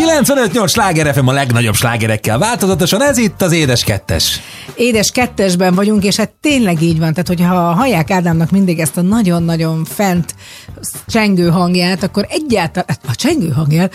95-8 0.00 0.68
sláger 0.68 1.14
FM 1.14 1.26
a 1.26 1.32
legnagyobb 1.32 1.74
slágerekkel 1.74 2.38
változatosan, 2.38 3.02
ez 3.02 3.18
itt 3.18 3.42
az 3.42 3.52
Édes 3.52 3.84
Kettes. 3.84 4.40
Édes 4.74 5.10
kettesben 5.10 5.74
vagyunk, 5.74 6.04
és 6.04 6.16
hát 6.16 6.30
tényleg 6.40 6.82
így 6.82 6.98
van. 6.98 7.10
Tehát, 7.10 7.28
hogyha 7.28 7.54
hallják 7.54 8.10
Ádámnak 8.10 8.50
mindig 8.50 8.78
ezt 8.78 8.96
a 8.96 9.00
nagyon-nagyon 9.00 9.84
fent 9.84 10.34
csengő 11.06 11.48
hangját, 11.48 12.02
akkor 12.02 12.26
egyáltalán, 12.28 12.96
a 13.08 13.14
csengő 13.14 13.48
hangját, 13.48 13.94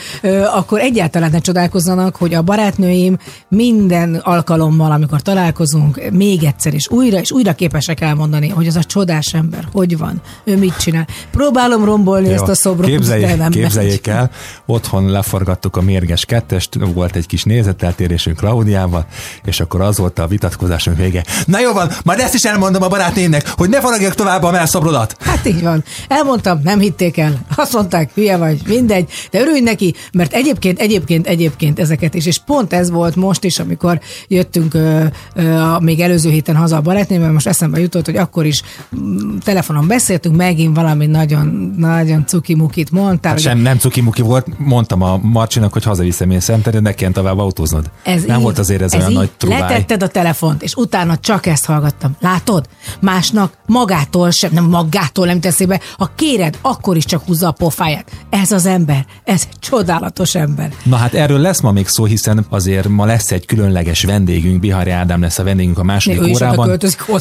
akkor 0.54 0.80
egyáltalán 0.80 1.32
ne 1.32 1.40
csodálkozzanak, 1.40 2.16
hogy 2.16 2.34
a 2.34 2.42
barátnőim 2.42 3.18
minden 3.48 4.16
alkalommal, 4.16 4.92
amikor 4.92 5.22
találkozunk, 5.22 6.12
még 6.12 6.44
egyszer 6.44 6.74
és 6.74 6.90
újra, 6.90 7.20
és 7.20 7.32
újra 7.32 7.54
képesek 7.54 8.02
elmondani, 8.02 8.50
hogy 8.50 8.68
az 8.68 8.76
a 8.76 8.84
csodás 8.84 9.34
ember, 9.34 9.68
hogy 9.72 9.98
van, 9.98 10.22
ő 10.44 10.58
mit 10.58 10.78
csinál. 10.78 11.08
Próbálom 11.32 11.86
rombolni 11.86 12.28
Jó, 12.28 12.34
ezt 12.34 12.48
a 12.48 12.56
szobrot, 12.56 12.90
képzeljék, 12.90 13.50
Képzeljék 13.50 14.08
el, 14.08 14.32
otthon 14.66 15.12
leforgattuk 15.12 15.76
a 15.76 15.82
mérges 16.00 16.26
kettest, 16.26 16.78
volt 16.94 17.16
egy 17.16 17.26
kis 17.26 17.44
nézeteltérésünk 17.44 18.38
Klaudiával, 18.38 19.06
és 19.46 19.60
akkor 19.60 19.82
az 19.82 19.98
volt 19.98 20.20
a 20.20 20.28
vitatkozásunk 20.28 20.98
vége. 20.98 21.24
Na 21.46 21.60
jó 21.60 21.74
van, 21.74 21.92
majd 22.04 22.20
ezt 22.20 22.34
is 22.34 22.44
elmondom 22.44 22.84
a 22.84 22.88
barátnémnek, 22.88 23.50
hogy 23.50 23.70
ne 23.70 23.80
faragjak 23.80 24.14
tovább 24.16 24.44
a 24.44 24.52
melszobrodat. 24.52 25.16
Hát 25.20 25.46
így 25.46 25.62
van. 25.62 25.84
Elmondtam, 26.08 26.60
nem 26.64 26.80
hitték 26.80 27.18
el. 27.18 27.46
Azt 27.56 27.74
mondták, 27.74 28.12
hülye 28.14 28.38
vagy, 28.38 28.62
mindegy, 28.68 29.10
de 29.32 29.40
örülj 29.40 29.60
neki, 29.60 29.94
mert 30.14 30.34
egyébként, 30.34 30.80
egyébként, 30.80 31.28
egyébként 31.28 31.80
ezeket 31.80 32.14
is, 32.14 32.26
és 32.26 32.40
pont 32.46 32.74
ez 32.74 32.90
volt 32.90 33.16
most 33.16 33.44
is, 33.44 33.60
amikor 33.60 34.00
jöttünk 34.28 34.74
ö, 34.74 35.04
ö, 35.36 35.78
még 35.80 36.00
előző 36.00 36.30
héten 36.30 36.56
haza 36.56 36.76
a 36.76 36.82
barátnőmmel, 36.82 37.32
most 37.32 37.48
eszembe 37.48 37.80
jutott, 37.80 38.06
hogy 38.06 38.18
akkor 38.18 38.46
is 38.46 38.62
mm, 39.00 39.38
telefonon 39.38 39.88
beszéltünk, 39.88 40.36
megint 40.36 40.76
valami 40.76 41.06
nagyon, 41.06 41.74
nagyon 41.78 42.26
cukimukit 42.26 42.92
mondtál. 42.92 43.32
Hát 43.32 43.42
sem, 43.42 43.58
nem 43.58 43.78
cukimuki 43.78 44.22
volt, 44.22 44.48
mondtam 44.58 45.02
a 45.02 45.18
Marcsinak, 45.22 45.75
hogy 45.76 45.84
hazaviszem 45.84 46.32
én 46.32 46.40
szemterén, 46.40 46.82
ne 46.82 46.94
kelljen 46.94 47.14
tovább 47.14 47.38
autóznod. 47.38 47.92
Ez 48.04 48.24
nem 48.24 48.38
így, 48.38 48.44
volt 48.44 48.60
azért 48.60 48.82
ez, 48.82 48.94
ez 48.94 49.00
olyan 49.00 49.12
így. 49.12 49.18
nagy 49.18 49.32
trubály. 49.38 49.60
Letetted 49.60 50.04
a 50.04 50.08
telefont, 50.08 50.64
és 50.64 50.74
utána 50.74 51.18
csak 51.18 51.46
ezt 51.46 51.66
hallgattam. 51.66 52.16
Látod? 52.20 52.66
Másnak 53.00 53.54
magától 53.66 54.32
sem, 54.32 54.52
nem 54.54 54.64
magától 54.64 55.26
nem 55.26 55.40
teszi 55.40 55.66
be. 55.66 55.80
Ha 55.98 56.12
kéred, 56.16 56.58
akkor 56.62 56.96
is 56.96 57.06
csak 57.06 57.24
húzza 57.26 57.48
a 57.48 57.52
pofáját. 57.52 58.12
Ez 58.30 58.52
az 58.52 58.66
ember, 58.66 59.06
ez 59.24 59.48
egy 59.50 59.60
csodálatos 59.60 60.36
ember. 60.36 60.72
Na 60.84 60.96
hát 60.96 61.14
erről 61.14 61.40
lesz 61.40 61.62
ma 61.62 61.72
még 61.72 61.88
szó, 61.88 62.06
hiszen 62.06 62.46
azért 62.50 62.88
ma 62.88 63.06
lesz 63.06 63.32
egy 63.32 63.46
különleges 63.46 64.04
vendégünk, 64.04 64.60
Bihari 64.60 64.90
Ádám 64.90 65.22
lesz 65.22 65.40
a 65.40 65.44
vendégünk 65.44 65.80
a 65.80 65.84
második 65.84 66.20
ne, 66.20 66.28
órában. 66.28 66.70
Ő. 66.70 66.78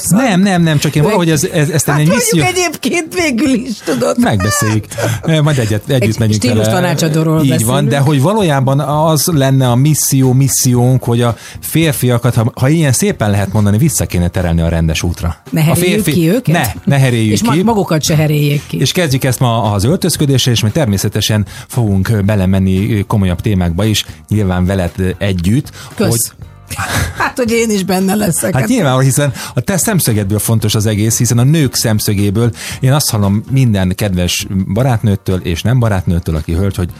Nem, 0.09 0.41
nem, 0.41 0.63
nem, 0.63 0.79
csak 0.79 0.95
én 0.95 1.03
valahogy 1.03 1.31
ez, 1.31 1.45
ez, 1.45 1.69
ezt 1.69 1.87
hát 1.87 1.99
egy 1.99 2.09
misszió... 2.09 2.45
egyébként 2.45 3.15
végül 3.15 3.53
is, 3.53 3.79
tudod. 3.85 4.19
Megbeszéljük. 4.19 4.85
Majd 5.45 5.59
egyet, 5.59 5.83
együtt 5.89 6.03
egy 6.03 6.19
megyünk 6.19 6.45
el. 6.45 6.97
Így 7.43 7.65
van, 7.65 7.89
de 7.89 7.99
hogy 7.99 8.23
valójában 8.45 8.81
az 8.81 9.27
lenne 9.27 9.71
a 9.71 9.75
misszió, 9.75 10.33
missziónk, 10.33 11.05
hogy 11.05 11.21
a 11.21 11.37
férfiakat, 11.61 12.35
ha, 12.35 12.53
ha 12.55 12.69
ilyen 12.69 12.93
szépen 12.93 13.31
lehet 13.31 13.53
mondani, 13.53 13.79
vissza 13.79 14.07
kéne 14.07 14.29
terelni 14.29 14.61
a 14.61 14.69
rendes 14.69 15.03
útra. 15.03 15.37
Ne 15.51 15.71
a 15.71 15.75
férfi... 15.75 16.13
ki 16.13 16.29
őket? 16.29 16.55
Ne, 16.55 16.73
ne 16.85 16.99
heréljük 16.99 17.33
és 17.33 17.41
ki. 17.41 17.63
magukat 17.63 18.03
se 18.03 18.17
heréljék 18.17 18.63
ki. 18.67 18.81
És 18.81 18.93
kezdjük 18.93 19.25
ezt 19.25 19.41
ma 19.41 19.73
az 19.73 19.85
öltözködésre, 19.85 20.51
és 20.51 20.61
majd 20.61 20.75
természetesen 20.75 21.47
fogunk 21.69 22.25
belemenni 22.25 23.05
komolyabb 23.07 23.41
témákba 23.41 23.85
is, 23.85 24.05
nyilván 24.29 24.65
veled 24.65 25.15
együtt. 25.19 25.71
Kösz. 25.95 26.09
Hogy 26.09 26.47
Hát, 27.19 27.37
hogy 27.37 27.51
én 27.51 27.71
is 27.71 27.85
benne 27.85 28.15
leszek. 28.15 28.55
Hát, 28.55 28.69
nyilván, 28.69 29.01
hiszen 29.01 29.33
a 29.55 29.61
te 29.61 29.77
szemszögedből 29.77 30.39
fontos 30.39 30.75
az 30.75 30.87
egész, 30.87 31.19
hiszen 31.19 31.39
a 31.39 31.43
nők 31.43 31.75
szemszögéből 31.75 32.51
én 32.81 32.93
azt 32.93 33.11
hallom 33.11 33.45
minden 33.51 33.95
kedves 33.95 34.47
barátnőtől 34.73 35.41
és 35.41 35.63
nem 35.63 35.79
barátnőtől, 35.79 36.37
aki 36.37 36.53
hölgy, 36.53 36.77
hogy 36.77 36.91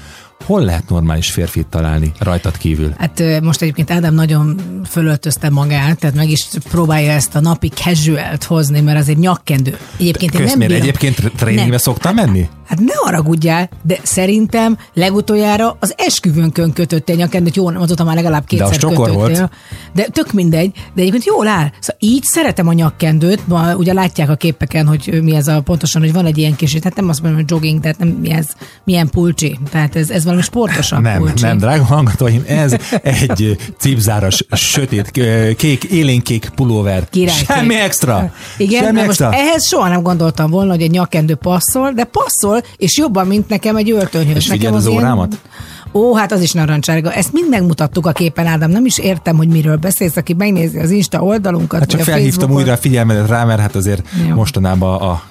hol 0.45 0.65
lehet 0.65 0.89
normális 0.89 1.31
férfit 1.31 1.67
találni 1.67 2.13
rajtad 2.19 2.57
kívül? 2.57 2.95
Hát 2.99 3.23
most 3.43 3.63
egyébként 3.63 3.91
Ádám 3.91 4.15
nagyon 4.15 4.61
fölöltözte 4.89 5.51
magát, 5.51 5.99
tehát 5.99 6.17
meg 6.17 6.31
is 6.31 6.47
próbálja 6.71 7.13
ezt 7.13 7.35
a 7.35 7.41
napi 7.41 7.69
casualt 7.69 8.45
hozni, 8.45 8.81
mert 8.81 8.99
az 8.99 9.09
egy 9.09 9.19
nyakkendő. 9.19 9.79
Egyébként 9.99 10.35
én 10.35 10.45
nem 10.45 10.59
bírom. 10.59 10.77
egyébként 10.77 11.33
tréningbe 11.37 11.79
szoktam 11.79 12.15
menni? 12.15 12.49
Hát 12.67 12.81
ne 12.81 12.95
haragudjál, 12.95 13.69
de 13.83 13.99
szerintem 14.03 14.79
legutoljára 14.95 15.77
az 15.81 15.95
esküvőnkön 15.97 16.73
kötött 16.73 17.09
egy 17.09 17.17
nyakkendőt, 17.17 17.57
jó, 17.57 17.67
azóta 17.67 18.05
már 18.05 18.15
legalább 18.15 18.45
kétszer 18.45 18.69
de 18.69 18.77
kötöttél. 18.79 19.13
Volt. 19.13 19.51
De 19.93 20.03
tök 20.13 20.33
mindegy, 20.33 20.71
de 20.95 21.01
egyébként 21.01 21.25
jól 21.25 21.47
áll. 21.47 21.71
Szóval 21.81 21.97
így 21.99 22.23
szeretem 22.23 22.69
a 22.69 22.73
nyakkendőt, 22.73 23.47
ma 23.49 23.75
ugye 23.75 23.93
látják 23.93 24.31
a 24.31 24.35
képeken, 24.35 24.87
hogy 24.87 25.21
mi 25.23 25.35
ez 25.35 25.49
a 25.49 25.61
pontosan, 25.61 26.03
hogy 26.03 26.13
van 26.13 26.27
egy 26.27 26.39
ilyen 26.39 26.57
kis, 26.57 26.73
tehát 26.73 26.97
nem 26.97 27.09
azt 27.09 27.23
mondom, 27.23 27.41
hogy 27.41 27.51
jogging, 27.51 27.81
tehát 27.81 27.99
nem 27.99 28.09
mi 28.09 28.31
ez, 28.31 28.47
milyen 28.85 29.09
pulcsi, 29.09 29.59
tehát 29.71 29.97
ez, 29.97 30.11
ez 30.11 30.25
valami 30.25 30.43
sportosabb 30.43 31.01
Nem, 31.01 31.19
pulcsi. 31.19 31.45
nem, 31.45 31.59
drága 31.59 31.85
hallgatóim, 31.85 32.45
ez 32.47 32.77
egy 33.03 33.57
cipzáros, 33.79 34.45
sötét, 34.51 35.11
kék, 35.57 35.85
élénkék 35.85 36.51
pulóver. 36.55 37.09
Királykék. 37.11 37.47
Semmi 37.47 37.75
extra. 37.75 38.33
Igen, 38.57 38.85
Semmi 38.85 39.01
extra. 39.01 39.29
most 39.29 39.41
ehhez 39.41 39.67
soha 39.67 39.89
nem 39.89 40.03
gondoltam 40.03 40.51
volna, 40.51 40.71
hogy 40.71 40.83
egy 40.83 40.91
nyakkendő 40.91 41.35
passzol, 41.35 41.93
de 41.93 42.05
passzol 42.05 42.54
passzol, 42.55 42.77
és 42.77 42.99
jobban, 42.99 43.27
mint 43.27 43.49
nekem 43.49 43.77
egy 43.77 43.91
öltönyhöz. 43.91 44.37
És 44.37 44.47
nekem 44.47 44.75
az, 44.75 44.87
az 44.87 44.93
órámat? 44.93 45.29
Ilyen... 45.33 46.05
Ó, 46.05 46.15
hát 46.15 46.33
az 46.33 46.43
is 46.43 46.53
narancsárga. 46.53 47.13
Ezt 47.13 47.33
mind 47.33 47.49
megmutattuk 47.49 48.07
a 48.07 48.13
képen, 48.13 48.47
Ádám. 48.47 48.71
Nem 48.71 48.87
is 48.87 48.99
értem, 48.99 49.37
hogy 49.37 49.49
miről 49.49 49.77
beszélsz, 49.77 50.17
aki 50.17 50.33
megnézi 50.33 50.79
az 50.79 50.91
Insta 50.91 51.23
oldalunkat. 51.23 51.79
Hát 51.79 51.89
csak 51.89 52.01
a 52.01 52.05
felhívtam 52.05 52.31
Facebookon. 52.31 52.57
újra 52.57 52.73
a 52.73 52.77
figyelmedet 52.77 53.29
rá, 53.29 53.45
mert 53.45 53.61
hát 53.61 53.75
azért 53.75 54.09
Jó. 54.29 54.35
mostanában 54.35 55.01
a 55.01 55.23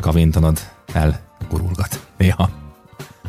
kavintanod 0.00 0.58
elgurulgat 0.92 2.00
néha. 2.18 2.50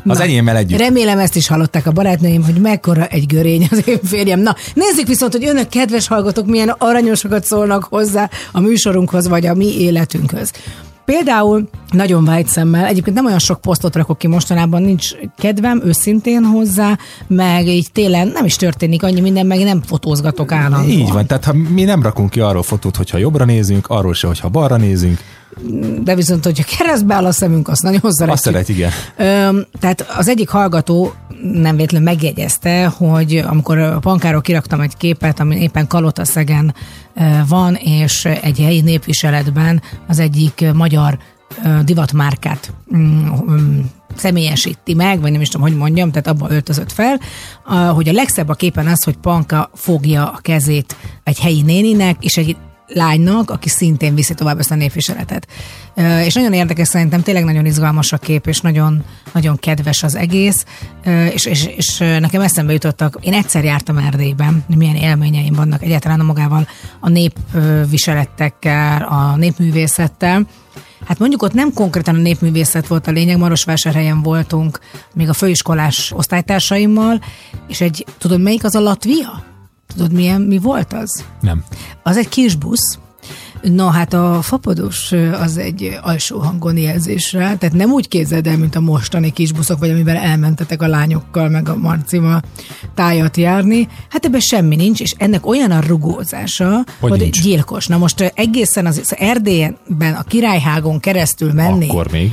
Az 0.06 0.18
Na, 0.18 0.24
enyémmel 0.24 0.56
együtt. 0.56 0.78
Remélem 0.78 1.18
ezt 1.18 1.36
is 1.36 1.46
hallották 1.46 1.86
a 1.86 1.92
barátnőim, 1.92 2.44
hogy 2.44 2.60
mekkora 2.60 3.06
egy 3.06 3.26
görény 3.26 3.68
az 3.70 3.88
én 3.88 3.98
férjem. 4.02 4.40
Na, 4.40 4.56
nézzük 4.74 5.06
viszont, 5.06 5.32
hogy 5.32 5.46
önök 5.46 5.68
kedves 5.68 6.06
hallgatók 6.06 6.46
milyen 6.46 6.68
aranyosokat 6.68 7.44
szólnak 7.44 7.84
hozzá 7.84 8.30
a 8.52 8.60
műsorunkhoz, 8.60 9.28
vagy 9.28 9.46
a 9.46 9.54
mi 9.54 9.80
életünkhöz. 9.80 10.52
Például 11.04 11.68
nagyon 11.90 12.24
vágy 12.24 12.46
szemmel, 12.46 12.84
egyébként 12.84 13.16
nem 13.16 13.26
olyan 13.26 13.38
sok 13.38 13.60
posztot 13.60 13.96
rakok 13.96 14.18
ki 14.18 14.26
mostanában, 14.26 14.82
nincs 14.82 15.10
kedvem 15.38 15.82
őszintén 15.84 16.44
hozzá, 16.44 16.98
meg 17.26 17.66
így 17.66 17.92
télen 17.92 18.28
nem 18.28 18.44
is 18.44 18.56
történik 18.56 19.02
annyi 19.02 19.20
minden, 19.20 19.46
meg 19.46 19.58
nem 19.58 19.82
fotózgatok 19.82 20.52
állandóan. 20.52 20.88
Így 20.88 21.12
van, 21.12 21.26
tehát 21.26 21.44
ha 21.44 21.52
mi 21.52 21.84
nem 21.84 22.02
rakunk 22.02 22.30
ki 22.30 22.40
arról 22.40 22.62
fotót, 22.62 22.96
hogyha 22.96 23.18
jobbra 23.18 23.44
nézünk, 23.44 23.86
arról 23.86 24.14
se, 24.14 24.26
hogyha 24.26 24.48
balra 24.48 24.76
nézünk. 24.76 25.18
De 26.02 26.14
viszont, 26.14 26.44
hogyha 26.44 26.76
keresztbe 26.76 27.14
áll 27.14 27.24
a 27.24 27.32
szemünk, 27.32 27.68
azt 27.68 27.82
nagyon 27.82 28.00
szeretjük. 28.00 28.30
Azt 28.30 28.42
szeret, 28.42 28.68
igen. 28.68 28.90
Ö, 29.16 29.60
tehát 29.80 30.06
az 30.16 30.28
egyik 30.28 30.48
hallgató 30.48 31.12
nem 31.42 31.76
véletlenül 31.76 32.06
megjegyezte, 32.06 32.86
hogy 32.86 33.36
amikor 33.36 33.78
a 33.78 33.98
pankáról 33.98 34.40
kiraktam 34.40 34.80
egy 34.80 34.96
képet, 34.96 35.40
ami 35.40 35.60
éppen 35.60 35.86
Kalotaszegen 35.86 36.74
van, 37.48 37.74
és 37.74 38.24
egy 38.24 38.58
helyi 38.58 38.80
népviseletben 38.80 39.82
az 40.08 40.18
egyik 40.18 40.64
magyar 40.74 41.18
divatmárkát 41.84 42.72
mm, 42.96 43.26
mm, 43.50 43.80
személyesíti 44.16 44.94
meg, 44.94 45.20
vagy 45.20 45.32
nem 45.32 45.40
is 45.40 45.48
tudom, 45.48 45.66
hogy 45.66 45.76
mondjam, 45.76 46.10
tehát 46.10 46.26
abban 46.26 46.52
öltözött 46.52 46.92
fel, 46.92 47.20
hogy 47.94 48.08
a 48.08 48.12
legszebb 48.12 48.48
a 48.48 48.54
képen 48.54 48.86
az, 48.86 49.04
hogy 49.04 49.16
Panka 49.16 49.70
fogja 49.74 50.28
a 50.28 50.38
kezét 50.40 50.96
egy 51.22 51.40
helyi 51.40 51.62
néninek, 51.62 52.24
és 52.24 52.36
egy 52.36 52.56
lánynak, 52.86 53.50
aki 53.50 53.68
szintén 53.68 54.14
viszi 54.14 54.34
tovább 54.34 54.58
ezt 54.58 54.70
a 54.70 54.74
népviseletet. 54.74 55.46
És 56.24 56.34
nagyon 56.34 56.52
érdekes, 56.52 56.88
szerintem 56.88 57.22
tényleg 57.22 57.44
nagyon 57.44 57.66
izgalmas 57.66 58.12
a 58.12 58.18
kép, 58.18 58.46
és 58.46 58.60
nagyon, 58.60 59.04
nagyon 59.32 59.56
kedves 59.56 60.02
az 60.02 60.14
egész, 60.14 60.64
és, 61.32 61.44
és, 61.44 61.66
és 61.66 61.98
nekem 61.98 62.40
eszembe 62.40 62.72
jutottak, 62.72 63.18
én 63.20 63.32
egyszer 63.32 63.64
jártam 63.64 63.98
Erdélyben, 63.98 64.64
milyen 64.76 64.96
élményeim 64.96 65.54
vannak 65.54 65.82
egyáltalán 65.82 66.20
a 66.20 66.24
magával 66.24 66.68
a 67.00 67.08
népviselettekkel, 67.08 69.02
a 69.02 69.36
népművészettel, 69.36 70.46
Hát 71.06 71.18
mondjuk 71.18 71.42
ott 71.42 71.52
nem 71.52 71.72
konkrétan 71.72 72.14
a 72.14 72.18
népművészet 72.18 72.86
volt 72.86 73.06
a 73.06 73.10
lényeg, 73.10 73.38
Marosvásárhelyen 73.38 74.22
voltunk, 74.22 74.78
még 75.14 75.28
a 75.28 75.32
főiskolás 75.32 76.12
osztálytársaimmal, 76.16 77.20
és 77.68 77.80
egy, 77.80 78.04
tudod 78.18 78.40
melyik 78.40 78.64
az 78.64 78.74
a 78.74 78.80
Latvia? 78.80 79.53
Tudod, 79.86 80.12
milyen, 80.12 80.40
mi 80.40 80.58
volt 80.58 80.92
az? 80.92 81.24
Nem. 81.40 81.64
Az 82.02 82.16
egy 82.16 82.28
kis 82.28 82.54
busz, 82.56 82.98
Na 83.72 83.90
hát 83.90 84.12
a 84.12 84.38
fapados 84.42 85.12
az 85.40 85.56
egy 85.56 85.98
alsó 86.02 86.38
hangon 86.38 86.76
jelzésre, 86.76 87.38
tehát 87.38 87.72
nem 87.72 87.90
úgy 87.90 88.08
képzeld 88.08 88.46
el, 88.46 88.56
mint 88.56 88.74
a 88.74 88.80
mostani 88.80 89.32
kisbuszok, 89.32 89.78
vagy 89.78 89.90
amiben 89.90 90.16
elmentetek 90.16 90.82
a 90.82 90.86
lányokkal, 90.86 91.48
meg 91.48 91.68
a 91.68 91.76
Marcima 91.76 92.40
tájat 92.94 93.36
járni. 93.36 93.88
Hát 94.08 94.24
ebben 94.24 94.40
semmi 94.40 94.76
nincs, 94.76 95.00
és 95.00 95.14
ennek 95.18 95.46
olyan 95.46 95.70
a 95.70 95.80
rugózása, 95.80 96.84
hogy, 97.00 97.10
hogy 97.10 97.20
nincs. 97.20 97.42
gyilkos. 97.42 97.86
Na 97.86 97.96
most 97.96 98.32
egészen 98.34 98.86
az, 98.86 98.98
az 98.98 99.14
Erdélyben 99.18 100.14
a 100.14 100.22
Királyhágon 100.22 101.00
keresztül 101.00 101.52
menni. 101.52 101.88
Akkor 101.88 102.10
még 102.10 102.30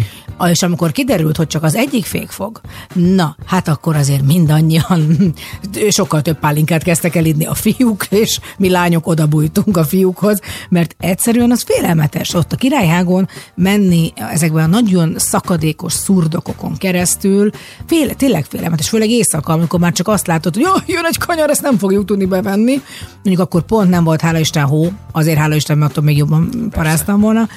És 0.49 0.61
amikor 0.61 0.91
kiderült, 0.91 1.37
hogy 1.37 1.47
csak 1.47 1.63
az 1.63 1.75
egyik 1.75 2.05
fék 2.05 2.29
fog, 2.29 2.61
na, 2.93 3.35
hát 3.45 3.67
akkor 3.67 3.95
azért 3.95 4.25
mindannyian 4.25 5.33
sokkal 5.89 6.21
több 6.21 6.39
pálinkát 6.39 6.83
kezdtek 6.83 7.15
el 7.15 7.25
a 7.45 7.53
fiúk, 7.53 8.05
és 8.09 8.39
mi 8.57 8.69
lányok 8.69 9.07
oda 9.07 9.27
bújtunk 9.27 9.77
a 9.77 9.83
fiúkhoz, 9.83 10.39
mert 10.69 10.95
egyszerűen 11.21 11.51
az 11.51 11.61
félelmetes 11.61 12.33
ott 12.33 12.51
a 12.51 12.55
királyhágon 12.55 13.27
menni 13.55 14.13
ezekben 14.15 14.63
a 14.63 14.67
nagyon 14.67 15.13
szakadékos 15.17 15.93
szurdokokon 15.93 16.77
keresztül, 16.77 17.49
fél, 17.87 18.13
tényleg 18.13 18.45
félelmetes, 18.45 18.89
főleg 18.89 19.09
éjszaka, 19.09 19.53
amikor 19.53 19.79
már 19.79 19.91
csak 19.91 20.07
azt 20.07 20.27
látod, 20.27 20.55
hogy 20.55 20.63
oh, 20.63 20.81
jön 20.85 21.05
egy 21.05 21.17
kanyar, 21.17 21.49
ezt 21.49 21.61
nem 21.61 21.77
fogjuk 21.77 22.05
tudni 22.05 22.25
bevenni. 22.25 22.81
Mondjuk 23.13 23.39
akkor 23.39 23.61
pont 23.61 23.89
nem 23.89 24.03
volt 24.03 24.21
hála 24.21 24.39
Isten 24.39 24.63
hó, 24.63 24.87
azért 25.11 25.37
hála 25.37 25.55
Isten, 25.55 25.77
mert 25.77 25.91
attól 25.91 26.03
még 26.03 26.17
jobban 26.17 26.69
paráztam 26.71 27.19
volna, 27.19 27.47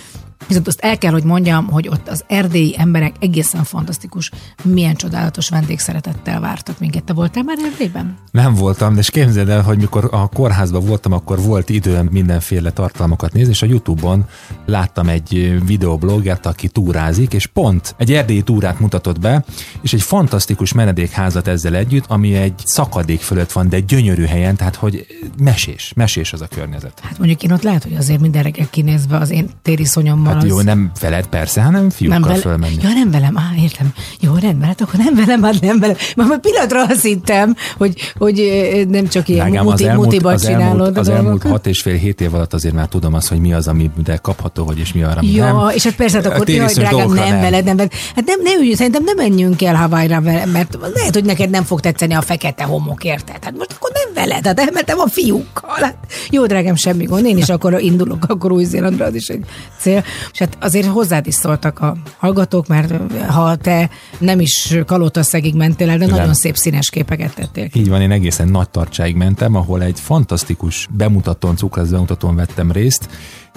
Viszont 0.46 0.66
azt 0.66 0.80
el 0.80 0.98
kell, 0.98 1.12
hogy 1.12 1.24
mondjam, 1.24 1.66
hogy 1.66 1.88
ott 1.88 2.08
az 2.08 2.24
erdélyi 2.26 2.74
emberek 2.78 3.14
egészen 3.20 3.64
fantasztikus, 3.64 4.30
milyen 4.62 4.94
csodálatos 4.94 5.48
vendégszeretettel 5.48 6.40
vártak 6.40 6.78
minket. 6.78 7.04
Te 7.04 7.12
voltál 7.12 7.42
már 7.42 7.56
Erdélyben? 7.64 8.16
Nem 8.30 8.54
voltam, 8.54 8.94
de 8.94 9.00
és 9.00 9.10
képzeld 9.10 9.48
el, 9.48 9.62
hogy 9.62 9.78
mikor 9.78 10.08
a 10.12 10.28
kórházban 10.28 10.84
voltam, 10.84 11.12
akkor 11.12 11.42
volt 11.42 11.68
időm 11.68 12.08
mindenféle 12.10 12.70
tartalmakat 12.70 13.32
nézni, 13.32 13.50
és 13.50 13.62
a 13.62 13.66
Youtube-on 13.66 14.24
láttam 14.66 15.08
egy 15.08 15.60
videoblogert, 15.66 16.46
aki 16.46 16.68
túrázik, 16.68 17.32
és 17.32 17.46
pont 17.46 17.94
egy 17.98 18.12
erdélyi 18.12 18.42
túrát 18.42 18.80
mutatott 18.80 19.20
be, 19.20 19.44
és 19.80 19.92
egy 19.92 20.02
fantasztikus 20.02 20.72
menedékházat 20.72 21.48
ezzel 21.48 21.74
együtt, 21.74 22.04
ami 22.08 22.34
egy 22.34 22.54
szakadék 22.64 23.20
fölött 23.20 23.52
van, 23.52 23.68
de 23.68 23.80
gyönyörű 23.80 24.24
helyen, 24.24 24.56
tehát 24.56 24.74
hogy 24.74 25.06
mesés, 25.38 25.92
mesés 25.96 26.32
az 26.32 26.40
a 26.40 26.46
környezet. 26.46 27.00
Hát 27.02 27.18
mondjuk 27.18 27.42
én 27.42 27.52
ott 27.52 27.62
lehet, 27.62 27.82
hogy 27.82 27.94
azért 27.94 28.20
minden 28.20 28.42
reggel 28.42 28.70
kinézve 28.70 29.16
az 29.16 29.30
én 29.30 29.50
téri 29.62 29.84
Hát 30.32 30.42
az... 30.42 30.48
jó, 30.48 30.60
nem 30.60 30.90
veled 31.00 31.26
persze, 31.26 31.62
hanem 31.62 31.90
fiúkkal 31.90 32.18
nem 32.18 32.28
vele... 32.28 32.40
fölmenni. 32.40 32.76
Ja, 32.82 32.88
nem 32.88 33.10
velem, 33.10 33.38
á, 33.38 33.50
értem. 33.62 33.92
Jó, 34.20 34.34
rendben, 34.34 34.68
hát 34.68 34.80
akkor 34.80 34.94
nem 34.98 35.14
velem, 35.14 35.42
hát 35.42 35.60
nem 35.60 35.78
velem. 35.80 35.96
Már 36.16 36.30
a 36.30 36.38
pillanatra 36.38 36.84
azt 36.84 37.02
hittem, 37.02 37.56
hogy, 37.76 38.12
hogy 38.18 38.42
nem 38.88 39.08
csak 39.08 39.28
ilyen 39.28 39.46
Lágám, 39.46 39.64
muti, 39.64 39.82
az 39.84 39.88
elmúlt, 39.90 40.24
az 40.24 40.44
csinálod. 40.44 40.78
Elmúlt, 40.78 40.98
az 40.98 41.08
elmúlt 41.08 41.42
hat 41.42 41.66
és 41.66 41.80
fél 41.82 41.96
hét 41.96 42.20
év 42.20 42.34
alatt 42.34 42.52
azért 42.52 42.74
már 42.74 42.86
tudom 42.86 43.14
azt, 43.14 43.28
hogy 43.28 43.38
mi 43.38 43.52
az, 43.52 43.68
ami 43.68 43.90
de 44.04 44.16
kapható, 44.16 44.64
hogy 44.64 44.78
és 44.78 44.92
mi 44.92 45.02
arra, 45.02 45.18
ami 45.18 45.30
ja, 45.30 45.52
nem. 45.52 45.68
és 45.74 45.84
hát 45.84 45.94
persze, 45.94 46.16
hát 46.16 46.26
akkor 46.26 46.48
jaj, 46.48 46.72
drágám, 46.72 47.12
nem, 47.12 47.28
nem 47.28 47.40
veled, 47.40 47.64
nem 47.64 47.76
veled. 47.76 47.92
Hát 48.14 48.24
nem, 48.24 48.40
nem, 48.42 48.60
nem, 48.60 48.74
szerintem 48.74 49.04
nem 49.04 49.16
menjünk 49.16 49.62
el 49.62 49.74
Hawaii-ra, 49.74 50.20
mert 50.20 50.78
lehet, 50.94 51.14
hogy 51.14 51.24
neked 51.24 51.50
nem 51.50 51.64
fog 51.64 51.80
tetszeni 51.80 52.14
a 52.14 52.20
fekete 52.20 52.64
homok, 52.64 53.04
érted? 53.04 53.44
Hát 53.44 53.56
most 53.56 53.72
akkor 53.72 53.90
nem 53.94 54.24
veled, 54.24 54.46
hát 54.46 54.60
elmentem 54.60 54.98
a 54.98 55.08
fiúkkal. 55.08 55.76
Hát, 55.80 55.96
jó, 56.30 56.46
drágám, 56.46 56.74
semmi 56.74 57.04
gond, 57.04 57.26
én 57.26 57.36
is 57.36 57.48
akkor 57.48 57.80
indulok, 57.80 58.24
akkor 58.28 58.52
Új-Zélandra, 58.52 59.04
az 59.04 59.14
is 59.14 59.28
egy 59.28 59.44
cél. 59.78 60.04
És 60.32 60.38
hát 60.38 60.56
azért 60.60 60.86
hozzád 60.86 61.26
is 61.26 61.34
szóltak 61.34 61.80
a 61.80 61.96
hallgatók, 62.16 62.66
mert 62.66 62.94
ha 63.26 63.56
te 63.56 63.90
nem 64.18 64.40
is 64.40 64.76
kalótaszegig 64.86 65.54
mentél 65.54 65.90
el, 65.90 65.98
de 65.98 66.04
Igen. 66.04 66.16
nagyon 66.16 66.34
szép 66.34 66.56
színes 66.56 66.90
képeket 66.90 67.34
tettél. 67.34 67.68
Így 67.72 67.88
van, 67.88 68.00
én 68.00 68.10
egészen 68.10 68.48
nagy 68.48 68.68
tartsáig 68.68 69.16
mentem, 69.16 69.54
ahol 69.54 69.82
egy 69.82 70.00
fantasztikus 70.00 70.88
bemutatón, 70.90 71.56
cukrász 71.56 71.88
bemutatón 71.88 72.36
vettem 72.36 72.72
részt, 72.72 73.08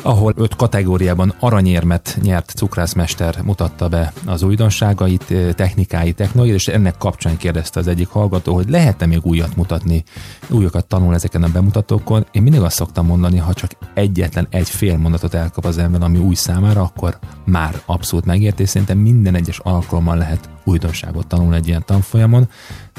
ahol 0.01 0.33
öt 0.35 0.55
kategóriában 0.55 1.33
aranyérmet 1.39 2.17
nyert 2.21 2.49
cukrászmester 2.55 3.41
mutatta 3.41 3.87
be 3.87 4.13
az 4.25 4.43
újdonságait, 4.43 5.33
technikái, 5.55 6.13
technológiát, 6.13 6.57
és 6.57 6.67
ennek 6.67 6.97
kapcsán 6.97 7.37
kérdezte 7.37 7.79
az 7.79 7.87
egyik 7.87 8.07
hallgató, 8.07 8.53
hogy 8.53 8.69
lehet-e 8.69 9.05
még 9.05 9.25
újat 9.25 9.55
mutatni, 9.55 10.03
újakat 10.49 10.85
tanul 10.85 11.13
ezeken 11.13 11.43
a 11.43 11.49
bemutatókon. 11.49 12.25
Én 12.31 12.41
mindig 12.41 12.61
azt 12.61 12.75
szoktam 12.75 13.05
mondani, 13.05 13.37
ha 13.37 13.53
csak 13.53 13.71
egyetlen 13.93 14.47
egy 14.49 14.69
fél 14.69 14.97
mondatot 14.97 15.33
elkap 15.33 15.65
az 15.65 15.77
ember, 15.77 16.01
ami 16.01 16.17
új 16.17 16.35
számára, 16.35 16.81
akkor 16.81 17.19
már 17.45 17.81
abszolút 17.85 18.25
megérti, 18.25 18.61
és 18.61 18.69
szerintem 18.69 18.97
minden 18.97 19.35
egyes 19.35 19.59
alkalommal 19.59 20.17
lehet 20.17 20.49
újdonságot 20.63 21.27
tanulni 21.27 21.55
egy 21.55 21.67
ilyen 21.67 21.83
tanfolyamon, 21.85 22.49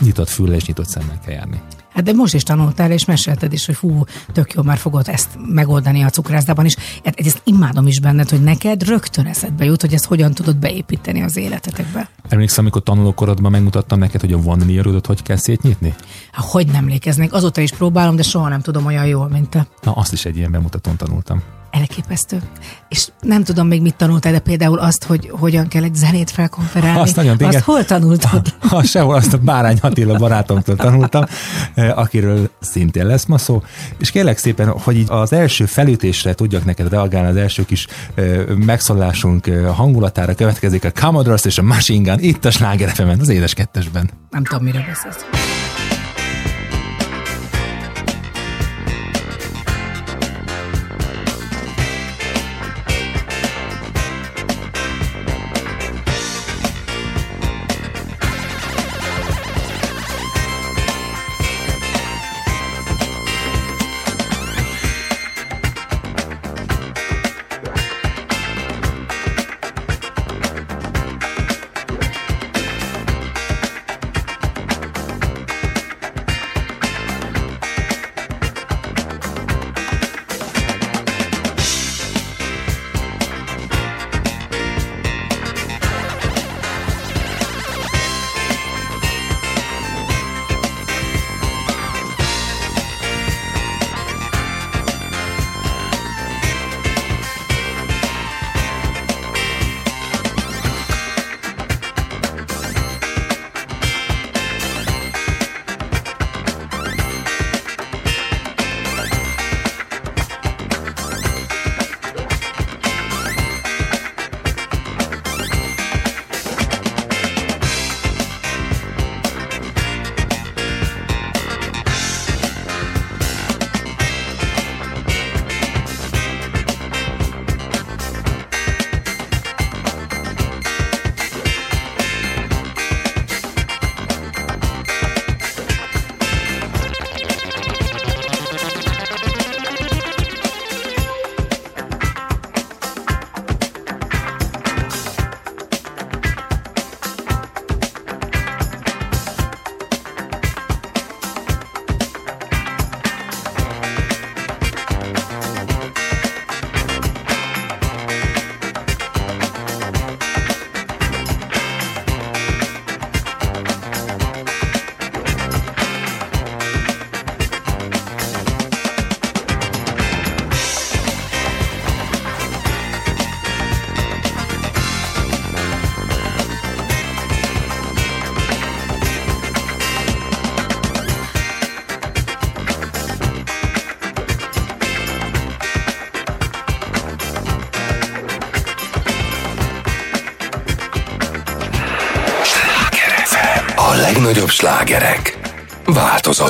nyitott 0.01 0.29
fülle 0.29 0.55
és 0.55 0.67
nyitott 0.67 0.89
szemmel 0.89 1.19
kell 1.25 1.35
járni. 1.35 1.61
Hát 1.99 2.07
de 2.07 2.13
most 2.13 2.35
is 2.35 2.43
tanultál, 2.43 2.91
és 2.91 3.05
mesélted 3.05 3.53
is, 3.53 3.67
hogy 3.67 3.75
fú, 3.75 4.05
tök 4.33 4.53
jó, 4.53 4.63
már 4.63 4.79
fogod 4.79 5.09
ezt 5.09 5.29
megoldani 5.49 6.03
a 6.03 6.11
cukrászdában 6.11 6.65
is. 6.65 6.77
Hát 7.05 7.21
ezt 7.21 7.41
imádom 7.45 7.87
is 7.87 8.01
benned, 8.01 8.29
hogy 8.29 8.43
neked 8.43 8.83
rögtön 8.83 9.27
eszedbe 9.27 9.65
jut, 9.65 9.81
hogy 9.81 9.95
ezt 9.95 10.05
hogyan 10.05 10.33
tudod 10.33 10.57
beépíteni 10.57 11.23
az 11.23 11.37
életetekbe. 11.37 12.09
Emlékszem, 12.29 12.65
amikor 12.65 12.83
tanulókorodban 12.83 13.51
megmutattam 13.51 13.99
neked, 13.99 14.21
hogy 14.21 14.33
a 14.33 14.43
vaniljarudot 14.43 15.07
hogy 15.07 15.23
kell 15.23 15.37
szétnyitni? 15.37 15.95
Hát, 16.33 16.45
hogy 16.47 16.67
nem 16.67 16.77
emlékeznék, 16.77 17.33
azóta 17.33 17.61
is 17.61 17.73
próbálom, 17.73 18.17
de 18.17 18.23
soha 18.23 18.49
nem 18.49 18.61
tudom 18.61 18.87
olyan 18.87 19.07
jól, 19.07 19.29
mint 19.29 19.49
te. 19.49 19.67
Na, 19.83 19.93
azt 19.93 20.13
is 20.13 20.25
egy 20.25 20.37
ilyen 20.37 20.51
bemutatón 20.51 20.97
tanultam. 20.97 21.43
Elképesztő. 21.71 22.43
És 22.89 23.09
nem 23.21 23.45
tudom 23.45 23.67
még 23.67 23.83
mit 23.83 23.95
tanultál, 23.95 24.33
de 24.33 24.39
például 24.39 24.79
azt, 24.79 25.05
hogy 25.05 25.31
hogyan 25.31 25.69
kell 25.69 25.83
egy 25.83 25.95
zenét 25.95 26.31
felkonferálni. 26.31 27.01
Azt 27.01 27.17
nagyon 27.17 27.37
Azt 27.43 27.59
hol 27.59 27.85
tanultad? 27.85 28.55
Ha, 28.61 28.69
ha 28.69 28.83
sehol, 28.83 29.15
azt 29.15 29.33
a 29.33 29.39
Bárány 29.39 29.79
Attila 29.81 30.19
barátomtól 30.19 30.77
tanultam, 30.77 31.25
eh, 31.75 31.99
akiről 31.99 32.51
szintén 32.61 33.07
lesz 33.07 33.25
ma 33.25 33.39
szó. 33.39 33.63
És 33.99 34.11
kérlek 34.11 34.39
szépen, 34.39 34.69
hogy 34.69 34.97
így 34.97 35.07
az 35.11 35.33
első 35.33 35.67
felütésre 35.67 36.35
tudjak 36.35 36.65
neked 36.65 36.89
reagálni, 36.89 37.29
az 37.29 37.37
első 37.37 37.65
kis 37.65 37.87
eh, 38.15 38.47
megszólásunk 38.47 39.47
eh, 39.47 39.77
hangulatára 39.77 40.35
következik 40.35 40.85
a 40.85 40.91
Commodores 41.01 41.45
és 41.45 41.59
a 41.59 41.63
Machine 41.63 42.11
Gun 42.11 42.25
itt 42.25 42.45
a 42.45 42.51
Sláger 42.51 42.93
az 43.21 43.29
édes 43.29 43.55
kettesben. 43.55 44.11
Nem 44.31 44.45
tudom, 44.45 44.65
mire 44.65 44.85
beszélsz. 44.89 45.78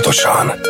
Változatosan. 0.09 0.68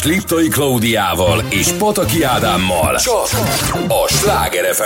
Kettes 0.00 0.04
Liptai 0.04 0.48
Klaudiával 0.48 1.44
és 1.48 1.68
Pataki 1.68 2.22
Ádámmal 2.22 2.96
csak 2.96 3.28
a 3.88 4.08
Sláger 4.08 4.74
fm 4.74 4.82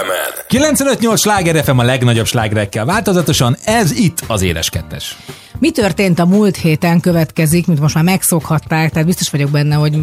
95-8 0.48 1.16
Sláger 1.20 1.64
FM 1.64 1.78
a 1.78 1.82
legnagyobb 1.82 2.26
slágerekkel 2.26 2.84
változatosan, 2.84 3.56
ez 3.64 3.90
itt 3.90 4.22
az 4.26 4.42
Éles 4.42 4.70
Kettes. 4.70 5.16
Mi 5.58 5.70
történt 5.70 6.18
a 6.18 6.26
múlt 6.26 6.56
héten 6.56 7.00
következik, 7.00 7.66
mint 7.66 7.80
most 7.80 7.94
már 7.94 8.04
megszokhatták, 8.04 8.90
tehát 8.90 9.06
biztos 9.06 9.30
vagyok 9.30 9.50
benne, 9.50 9.74
hogy... 9.74 9.98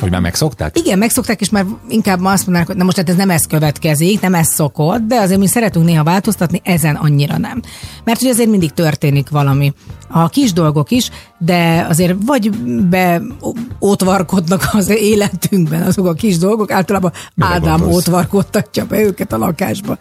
Hogy 0.00 0.10
már 0.10 0.20
megszokták? 0.20 0.78
Igen, 0.78 0.98
megszokták, 0.98 1.40
és 1.40 1.50
már 1.50 1.64
inkább 1.88 2.20
ma 2.20 2.30
azt 2.30 2.44
mondanak, 2.44 2.68
hogy 2.68 2.76
na 2.76 2.84
most 2.84 2.96
hát 2.96 3.08
ez 3.08 3.16
nem 3.16 3.30
ez 3.30 3.46
következik, 3.46 4.20
nem 4.20 4.34
ez 4.34 4.48
szokott, 4.48 5.00
de 5.00 5.16
azért 5.16 5.38
mi 5.38 5.46
szeretünk 5.46 5.84
néha 5.84 6.04
változtatni, 6.04 6.60
ezen 6.64 6.94
annyira 6.94 7.38
nem. 7.38 7.62
Mert 8.04 8.20
hogy 8.20 8.28
azért 8.28 8.48
mindig 8.48 8.70
történik 8.70 9.28
valami. 9.28 9.72
A 10.08 10.28
kis 10.28 10.52
dolgok 10.52 10.90
is, 10.90 11.10
de 11.38 11.86
azért 11.88 12.14
vagy 12.26 12.50
be 12.88 13.22
ótvarkodnak 13.82 14.68
az 14.72 14.88
életünkben 14.88 15.82
azok 15.82 16.06
a 16.06 16.12
kis 16.12 16.38
dolgok, 16.38 16.70
általában 16.70 17.12
Mire 17.34 17.50
Ádám 17.50 17.78
gondolsz? 17.78 17.96
ótvarkodtatja 17.96 18.86
be 18.86 19.00
őket 19.00 19.32
a 19.32 19.38
lakásba 19.38 19.98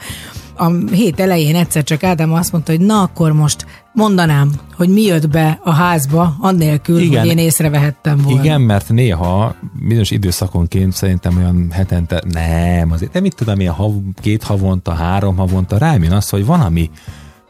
a 0.61 0.71
hét 0.91 1.19
elején 1.19 1.55
egyszer 1.55 1.83
csak 1.83 2.03
Ádám 2.03 2.33
azt 2.33 2.51
mondta, 2.51 2.71
hogy 2.71 2.81
na 2.81 3.01
akkor 3.01 3.31
most 3.31 3.65
mondanám, 3.93 4.51
hogy 4.75 4.89
mi 4.89 5.01
jött 5.01 5.29
be 5.29 5.59
a 5.63 5.71
házba, 5.71 6.35
annélkül, 6.39 6.99
igen, 6.99 7.19
hogy 7.19 7.29
én 7.29 7.37
észrevehettem 7.37 8.17
volna. 8.17 8.41
Igen, 8.41 8.61
mert 8.61 8.89
néha 8.89 9.55
bizonyos 9.87 10.11
időszakonként 10.11 10.93
szerintem 10.93 11.37
olyan 11.37 11.67
hetente, 11.71 12.23
nem, 12.31 12.91
azért 12.91 13.13
nem 13.13 13.21
mit 13.21 13.35
tudom, 13.35 13.59
ilyen 13.59 13.73
hav, 13.73 13.91
két 14.21 14.43
havonta, 14.43 14.93
három 14.93 15.37
havonta 15.37 15.77
rám 15.77 16.03
jön 16.03 16.11
az, 16.11 16.29
hogy 16.29 16.45
van, 16.45 16.59
ami 16.59 16.89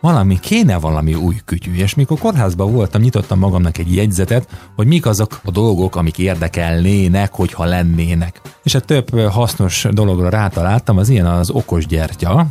valami, 0.02 0.40
kéne 0.40 0.80
valami 0.80 1.14
új 1.14 1.36
kütyű. 1.46 1.76
És 1.76 1.96
mikor 1.96 2.20
kórházban 2.20 2.72
voltam, 2.72 3.02
nyitottam 3.02 3.40
magamnak 3.40 3.78
egy 3.78 3.96
jegyzetet, 3.96 4.48
hogy 4.76 4.88
mik 4.88 5.06
azok 5.06 5.40
a 5.46 5.52
dolgok, 5.52 5.96
amik 5.96 6.18
érdekelnének, 6.18 7.34
hogyha 7.34 7.66
lennének. 7.66 8.42
És 8.64 8.76
a 8.76 8.80
több 8.80 9.20
hasznos 9.20 9.88
dologra 9.92 10.30
rátaláltam, 10.30 10.98
az 10.98 11.10
ilyen 11.10 11.26
az 11.26 11.50
okos 11.50 11.86
gyertya, 11.86 12.48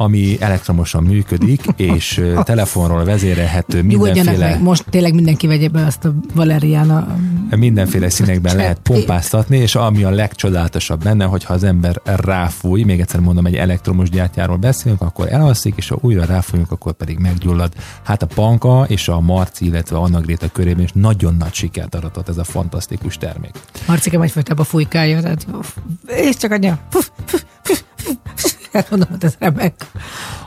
ami 0.00 0.36
elektromosan 0.40 1.02
működik, 1.02 1.64
és 1.92 2.22
telefonról 2.42 3.04
vezérelhető 3.04 3.82
mindenféle... 3.82 4.48
Meg, 4.48 4.62
most 4.62 4.84
tényleg 4.90 5.14
mindenki 5.14 5.46
vegye 5.46 5.68
be 5.68 5.84
azt 5.86 6.04
a 6.04 6.14
Valeriana... 6.34 7.16
Mindenféle 7.56 8.10
színekben 8.10 8.56
lehet 8.56 8.78
pompáztatni, 8.78 9.56
és 9.56 9.74
ami 9.74 10.04
a 10.04 10.10
legcsodálatosabb 10.10 11.02
benne, 11.02 11.24
hogyha 11.24 11.54
az 11.54 11.64
ember 11.64 12.00
ráfúj, 12.04 12.82
még 12.82 13.00
egyszer 13.00 13.20
mondom, 13.20 13.46
egy 13.46 13.54
elektromos 13.54 14.10
gyártyáról 14.10 14.56
beszélünk, 14.56 15.00
akkor 15.00 15.32
elalszik, 15.32 15.74
és 15.76 15.88
ha 15.88 15.98
újra 16.00 16.24
ráfújunk, 16.24 16.70
akkor 16.70 16.92
pedig 16.92 17.18
meggyullad. 17.18 17.72
Hát 18.02 18.22
a 18.22 18.26
Panka 18.26 18.84
és 18.88 19.08
a 19.08 19.20
Marci, 19.20 19.64
illetve 19.64 19.96
Anna 19.96 20.20
Gréta 20.20 20.48
körében 20.48 20.84
is 20.84 20.92
nagyon 20.94 21.36
nagy 21.38 21.54
sikert 21.54 21.94
aratott 21.94 22.28
ez 22.28 22.38
a 22.38 22.44
fantasztikus 22.44 23.16
termék. 23.16 23.52
Marcike 23.86 24.20
egyfajtában 24.20 24.64
fújkálja, 24.64 25.20
tehát 25.20 25.46
és 26.06 26.36
csak 26.36 26.50
adja. 26.50 26.78
Hát 28.72 28.90
mondom, 28.90 29.08
hogy 29.10 29.24
ez 29.24 29.34
remek. 29.38 29.90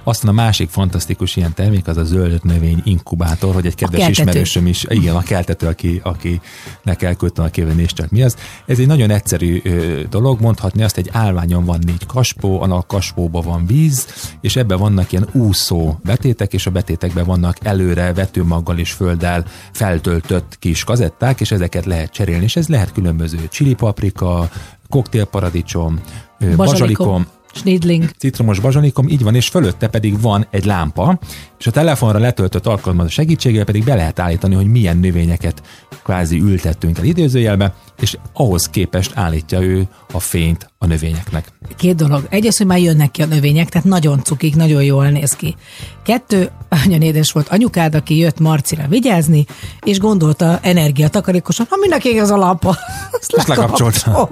Aztán 0.03 0.29
a 0.29 0.33
másik 0.33 0.69
fantasztikus 0.69 1.35
ilyen 1.35 1.53
termék 1.53 1.87
az 1.87 1.97
a 1.97 2.03
zöld 2.03 2.43
növény 2.43 2.81
inkubátor, 2.83 3.53
hogy 3.53 3.65
egy 3.65 3.75
kedves 3.75 4.07
ismerősöm 4.07 4.67
is, 4.67 4.85
igen, 4.89 5.15
a 5.15 5.21
keltető, 5.21 5.67
aki, 5.67 6.01
aki 6.03 6.41
ne 6.83 6.95
elküldtem 6.95 7.45
a 7.45 7.47
kéven 7.47 7.85
csak 7.85 8.09
mi 8.09 8.23
az. 8.23 8.35
Ez 8.65 8.79
egy 8.79 8.87
nagyon 8.87 9.09
egyszerű 9.09 9.61
dolog, 10.09 10.41
mondhatni 10.41 10.83
azt, 10.83 10.97
egy 10.97 11.09
állványon 11.11 11.65
van 11.65 11.79
négy 11.85 12.05
kaspó, 12.05 12.61
annak 12.61 12.77
a 12.77 12.85
kaspóban 12.87 13.43
van 13.43 13.65
víz, 13.65 14.07
és 14.41 14.55
ebben 14.55 14.77
vannak 14.77 15.11
ilyen 15.11 15.29
úszó 15.31 15.99
betétek, 16.03 16.53
és 16.53 16.65
a 16.65 16.71
betétekben 16.71 17.25
vannak 17.25 17.57
előre 17.61 18.13
vetőmaggal 18.13 18.77
és 18.77 18.91
földdel 18.91 19.45
feltöltött 19.71 20.55
kis 20.59 20.83
kazetták, 20.83 21.39
és 21.39 21.51
ezeket 21.51 21.85
lehet 21.85 22.11
cserélni, 22.11 22.43
és 22.43 22.55
ez 22.55 22.67
lehet 22.67 22.91
különböző 22.91 23.47
csili 23.47 23.73
paprika, 23.73 24.49
koktélparadicsom, 24.89 25.99
bazsalikom, 26.55 27.27
Snidling. 27.53 28.09
Citromos 28.17 28.59
bazsalikom, 28.59 29.07
így 29.07 29.23
van, 29.23 29.35
és 29.35 29.49
fölötte 29.49 29.87
pedig 29.87 30.21
van 30.21 30.47
egy 30.49 30.65
lámpa, 30.65 31.19
és 31.63 31.69
a 31.69 31.71
telefonra 31.71 32.19
letöltött 32.19 32.65
alkalmazás 32.65 33.13
segítségével 33.13 33.65
pedig 33.65 33.83
be 33.83 33.95
lehet 33.95 34.19
állítani, 34.19 34.55
hogy 34.55 34.67
milyen 34.67 34.97
növényeket 34.97 35.61
kvázi 36.03 36.39
ültettünk 36.39 36.97
el 36.97 37.03
időzőjelbe, 37.03 37.73
és 37.99 38.17
ahhoz 38.33 38.69
képest 38.69 39.11
állítja 39.15 39.61
ő 39.61 39.87
a 40.11 40.19
fényt 40.19 40.71
a 40.77 40.85
növényeknek. 40.85 41.47
Két 41.75 41.95
dolog. 41.95 42.27
Egyrészt, 42.29 42.57
hogy 42.57 42.67
már 42.67 42.79
jönnek 42.79 43.11
ki 43.11 43.21
a 43.21 43.25
növények, 43.25 43.69
tehát 43.69 43.87
nagyon 43.87 44.23
cukik, 44.23 44.55
nagyon 44.55 44.83
jól 44.83 45.07
néz 45.07 45.31
ki. 45.31 45.55
Kettő, 46.03 46.49
nagyon 46.69 47.01
édes 47.01 47.31
volt 47.31 47.47
anyukád, 47.47 47.95
aki 47.95 48.17
jött 48.17 48.39
Marcira 48.39 48.87
vigyázni, 48.87 49.45
és 49.81 49.99
gondolta 49.99 50.59
energiatakarékosan, 50.61 51.65
ha 51.69 51.75
mindenki 51.79 52.19
az 52.19 52.29
a 52.29 52.37
lámpa. 52.37 52.69
Azt 53.37 53.47
lekapcsolta. 53.47 54.29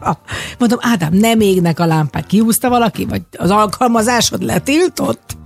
Mondom, 0.58 0.78
Ádám, 0.80 1.12
nem 1.12 1.40
égnek 1.40 1.80
a 1.80 1.86
lámpák. 1.86 2.26
Kihúzta 2.26 2.68
valaki, 2.68 3.04
vagy 3.04 3.22
az 3.38 3.50
alkalmazásod 3.50 4.42
letiltott? 4.42 5.36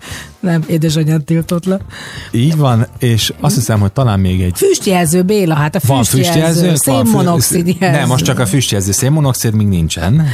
Nem, 0.47 0.65
édesanyád 0.67 1.25
tiltott 1.25 1.65
le. 1.65 1.79
Így 2.31 2.57
van, 2.57 2.87
és 2.99 3.33
azt 3.41 3.55
hiszem, 3.55 3.81
hogy 3.81 3.93
talán 3.93 4.21
még 4.21 4.41
egy... 4.41 4.53
Füstjelző, 4.57 5.23
Béla, 5.23 5.55
hát 5.55 5.75
a 5.75 5.81
füstjelző, 5.81 6.17
van 6.17 6.25
füstjelző 6.25 6.75
szénmonoxid 6.75 7.77
jelző. 7.81 7.99
Nem, 7.99 8.09
most 8.09 8.25
csak 8.25 8.39
a 8.39 8.47
füstjelző 8.47 8.93
szénmonoxid 8.93 9.55
még 9.55 9.67
nincsen. 9.67 10.27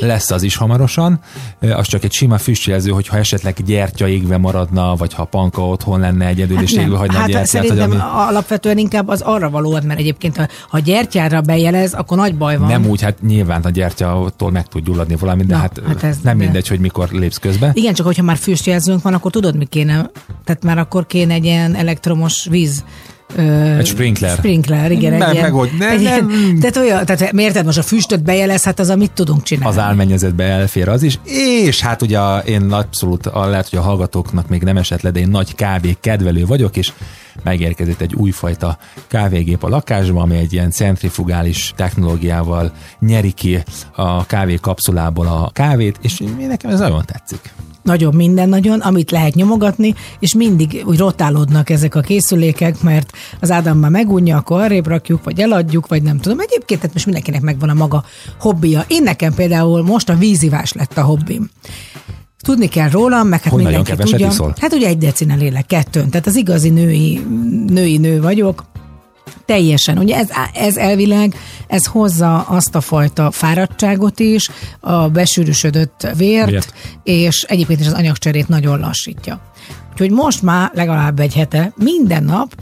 Lesz 0.00 0.30
az 0.30 0.42
is 0.42 0.56
hamarosan. 0.56 1.20
Az 1.60 1.86
csak 1.86 2.04
egy 2.04 2.12
sima 2.12 2.38
füstjelző, 2.38 2.90
hogyha 2.90 3.16
esetleg 3.16 3.56
gyertya 3.66 4.08
égve 4.08 4.38
maradna, 4.38 4.94
vagy 4.96 5.14
ha 5.14 5.24
panka 5.24 5.68
otthon 5.68 6.00
lenne 6.00 6.26
egyedül, 6.26 6.56
hát 6.56 6.64
és 6.64 6.72
égve 6.72 6.96
hagyna 6.96 7.18
hát 7.18 7.26
gyertyát. 7.26 7.46
Szerintem 7.46 7.90
ami... 7.90 8.00
alapvetően 8.28 8.78
inkább 8.78 9.08
az 9.08 9.20
arra 9.20 9.50
való, 9.50 9.70
mert 9.70 9.98
egyébként 9.98 10.36
ha, 10.36 10.46
ha 10.68 10.78
gyertyára 10.78 11.40
bejelez, 11.40 11.92
akkor 11.92 12.16
nagy 12.16 12.36
baj 12.36 12.56
van. 12.56 12.68
Nem 12.68 12.86
úgy, 12.86 13.02
hát 13.02 13.22
nyilván 13.22 13.62
a 13.62 13.70
gyertyától 13.70 14.50
meg 14.50 14.66
tud 14.66 14.84
gyulladni 14.84 15.16
valamit, 15.16 15.46
de 15.46 15.54
Na, 15.54 15.60
hát, 15.60 15.80
hát 15.86 16.02
ez 16.02 16.16
nem 16.22 16.38
de... 16.38 16.44
mindegy, 16.44 16.68
hogy 16.68 16.80
mikor 16.80 17.08
lépsz 17.10 17.38
közbe. 17.38 17.70
Igen, 17.74 17.94
csak 17.94 18.06
hogyha 18.06 18.22
már 18.22 18.36
füstjelzőnk 18.36 19.02
van, 19.02 19.14
akkor 19.14 19.30
tudod, 19.30 19.56
mi 19.60 19.66
kéne? 19.66 20.10
Tehát 20.44 20.64
már 20.64 20.78
akkor 20.78 21.06
kéne 21.06 21.34
egy 21.34 21.44
ilyen 21.44 21.74
elektromos 21.74 22.46
víz 22.50 22.84
Ö, 23.36 23.76
egy 23.76 23.86
sprinkler. 23.86 24.36
Sprinkler, 24.36 24.90
igen. 24.90 25.12
Nem, 25.12 25.28
egy 25.28 25.32
ilyen, 25.34 25.44
meg 25.44 25.52
hogy 25.52 25.70
ne, 25.78 25.88
egy 25.90 26.02
nem. 26.02 26.30
Ilyen, 26.30 26.58
tehát 26.58 26.76
olyan, 26.76 27.04
tehát 27.06 27.32
miért 27.32 27.64
most 27.64 27.78
a 27.78 27.82
füstöt 27.82 28.22
bejelez, 28.22 28.64
hát 28.64 28.78
az, 28.78 28.90
amit 28.90 29.12
tudunk 29.12 29.42
csinálni. 29.42 29.76
Az 29.76 29.82
álmennyezetbe 29.82 30.44
elfér 30.44 30.88
az 30.88 31.02
is, 31.02 31.18
és 31.64 31.80
hát 31.80 32.02
ugye 32.02 32.38
én 32.38 32.72
abszolút, 32.72 33.30
lehet, 33.34 33.68
hogy 33.68 33.78
a 33.78 33.82
hallgatóknak 33.82 34.48
még 34.48 34.62
nem 34.62 34.76
esett 34.76 35.00
le, 35.00 35.10
de 35.10 35.20
én 35.20 35.28
nagy 35.28 35.54
kávé 35.54 35.96
kedvelő 36.00 36.46
vagyok, 36.46 36.76
és 36.76 36.92
megérkezett 37.42 38.00
egy 38.00 38.14
újfajta 38.14 38.78
kávégép 39.06 39.64
a 39.64 39.68
lakásba, 39.68 40.22
ami 40.22 40.36
egy 40.36 40.52
ilyen 40.52 40.70
centrifugális 40.70 41.72
technológiával 41.76 42.72
nyeri 43.00 43.32
ki 43.32 43.62
a 43.92 44.26
kávé 44.26 44.58
kapszulából 44.60 45.26
a 45.26 45.50
kávét, 45.52 45.98
és 46.02 46.22
nekem 46.48 46.70
ez 46.70 46.78
nagyon 46.78 47.04
tetszik 47.06 47.52
nagyon 47.82 48.14
minden 48.14 48.48
nagyon, 48.48 48.80
amit 48.80 49.10
lehet 49.10 49.34
nyomogatni, 49.34 49.94
és 50.18 50.34
mindig 50.34 50.82
úgy 50.86 50.98
rotálódnak 50.98 51.70
ezek 51.70 51.94
a 51.94 52.00
készülékek, 52.00 52.82
mert 52.82 53.12
az 53.40 53.50
Ádám 53.50 53.78
már 53.78 53.90
megunja, 53.90 54.36
akkor 54.36 54.60
arrébb 54.60 54.86
rakjuk, 54.86 55.24
vagy 55.24 55.40
eladjuk, 55.40 55.88
vagy 55.88 56.02
nem 56.02 56.18
tudom. 56.18 56.40
Egyébként 56.40 56.80
tehát 56.80 56.94
most 56.94 57.04
mindenkinek 57.04 57.40
megvan 57.40 57.68
a 57.68 57.74
maga 57.74 58.04
hobbija. 58.38 58.84
Én 58.88 59.02
nekem 59.02 59.34
például 59.34 59.82
most 59.82 60.08
a 60.08 60.14
vízivás 60.14 60.72
lett 60.72 60.98
a 60.98 61.02
hobbim. 61.02 61.50
Tudni 62.42 62.68
kell 62.68 62.88
rólam, 62.88 63.28
meg 63.28 63.42
hát 63.42 63.52
Hogy 63.52 63.62
mindenki 63.62 63.94
tudja. 63.96 64.26
Iszol? 64.26 64.54
Hát 64.60 64.72
ugye 64.72 64.86
egy 64.86 64.98
decinen 64.98 65.38
lélek, 65.38 65.66
kettőn. 65.66 66.10
Tehát 66.10 66.26
az 66.26 66.36
igazi 66.36 66.68
női, 66.68 67.20
női 67.66 67.96
nő 67.96 68.20
vagyok. 68.20 68.64
Teljesen. 69.44 69.98
Ugye 69.98 70.16
ez, 70.16 70.28
ez 70.54 70.76
elvileg, 70.76 71.34
ez 71.66 71.86
hozza 71.86 72.40
azt 72.40 72.74
a 72.74 72.80
fajta 72.80 73.30
fáradtságot 73.30 74.20
is, 74.20 74.50
a 74.80 75.08
besűrűsödött 75.08 76.06
vért, 76.16 76.46
Miért? 76.46 76.72
és 77.02 77.42
egyébként 77.42 77.80
is 77.80 77.86
az 77.86 77.92
anyagcserét 77.92 78.48
nagyon 78.48 78.78
lassítja. 78.78 79.40
Úgyhogy 79.92 80.10
most 80.10 80.42
már 80.42 80.70
legalább 80.74 81.20
egy 81.20 81.34
hete 81.34 81.72
minden 81.76 82.24
nap 82.24 82.54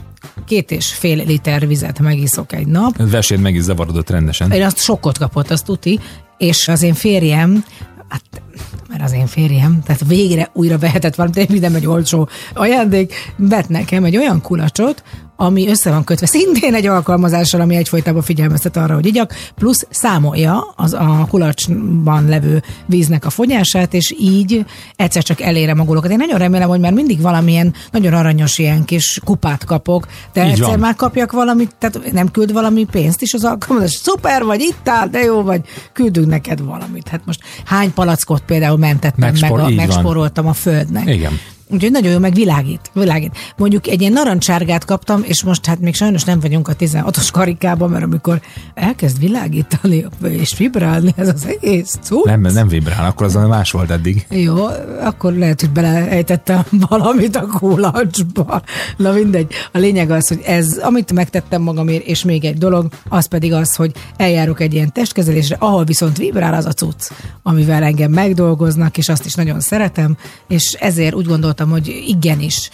két 0.45 0.71
és 0.71 0.93
fél 0.93 1.25
liter 1.25 1.67
vizet 1.67 1.99
megiszok 1.99 2.53
egy 2.53 2.67
nap. 2.67 2.97
Vesét 2.97 3.41
meg 3.41 3.55
is 3.55 3.61
zavarodott 3.61 4.09
rendesen. 4.09 4.51
Én 4.51 4.63
azt 4.63 4.77
sokkot 4.77 5.17
kapott, 5.17 5.51
azt 5.51 5.65
tuti, 5.65 5.99
és 6.37 6.67
az 6.67 6.81
én 6.81 6.93
férjem, 6.93 7.65
hát 8.09 8.41
mert 8.89 9.03
az 9.03 9.11
én 9.11 9.27
férjem, 9.27 9.81
tehát 9.85 10.05
végre 10.07 10.49
újra 10.53 10.77
vehetett 10.77 11.15
valamit, 11.15 11.49
minden 11.49 11.75
egy 11.75 11.87
olcsó 11.87 12.29
ajándék, 12.53 13.13
vett 13.35 13.67
nekem 13.67 14.03
egy 14.03 14.17
olyan 14.17 14.41
kulacsot, 14.41 15.03
ami 15.41 15.67
össze 15.67 15.89
van 15.89 16.03
kötve 16.03 16.25
szintén 16.25 16.73
egy 16.73 16.85
alkalmazással, 16.85 17.61
ami 17.61 17.75
egyfolytában 17.75 18.21
figyelmeztet 18.21 18.77
arra, 18.77 18.93
hogy 18.93 19.05
igyak, 19.05 19.33
plusz 19.55 19.87
számolja 19.89 20.73
az 20.75 20.93
a 20.93 21.27
kulacsban 21.29 22.25
levő 22.27 22.63
víznek 22.85 23.25
a 23.25 23.29
fogyását, 23.29 23.93
és 23.93 24.15
így 24.19 24.65
egyszer 24.95 25.23
csak 25.23 25.41
elére 25.41 25.73
magulokat. 25.73 26.11
Én 26.11 26.17
nagyon 26.17 26.37
remélem, 26.37 26.69
hogy 26.69 26.79
már 26.79 26.93
mindig 26.93 27.21
valamilyen 27.21 27.73
nagyon 27.91 28.13
aranyos 28.13 28.57
ilyen 28.57 28.85
kis 28.85 29.19
kupát 29.25 29.65
kapok, 29.65 30.07
de 30.33 30.43
így 30.45 30.51
egyszer 30.51 30.67
van. 30.67 30.79
már 30.79 30.95
kapjak 30.95 31.31
valamit, 31.31 31.75
tehát 31.77 32.11
nem 32.11 32.31
küld 32.31 32.53
valami 32.53 32.85
pénzt 32.91 33.21
is 33.21 33.33
az 33.33 33.43
alkalmazás. 33.43 33.91
Szuper 33.91 34.43
vagy, 34.43 34.61
itt 34.61 34.89
áll, 34.89 35.07
de 35.07 35.19
jó 35.19 35.41
vagy, 35.41 35.61
küldünk 35.93 36.27
neked 36.27 36.61
valamit. 36.61 37.07
Hát 37.07 37.21
most 37.25 37.39
hány 37.65 37.93
palackot 37.93 38.41
például 38.45 38.77
mentettem 38.77 39.29
Megspor, 39.29 39.61
meg, 39.61 39.71
a, 39.71 39.75
megsporoltam 39.75 40.47
a 40.47 40.53
földnek. 40.53 41.07
Igen. 41.07 41.39
Úgyhogy 41.71 41.91
nagyon 41.91 42.11
jó, 42.11 42.19
meg 42.19 42.33
világít, 42.33 42.91
világít. 42.93 43.37
Mondjuk 43.57 43.87
egy 43.87 44.01
ilyen 44.01 44.13
narancsárgát 44.13 44.85
kaptam, 44.85 45.23
és 45.23 45.43
most 45.43 45.65
hát 45.65 45.79
még 45.79 45.95
sajnos 45.95 46.23
nem 46.23 46.39
vagyunk 46.39 46.67
a 46.67 46.75
16-os 46.75 47.27
karikában, 47.31 47.89
mert 47.89 48.03
amikor 48.03 48.41
elkezd 48.73 49.19
világítani 49.19 50.05
és 50.29 50.57
vibrálni 50.57 51.13
ez 51.15 51.27
az 51.27 51.45
egész 51.45 51.97
cucc. 52.01 52.25
Nem, 52.25 52.41
nem 52.41 52.67
vibrál, 52.67 53.05
akkor 53.05 53.25
az 53.25 53.33
más 53.33 53.71
volt 53.71 53.89
eddig. 53.89 54.25
Jó, 54.29 54.65
akkor 55.01 55.33
lehet, 55.33 55.59
hogy 55.59 55.69
beleejtettem 55.69 56.63
valamit 56.89 57.35
a 57.35 57.47
kulacsba. 57.47 58.61
Na 58.97 59.11
mindegy. 59.11 59.53
A 59.71 59.77
lényeg 59.77 60.11
az, 60.11 60.27
hogy 60.27 60.41
ez, 60.45 60.77
amit 60.77 61.13
megtettem 61.13 61.61
magamért, 61.61 62.05
és 62.05 62.23
még 62.23 62.45
egy 62.45 62.57
dolog, 62.57 62.87
az 63.09 63.27
pedig 63.27 63.53
az, 63.53 63.75
hogy 63.75 63.91
eljárok 64.17 64.59
egy 64.59 64.73
ilyen 64.73 64.93
testkezelésre, 64.93 65.55
ahol 65.59 65.83
viszont 65.83 66.17
vibrál 66.17 66.53
az 66.53 66.65
a 66.65 66.73
cucc, 66.73 67.09
amivel 67.43 67.83
engem 67.83 68.11
megdolgoznak, 68.11 68.97
és 68.97 69.09
azt 69.09 69.25
is 69.25 69.33
nagyon 69.33 69.59
szeretem, 69.59 70.17
és 70.47 70.71
ezért 70.79 71.15
úgy 71.15 71.25
gondoltam, 71.25 71.58
gondoltam, 71.59 71.69
hogy 71.69 72.03
igenis 72.07 72.69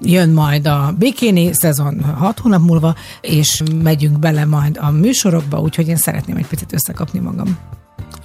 jön 0.00 0.30
majd 0.30 0.66
a 0.66 0.94
bikini 0.98 1.52
szezon 1.52 2.04
hat 2.04 2.38
hónap 2.38 2.60
múlva, 2.60 2.94
és 3.20 3.62
megyünk 3.82 4.18
bele 4.18 4.44
majd 4.44 4.78
a 4.80 4.90
műsorokba, 4.90 5.60
úgyhogy 5.60 5.88
én 5.88 5.96
szeretném 5.96 6.36
egy 6.36 6.46
picit 6.46 6.72
összekapni 6.72 7.18
magam. 7.18 7.58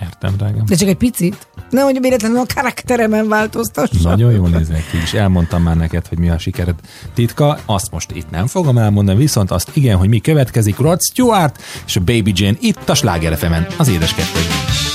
Értem, 0.02 0.36
drágám. 0.38 0.66
De 0.66 0.76
csak 0.76 0.88
egy 0.88 0.98
picit. 0.98 1.48
hogy 1.72 1.98
véletlenül 2.02 2.38
a 2.38 2.46
karakteremen 2.56 3.28
változtassam. 3.28 4.02
Nagyon 4.02 4.32
jól 4.32 4.50
néznek 4.50 4.90
ki, 4.92 4.98
és 4.98 5.14
elmondtam 5.14 5.64
már 5.64 5.76
neked, 5.76 6.08
hogy 6.08 6.18
mi 6.18 6.30
a 6.30 6.38
sikered 6.38 6.76
titka. 7.14 7.58
Azt 7.66 7.92
most 7.92 8.12
itt 8.12 8.30
nem 8.30 8.48
fogom 8.48 8.78
elmondani, 8.78 9.18
viszont 9.18 9.52
azt 9.52 9.70
igen, 9.74 9.98
hogy 9.98 10.10
mi 10.10 10.20
következik. 10.20 10.78
Rod 10.78 11.02
Stewart 11.02 11.62
és 11.86 11.96
a 11.96 12.00
Baby 12.00 12.32
Jane 12.36 12.58
itt 12.60 12.90
a 12.90 12.94
Sláger 12.94 13.38
az 13.78 13.88
édes 13.88 14.14
kettőben. 14.14 14.93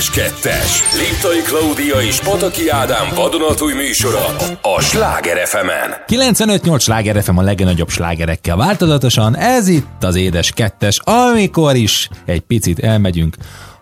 Édes 0.00 0.10
Kettes. 0.10 0.82
Liptai 0.98 1.42
Klaudia 1.42 2.00
és 2.00 2.20
Pataki 2.20 2.68
Ádám 2.68 3.08
vadonatúj 3.14 3.74
műsora 3.74 4.26
a 4.62 4.80
Sláger 4.80 5.46
fm 5.46 5.68
95-8 6.06 6.80
Sláger 6.80 7.22
FM 7.22 7.36
a 7.36 7.42
legnagyobb 7.42 7.88
slágerekkel 7.88 8.56
változatosan. 8.56 9.36
Ez 9.36 9.68
itt 9.68 10.04
az 10.04 10.14
Édes 10.14 10.50
Kettes, 10.50 10.98
amikor 10.98 11.74
is 11.74 12.08
egy 12.24 12.40
picit 12.40 12.78
elmegyünk 12.78 13.36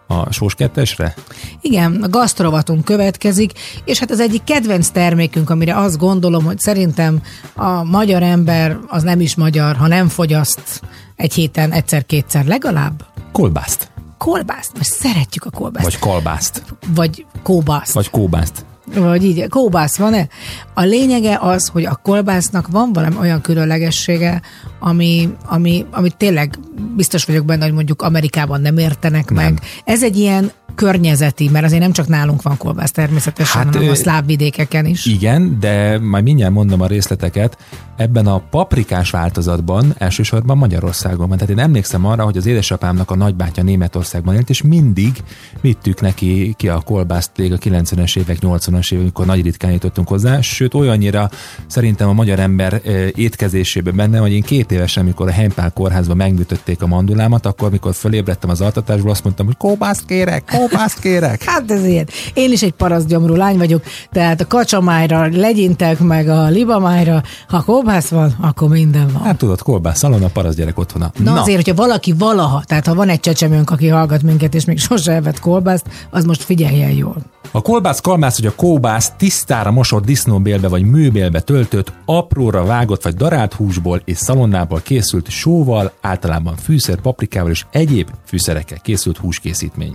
a 0.06 0.32
sós 0.32 0.54
kettesre? 0.54 1.14
Igen, 1.60 2.02
a 2.02 2.08
gasztrovatunk 2.08 2.84
következik, 2.84 3.52
és 3.84 3.98
hát 3.98 4.10
az 4.10 4.20
egyik 4.20 4.44
kedvenc 4.44 4.88
termékünk, 4.88 5.50
amire 5.50 5.76
azt 5.76 5.98
gondolom, 5.98 6.44
hogy 6.44 6.58
szerintem 6.58 7.22
a 7.54 7.84
magyar 7.84 8.22
ember 8.22 8.78
az 8.86 9.02
nem 9.02 9.20
is 9.20 9.36
magyar, 9.36 9.76
ha 9.76 9.86
nem 9.86 10.08
fogyaszt 10.08 10.80
egy 11.16 11.34
héten 11.34 11.72
egyszer-kétszer 11.72 12.44
legalább. 12.44 13.04
Kolbászt. 13.32 13.96
Kolbászt, 14.18 14.72
mert 14.74 14.88
szeretjük 14.88 15.44
a 15.44 15.50
kolbászt. 15.50 15.84
Vagy 15.84 15.98
kalbászt. 15.98 16.62
Vagy 16.94 17.26
kóbászt. 17.42 17.92
Vagy 17.92 18.10
kóbászt. 18.10 18.64
Vagy 18.94 19.24
így, 19.24 19.48
kóbász 19.48 19.96
van-e? 19.96 20.28
A 20.74 20.82
lényege 20.82 21.38
az, 21.40 21.68
hogy 21.68 21.84
a 21.84 22.00
kolbásznak 22.02 22.68
van 22.68 22.92
valami 22.92 23.16
olyan 23.16 23.40
különlegessége, 23.40 24.42
ami, 24.78 25.34
ami, 25.46 25.86
ami 25.90 26.10
tényleg 26.10 26.58
biztos 26.96 27.24
vagyok 27.24 27.44
benne, 27.44 27.64
hogy 27.64 27.72
mondjuk 27.72 28.02
Amerikában 28.02 28.60
nem 28.60 28.78
értenek 28.78 29.30
nem. 29.30 29.44
meg. 29.44 29.60
Ez 29.84 30.02
egy 30.02 30.16
ilyen 30.16 30.52
környezeti, 30.78 31.48
mert 31.48 31.64
azért 31.64 31.80
nem 31.80 31.92
csak 31.92 32.08
nálunk 32.08 32.42
van 32.42 32.56
kolbász 32.56 32.90
természetesen, 32.90 33.62
hát, 33.62 33.74
hanem 33.74 33.90
a 33.90 33.94
szláv 33.94 34.26
vidékeken 34.26 34.86
is. 34.86 35.06
Igen, 35.06 35.56
de 35.60 35.98
majd 35.98 36.24
mindjárt 36.24 36.52
mondom 36.52 36.80
a 36.80 36.86
részleteket. 36.86 37.58
Ebben 37.96 38.26
a 38.26 38.38
paprikás 38.50 39.10
változatban 39.10 39.94
elsősorban 39.98 40.56
Magyarországon 40.58 41.28
van. 41.28 41.38
Tehát 41.38 41.52
én 41.52 41.58
emlékszem 41.58 42.06
arra, 42.06 42.24
hogy 42.24 42.36
az 42.36 42.46
édesapámnak 42.46 43.10
a 43.10 43.16
nagybátyja 43.16 43.62
Németországban 43.62 44.34
élt, 44.34 44.50
és 44.50 44.62
mindig 44.62 45.12
vittük 45.60 46.00
neki 46.00 46.54
ki 46.56 46.68
a 46.68 46.80
kolbászt 46.80 47.30
még 47.36 47.52
a 47.52 47.56
90-es 47.56 48.16
évek, 48.18 48.36
80-as 48.40 48.92
évek, 48.92 49.02
amikor 49.02 49.26
nagy 49.26 49.42
ritkán 49.42 49.72
jutottunk 49.72 50.08
hozzá, 50.08 50.40
sőt 50.40 50.74
olyannyira 50.74 51.30
szerintem 51.66 52.08
a 52.08 52.12
magyar 52.12 52.38
ember 52.38 52.80
étkezésében 53.14 53.96
benne, 53.96 54.18
hogy 54.18 54.32
én 54.32 54.42
két 54.42 54.72
évesen, 54.72 55.02
amikor 55.02 55.28
a 55.28 55.32
Heimpál 55.32 55.70
kórházban 55.70 56.16
megműtötték 56.16 56.82
a 56.82 56.86
mandulámat, 56.86 57.46
akkor, 57.46 57.70
mikor 57.70 57.94
fölébredtem 57.94 58.50
az 58.50 58.60
altatásból, 58.60 59.10
azt 59.10 59.24
mondtam, 59.24 59.46
hogy 59.46 59.56
kóbászt 59.56 60.04
kérek, 60.06 60.50
kóbászt 60.68 61.00
kérek. 61.00 61.42
hát 61.44 61.70
ez 61.70 61.84
ilyen. 61.84 62.08
Én 62.34 62.52
is 62.52 62.62
egy 62.62 62.72
parasztgyomrú 62.72 63.34
lány 63.34 63.58
vagyok, 63.58 63.82
tehát 64.10 64.40
a 64.40 64.46
kacsamájra 64.46 65.28
legyintek 65.32 65.98
meg 65.98 66.28
a 66.28 66.46
libamájra, 66.48 67.22
ha 67.48 67.62
kolbász 67.62 68.08
van, 68.08 68.34
akkor 68.40 68.68
minden 68.68 69.10
van. 69.12 69.22
Hát 69.22 69.36
tudod, 69.36 69.62
kolbász, 69.62 69.98
szalon 69.98 70.22
a 70.22 70.28
parasz 70.28 70.54
gyerek 70.54 70.78
otthona. 70.78 71.10
Na, 71.18 71.32
Na, 71.32 71.40
azért, 71.40 71.56
hogyha 71.56 71.82
valaki 71.82 72.12
valaha, 72.18 72.62
tehát 72.66 72.86
ha 72.86 72.94
van 72.94 73.08
egy 73.08 73.20
csecsemőnk, 73.20 73.70
aki 73.70 73.88
hallgat 73.88 74.22
minket, 74.22 74.54
és 74.54 74.64
még 74.64 74.78
sose 74.78 75.12
evett 75.12 75.40
kolbászt, 75.40 75.86
az 76.10 76.24
most 76.24 76.42
figyeljen 76.42 76.90
jól. 76.90 77.16
A 77.50 77.62
kolbász 77.62 78.00
kalmász, 78.00 78.36
hogy 78.36 78.46
a 78.46 78.54
kóbász 78.54 79.12
tisztára 79.16 79.70
mosott 79.70 80.04
disznóbélbe 80.04 80.68
vagy 80.68 80.82
műbélbe 80.82 81.40
töltött, 81.40 81.92
apróra 82.04 82.64
vágott 82.64 83.02
vagy 83.02 83.14
darált 83.14 83.52
húsból 83.52 84.02
és 84.04 84.16
szalonnából 84.16 84.80
készült 84.80 85.28
sóval, 85.28 85.92
általában 86.00 86.56
fűszer, 86.56 87.00
paprikával 87.00 87.50
és 87.50 87.64
egyéb 87.70 88.10
fűszerekkel 88.24 88.78
készült 88.78 89.16
húskészítmény. 89.16 89.94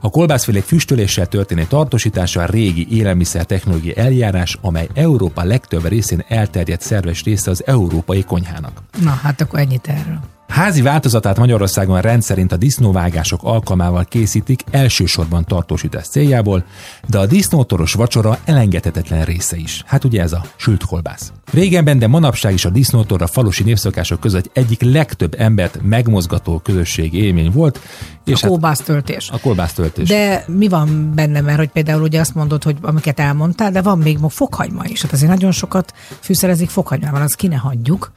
A 0.00 0.10
kolbászfélék 0.10 0.62
füstöléssel 0.62 1.26
történő 1.26 1.64
tartósítása 1.68 2.42
a 2.42 2.46
régi 2.46 2.86
élelmiszer 2.90 3.44
technológiai 3.44 3.96
eljárás, 3.96 4.58
amely 4.60 4.88
Európa 4.94 5.44
legtöbb 5.44 5.88
részén 5.88 6.24
elterjedt 6.28 6.82
szerves 6.82 7.22
része 7.22 7.50
az 7.50 7.66
európai 7.66 8.22
konyhának. 8.22 8.82
Na, 9.02 9.10
hát 9.10 9.40
akkor 9.40 9.58
ennyit 9.58 9.86
erről. 9.86 10.20
Házi 10.54 10.82
változatát 10.82 11.38
Magyarországon 11.38 12.00
rendszerint 12.00 12.52
a 12.52 12.56
disznóvágások 12.56 13.42
alkalmával 13.42 14.04
készítik 14.04 14.64
elsősorban 14.70 15.44
tartósítás 15.44 16.06
céljából, 16.06 16.64
de 17.08 17.18
a 17.18 17.26
disznótoros 17.26 17.92
vacsora 17.92 18.38
elengedhetetlen 18.44 19.24
része 19.24 19.56
is. 19.56 19.82
Hát 19.86 20.04
ugye 20.04 20.22
ez 20.22 20.32
a 20.32 20.44
sült 20.56 20.84
kolbász. 20.84 21.32
Régenben, 21.52 21.98
de 21.98 22.06
manapság 22.06 22.52
is 22.52 22.64
a 22.64 22.70
disznótor 22.70 23.22
a 23.22 23.26
falusi 23.26 23.62
népszokások 23.62 24.20
között 24.20 24.50
egyik 24.52 24.82
legtöbb 24.82 25.34
embert 25.38 25.78
megmozgató 25.82 26.58
közösség 26.58 27.14
élmény 27.14 27.50
volt. 27.50 27.80
És 28.24 28.42
a 28.42 28.48
kolbásztöltés. 28.48 29.28
Hát 29.30 29.38
a 29.38 29.42
kolbásztöltés. 29.42 30.08
De 30.08 30.44
mi 30.46 30.68
van 30.68 31.12
benne, 31.14 31.40
mert 31.40 31.58
hogy 31.58 31.70
például 31.70 32.02
ugye 32.02 32.20
azt 32.20 32.34
mondod, 32.34 32.62
hogy 32.62 32.76
amiket 32.80 33.20
elmondtál, 33.20 33.70
de 33.70 33.82
van 33.82 33.98
még 33.98 34.18
fokhagyma 34.28 34.84
is. 34.86 35.02
Hát 35.02 35.12
azért 35.12 35.30
nagyon 35.30 35.52
sokat 35.52 35.92
fűszerezik 36.20 36.70
fokhagymával, 36.70 37.22
azt 37.22 37.36
ki 37.36 37.46
ne 37.46 37.56
hagyjuk 37.56 38.12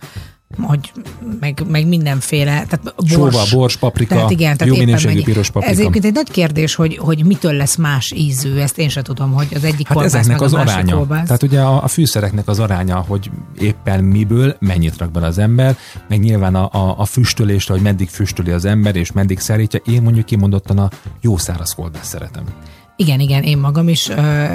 hogy 0.61 0.91
meg, 1.39 1.63
meg 1.67 1.87
mindenféle. 1.87 2.51
Tehát 2.51 2.81
bors, 2.95 3.11
Sóva, 3.11 3.43
bors, 3.51 3.77
paprika, 3.77 4.15
tehát 4.15 4.31
igen, 4.31 4.57
tehát 4.57 4.73
jó 4.73 4.79
minőségű 4.79 5.23
piros 5.23 5.49
paprika. 5.49 5.71
Ez 5.73 5.79
egyébként 5.79 6.05
egy 6.05 6.13
nagy 6.13 6.31
kérdés, 6.31 6.75
hogy, 6.75 6.97
hogy 6.97 7.25
mitől 7.25 7.53
lesz 7.53 7.75
más 7.75 8.11
ízű, 8.15 8.57
ezt 8.57 8.77
én 8.77 8.89
sem 8.89 9.03
tudom, 9.03 9.33
hogy 9.33 9.47
az 9.55 9.63
egyik 9.63 9.87
hát 9.87 10.03
ezeknek 10.03 10.41
az 10.41 10.53
aránya. 10.53 10.95
Kolbász. 10.95 11.25
Tehát 11.25 11.43
ugye 11.43 11.61
a, 11.61 11.83
a 11.83 11.87
fűszereknek 11.87 12.47
az 12.47 12.59
aránya, 12.59 13.03
hogy 13.07 13.31
éppen 13.59 14.03
miből 14.03 14.55
mennyit 14.59 14.97
rak 14.97 15.11
bele 15.11 15.27
az 15.27 15.37
ember, 15.37 15.77
meg 16.07 16.19
nyilván 16.19 16.55
a, 16.55 16.69
a, 16.71 16.95
a 16.97 17.05
füstölést, 17.05 17.69
hogy 17.69 17.81
meddig 17.81 18.09
füstöli 18.09 18.51
az 18.51 18.65
ember, 18.65 18.95
és 18.95 19.11
meddig 19.11 19.39
szerítja. 19.39 19.79
Én 19.85 20.01
mondjuk 20.01 20.25
kimondottan 20.25 20.77
a 20.77 20.89
jó 21.21 21.37
száraz 21.37 21.73
kolbász 21.73 22.07
szeretem. 22.07 22.43
Igen, 22.99 23.19
igen, 23.19 23.43
én 23.43 23.57
magam 23.57 23.87
is. 23.87 24.07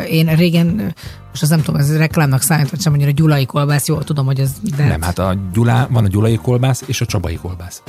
Én 0.09 0.26
régen, 0.37 0.94
most 1.31 1.42
az 1.42 1.48
nem 1.48 1.62
tudom, 1.62 1.81
ez 1.81 1.96
reklámnak 1.96 2.42
számít, 2.42 2.70
vagy 2.70 2.81
sem, 2.81 2.92
mondjuk 2.92 3.12
a 3.12 3.20
gyulai 3.20 3.46
kolbász, 3.46 3.87
jól 3.87 4.05
tudom, 4.05 4.26
hogy 4.26 4.40
ez... 4.40 4.52
De... 4.76 4.87
Nem, 4.87 5.02
hát 5.02 5.18
a 5.18 5.37
gyulá, 5.52 5.87
van 5.90 6.05
a 6.05 6.09
gyulai 6.09 6.37
kolbász 6.37 6.83
és 6.87 7.00
a 7.00 7.07
csabai 7.07 7.35
kolbász. 7.35 7.83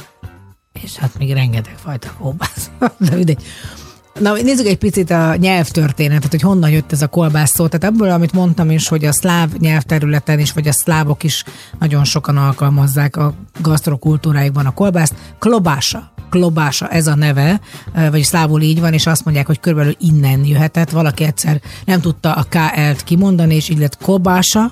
És 0.84 0.96
hát 0.96 1.18
még 1.18 1.34
rengeteg 1.34 1.76
fajta 1.78 2.13
kolbász. 2.20 2.72
De 3.10 3.16
mindegy. 3.16 3.44
Na, 4.20 4.34
nézzük 4.34 4.68
egy 4.68 4.78
picit 4.78 5.12
a 5.12 5.36
nyelvtörténetet, 5.36 6.32
hogy 6.32 6.42
honnan 6.42 6.70
jött 6.70 6.92
ez 6.92 7.02
a 7.02 7.08
kolbász 7.08 7.54
szó. 7.54 7.68
Tehát 7.68 7.96
ebből, 7.96 8.10
amit 8.10 8.34
mondtam 8.34 8.72
is, 8.72 8.88
hogy 8.88 9.06
a 9.06 9.12
szláv 9.12 9.50
nyelvterületen 9.54 10.39
is, 10.39 10.54
vagy 10.54 10.68
a 10.68 10.74
szlávok 10.74 11.24
is 11.24 11.44
nagyon 11.80 12.04
sokan 12.04 12.38
alkalmazzák 12.38 13.16
a 13.16 13.34
gasztrokultúráikban 13.62 14.66
a 14.66 14.74
kolbászt. 14.74 15.13
Klobása 15.39 16.12
klobása 16.34 16.88
ez 16.88 17.08
a 17.08 17.15
neve, 17.15 17.60
vagy 18.12 18.24
szlávul 18.24 18.62
így 18.62 18.80
van, 18.80 18.93
és 18.93 19.08
azt 19.08 19.26
mondják, 19.26 19.46
hogy 19.46 19.60
körülbelül 19.60 19.96
innen 20.00 20.46
jöhetett. 20.46 20.89
Valaki 20.89 21.24
egyszer 21.24 21.62
nem 21.86 22.02
tudta 22.02 22.34
a 22.34 22.46
KL-t 22.50 23.04
kimondani, 23.04 23.56
és 23.56 23.69
így 23.69 23.80
lett 23.80 23.98
kobása, 23.98 24.72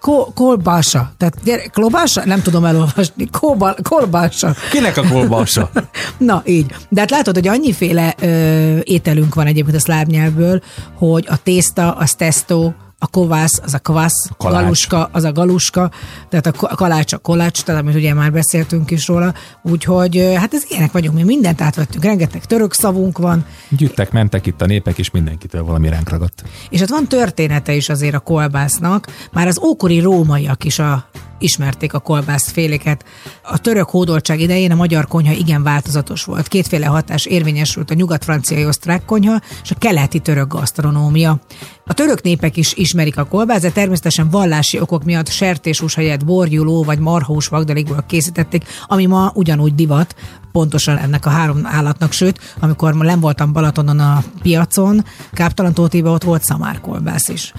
Ko- 0.00 0.32
kolbása. 0.34 1.12
Tehát 1.16 1.34
gyere, 1.44 1.62
klobása? 1.62 2.24
Nem 2.24 2.42
tudom 2.42 2.64
elolvasni. 2.64 3.28
Kóba, 3.30 3.74
kolbása. 3.82 4.54
Kinek 4.70 4.96
a 4.96 5.02
kolbása? 5.08 5.70
Na, 6.18 6.42
így. 6.44 6.74
De 6.88 7.00
hát 7.00 7.10
látod, 7.10 7.34
hogy 7.34 7.48
annyiféle 7.48 8.14
ö, 8.20 8.78
ételünk 8.82 9.34
van 9.34 9.46
egyébként 9.46 9.76
a 9.76 9.80
szláv 9.80 10.06
nyelvből, 10.06 10.62
hogy 10.94 11.26
a 11.28 11.42
tészta, 11.42 11.92
a 11.92 12.04
testo, 12.16 12.72
a 13.02 13.06
kovász, 13.06 13.60
az 13.64 13.74
a 13.74 13.78
kovász, 13.78 14.30
a 14.36 14.48
galuska, 14.48 15.08
az 15.12 15.24
a 15.24 15.32
galuska, 15.32 15.90
tehát 16.28 16.46
a 16.46 16.74
kalács 16.74 17.12
a 17.12 17.18
kolács, 17.18 17.62
tehát 17.62 17.80
amit 17.80 17.94
ugye 17.94 18.14
már 18.14 18.32
beszéltünk 18.32 18.90
is 18.90 19.06
róla, 19.06 19.34
úgyhogy 19.62 20.32
hát 20.36 20.54
ez 20.54 20.64
ilyenek 20.68 20.92
vagyunk, 20.92 21.16
mi 21.16 21.22
mindent 21.22 21.60
átvettünk, 21.60 22.04
rengeteg 22.04 22.44
török 22.44 22.72
szavunk 22.72 23.18
van. 23.18 23.44
Gyűjtek, 23.68 24.12
mentek 24.12 24.46
itt 24.46 24.62
a 24.62 24.66
népek, 24.66 24.98
és 24.98 25.10
mindenkitől 25.10 25.64
valami 25.64 25.88
ránk 25.88 26.08
ragadt. 26.08 26.42
És 26.70 26.80
hát 26.80 26.88
van 26.88 27.06
története 27.06 27.72
is 27.72 27.88
azért 27.88 28.14
a 28.14 28.18
kolbásznak, 28.18 29.06
már 29.32 29.46
az 29.46 29.60
ókori 29.62 30.00
rómaiak 30.00 30.64
is 30.64 30.78
a 30.78 31.04
ismerték 31.40 31.94
a 31.94 31.98
kolbászféléket. 31.98 33.04
A 33.42 33.58
török 33.58 33.88
hódoltság 33.88 34.40
idején 34.40 34.70
a 34.70 34.74
magyar 34.74 35.06
konyha 35.06 35.32
igen 35.32 35.62
változatos 35.62 36.24
volt. 36.24 36.48
Kétféle 36.48 36.86
hatás 36.86 37.26
érvényesült 37.26 37.90
a 37.90 37.94
nyugat-franciai 37.94 38.66
osztrák 38.66 39.04
konyha 39.04 39.40
és 39.62 39.70
a 39.70 39.78
keleti 39.78 40.18
török 40.18 40.52
gasztronómia. 40.52 41.40
A 41.84 41.94
török 41.94 42.22
népek 42.22 42.56
is 42.56 42.72
ismerik 42.74 43.18
a 43.18 43.24
kolbászt, 43.24 43.62
de 43.62 43.70
természetesen 43.70 44.30
vallási 44.30 44.80
okok 44.80 45.04
miatt 45.04 45.28
sertéshús 45.28 45.94
helyett 45.94 46.24
borjuló 46.24 46.84
vagy 46.84 46.98
marhós 46.98 47.48
vagdalikból 47.48 48.04
készítették, 48.06 48.64
ami 48.86 49.06
ma 49.06 49.32
ugyanúgy 49.34 49.74
divat, 49.74 50.14
pontosan 50.52 50.96
ennek 50.96 51.26
a 51.26 51.30
három 51.30 51.66
állatnak, 51.66 52.12
sőt, 52.12 52.40
amikor 52.60 52.92
ma 52.92 53.04
nem 53.04 53.20
voltam 53.20 53.52
Balatonon 53.52 53.98
a 53.98 54.22
piacon, 54.42 55.04
Káptalan 55.32 55.74
Tótiba 55.74 56.10
ott 56.10 56.24
volt 56.24 56.44
szamárkolbász 56.44 57.28
is 57.28 57.52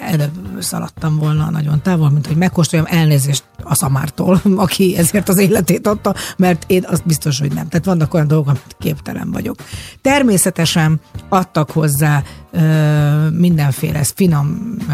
előbb 0.00 0.32
szaladtam 0.58 1.16
volna 1.16 1.50
nagyon 1.50 1.82
távol, 1.82 2.10
mint 2.10 2.26
hogy 2.26 2.36
megkóstoljam 2.36 2.88
elnézést 2.90 3.44
a 3.62 3.74
szamártól, 3.74 4.40
aki 4.56 4.96
ezért 4.96 5.28
az 5.28 5.38
életét 5.38 5.86
adta, 5.86 6.14
mert 6.36 6.64
én 6.66 6.84
azt 6.86 7.06
biztos, 7.06 7.38
hogy 7.38 7.52
nem. 7.52 7.68
Tehát 7.68 7.86
vannak 7.86 8.14
olyan 8.14 8.28
dolgok, 8.28 8.48
amit 8.48 8.76
képtelen 8.78 9.30
vagyok. 9.30 9.56
Természetesen 10.02 11.00
adtak 11.28 11.70
hozzá 11.70 12.22
ö, 12.50 13.28
mindenféle 13.30 14.04
finom 14.14 14.76
ö, 14.88 14.92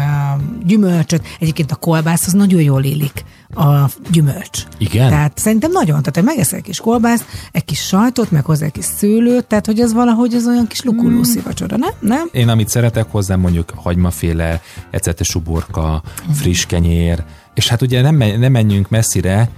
gyümölcsöt. 0.65 1.25
Egyébként 1.39 1.71
a 1.71 1.75
kolbász 1.75 2.27
az 2.27 2.33
nagyon 2.33 2.61
jól 2.61 2.83
illik 2.83 3.23
a 3.55 3.89
gyümölcs. 4.11 4.63
Igen? 4.77 5.09
Tehát 5.09 5.37
szerintem 5.37 5.71
nagyon, 5.71 5.99
tehát 5.99 6.15
hogy 6.15 6.23
megeszel 6.23 6.57
egy 6.57 6.63
kis 6.63 6.79
kolbászt, 6.79 7.25
egy 7.51 7.65
kis 7.65 7.79
sajtot, 7.79 8.31
meg 8.31 8.45
hozzá 8.45 8.65
egy 8.65 8.71
kis 8.71 8.85
szőlőt, 8.85 9.45
tehát 9.45 9.65
hogy 9.65 9.79
ez 9.79 9.93
valahogy 9.93 10.33
az 10.33 10.47
olyan 10.47 10.67
kis 10.67 10.81
lukulúszi 10.81 11.39
mm. 11.39 11.43
vacsora, 11.43 11.77
nem? 11.77 11.91
nem? 11.99 12.29
Én 12.31 12.49
amit 12.49 12.69
szeretek 12.69 13.11
hozzá, 13.11 13.35
mondjuk 13.35 13.73
hagymaféle, 13.75 14.61
ecete 14.89 15.23
uborka, 15.35 16.03
friss 16.31 16.65
kenyér, 16.65 17.23
és 17.53 17.67
hát 17.67 17.81
ugye 17.81 18.01
nem, 18.01 18.15
nem 18.15 18.51
menjünk 18.51 18.89
messzire, 18.89 19.49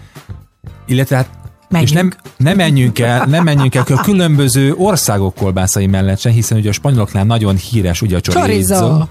illetve 0.86 1.16
hát 1.16 1.30
Menjünk. 1.70 1.92
És 1.92 1.98
nem, 1.98 2.14
nem 2.38 2.56
menjünk 2.56 3.00
el, 3.00 3.26
nem 3.26 3.44
menjünk 3.44 3.76
el 3.76 3.84
a 3.88 4.02
különböző 4.02 4.74
országok 4.74 5.36
kolbászai 5.36 5.88
mellett 5.88 6.20
sem, 6.20 6.32
hiszen 6.32 6.58
ugye 6.58 6.70
a 6.70 6.74
spanyoloknál 6.74 7.24
nagyon 7.24 7.56
híres 7.56 8.02
ugye 8.02 8.18
a 8.18 8.22
chorizo. 8.22 9.06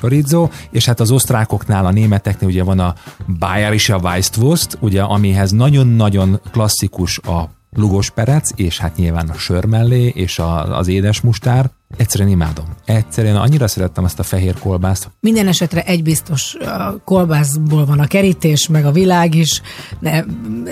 chorizo 0.00 0.48
és 0.70 0.86
hát 0.86 1.00
az 1.00 1.10
osztrákoknál, 1.10 1.86
a 1.86 1.90
németeknél 1.90 2.48
ugye 2.48 2.62
van 2.62 2.78
a 2.78 2.94
Bayerische 3.38 3.96
Weistwurst, 3.96 4.78
ugye 4.80 5.02
amihez 5.02 5.50
nagyon-nagyon 5.50 6.40
klasszikus 6.50 7.18
a 7.18 7.50
lugos 7.76 8.10
perec, 8.10 8.50
és 8.54 8.78
hát 8.78 8.96
nyilván 8.96 9.28
a 9.28 9.34
sör 9.34 9.64
mellé, 9.64 10.12
és 10.14 10.38
a, 10.38 10.78
az 10.78 10.88
édes 10.88 11.20
mustár. 11.20 11.70
Egyszerűen 11.96 12.30
imádom. 12.30 12.64
Egyszerűen 12.84 13.36
annyira 13.36 13.68
szerettem 13.68 14.04
ezt 14.04 14.18
a 14.18 14.22
fehér 14.22 14.58
kolbászt. 14.58 15.10
Minden 15.20 15.48
esetre 15.48 15.82
egy 15.82 16.02
biztos 16.02 16.56
kolbászból 17.04 17.84
van 17.84 18.00
a 18.00 18.06
kerítés, 18.06 18.68
meg 18.68 18.86
a 18.86 18.92
világ 18.92 19.34
is. 19.34 19.60
De 20.00 20.24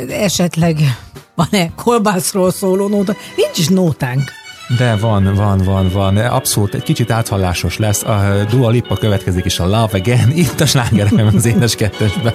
esetleg 0.09 0.79
van-e 1.35 1.71
kolbászról 1.75 2.51
szóló 2.51 2.89
nóta? 2.89 3.17
Nincs 3.37 3.59
is 3.59 3.69
nótánk. 3.69 4.23
De 4.79 4.97
van, 4.97 5.35
van, 5.35 5.59
van, 5.59 5.91
van. 5.93 6.17
Abszolút 6.17 6.75
egy 6.75 6.83
kicsit 6.83 7.11
áthallásos 7.11 7.79
lesz. 7.79 8.03
A 8.03 8.45
Dua 8.51 8.71
Lipa 8.71 8.97
következik 8.97 9.45
is 9.45 9.59
a 9.59 9.65
Love 9.65 9.99
Again. 9.99 10.33
Itt 10.35 10.61
a 10.61 10.67
slágerem 10.67 11.31
az 11.35 11.45
édes 11.45 11.75
kettesben. 11.75 12.33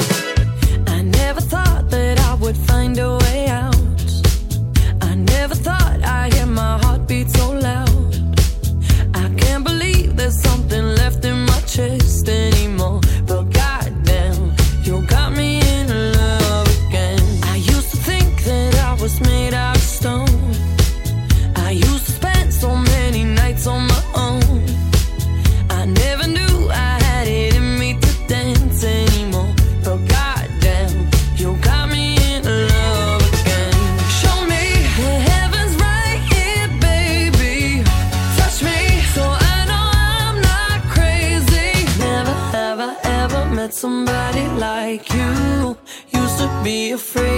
afraid 46.96 47.35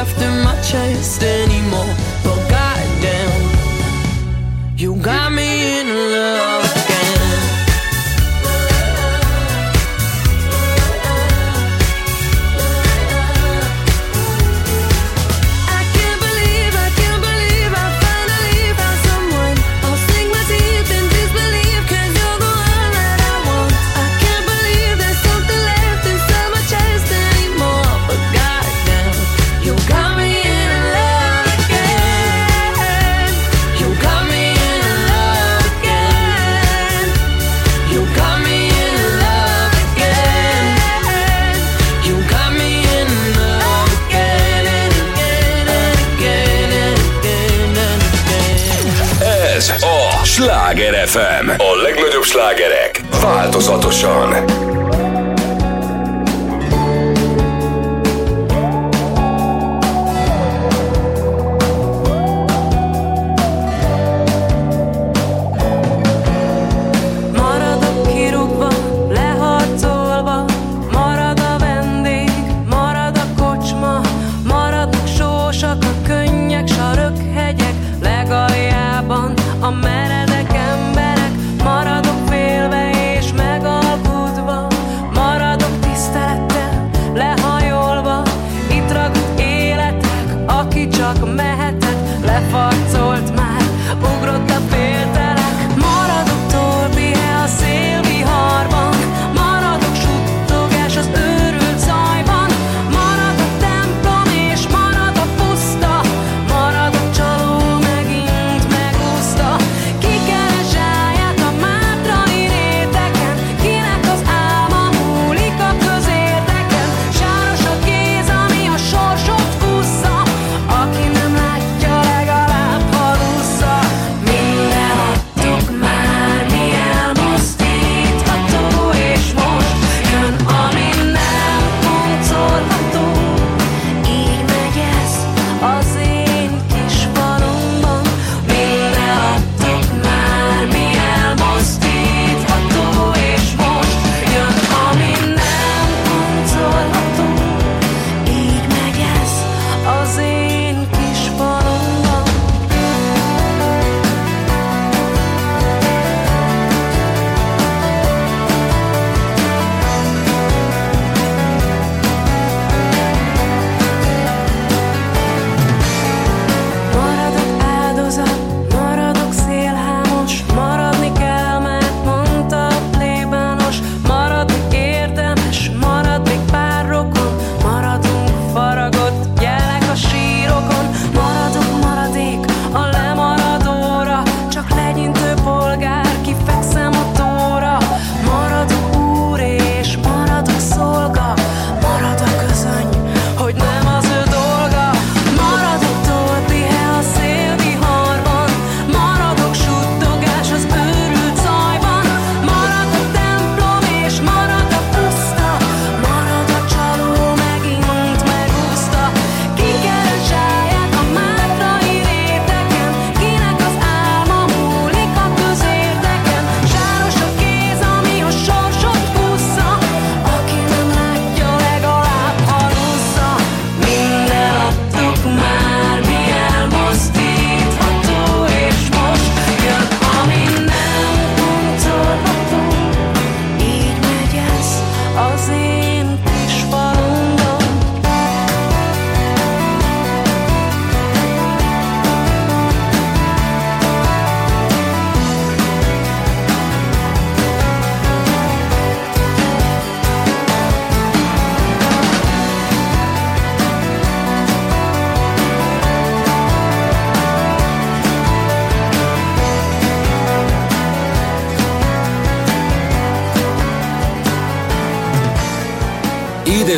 After 0.00 0.24
in 0.24 0.42
my 0.42 0.58
chest 0.62 1.22
anymore. 1.22 2.09
FM. 51.10 51.48
A 51.48 51.82
legnagyobb 51.82 52.22
slágerek 52.22 53.00
változatosan. 53.22 54.69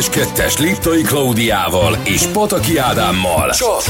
Kettes 0.09 0.57
Liptai 0.57 1.01
Klaudiával 1.01 1.97
és 2.03 2.25
Pataki 2.25 2.77
Ádámmal. 2.77 3.49
Csak 3.49 3.83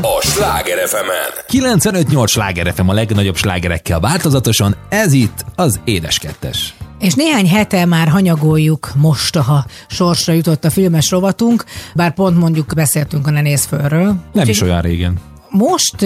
a 0.00 0.20
Sláger 0.20 0.88
fm 0.88 1.56
95-8 1.58 2.28
sláger 2.28 2.72
FM 2.74 2.88
a 2.88 2.92
legnagyobb 2.92 3.36
slágerekkel 3.36 4.00
változatosan, 4.00 4.76
ez 4.88 5.12
itt 5.12 5.44
az 5.54 5.80
Édes 5.84 6.18
Kettes. 6.18 6.74
És 6.98 7.14
néhány 7.14 7.48
hete 7.48 7.84
már 7.84 8.08
hanyagoljuk 8.08 8.90
most, 8.96 9.36
ha 9.36 9.66
sorsra 9.88 10.32
jutott 10.32 10.64
a 10.64 10.70
filmes 10.70 11.10
rovatunk, 11.10 11.64
bár 11.94 12.14
pont 12.14 12.38
mondjuk 12.38 12.72
beszéltünk 12.74 13.26
a 13.26 13.30
Ne 13.30 13.40
néz 13.40 13.64
fölről. 13.64 14.14
Nem 14.32 14.48
is 14.48 14.60
olyan 14.60 14.80
régen. 14.80 15.20
Most 15.50 16.02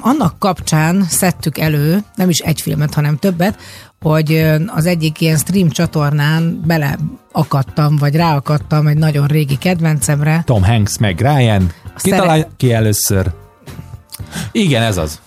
annak 0.00 0.38
kapcsán 0.38 1.06
szedtük 1.08 1.58
elő, 1.58 2.04
nem 2.14 2.28
is 2.28 2.38
egy 2.38 2.60
filmet, 2.60 2.94
hanem 2.94 3.16
többet, 3.16 3.58
hogy 4.00 4.44
az 4.66 4.86
egyik 4.86 5.20
ilyen 5.20 5.36
stream 5.36 5.70
csatornán 5.70 6.62
beleakadtam, 7.32 7.96
vagy 7.96 8.14
ráakadtam 8.14 8.86
egy 8.86 8.96
nagyon 8.98 9.26
régi 9.26 9.56
kedvencemre. 9.56 10.42
Tom 10.46 10.64
Hanks 10.64 10.98
meg 10.98 11.20
Ryan. 11.20 11.72
Ki 11.96 12.10
szere- 12.10 12.22
talál 12.22 12.48
ki 12.56 12.72
először? 12.72 13.30
Igen, 14.52 14.82
ez 14.82 14.96
az. 14.96 15.20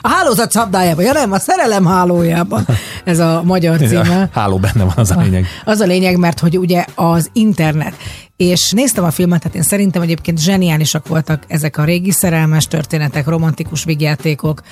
A 0.00 0.08
hálózat 0.08 0.50
szabdájában, 0.50 1.04
ja 1.04 1.12
nem, 1.12 1.32
a 1.32 1.38
szerelem 1.38 1.86
hálójában. 1.86 2.66
Ez 3.04 3.18
a 3.18 3.42
magyar 3.44 3.78
címe. 3.78 4.28
Háló 4.32 4.58
benne 4.58 4.84
van 4.84 4.94
az 4.96 5.10
a 5.10 5.20
lényeg. 5.20 5.46
Az 5.64 5.80
a 5.80 5.86
lényeg, 5.86 6.16
mert 6.16 6.38
hogy 6.38 6.58
ugye 6.58 6.84
az 6.94 7.30
internet. 7.32 7.94
És 8.36 8.70
néztem 8.70 9.04
a 9.04 9.10
filmet, 9.10 9.40
tehát 9.40 9.56
én 9.56 9.62
szerintem 9.62 10.02
egyébként 10.02 10.40
zseniálisak 10.40 11.08
voltak 11.08 11.42
ezek 11.48 11.76
a 11.76 11.84
régi 11.84 12.10
szerelmes 12.10 12.66
történetek, 12.66 13.26
romantikus 13.26 13.84
vigyátékok, 13.84 14.62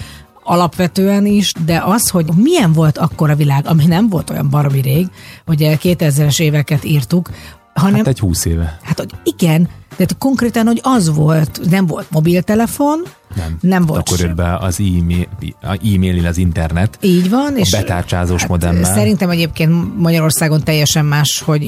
alapvetően 0.44 1.26
is, 1.26 1.52
de 1.64 1.82
az, 1.84 2.08
hogy 2.08 2.26
milyen 2.36 2.72
volt 2.72 2.98
akkor 2.98 3.30
a 3.30 3.34
világ, 3.34 3.66
ami 3.66 3.86
nem 3.86 4.08
volt 4.08 4.30
olyan 4.30 4.50
baromi 4.50 4.80
rég, 4.80 5.06
ugye 5.46 5.76
2000-es 5.82 6.40
éveket 6.40 6.84
írtuk, 6.84 7.30
hanem 7.74 7.94
Hát 7.94 8.06
egy 8.06 8.18
húsz 8.18 8.44
éve. 8.44 8.78
Hát, 8.82 8.98
hogy 8.98 9.10
igen, 9.24 9.68
de 9.96 10.06
konkrétan, 10.18 10.66
hogy 10.66 10.80
az 10.82 11.14
volt, 11.14 11.60
nem 11.70 11.86
volt 11.86 12.10
mobiltelefon, 12.10 13.02
Nem. 13.36 13.56
nem 13.60 13.86
volt 13.86 14.00
Akkor 14.00 14.18
sem. 14.18 14.26
jött 14.26 14.36
be 14.36 14.56
az 14.56 14.80
e-mail, 14.80 15.26
a 15.62 15.78
e-mail 15.94 16.26
az 16.26 16.36
internet. 16.36 16.98
Így 17.00 17.30
van. 17.30 17.56
és 17.56 17.70
betárcsázós 17.70 18.46
modemmel. 18.46 18.94
Szerintem 18.94 19.30
egyébként 19.30 19.98
Magyarországon 19.98 20.62
teljesen 20.64 21.04
más, 21.04 21.42
hogy 21.44 21.64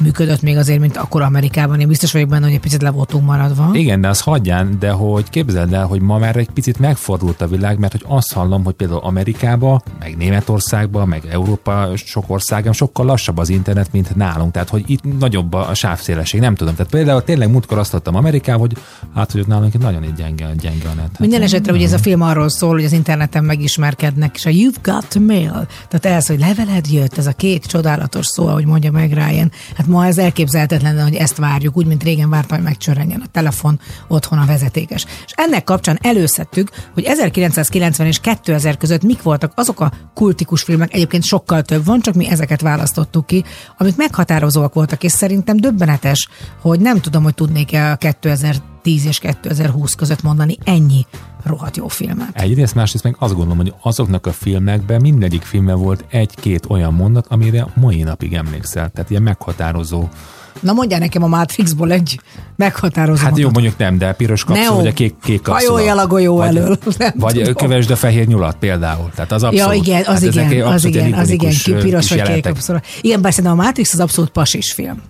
működött 0.00 0.42
még 0.42 0.56
azért, 0.56 0.80
mint 0.80 0.96
akkor 0.96 1.22
Amerikában. 1.22 1.80
Én 1.80 1.88
biztos 1.88 2.12
vagyok 2.12 2.28
benne, 2.28 2.44
hogy 2.44 2.54
egy 2.54 2.60
picit 2.60 2.82
le 2.82 2.90
voltunk 2.90 3.26
maradva. 3.26 3.70
Igen, 3.72 4.00
de 4.00 4.08
az 4.08 4.20
hagyján, 4.20 4.76
de 4.78 4.90
hogy 4.90 5.30
képzeld 5.30 5.72
el, 5.72 5.86
hogy 5.86 6.00
ma 6.00 6.18
már 6.18 6.36
egy 6.36 6.50
picit 6.50 6.78
megfordult 6.78 7.40
a 7.40 7.46
világ, 7.46 7.78
mert 7.78 7.92
hogy 7.92 8.04
azt 8.06 8.32
hallom, 8.32 8.64
hogy 8.64 8.74
például 8.74 9.00
Amerikába, 9.00 9.82
meg 9.98 10.16
Németországba, 10.16 11.04
meg 11.04 11.26
Európa 11.30 11.88
sok 11.94 12.24
országban 12.26 12.72
sokkal 12.72 13.06
lassabb 13.06 13.38
az 13.38 13.48
internet, 13.48 13.92
mint 13.92 14.16
nálunk. 14.16 14.52
Tehát, 14.52 14.68
hogy 14.68 14.84
itt 14.86 15.18
nagyobb 15.18 15.52
a 15.52 15.74
sávszélesség, 15.74 16.40
nem 16.40 16.54
tudom. 16.54 16.74
Tehát 16.74 16.92
például 16.92 17.24
tényleg 17.24 17.50
múltkor 17.50 17.78
azt 17.78 17.94
adtam 17.94 18.14
Amerikában, 18.14 18.60
hogy 18.60 18.76
hát, 19.14 19.32
hogy 19.32 19.40
ott 19.40 19.46
nálunk 19.46 19.78
nagyon 19.78 20.02
egy 20.02 20.14
gyenge, 20.14 20.50
gyenge 20.60 20.71
a 20.84 20.94
net. 20.94 20.96
Hát, 20.96 21.18
Minden 21.18 21.42
esetre 21.42 21.72
ugye 21.72 21.84
ez 21.84 21.92
a 21.92 21.98
film 21.98 22.20
arról 22.20 22.48
szól, 22.48 22.72
hogy 22.72 22.84
az 22.84 22.92
interneten 22.92 23.44
megismerkednek, 23.44 24.34
és 24.36 24.46
a 24.46 24.50
You've 24.50 24.76
got 24.82 25.18
mail, 25.18 25.66
tehát 25.88 26.18
ez, 26.18 26.26
hogy 26.26 26.38
leveled 26.38 26.86
jött, 26.86 27.18
ez 27.18 27.26
a 27.26 27.32
két 27.32 27.66
csodálatos 27.66 28.26
szó, 28.26 28.46
ahogy 28.46 28.64
mondja 28.64 28.90
meg 28.90 29.12
Ryan. 29.12 29.52
Hát 29.76 29.86
ma 29.86 30.06
ez 30.06 30.18
elképzelhetetlen, 30.18 31.02
hogy 31.02 31.14
ezt 31.14 31.36
várjuk, 31.36 31.76
úgy, 31.76 31.86
mint 31.86 32.02
régen 32.02 32.30
vártam, 32.30 32.56
hogy 32.56 32.66
megcsörrenjen 32.66 33.20
a 33.20 33.30
telefon, 33.32 33.80
otthon 34.08 34.38
a 34.38 34.46
vezetékes. 34.46 35.06
És 35.26 35.32
ennek 35.36 35.64
kapcsán 35.64 35.98
előszedtük, 36.02 36.70
hogy 36.94 37.04
1990 37.04 38.06
és 38.06 38.18
2000 38.18 38.76
között 38.76 39.02
mik 39.02 39.22
voltak 39.22 39.52
azok 39.54 39.80
a 39.80 39.92
kultikus 40.14 40.62
filmek, 40.62 40.94
egyébként 40.94 41.24
sokkal 41.24 41.62
több 41.62 41.84
van, 41.84 42.00
csak 42.00 42.14
mi 42.14 42.28
ezeket 42.28 42.60
választottuk 42.60 43.26
ki, 43.26 43.44
amik 43.78 43.96
meghatározóak 43.96 44.74
voltak, 44.74 45.02
és 45.02 45.12
szerintem 45.12 45.56
döbbenetes, 45.56 46.28
hogy 46.60 46.80
nem 46.80 47.00
tudom, 47.00 47.22
hogy 47.22 47.34
tudnék-e 47.34 47.90
a 47.90 47.96
2010 48.82 49.06
és 49.06 49.18
2020 49.18 49.94
között 49.94 50.22
mondani 50.22 50.56
ennyi 50.64 51.06
rohadt 51.44 51.76
jó 51.76 51.88
filmet. 51.88 52.28
Egyrészt, 52.32 52.74
másrészt 52.74 53.04
meg 53.04 53.16
azt 53.18 53.34
gondolom, 53.34 53.58
hogy 53.58 53.74
azoknak 53.82 54.26
a 54.26 54.32
filmekben 54.32 55.00
mindegyik 55.00 55.42
filmben 55.42 55.78
volt 55.78 56.04
egy-két 56.08 56.66
olyan 56.68 56.94
mondat, 56.94 57.26
amire 57.26 57.66
mai 57.74 58.02
napig 58.02 58.34
emlékszel. 58.34 58.90
Tehát 58.90 59.10
ilyen 59.10 59.22
meghatározó. 59.22 60.08
Na 60.60 60.72
mondjál 60.72 61.00
nekem 61.00 61.22
a 61.22 61.26
Matrixból 61.26 61.92
egy 61.92 62.20
meghatározó 62.56 63.22
Hát 63.24 63.38
jó, 63.38 63.50
mondjuk 63.50 63.76
nem, 63.78 63.98
de 63.98 64.12
piros 64.12 64.44
kapszul, 64.44 64.64
Neo. 64.64 64.74
vagy 64.76 64.86
a 64.86 64.92
kék, 64.92 65.14
kék 65.24 65.40
kapszul. 65.42 65.72
Hajolj 65.72 65.98
a 65.98 66.06
golyó 66.06 66.40
elől. 66.42 66.78
Nem 66.98 67.12
Vagy 67.16 67.34
tudom. 67.34 67.54
kövesd 67.54 67.90
a 67.90 67.96
fehér 67.96 68.26
nyulat 68.26 68.56
például. 68.56 69.10
Tehát 69.14 69.32
az 69.32 69.42
abszolút. 69.42 69.74
Ja, 69.76 69.82
igen, 69.82 70.00
az 70.00 70.06
hát 70.06 70.22
igen, 70.22 70.66
az 70.66 70.84
igen, 70.84 71.12
az 71.12 71.30
igen, 71.30 71.50
ki 71.50 71.72
piros 71.72 72.08
vagy 72.08 72.22
kék. 72.22 72.46
abszolút. 72.46 72.82
Igen, 73.00 73.22
bár 73.22 73.32
szerintem 73.32 73.58
a 73.58 73.62
Matrix 73.62 73.92
az 73.92 74.00
abszolút 74.00 74.30
pasis 74.30 74.72
film. 74.72 75.02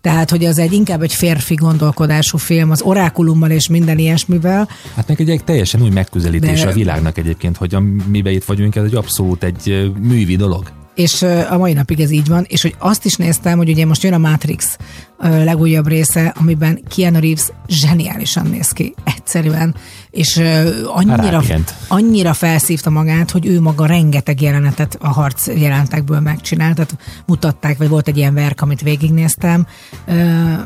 Tehát, 0.00 0.30
hogy 0.30 0.44
az 0.44 0.58
egy 0.58 0.72
inkább 0.72 1.02
egy 1.02 1.14
férfi 1.14 1.54
gondolkodású 1.54 2.38
film, 2.38 2.70
az 2.70 2.82
orákulummal 2.82 3.50
és 3.50 3.68
minden 3.68 3.98
ilyesmivel. 3.98 4.68
Hát 4.96 5.08
meg 5.08 5.20
egy, 5.20 5.30
egy 5.30 5.44
teljesen 5.44 5.82
új 5.82 5.90
megközelítés 5.90 6.60
De- 6.60 6.68
a 6.68 6.72
világnak 6.72 7.18
egyébként, 7.18 7.56
hogy 7.56 7.74
a, 7.74 7.82
miben 8.10 8.32
itt 8.32 8.44
vagyunk, 8.44 8.76
ez 8.76 8.84
egy 8.84 8.94
abszolút 8.94 9.42
egy 9.42 9.92
művi 10.00 10.36
dolog. 10.36 10.70
És 10.98 11.22
a 11.50 11.56
mai 11.58 11.72
napig 11.72 12.00
ez 12.00 12.10
így 12.10 12.28
van, 12.28 12.44
és 12.48 12.62
hogy 12.62 12.74
azt 12.78 13.04
is 13.04 13.14
néztem, 13.14 13.56
hogy 13.56 13.68
ugye 13.68 13.86
most 13.86 14.02
jön 14.02 14.12
a 14.12 14.18
Matrix 14.18 14.76
legújabb 15.18 15.86
része, 15.86 16.34
amiben 16.40 16.80
Keanu 16.96 17.20
Reeves 17.20 17.48
zseniálisan 17.68 18.46
néz 18.46 18.68
ki, 18.70 18.94
egyszerűen, 19.04 19.74
és 20.10 20.42
annyira, 20.86 21.42
annyira 21.88 22.32
felszívta 22.32 22.90
magát, 22.90 23.30
hogy 23.30 23.46
ő 23.46 23.60
maga 23.60 23.86
rengeteg 23.86 24.40
jelenetet 24.40 24.98
a 25.00 25.08
harc 25.08 25.46
jelentekből 25.46 26.20
megcsinált, 26.20 26.74
tehát 26.74 26.96
mutatták, 27.26 27.78
vagy 27.78 27.88
volt 27.88 28.08
egy 28.08 28.16
ilyen 28.16 28.34
verk, 28.34 28.60
amit 28.60 28.80
végignéztem, 28.80 29.66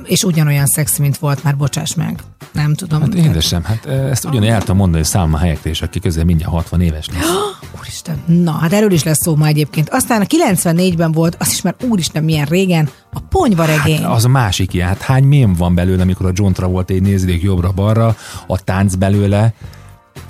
és 0.04 0.22
ugyanolyan 0.22 0.66
szexi, 0.66 1.00
mint 1.00 1.18
volt 1.18 1.44
már, 1.44 1.56
bocsáss 1.56 1.94
meg. 1.94 2.20
Nem 2.52 2.74
tudom. 2.74 3.00
Hát 3.00 3.14
édesem, 3.14 3.64
hát 3.64 3.86
ezt 3.86 4.24
ugyanúgy 4.24 4.48
el 4.48 4.60
tudom 4.60 4.76
mondani, 4.76 5.02
hogy 5.02 5.10
Salma 5.12 5.38
Hayek 5.38 5.60
is, 5.64 5.82
aki 5.82 6.00
közel 6.00 6.24
mindjárt 6.24 6.52
60 6.52 6.80
éves 6.80 7.06
lesz. 7.06 7.26
Úristen. 7.78 8.22
Na, 8.26 8.52
hát 8.52 8.72
erről 8.72 8.92
is 8.92 9.04
lesz 9.04 9.22
szó 9.22 9.36
ma 9.36 9.46
egyébként. 9.46 9.88
Aztán 9.90 10.20
a 10.20 10.24
94-ben 10.24 11.12
volt, 11.12 11.36
az 11.38 11.48
is 11.50 11.62
már 11.62 11.74
úristen 11.88 12.24
milyen 12.24 12.46
régen, 12.46 12.88
a 13.12 13.20
ponyvaregény. 13.20 14.04
Az 14.04 14.24
a 14.24 14.28
másik 14.28 14.74
ilyen, 14.74 14.88
hát 14.88 15.02
hány 15.02 15.24
mém 15.24 15.54
van 15.54 15.74
belőle, 15.74 16.02
amikor 16.02 16.26
a 16.26 16.32
John 16.34 16.52
Travolta 16.52 16.94
így 16.94 17.02
nézik 17.02 17.42
jobbra-balra, 17.42 18.16
a 18.46 18.64
tánc 18.64 18.94
belőle, 18.94 19.54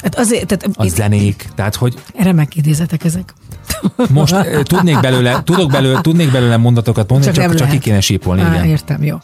Hát 0.02 0.14
azért, 0.18 0.46
tehát 0.46 0.76
a 0.76 0.86
zenék, 0.88 1.48
tehát 1.54 1.74
hogy 1.74 1.94
remek 2.16 2.56
idézetek 2.56 3.04
ezek. 3.04 3.34
most 4.10 4.32
ö, 4.32 4.62
tudnék 4.62 5.00
belőle, 5.00 5.42
tudok 5.44 5.70
belőle, 5.70 6.00
tudnék 6.00 6.30
belőle 6.32 6.56
mondatokat 6.56 7.10
mondani, 7.10 7.32
csak, 7.32 7.44
csak, 7.44 7.54
csak 7.54 7.68
ki 7.68 7.78
kéne 7.78 8.00
sípolni, 8.00 8.42
Á, 8.42 8.52
igen. 8.54 8.64
értem, 8.64 9.04
jó. 9.04 9.16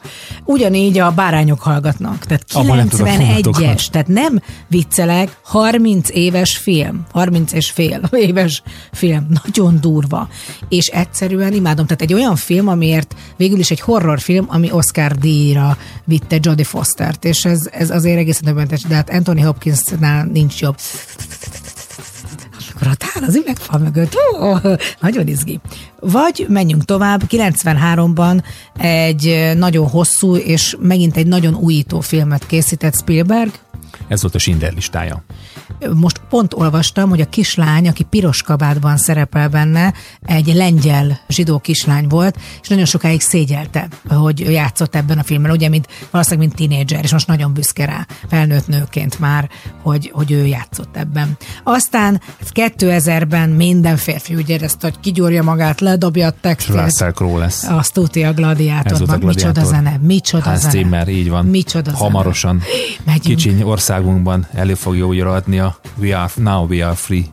Ugyanígy 0.45 0.99
a 0.99 1.11
bárányok 1.11 1.61
hallgatnak. 1.61 2.25
Tehát 2.25 2.45
Abban 2.53 2.77
nem 2.77 2.89
tudok 2.89 3.07
91-es, 3.07 3.19
mondatokat. 3.19 3.91
tehát 3.91 4.09
nem 4.09 4.41
viccelek, 4.67 5.39
30 5.43 6.09
éves 6.13 6.57
film, 6.57 7.05
30 7.13 7.53
és 7.53 7.71
fél 7.71 8.01
éves 8.29 8.63
film, 8.93 9.27
nagyon 9.45 9.79
durva. 9.81 10.29
És 10.69 10.87
egyszerűen 10.87 11.53
imádom, 11.53 11.87
tehát 11.87 12.03
egy 12.03 12.15
olyan 12.15 12.37
film, 12.37 12.69
amiért 12.69 13.15
végül 13.37 13.59
is 13.59 13.71
egy 13.71 13.81
horrorfilm, 13.81 14.45
ami 14.49 14.73
Oscar 14.73 15.13
díjra 15.17 15.77
vitte 16.05 16.39
Jodie 16.43 16.65
Fostert, 16.65 17.25
és 17.25 17.45
ez, 17.45 17.69
ez 17.73 17.91
azért 17.91 18.19
egészen 18.19 18.45
döbbenetes, 18.45 18.83
de 18.83 18.95
hát 18.95 19.11
Anthony 19.11 19.45
Hopkinsnál 19.45 20.25
nincs 20.33 20.48
jobb 20.57 20.77
akkor 22.75 22.87
a 22.87 22.95
tál 22.95 23.29
az 23.29 23.37
üvegfal 23.37 23.79
mögött. 23.79 24.15
Ó, 24.41 24.55
nagyon 25.01 25.27
izgi. 25.27 25.61
Vagy 26.01 26.47
menjünk 26.49 26.85
tovább, 26.85 27.23
93-ban 27.29 28.43
egy 28.77 29.53
nagyon 29.57 29.89
hosszú 29.89 30.37
és 30.37 30.77
megint 30.81 31.17
egy 31.17 31.27
nagyon 31.27 31.55
újító 31.55 32.01
filmet 32.01 32.47
készített 32.47 32.97
Spielberg, 32.97 33.51
Ez 34.09 34.23
volt 34.23 34.35
a 34.35 34.39
Schindler 34.39 34.73
listája. 34.73 35.25
Most 35.95 36.21
pont 36.29 36.55
olvastam, 36.55 37.09
hogy 37.09 37.21
a 37.21 37.29
kislány, 37.29 37.89
aki 37.89 38.03
piros 38.03 38.43
kabátban 38.43 38.97
szerepel 38.97 39.49
benne, 39.49 39.95
egy 40.27 40.55
lengyel 40.55 41.21
zsidó 41.29 41.59
kislány 41.59 42.07
volt, 42.09 42.39
és 42.63 42.69
nagyon 42.69 42.85
sokáig 42.85 43.21
szégyelte, 43.21 43.89
hogy 44.09 44.41
játszott 44.41 44.95
ebben 44.95 45.19
a 45.19 45.23
filmben, 45.23 45.51
ugye, 45.51 45.69
mint, 45.69 45.87
valószínűleg 46.11 46.47
mint 46.47 46.59
tínédzser, 46.59 47.05
és 47.05 47.13
most 47.13 47.27
nagyon 47.27 47.53
büszke 47.53 47.85
rá, 47.85 48.07
felnőtt 48.29 48.67
nőként 48.67 49.19
már, 49.19 49.49
hogy, 49.83 50.11
hogy 50.15 50.33
ő 50.33 50.47
játszott 50.47 50.97
ebben. 50.97 51.37
Aztán 51.63 52.21
2000-ben 52.55 53.49
minden 53.49 53.97
férfi 53.97 54.35
úgy 54.35 54.49
érezte, 54.49 54.87
hogy 54.87 55.01
kigyúrja 55.01 55.43
magát, 55.43 55.81
ledobja 55.81 56.27
a 56.27 56.31
És 56.31 56.35
textet, 56.41 56.85
Russell 56.85 57.13
Crowe 57.13 57.39
lesz. 57.39 57.65
azt 57.69 57.93
tudja 57.93 58.29
a 58.29 58.31
Ez 58.31 58.37
volt 58.37 58.39
a 58.39 58.41
gladiátorban. 58.41 59.19
Micsoda 59.19 59.53
Gladiátor. 59.53 59.65
zene, 59.65 59.99
micsoda 60.03 60.45
Hans 60.45 60.59
zene. 60.59 60.71
Zimmer, 60.71 61.09
így 61.09 61.29
van. 61.29 61.45
Micsoda 61.45 61.91
zene. 61.91 62.03
Hamarosan 62.03 62.63
Megyünk. 63.05 63.23
kicsiny 63.23 63.63
országunkban 63.63 64.47
elő 64.53 64.75
fogja 64.75 65.07
újra 65.07 65.33
adni 65.33 65.58
a 65.59 65.77
We 65.99 66.13
Are, 66.13 66.31
Now 66.39 66.65
We 66.65 66.83
Are 66.83 66.97
Free 66.97 67.33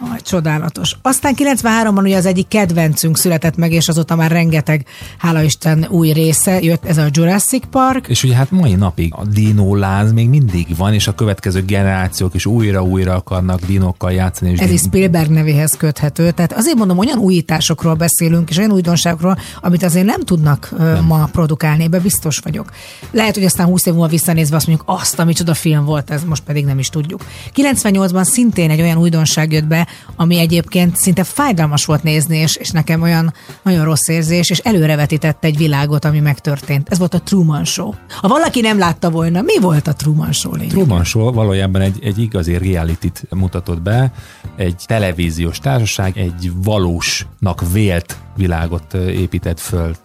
Aj, 0.00 0.20
csodálatos. 0.22 0.96
Aztán 1.02 1.34
93-ban 1.36 2.02
ugye 2.02 2.16
az 2.16 2.26
egyik 2.26 2.48
kedvencünk 2.48 3.16
született 3.16 3.56
meg, 3.56 3.72
és 3.72 3.88
azóta 3.88 4.16
már 4.16 4.30
rengeteg, 4.30 4.86
hála 5.18 5.42
Isten, 5.42 5.86
új 5.90 6.12
része 6.12 6.60
jött, 6.60 6.84
ez 6.84 6.98
a 6.98 7.06
Jurassic 7.10 7.64
Park. 7.70 8.08
És 8.08 8.24
ugye 8.24 8.34
hát 8.34 8.50
mai 8.50 8.74
napig 8.74 9.12
a 9.16 9.24
dinóláz 9.24 10.12
még 10.12 10.28
mindig 10.28 10.76
van, 10.76 10.92
és 10.92 11.06
a 11.06 11.14
következő 11.14 11.64
generációk 11.64 12.34
is 12.34 12.46
újra-újra 12.46 13.14
akarnak 13.14 13.60
dinókkal 13.60 14.12
játszani. 14.12 14.50
És 14.50 14.58
Ez 14.58 14.70
is 14.70 14.80
Spielberg 14.80 15.30
nevéhez 15.30 15.76
köthető. 15.78 16.30
Tehát 16.30 16.52
azért 16.52 16.76
mondom, 16.76 16.98
olyan 16.98 17.18
újításokról 17.18 17.94
beszélünk, 17.94 18.50
és 18.50 18.56
olyan 18.56 18.72
újdonságokról, 18.72 19.38
amit 19.60 19.82
azért 19.82 20.06
nem 20.06 20.20
tudnak 20.20 20.74
nem. 20.78 21.04
ma 21.04 21.28
produkálni, 21.32 21.84
ebbe 21.84 22.00
biztos 22.00 22.38
vagyok. 22.38 22.70
Lehet, 23.10 23.34
hogy 23.34 23.44
aztán 23.44 23.66
20 23.66 23.86
év 23.86 23.92
múlva 23.92 24.08
visszanézve 24.08 24.56
azt 24.56 24.66
mondjuk, 24.66 24.88
azt, 24.90 25.18
ami 25.18 25.32
csoda 25.32 25.54
film 25.54 25.84
volt, 25.84 26.10
ez 26.10 26.24
most 26.24 26.42
pedig 26.42 26.64
nem 26.64 26.78
is 26.78 26.88
tudjuk. 26.88 27.24
98-ban 27.56 28.24
szintén 28.24 28.70
egy 28.70 28.80
olyan 28.80 28.98
újdonság 28.98 29.52
jött 29.52 29.66
be, 29.66 29.87
ami 30.16 30.38
egyébként 30.38 30.96
szinte 30.96 31.24
fájdalmas 31.24 31.84
volt 31.84 32.02
nézni, 32.02 32.36
és, 32.36 32.56
és 32.56 32.70
nekem 32.70 33.02
olyan 33.02 33.34
nagyon 33.62 33.84
rossz 33.84 34.08
érzés, 34.08 34.50
és 34.50 34.58
előrevetítette 34.58 35.46
egy 35.46 35.56
világot, 35.56 36.04
ami 36.04 36.20
megtörtént. 36.20 36.88
Ez 36.88 36.98
volt 36.98 37.14
a 37.14 37.20
Truman 37.20 37.64
Show. 37.64 37.92
Ha 38.08 38.28
valaki 38.28 38.60
nem 38.60 38.78
látta 38.78 39.10
volna, 39.10 39.42
mi 39.42 39.58
volt 39.60 39.86
a 39.86 39.92
Truman 39.92 40.32
Show 40.32 40.54
lényeg? 40.54 40.70
Truman 40.70 41.04
Show 41.04 41.32
valójában 41.32 41.80
egy, 41.80 41.98
egy 42.02 42.18
igazi 42.18 42.58
reality-t 42.58 43.22
mutatott 43.30 43.82
be, 43.82 44.12
egy 44.56 44.82
televíziós 44.86 45.58
társaság 45.58 46.18
egy 46.18 46.52
valósnak 46.62 47.72
vélt 47.72 48.16
világot 48.38 48.94
épített 48.94 49.60
föl 49.60 49.96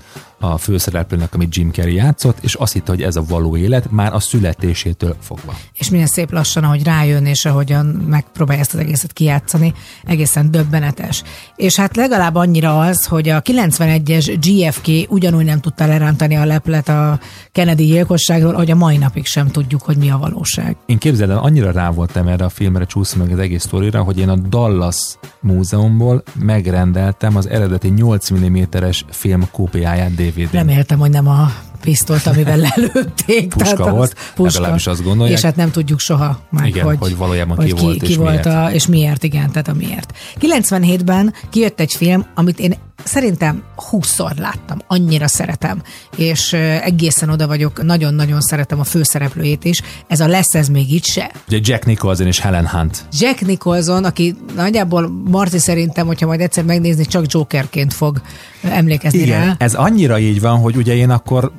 a 0.44 0.58
főszereplőnek, 0.58 1.34
amit 1.34 1.56
Jim 1.56 1.72
Carrey 1.72 1.94
játszott, 1.94 2.38
és 2.42 2.54
azt 2.54 2.74
hitte, 2.74 2.92
hogy 2.92 3.02
ez 3.02 3.16
a 3.16 3.24
való 3.28 3.58
élet 3.58 3.92
már 3.92 4.14
a 4.14 4.20
születésétől 4.20 5.16
fogva. 5.22 5.56
és 5.78 5.90
milyen 5.90 6.08
szép 6.08 6.32
lassan, 6.32 6.64
ahogy 6.64 6.84
rájön, 6.84 7.26
és 7.26 7.46
ahogyan 7.46 7.86
megpróbálja 7.86 8.62
ezt 8.62 8.74
az 8.74 8.80
egészet 8.80 9.14
kijátszani, 9.14 9.74
egészen 10.06 10.52
döbbenetes. 10.52 11.24
És 11.56 11.76
hát 11.76 11.96
legalább 11.96 12.36
annyira 12.36 12.80
az, 12.80 13.06
hogy 13.06 13.30
a 13.30 13.42
91-es 13.42 14.38
GFK 14.42 15.12
ugyanúgy 15.12 15.46
nem 15.46 15.60
tudta 15.60 15.86
lerántani 15.86 16.36
a 16.36 16.46
leplet 16.46 16.90
a 16.90 17.20
Kennedy 17.52 17.86
gyilkosságról, 17.86 18.54
hogy 18.54 18.72
a 18.72 18.76
mai 18.76 18.98
napig 18.98 19.26
sem 19.26 19.48
tudjuk, 19.48 19.82
hogy 19.82 19.98
mi 19.98 20.10
a 20.10 20.18
valóság. 20.18 20.76
Én 20.86 20.98
képzeld 20.98 21.30
el, 21.30 21.38
annyira 21.38 21.72
rá 21.72 21.90
voltam 21.90 22.28
erre 22.28 22.46
a 22.46 22.50
filmre, 22.50 22.86
csúszom 22.86 23.20
meg 23.20 23.32
az 23.32 23.40
egész 23.40 23.64
sztorira, 23.64 24.04
hogy 24.04 24.20
én 24.20 24.30
a 24.30 24.36
Dallas 24.36 25.18
múzeumból 25.40 26.24
megrendeltem 26.40 27.36
az 27.36 27.50
eredeti 27.50 27.88
8 27.88 28.23
mm-es 28.32 29.06
film 29.10 29.48
kópiáját 29.52 30.16
DVD-n. 30.16 30.48
Reméltem, 30.52 31.00
hogy 31.00 31.10
nem 31.10 31.28
a 31.28 31.52
pisztolt, 31.82 32.28
amivel 32.28 32.58
lelőtték. 32.76 33.54
Puska 33.54 33.84
az 33.84 34.14
volt, 34.36 34.54
legalábbis 34.54 34.88
azt 34.88 35.04
gondolják. 35.04 35.38
És 35.38 35.44
hát 35.44 35.56
nem 35.56 35.72
tudjuk 35.72 36.00
soha 36.00 36.40
meg, 36.50 36.68
Igen, 36.68 36.86
hogy, 36.86 36.98
hogy 37.00 37.18
valójában 37.18 37.56
hogy 37.56 37.74
ki 37.74 37.82
volt 37.82 37.98
ki, 37.98 38.06
és 38.06 38.12
ki 38.12 38.18
volt 38.18 38.30
miért. 38.30 38.46
a, 38.46 38.72
és 38.72 38.88
miért, 38.88 39.24
igen, 39.24 39.52
tehát 39.52 39.68
a 39.68 39.74
miért. 39.74 40.14
97-ben 40.40 41.34
kijött 41.50 41.80
egy 41.80 41.94
film, 41.94 42.26
amit 42.36 42.60
én 42.60 42.74
szerintem 43.04 43.64
20-szor 43.92 44.38
láttam, 44.38 44.78
annyira 44.88 45.28
szeretem, 45.28 45.82
és 46.18 46.54
egészen 46.84 47.30
oda 47.30 47.48
vagyok, 47.48 47.84
nagyon-nagyon 47.84 48.42
szeretem 48.42 48.80
a 48.80 48.84
főszereplőjét 48.84 49.64
is. 49.64 49.82
Ez 50.08 50.20
a 50.20 50.28
Lesz 50.28 50.56
ez 50.56 50.68
még 50.68 50.92
itt 50.92 51.06
se. 51.06 51.32
Ugye 51.48 51.60
Jack 51.62 51.86
Nicholson 51.86 52.28
és 52.28 52.40
Helen 52.40 52.68
Hunt. 52.68 53.06
Jack 53.20 53.42
Nicholson, 53.42 54.04
aki 54.04 54.36
nagyjából 54.56 55.10
Marti 55.30 55.60
szerintem, 55.60 56.08
hogyha 56.08 56.26
majd 56.28 56.42
egyszer 56.42 56.64
megnézni, 56.64 57.06
csak 57.06 57.32
Jokerként 57.32 57.94
fog 57.94 58.22
emlékezni 58.62 59.26
rá. 59.26 59.56
ez 59.58 59.74
annyira 59.74 60.20
így 60.20 60.42
van, 60.42 60.60
hogy 60.60 60.76
ugye 60.76 60.96
én 60.96 61.10
akkor 61.10 61.52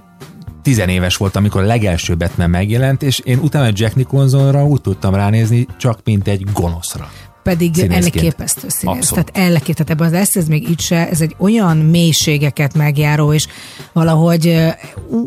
tizenéves 0.63 1.17
voltam, 1.17 1.43
amikor 1.43 1.63
a 1.63 1.67
legelső 1.67 2.17
Batman 2.17 2.51
megjelent, 2.51 3.03
és 3.03 3.19
én 3.19 3.39
utána 3.39 3.71
Jack 3.73 3.95
Nicholsonra 3.95 4.67
úgy 4.67 4.81
tudtam 4.81 5.15
ránézni, 5.15 5.67
csak 5.77 5.99
mint 6.05 6.29
egy 6.29 6.47
gonoszra. 6.53 7.11
Pedig 7.45 7.75
Színészként. 7.75 8.05
elképesztő 8.17 8.69
színész. 8.69 8.97
Abszolút. 8.97 9.25
Tehát 9.33 9.51
elképesztő, 9.51 9.93
ebben 9.93 10.07
az 10.07 10.13
lesz, 10.13 10.37
ez 10.37 10.47
még 10.47 10.69
itt 10.69 10.81
se, 10.81 11.09
ez 11.09 11.21
egy 11.21 11.37
olyan 11.39 11.77
mélységeket 11.77 12.75
megjáró, 12.75 13.33
és 13.33 13.47
valahogy 13.93 14.75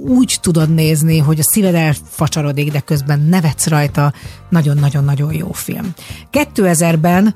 úgy 0.07 0.37
tudod 0.41 0.73
nézni, 0.73 1.17
hogy 1.17 1.39
a 1.39 1.43
szíved 1.43 1.75
elfacsarodik, 1.75 2.71
de 2.71 2.79
közben 2.79 3.19
nevetsz 3.19 3.67
rajta. 3.67 4.13
Nagyon-nagyon-nagyon 4.49 5.33
jó 5.33 5.51
film. 5.51 5.93
2000-ben 6.31 7.25
ö, 7.25 7.29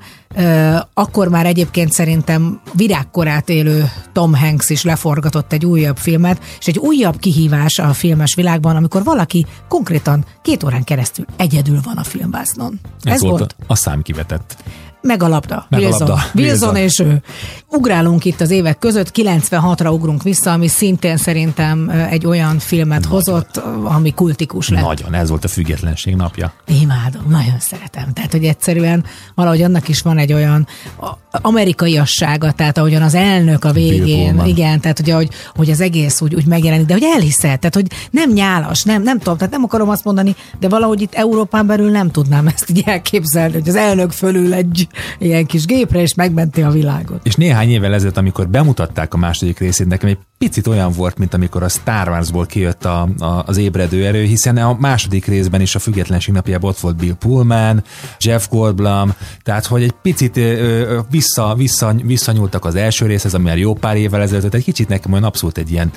akkor 0.94 1.28
már 1.28 1.46
egyébként 1.46 1.92
szerintem 1.92 2.60
virágkorát 2.72 3.48
élő 3.48 3.90
Tom 4.12 4.34
Hanks 4.34 4.70
is 4.70 4.82
leforgatott 4.82 5.52
egy 5.52 5.66
újabb 5.66 5.96
filmet, 5.96 6.42
és 6.58 6.66
egy 6.66 6.78
újabb 6.78 7.18
kihívás 7.18 7.78
a 7.78 7.92
filmes 7.92 8.34
világban, 8.34 8.76
amikor 8.76 9.04
valaki 9.04 9.46
konkrétan 9.68 10.24
két 10.42 10.62
órán 10.62 10.84
keresztül 10.84 11.24
egyedül 11.36 11.80
van 11.84 11.96
a 11.96 12.02
filmvásznon. 12.02 12.80
Ez, 13.02 13.12
Ez, 13.12 13.20
volt, 13.20 13.38
volt 13.38 13.56
a 13.66 13.74
számkivetett. 13.74 14.56
Meg 15.02 15.22
a 15.22 15.28
labda. 15.28 15.66
Meg 15.68 15.80
a 15.80 15.84
Wilson. 15.84 16.06
labda. 16.08 16.22
Wilson 16.34 16.74
Wilson. 16.74 16.76
és 16.76 16.98
ő. 16.98 17.22
Ugrálunk 17.68 18.24
itt 18.24 18.40
az 18.40 18.50
évek 18.50 18.78
között, 18.78 19.10
96-ra 19.14 19.92
ugrunk 19.92 20.22
vissza, 20.22 20.52
ami 20.52 20.68
szintén 20.68 21.16
szerintem 21.16 21.90
egy 22.10 22.26
olyan 22.26 22.58
filmet 22.58 23.04
hozott, 23.04 23.56
ö, 23.56 23.84
ami 23.84 24.12
kultikus 24.14 24.68
lett. 24.68 24.82
Nagyon, 24.84 25.14
ez 25.14 25.28
volt 25.28 25.44
a 25.44 25.48
függetlenség 25.48 26.14
napja. 26.16 26.52
Imádom, 26.80 27.22
nagyon 27.28 27.58
szeretem. 27.58 28.12
Tehát, 28.12 28.32
hogy 28.32 28.44
egyszerűen 28.44 29.04
valahogy 29.34 29.62
annak 29.62 29.88
is 29.88 30.00
van 30.02 30.18
egy 30.18 30.32
olyan 30.32 30.66
a- 31.00 31.12
amerikaiassága, 31.30 32.52
tehát 32.52 32.78
ahogyan 32.78 33.02
az 33.02 33.14
elnök 33.14 33.64
a 33.64 33.72
végén, 33.72 34.42
igen, 34.46 34.80
tehát 34.80 34.98
hogy, 34.98 35.10
ahogy, 35.10 35.28
hogy 35.54 35.70
az 35.70 35.80
egész 35.80 36.20
úgy, 36.20 36.34
úgy 36.34 36.46
megjelenik, 36.46 36.86
de 36.86 36.92
hogy 36.92 37.02
elhiszed, 37.14 37.58
tehát 37.58 37.74
hogy 37.74 37.86
nem 38.10 38.30
nyálas, 38.32 38.82
nem, 38.82 39.02
nem 39.02 39.18
tudom, 39.18 39.36
tehát 39.36 39.52
nem 39.52 39.62
akarom 39.64 39.88
azt 39.88 40.04
mondani, 40.04 40.34
de 40.60 40.68
valahogy 40.68 41.00
itt 41.00 41.14
Európán 41.14 41.66
belül 41.66 41.90
nem 41.90 42.10
tudnám 42.10 42.46
ezt 42.46 42.70
így 42.70 42.82
elképzelni, 42.86 43.52
hogy 43.52 43.68
az 43.68 43.74
elnök 43.76 44.10
fölül 44.10 44.54
egy 44.54 44.86
ilyen 45.18 45.46
kis 45.46 45.64
gépre, 45.64 46.00
és 46.00 46.14
megmenti 46.14 46.62
a 46.62 46.70
világot. 46.70 47.20
És 47.22 47.34
néhány 47.34 47.70
évvel 47.70 47.94
ezelőtt, 47.94 48.16
amikor 48.16 48.48
bemutatták 48.48 49.14
a 49.14 49.16
második 49.16 49.58
részét, 49.58 49.86
nekem 49.86 50.08
egy 50.08 50.18
picit 50.38 50.66
olyan 50.66 50.92
volt, 50.92 51.18
mint 51.18 51.34
amikor 51.34 51.62
a 51.62 51.68
Star 51.68 52.08
Warsból 52.08 52.46
kijött 52.46 52.84
a, 52.84 53.08
a, 53.18 53.42
az 53.46 53.56
ébredő 53.56 54.06
erő, 54.06 54.24
hiszen 54.24 54.56
a 54.56 54.76
második 54.80 55.26
részben 55.26 55.60
is 55.60 55.74
a 55.74 55.78
függetlenség 55.78 56.34
napjában 56.34 56.70
ott 56.70 56.78
volt 56.78 56.96
Bill 56.96 57.14
Pullman, 57.14 57.82
Jeff 58.20 58.48
Goldblum, 58.48 59.14
tehát 59.42 59.66
hogy 59.66 59.82
egy 59.82 59.94
picit 60.02 60.36
ö, 60.36 61.00
vissza, 61.10 61.54
vissza, 61.56 61.94
visszanyúltak 62.02 62.64
az 62.64 62.74
első 62.74 63.06
részhez, 63.06 63.34
ami 63.34 63.44
már 63.44 63.58
jó 63.58 63.74
pár 63.74 63.96
évvel 63.96 64.20
ezelőtt, 64.20 64.54
egy 64.54 64.64
kicsit 64.64 64.88
nekem 64.88 65.12
olyan 65.12 65.24
abszolút 65.24 65.58
egy 65.58 65.70
ilyen 65.70 65.90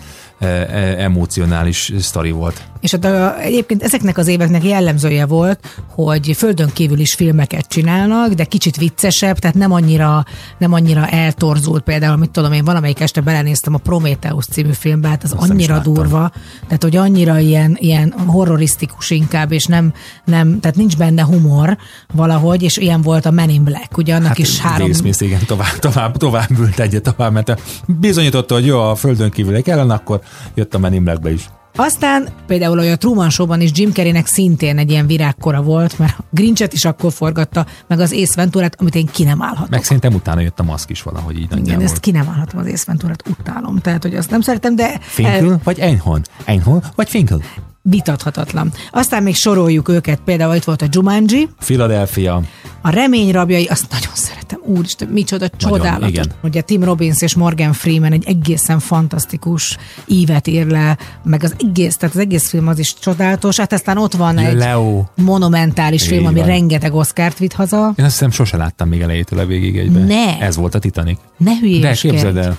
emocionális 0.98 1.92
sztori 2.00 2.32
volt. 2.32 2.62
És 2.82 2.92
hát 2.92 3.06
a, 3.06 3.42
egyébként 3.42 3.84
ezeknek 3.84 4.18
az 4.18 4.28
éveknek 4.28 4.64
jellemzője 4.64 5.26
volt, 5.26 5.84
hogy 5.90 6.32
földön 6.38 6.70
kívül 6.74 7.00
is 7.00 7.14
filmeket 7.14 7.68
csinálnak, 7.68 8.34
de 8.34 8.44
kicsit 8.44 8.78
viccesebb, 8.78 9.40
tehát 9.40 9.56
nem 9.56 9.72
annyira, 9.72 10.26
nem 10.58 10.74
annyira 10.74 11.08
eltorzult. 11.08 11.84
Például, 11.84 12.18
mit 12.18 12.30
tudom 12.30 12.52
én, 12.52 12.64
valamelyik 12.64 13.00
este 13.00 13.22
belenéztem 13.22 13.74
a 13.74 13.78
Prometheus 13.78 14.46
című 14.46 14.72
filmbe, 14.72 15.08
hát 15.08 15.24
az 15.24 15.32
Azt 15.38 15.50
annyira 15.50 15.80
durva, 15.80 16.32
tehát 16.68 16.84
hogy 16.84 16.96
annyira 16.96 17.40
ilyen, 17.40 17.78
ilyen 17.80 18.14
horrorisztikus 18.26 19.10
inkább, 19.10 19.52
és 19.52 19.66
nem, 19.66 19.94
nem, 20.26 20.60
tehát 20.60 20.78
nincs 20.78 20.98
benne 20.98 21.24
humor 21.24 21.78
valahogy, 22.14 22.64
és 22.64 22.78
ilyen 22.78 23.02
volt 23.02 23.26
a 23.26 23.32
Men 23.32 23.50
in 23.50 23.64
Black, 23.64 23.98
ugye 23.98 24.16
annak 24.16 24.38
is 24.38 24.60
három... 24.60 24.94
Smith, 24.94 25.22
igen, 25.22 25.46
tovább, 25.46 25.80
tovább, 25.80 26.18
tovább 26.18 26.60
ült 26.60 26.80
egyet, 26.80 27.04
tovább, 27.04 27.32
mert 27.32 27.62
bizonyította, 27.86 28.54
hogy 28.54 28.66
jó, 28.66 28.80
a 28.80 28.96
földön 28.96 29.32
kívül 29.32 29.62
ellen, 29.66 29.90
akkor 29.90 30.22
jött 30.54 30.74
a 30.74 30.80
Men 30.80 30.94
in 30.94 31.04
Blackbe 31.04 31.32
is. 31.32 31.50
Aztán 31.76 32.28
például 32.48 32.80
a 32.80 32.98
Truman 32.98 33.30
Show-ban 33.30 33.62
is 33.62 33.70
Jim 33.74 33.92
Carreynek 33.92 34.26
szintén 34.26 34.78
egy 34.78 34.92
ilyen 34.92 35.08
virágkora 35.08 35.62
volt, 35.62 36.00
mert 36.00 36.20
a 36.20 36.24
Grinchet 36.30 36.74
is 36.74 36.86
akkor 36.86 37.12
forgatta, 37.12 37.66
meg 37.88 38.00
az 38.00 38.14
Ace 38.14 38.34
Venturát, 38.36 38.76
amit 38.80 38.96
én 38.96 39.06
ki 39.06 39.24
nem 39.24 39.42
állhatok. 39.42 39.70
Meg 39.70 39.84
szerintem 39.84 40.14
utána 40.14 40.42
jött 40.42 40.60
a 40.60 40.64
maszk 40.64 40.90
is 40.90 41.02
valahogy 41.02 41.40
így 41.40 41.58
Igen, 41.58 41.82
ezt 41.82 42.00
ki 42.00 42.12
nem 42.12 42.30
állhatom 42.30 42.60
az 42.60 42.68
Ace 42.68 42.84
Venturát, 42.88 43.24
utálom. 43.28 43.80
Tehát, 43.80 44.02
hogy 44.02 44.16
azt 44.16 44.30
nem 44.30 44.42
szeretem, 44.42 44.76
de 44.76 45.00
Finkel 45.02 45.60
vagy 45.64 45.80
Einhorn? 45.80 46.22
Einhorn 46.46 46.84
vagy 46.96 47.10
Finkel? 47.10 47.42
Vitathatatlan. 47.90 48.72
Aztán 48.92 49.24
még 49.24 49.36
soroljuk 49.36 49.90
őket, 49.90 50.20
például 50.26 50.56
itt 50.56 50.64
volt 50.64 50.82
a 50.82 50.86
Jumanji, 50.92 51.50
Philadelphia. 51.60 52.42
a 52.82 52.90
Remény 52.90 53.32
rabjai, 53.32 53.66
azt 53.66 53.86
nagyon 53.92 54.14
szeretem. 54.14 54.60
Úristen, 54.64 55.08
micsoda 55.08 55.50
csodálatos. 55.50 56.10
igen. 56.10 56.32
Ugye 56.44 56.62
Tim 56.62 56.84
Robbins 56.84 57.22
és 57.22 57.36
Morgan 57.36 57.74
Freeman 57.74 58.12
egy 58.12 58.24
egészen 58.28 58.80
fantasztikus 58.80 59.78
ívet 60.08 60.48
ír 60.48 60.68
le, 60.68 60.98
meg 61.24 61.44
az 61.44 61.56
egész, 61.60 61.98
tehát 61.98 62.16
az 62.16 62.22
egész 62.22 62.50
film 62.50 62.68
az 62.68 62.80
is 62.80 62.94
csodálatos. 63.00 63.58
Hát 63.58 63.74
aztán 63.74 63.98
ott 63.98 64.14
van 64.14 64.38
egy 64.38 64.56
Leo. 64.56 65.04
monumentális 65.16 66.08
film, 66.08 66.22
Így 66.22 66.28
ami 66.28 66.40
van. 66.40 66.48
rengeteg 66.48 66.94
Oscárt 66.94 67.38
vitt 67.38 67.54
haza. 67.54 67.94
Én 67.98 68.06
azt 68.06 68.14
hiszem 68.14 68.32
sose 68.32 68.58
láttam 68.58 68.88
még 68.88 69.02
elejétől 69.02 69.40
a 69.40 69.46
végig 69.46 69.78
egybe. 69.78 70.00
Ne. 70.00 70.40
Ez 70.40 70.56
volt 70.56 70.76
a 70.76 70.80
Titanic. 70.80 71.18
Ne 71.38 71.52
De 71.52 71.58
hülyéskedj. 71.60 72.08
képzeld 72.14 72.38
el. 72.38 72.58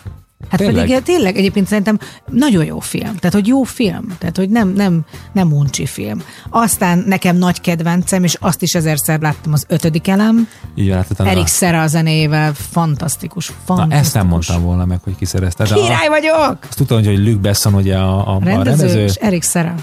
Hát 0.51 0.59
Tényleg? 0.61 0.87
pedig 0.87 1.03
tényleg 1.03 1.37
egyébként 1.37 1.67
szerintem 1.67 1.99
nagyon 2.31 2.65
jó 2.65 2.79
film. 2.81 3.17
Tehát, 3.17 3.33
hogy 3.33 3.47
jó 3.47 3.63
film. 3.63 4.17
Tehát, 4.19 4.37
hogy 4.37 4.49
nem, 4.51 4.69
nem, 4.69 5.05
nem 5.33 5.53
uncsi 5.53 5.87
film. 5.87 6.23
Aztán 6.51 7.05
nekem 7.07 7.37
nagy 7.37 7.61
kedvencem, 7.61 8.25
és 8.25 8.37
azt 8.41 8.63
is 8.63 8.75
ezerszer 8.75 9.21
láttam 9.21 9.53
az 9.53 9.65
ötödik 9.69 10.09
elem. 10.09 10.49
Van, 10.77 10.91
hát 10.97 11.21
Erik 11.21 11.47
Szera 11.47 11.83
a 11.83 11.87
zenével, 11.87 12.53
fantasztikus, 12.55 13.49
Na, 13.49 13.55
fantasztikus. 13.65 14.01
ezt 14.05 14.15
nem 14.15 14.27
mondtam 14.27 14.63
volna 14.63 14.85
meg, 14.85 15.01
hogy 15.05 15.17
kiszerezte. 15.17 15.65
De 15.65 15.75
a, 15.75 15.83
Király 15.83 16.09
vagyok! 16.09 16.59
azt 16.69 16.77
tudtam, 16.77 17.05
hogy 17.05 17.19
Luke 17.19 17.39
Besson 17.41 17.75
ugye 17.75 17.97
a, 17.97 18.29
a, 18.29 18.35
a 18.35 18.39
Rendező, 18.45 18.65
rendező, 18.65 19.03
és 19.05 19.15
Erik 19.15 19.43
Szera. 19.43 19.75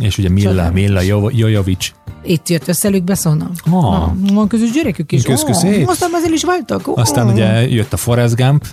és 0.00 0.18
ugye 0.18 0.28
Milla, 0.28 0.48
Csodálatos. 0.48 0.80
Milla 0.80 1.00
Jo- 1.00 1.32
Jojovic. 1.38 1.90
itt 2.24 2.48
jött 2.48 2.68
össze 2.68 2.88
Luc 2.88 3.04
Besson. 3.04 3.50
Ah. 3.70 4.10
Van 4.32 4.48
közös 4.48 4.70
gyerekük 4.70 5.12
is. 5.12 5.22
Kösz, 5.22 5.42
kösz, 5.42 5.58
szép. 5.58 5.88
aztán 5.88 6.10
is 6.32 6.44
váltak. 6.44 6.88
Ó. 6.88 6.96
Aztán 6.96 7.28
ugye 7.28 7.68
jött 7.68 7.92
a 7.92 7.96
Forrest 7.96 8.36
Gump, 8.36 8.64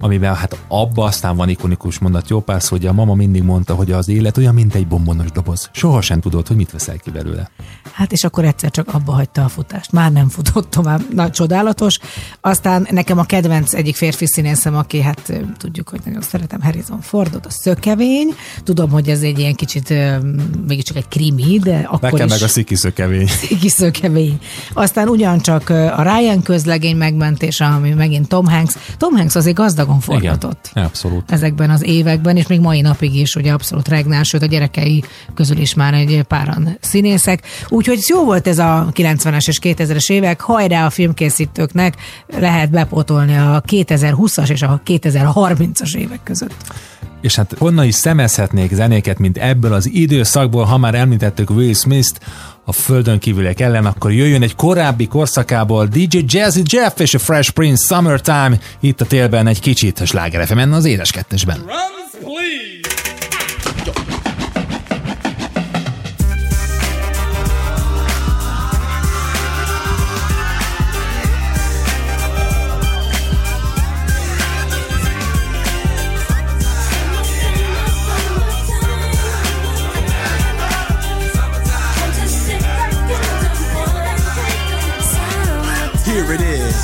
amiben 0.00 0.34
hát 0.34 0.58
abba 0.68 1.04
aztán 1.04 1.36
van 1.36 1.48
ikonikus 1.48 1.98
mondat 1.98 2.28
jó 2.28 2.40
pár 2.40 2.62
szó, 2.62 2.76
hogy 2.76 2.86
a 2.86 2.92
mama 2.92 3.14
mindig 3.14 3.42
mondta, 3.42 3.74
hogy 3.74 3.92
az 3.92 4.08
élet 4.08 4.36
olyan, 4.36 4.54
mint 4.54 4.74
egy 4.74 4.86
bombonos 4.86 5.30
doboz. 5.32 5.70
Soha 5.72 6.00
sem 6.00 6.20
tudod, 6.20 6.46
hogy 6.46 6.56
mit 6.56 6.70
veszel 6.72 6.96
ki 6.96 7.10
belőle. 7.10 7.50
Hát 7.92 8.12
és 8.12 8.24
akkor 8.24 8.44
egyszer 8.44 8.70
csak 8.70 8.94
abba 8.94 9.12
hagyta 9.12 9.44
a 9.44 9.48
futást. 9.48 9.92
Már 9.92 10.12
nem 10.12 10.28
futott 10.28 10.70
tovább. 10.70 11.14
Na, 11.14 11.30
csodálatos. 11.30 11.98
Aztán 12.40 12.86
nekem 12.90 13.18
a 13.18 13.24
kedvenc 13.24 13.74
egyik 13.74 13.96
férfi 13.96 14.26
színészem, 14.26 14.76
aki 14.76 15.00
hát 15.00 15.32
tudjuk, 15.56 15.88
hogy 15.88 16.00
nagyon 16.04 16.22
szeretem 16.22 16.60
Harrison 16.62 17.00
Fordot, 17.00 17.46
a 17.46 17.50
szökevény. 17.50 18.34
Tudom, 18.64 18.90
hogy 18.90 19.08
ez 19.08 19.20
egy 19.22 19.38
ilyen 19.38 19.54
kicsit 19.54 19.94
mégiscsak 20.66 20.96
egy 20.96 21.08
krimi, 21.08 21.58
de 21.58 21.76
akkor 21.90 22.10
Nekem 22.10 22.26
is 22.26 22.32
meg 22.32 22.42
a 22.42 22.48
szikiszökevény. 22.48 23.28
kiszökevény. 23.60 24.38
Aztán 24.72 25.08
ugyancsak 25.08 25.68
a 25.70 26.02
Ryan 26.02 26.42
közlegény 26.42 26.96
megmentése, 26.96 27.64
ami 27.64 27.90
megint 27.90 28.28
Tom 28.28 28.46
Hanks. 28.46 28.76
Tom 28.96 29.14
Hanks 29.16 29.34
azért 29.34 29.56
gazdagon 29.88 30.00
forgatott. 30.00 30.68
Igen, 30.70 30.84
abszolút. 30.84 31.30
ezekben 31.30 31.70
az 31.70 31.82
években, 31.82 32.36
és 32.36 32.46
még 32.46 32.60
mai 32.60 32.80
napig 32.80 33.14
is 33.14 33.34
ugye 33.34 33.52
abszolút 33.52 33.88
regnál, 33.88 34.22
sőt 34.22 34.42
a 34.42 34.46
gyerekei 34.46 35.04
közül 35.34 35.58
is 35.58 35.74
már 35.74 35.94
egy 35.94 36.22
páran 36.28 36.76
színészek. 36.80 37.42
Úgyhogy 37.68 38.04
jó 38.08 38.24
volt 38.24 38.46
ez 38.46 38.58
a 38.58 38.88
90-es 38.92 39.48
és 39.48 39.58
2000-es 39.62 40.10
évek, 40.10 40.40
hajrá 40.40 40.86
a 40.86 40.90
filmkészítőknek 40.90 41.96
lehet 42.26 42.70
bepótolni 42.70 43.36
a 43.36 43.62
2020-as 43.66 44.50
és 44.50 44.62
a 44.62 44.80
2030-as 44.86 45.94
évek 45.94 46.20
között. 46.22 46.64
És 47.20 47.36
hát 47.36 47.54
honnan 47.58 47.84
is 47.84 47.94
szemezhetnék 47.94 48.74
zenéket, 48.74 49.18
mint 49.18 49.38
ebből 49.38 49.72
az 49.72 49.90
időszakból, 49.92 50.64
ha 50.64 50.78
már 50.78 50.94
említettük 50.94 51.50
Will 51.50 51.74
Smith-t, 51.74 52.20
a 52.68 52.72
földön 52.72 53.18
kívüliek 53.18 53.60
ellen, 53.60 53.86
akkor 53.86 54.12
jöjjön 54.12 54.42
egy 54.42 54.54
korábbi 54.54 55.06
korszakából 55.06 55.86
DJ 55.86 56.18
Jazzy 56.26 56.62
Jeff 56.64 57.00
és 57.00 57.14
a 57.14 57.18
Fresh 57.18 57.50
Prince 57.50 57.94
Summertime, 57.94 58.58
itt 58.80 59.00
a 59.00 59.06
télben 59.06 59.46
egy 59.46 59.60
kicsit 59.60 60.00
a 60.00 60.06
sláger 60.06 60.46
FM-en 60.46 60.72
az 60.72 60.84
édes 60.84 61.10
kettesben. 61.10 61.56
Drums, 61.56 62.34
please. 62.34 62.67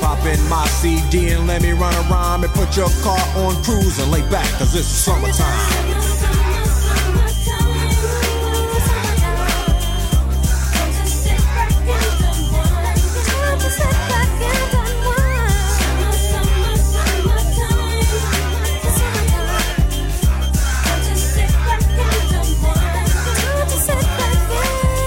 Pop 0.00 0.24
in 0.26 0.40
my 0.48 0.64
CD 0.66 1.30
and 1.30 1.46
let 1.48 1.60
me 1.60 1.72
run 1.72 1.92
a 1.94 2.08
rhyme 2.08 2.44
and 2.44 2.52
put 2.54 2.76
your 2.76 2.88
car 3.02 3.18
on 3.36 3.60
cruise 3.64 3.98
and 3.98 4.12
lay 4.12 4.22
back, 4.30 4.48
cause 4.58 4.74
it's 4.76 4.86
summertime. 4.86 5.34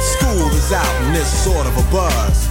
School 0.01 0.49
is 0.49 0.71
out 0.73 1.01
and 1.01 1.15
sort 1.25 1.65
of 1.65 1.77
a 1.77 1.91
buzz. 1.91 2.50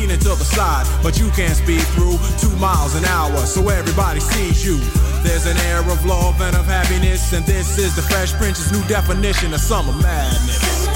leaning 0.00 0.18
to 0.18 0.28
the 0.30 0.44
side, 0.44 0.86
but 1.02 1.18
you 1.18 1.28
can't 1.30 1.56
speed 1.56 1.82
through 1.94 2.16
two 2.40 2.54
miles 2.56 2.94
an 2.94 3.04
hour, 3.04 3.36
so 3.46 3.68
everybody 3.68 4.20
sees 4.20 4.64
you. 4.64 4.78
There's 5.22 5.46
an 5.46 5.56
air 5.68 5.80
of 5.80 6.04
love 6.04 6.40
and 6.40 6.56
of 6.56 6.66
happiness, 6.66 7.32
and 7.32 7.44
this 7.44 7.78
is 7.78 7.94
the 7.94 8.02
Fresh 8.02 8.32
Prince's 8.34 8.72
new 8.72 8.82
definition 8.88 9.52
of 9.52 9.60
summer 9.60 9.92
madness. 9.92 10.88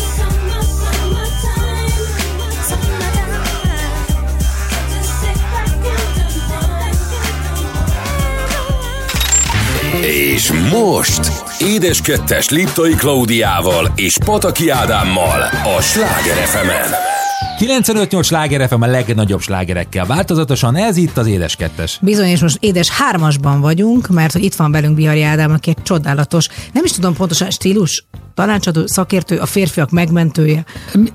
És 10.03 10.53
most 10.71 11.33
Édes 11.59 12.01
Kettes 12.01 12.49
Liptai 12.49 12.95
Klaudiával 12.95 13.93
és 13.95 14.19
Pataki 14.25 14.71
Ádámmal 14.71 15.41
a 15.77 15.81
Sláger 15.81 16.37
fm 16.37 17.14
95-8 17.59 18.25
sláger 18.25 18.69
FM 18.69 18.83
a 18.83 18.87
legnagyobb 18.87 19.41
slágerekkel. 19.41 20.07
Változatosan 20.07 20.77
ez 20.77 20.97
itt 20.97 21.17
az 21.17 21.27
Édes 21.27 21.57
Kettes. 21.57 21.99
Bizony, 22.03 22.29
és 22.29 22.41
most 22.41 22.57
édes 22.61 22.89
hármasban 22.91 23.61
vagyunk, 23.61 24.09
mert 24.09 24.33
hogy 24.33 24.45
itt 24.45 24.55
van 24.55 24.73
velünk 24.73 24.95
Bihari 24.95 25.23
Ádám, 25.23 25.53
aki 25.53 25.71
egy 25.71 25.83
csodálatos, 25.83 26.49
nem 26.73 26.85
is 26.85 26.91
tudom 26.91 27.15
pontosan 27.15 27.51
stílus, 27.51 28.05
tanácsadó, 28.35 28.87
szakértő, 28.87 29.39
a 29.39 29.47
férfiak 29.47 29.91
megmentője. 29.91 30.65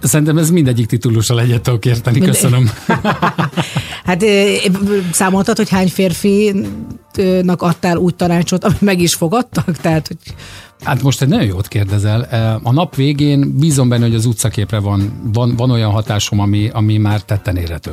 Szerintem 0.02 0.38
ez 0.38 0.50
mindegyik 0.50 0.86
titulussal 0.86 1.40
egyet 1.40 1.62
tudok 1.62 1.86
érteni, 1.86 2.20
köszönöm. 2.20 2.70
Hát 4.06 4.26
számoltad, 5.12 5.58
hogy 5.58 5.70
hány 5.70 5.90
férfinak 5.90 7.62
adtál 7.62 7.98
úgy 7.98 8.16
tanácsot, 8.16 8.64
ami 8.64 8.76
meg 8.80 9.02
is 9.02 9.14
fogadtak? 9.14 9.78
Tehát, 9.78 10.08
hogy 10.08 10.18
Hát 10.84 11.02
most 11.02 11.22
egy 11.22 11.28
nagyon 11.28 11.46
jót 11.46 11.68
kérdezel. 11.68 12.22
A 12.64 12.72
nap 12.72 12.96
végén 12.96 13.58
bízom 13.58 13.90
benne, 13.90 14.06
hogy 14.06 14.16
az 14.16 14.26
utcaképre 14.26 14.80
van, 14.80 15.30
van, 15.34 15.56
van 15.56 15.72
olyan 15.72 15.92
hatásom, 15.92 16.40
ami, 16.40 16.70
ami 16.74 16.98
már 16.98 17.22
tetten 17.22 17.56
érhető. 17.56 17.92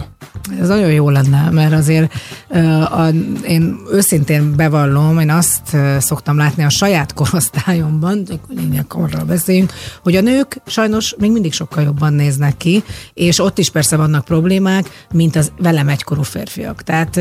Ez 0.61 0.69
nagyon 0.69 0.93
jó 0.93 1.11
lenne, 1.11 1.51
mert 1.51 1.73
azért 1.73 2.13
ö, 2.49 2.59
a, 2.69 3.09
én 3.47 3.77
őszintén 3.93 4.57
bevallom, 4.57 5.19
én 5.19 5.31
azt 5.31 5.77
szoktam 5.99 6.37
látni 6.37 6.65
a 6.65 6.71
saját 6.71 7.15
korosztályomban, 7.15 8.23
lényeg 8.49 8.85
arról 8.89 9.25
beszéljünk, 9.25 9.73
hogy 10.03 10.17
a 10.17 10.21
nők 10.21 10.61
sajnos 10.67 11.15
még 11.19 11.33
mindig 11.33 11.53
sokkal 11.53 11.83
jobban 11.83 12.13
néznek 12.13 12.57
ki, 12.57 12.83
és 13.15 13.41
ott 13.41 13.59
is 13.59 13.71
persze 13.71 13.97
vannak 13.97 14.25
problémák, 14.25 15.07
mint 15.13 15.37
az 15.37 15.53
velem 15.59 15.89
egykorú 15.89 16.23
férfiak. 16.23 16.83
Tehát 16.83 17.21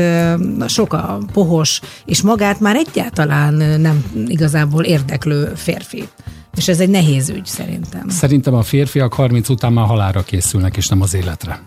sok 0.68 0.92
a 0.92 1.18
pohos, 1.32 1.80
és 2.04 2.22
magát 2.22 2.60
már 2.60 2.76
egyáltalán 2.76 3.54
nem 3.80 4.04
igazából 4.26 4.84
érdeklő 4.84 5.54
férfi. 5.56 6.08
És 6.56 6.68
ez 6.68 6.80
egy 6.80 6.88
nehéz 6.88 7.28
ügy 7.28 7.46
szerintem. 7.46 8.08
Szerintem 8.08 8.54
a 8.54 8.62
férfiak 8.62 9.12
30 9.12 9.48
után 9.48 9.72
már 9.72 9.86
halára 9.86 10.22
készülnek, 10.22 10.76
és 10.76 10.88
nem 10.88 11.02
az 11.02 11.14
életre. 11.14 11.60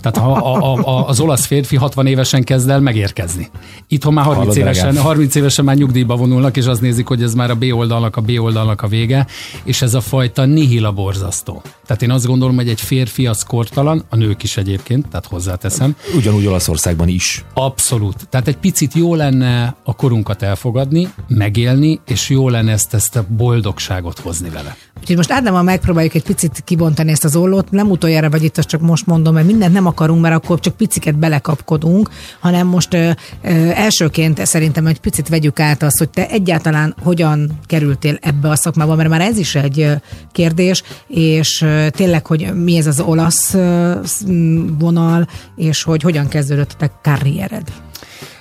Tehát 0.00 0.16
ha 0.16 0.32
a, 0.32 0.72
a, 0.72 0.98
a, 0.98 1.08
az 1.08 1.20
olasz 1.20 1.46
férfi 1.46 1.76
60 1.76 2.06
évesen 2.06 2.44
kezd 2.44 2.68
el 2.68 2.80
megérkezni. 2.80 3.50
Itthon 3.88 4.12
már 4.12 4.24
30 4.24 4.46
Hallod, 4.46 4.62
évesen, 4.62 4.84
öregem? 4.84 5.04
30 5.04 5.34
évesen 5.34 5.64
már 5.64 5.76
nyugdíjba 5.76 6.16
vonulnak, 6.16 6.56
és 6.56 6.66
azt 6.66 6.80
nézik, 6.80 7.06
hogy 7.06 7.22
ez 7.22 7.34
már 7.34 7.50
a 7.50 7.54
B 7.54 7.64
oldalnak 7.72 8.16
a 8.16 8.20
B 8.20 8.30
oldalnak 8.38 8.82
a 8.82 8.86
vége, 8.86 9.26
és 9.64 9.82
ez 9.82 9.94
a 9.94 10.00
fajta 10.00 10.44
nihila 10.44 10.92
borzasztó. 10.92 11.62
Tehát 11.86 12.02
én 12.02 12.10
azt 12.10 12.26
gondolom, 12.26 12.56
hogy 12.56 12.68
egy 12.68 12.80
férfi 12.80 13.26
az 13.26 13.42
kortalan, 13.42 14.04
a 14.08 14.16
nők 14.16 14.42
is 14.42 14.56
egyébként, 14.56 15.08
tehát 15.08 15.26
hozzáteszem, 15.26 15.96
Ugyanúgy 16.16 16.46
Olaszországban 16.46 17.08
is. 17.08 17.44
Abszolút. 17.54 18.28
Tehát 18.28 18.48
egy 18.48 18.56
picit 18.56 18.94
jó 18.94 19.14
lenne 19.14 19.76
a 19.84 19.94
korunkat 19.94 20.42
elfogadni, 20.42 21.08
megélni, 21.28 22.00
és 22.06 22.28
jó 22.28 22.48
lenne 22.48 22.72
ezt, 22.72 22.94
ezt 22.94 23.16
a 23.16 23.24
boldogságot 23.36 24.18
hozni 24.18 24.33
vele. 24.40 24.76
Úgyhogy 25.00 25.16
most 25.16 25.32
Ádámmal 25.32 25.62
megpróbáljuk 25.62 26.14
egy 26.14 26.22
picit 26.22 26.62
kibontani 26.64 27.10
ezt 27.10 27.24
az 27.24 27.36
ollót. 27.36 27.70
Nem 27.70 27.90
utoljára 27.90 28.30
vagy 28.30 28.42
itt, 28.42 28.58
azt 28.58 28.68
csak 28.68 28.80
most 28.80 29.06
mondom, 29.06 29.34
mert 29.34 29.46
mindent 29.46 29.72
nem 29.72 29.86
akarunk, 29.86 30.20
mert 30.20 30.34
akkor 30.34 30.60
csak 30.60 30.76
piciket 30.76 31.18
belekapkodunk, 31.18 32.10
hanem 32.40 32.66
most 32.66 32.94
ö, 32.94 33.10
ö, 33.42 33.48
elsőként 33.70 34.46
szerintem 34.46 34.86
egy 34.86 35.00
picit 35.00 35.28
vegyük 35.28 35.60
át 35.60 35.82
azt, 35.82 35.98
hogy 35.98 36.10
te 36.10 36.28
egyáltalán 36.28 36.94
hogyan 37.02 37.58
kerültél 37.66 38.18
ebbe 38.20 38.48
a 38.48 38.56
szakmába, 38.56 38.94
mert 38.94 39.08
már 39.08 39.20
ez 39.20 39.38
is 39.38 39.54
egy 39.54 39.90
kérdés, 40.32 40.82
és 41.06 41.62
ö, 41.62 41.86
tényleg, 41.90 42.26
hogy 42.26 42.54
mi 42.54 42.76
ez 42.76 42.86
az 42.86 43.00
olasz 43.00 43.54
ö, 43.54 43.94
vonal, 44.78 45.28
és 45.56 45.82
hogy 45.82 46.02
hogyan 46.02 46.28
kezdődött 46.28 46.72
a 46.72 46.76
te 46.76 46.90
karriered. 47.02 47.72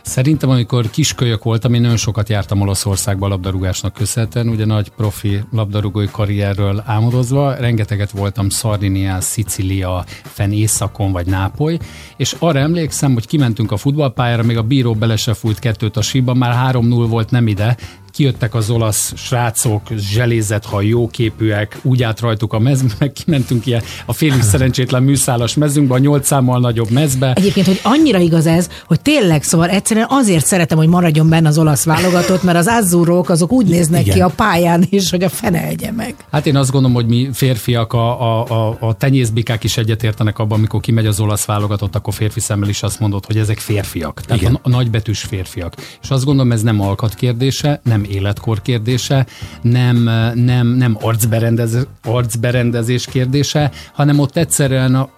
Szerintem, 0.03 0.49
amikor 0.49 0.89
kiskölyök 0.89 1.43
voltam, 1.43 1.73
én 1.73 1.81
nagyon 1.81 1.97
sokat 1.97 2.29
jártam 2.29 2.61
Olaszországba 2.61 3.27
labdarúgásnak 3.27 3.93
köszönhetően, 3.93 4.47
ugye 4.47 4.65
nagy 4.65 4.89
profi 4.89 5.43
labdarúgói 5.51 6.07
karrierről 6.11 6.83
álmodozva, 6.85 7.53
rengeteget 7.53 8.11
voltam 8.11 8.49
Szardinia, 8.49 9.21
Szicília, 9.21 10.05
fenn 10.07 10.51
északon 10.51 11.11
vagy 11.11 11.25
Nápoly, 11.25 11.79
és 12.17 12.35
arra 12.39 12.59
emlékszem, 12.59 13.13
hogy 13.13 13.27
kimentünk 13.27 13.71
a 13.71 13.77
futballpályára, 13.77 14.43
még 14.43 14.57
a 14.57 14.63
bíró 14.63 14.93
bele 14.93 15.15
se 15.15 15.33
fújt 15.33 15.59
kettőt 15.59 15.97
a 15.97 16.01
síba, 16.01 16.33
már 16.33 16.75
3-0 16.75 17.05
volt 17.09 17.31
nem 17.31 17.47
ide, 17.47 17.77
kijöttek 18.13 18.55
az 18.55 18.69
olasz 18.69 19.13
srácok, 19.15 19.81
zselézett, 19.97 20.65
ha 20.65 20.81
jóképűek, 20.81 21.79
úgy 21.81 22.03
át 22.03 22.19
rajtuk 22.19 22.53
a 22.53 22.59
mezbe, 22.59 22.93
meg 22.99 23.11
kimentünk 23.23 23.65
ilyen 23.65 23.81
a 24.05 24.13
félig 24.13 24.41
szerencsétlen 24.41 25.03
műszálas 25.03 25.53
mezünkbe, 25.53 25.93
a 25.93 25.97
nyolc 25.97 26.27
számmal 26.27 26.59
nagyobb 26.59 26.89
mezbe. 26.89 27.33
Egyébként, 27.33 27.65
hogy 27.65 27.79
annyira 27.83 28.19
igaz 28.19 28.45
ez, 28.45 28.69
hogy 28.85 29.01
tényleg, 29.01 29.43
szóval 29.43 29.69
egyszerűen 29.69 30.07
azért 30.09 30.45
szeretem, 30.45 30.77
hogy 30.77 30.87
maradjon 30.87 31.29
benne 31.29 31.47
az 31.47 31.57
olasz 31.57 31.83
válogatott, 31.83 32.43
mert 32.43 32.57
az 32.57 32.67
azzurrók 32.67 33.29
azok 33.29 33.51
úgy 33.51 33.65
néznek 33.65 34.01
Igen. 34.01 34.15
ki 34.15 34.21
a 34.21 34.27
pályán 34.35 34.85
is, 34.89 35.09
hogy 35.09 35.23
a 35.23 35.29
fene 35.29 35.63
egye 35.63 35.91
meg. 35.91 36.15
Hát 36.31 36.45
én 36.45 36.55
azt 36.55 36.71
gondolom, 36.71 36.95
hogy 36.95 37.05
mi 37.05 37.29
férfiak, 37.33 37.93
a, 37.93 38.21
a, 38.21 38.45
a, 38.47 38.77
a 38.79 38.93
tenyészbikák 38.93 39.63
is 39.63 39.77
egyetértenek 39.77 40.39
abban, 40.39 40.57
amikor 40.57 40.79
kimegy 40.79 41.05
az 41.05 41.19
olasz 41.19 41.45
válogatott, 41.45 41.95
akkor 41.95 42.13
férfi 42.13 42.39
szemmel 42.39 42.69
is 42.69 42.83
azt 42.83 42.99
mondod, 42.99 43.25
hogy 43.25 43.37
ezek 43.37 43.59
férfiak. 43.59 44.21
Tehát 44.21 44.41
Igen. 44.41 44.53
a, 44.53 44.59
a 44.63 44.69
nagybetűs 44.69 45.21
férfiak. 45.21 45.75
És 46.01 46.09
azt 46.09 46.25
gondolom, 46.25 46.51
ez 46.51 46.61
nem 46.61 46.81
alkat 46.81 47.13
kérdése, 47.13 47.81
nem 47.83 48.02
életkor 48.03 48.61
kérdése, 48.61 49.25
nem, 49.61 49.97
nem, 50.33 50.67
nem 50.67 50.97
arcberendez, 51.01 51.87
arcberendezés 52.03 53.05
kérdése, 53.05 53.71
hanem 53.93 54.19
ott 54.19 54.37
egyszerűen 54.37 54.95
a, 54.95 55.09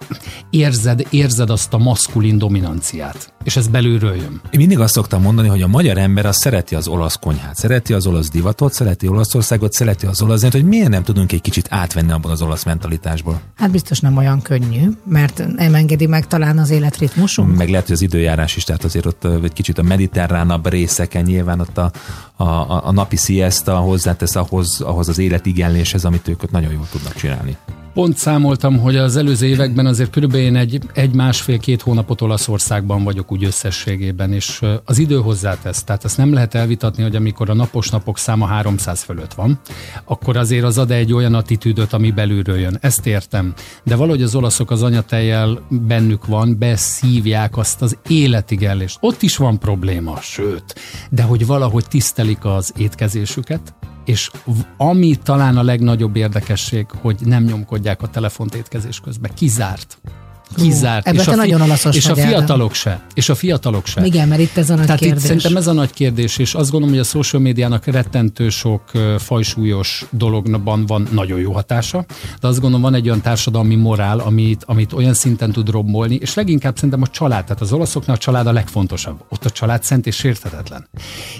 érzed, 0.50 1.06
érzed 1.10 1.50
azt 1.50 1.72
a 1.72 1.78
maszkulin 1.78 2.38
dominanciát. 2.38 3.35
És 3.46 3.56
ez 3.56 3.68
belülről 3.68 4.14
jön. 4.14 4.40
Én 4.50 4.60
mindig 4.60 4.78
azt 4.78 4.92
szoktam 4.92 5.22
mondani, 5.22 5.48
hogy 5.48 5.62
a 5.62 5.66
magyar 5.66 5.98
ember 5.98 6.26
az 6.26 6.36
szereti 6.36 6.74
az 6.74 6.88
olasz 6.88 7.14
konyhát, 7.14 7.56
szereti 7.56 7.92
az 7.92 8.06
olasz 8.06 8.30
divatot, 8.30 8.72
szereti 8.72 9.08
Olaszországot, 9.08 9.72
szereti 9.72 10.06
az 10.06 10.22
olasz 10.22 10.38
zenét, 10.38 10.54
hogy 10.54 10.64
miért 10.64 10.88
nem 10.88 11.02
tudunk 11.02 11.32
egy 11.32 11.40
kicsit 11.40 11.66
átvenni 11.70 12.12
abban 12.12 12.30
az 12.30 12.42
olasz 12.42 12.64
mentalitásból. 12.64 13.40
Hát 13.54 13.70
biztos 13.70 14.00
nem 14.00 14.16
olyan 14.16 14.42
könnyű, 14.42 14.90
mert 15.04 15.44
nem 15.56 15.74
engedi 15.74 16.06
meg 16.06 16.26
talán 16.26 16.58
az 16.58 16.70
életritmusunk. 16.70 17.56
Meg 17.56 17.68
lehet, 17.68 17.86
hogy 17.86 17.94
az 17.94 18.02
időjárás 18.02 18.56
is, 18.56 18.64
tehát 18.64 18.84
azért 18.84 19.06
ott 19.06 19.24
egy 19.24 19.52
kicsit 19.52 19.78
a 19.78 19.82
mediterránabb 19.82 20.68
részeken 20.68 21.24
nyilván 21.24 21.60
ott 21.60 21.78
a, 21.78 21.90
a, 22.36 22.44
a, 22.44 22.86
a 22.86 22.92
napi 22.92 23.16
siesta 23.16 23.76
hozzátesz 23.76 24.36
ahhoz, 24.36 24.80
ahhoz 24.80 25.08
az 25.08 25.18
életigenléshez, 25.18 26.04
amit 26.04 26.28
ők 26.28 26.42
ott 26.42 26.50
nagyon 26.50 26.72
jól 26.72 26.88
tudnak 26.90 27.14
csinálni. 27.14 27.56
Pont 27.96 28.16
számoltam, 28.16 28.78
hogy 28.78 28.96
az 28.96 29.16
előző 29.16 29.46
években 29.46 29.86
azért 29.86 30.10
körülbelül 30.10 30.56
egy, 30.56 30.80
egy 30.94 31.14
másfél-két 31.14 31.82
hónapot 31.82 32.20
Olaszországban 32.20 33.04
vagyok 33.04 33.32
úgy 33.32 33.44
összességében, 33.44 34.32
és 34.32 34.62
az 34.84 34.98
idő 34.98 35.16
hozzátesz. 35.16 35.84
Tehát 35.84 36.04
ezt 36.04 36.16
nem 36.16 36.32
lehet 36.32 36.54
elvitatni, 36.54 37.02
hogy 37.02 37.16
amikor 37.16 37.50
a 37.50 37.54
napos 37.54 37.90
napok 37.90 38.18
száma 38.18 38.46
300 38.46 39.02
fölött 39.02 39.34
van, 39.34 39.60
akkor 40.04 40.36
azért 40.36 40.64
az 40.64 40.78
ad 40.78 40.90
egy 40.90 41.12
olyan 41.12 41.34
attitűdöt, 41.34 41.92
ami 41.92 42.10
belülről 42.10 42.58
jön. 42.58 42.78
Ezt 42.80 43.06
értem. 43.06 43.54
De 43.82 43.96
valahogy 43.96 44.22
az 44.22 44.34
olaszok 44.34 44.70
az 44.70 44.82
anyatejjel 44.82 45.60
bennük 45.68 46.26
van, 46.26 46.58
beszívják 46.58 47.56
azt 47.56 47.82
az 47.82 47.98
életigenlést. 48.08 48.98
Ott 49.00 49.22
is 49.22 49.36
van 49.36 49.58
probléma, 49.58 50.20
sőt, 50.20 50.74
de 51.10 51.22
hogy 51.22 51.46
valahogy 51.46 51.84
tisztelik 51.88 52.44
az 52.44 52.72
étkezésüket, 52.76 53.74
és 54.06 54.30
ami 54.76 55.16
talán 55.22 55.56
a 55.56 55.62
legnagyobb 55.62 56.16
érdekesség, 56.16 56.86
hogy 57.00 57.16
nem 57.24 57.44
nyomkodják 57.44 58.02
a 58.02 58.08
telefont 58.08 58.54
étkezés 58.54 59.00
közben. 59.00 59.30
Kizárt. 59.34 59.98
Kizárt. 60.54 61.06
ebben 61.06 61.20
és, 61.20 61.26
a 61.26 61.34
nagyon 61.34 61.60
olaszos 61.60 61.96
és 61.96 62.06
a 62.06 62.14
fiatalok 62.14 62.74
se. 62.74 63.00
És 63.14 63.28
a 63.28 63.34
fiatalok 63.34 63.86
se. 63.86 64.04
Igen, 64.04 64.28
mert 64.28 64.40
itt 64.40 64.56
ez 64.56 64.70
a 64.70 64.74
nagy 64.74 64.84
Tehát 64.84 65.00
kérdés. 65.00 65.22
itt 65.22 65.26
szerintem 65.26 65.56
ez 65.56 65.66
a 65.66 65.72
nagy 65.72 65.92
kérdés, 65.92 66.38
és 66.38 66.54
azt 66.54 66.70
gondolom, 66.70 66.94
hogy 66.94 67.04
a 67.04 67.08
social 67.08 67.42
médiának 67.42 67.84
rettentő 67.84 68.48
sok 68.48 68.82
fajsúlyos 69.18 70.04
dologban 70.10 70.86
van 70.86 71.08
nagyon 71.10 71.38
jó 71.38 71.52
hatása, 71.52 72.04
de 72.40 72.46
azt 72.46 72.60
gondolom, 72.60 72.82
van 72.82 72.94
egy 72.94 73.06
olyan 73.06 73.20
társadalmi 73.20 73.74
morál, 73.74 74.18
amit, 74.18 74.64
amit 74.66 74.92
olyan 74.92 75.14
szinten 75.14 75.52
tud 75.52 75.70
rombolni, 75.70 76.14
és 76.14 76.34
leginkább 76.34 76.74
szerintem 76.74 77.02
a 77.02 77.06
család, 77.06 77.44
tehát 77.44 77.62
az 77.62 77.72
olaszoknak 77.72 78.16
a 78.16 78.18
család 78.18 78.46
a 78.46 78.52
legfontosabb. 78.52 79.24
Ott 79.28 79.44
a 79.44 79.50
család 79.50 79.82
szent 79.82 80.06
és 80.06 80.16
sérthetetlen. 80.16 80.88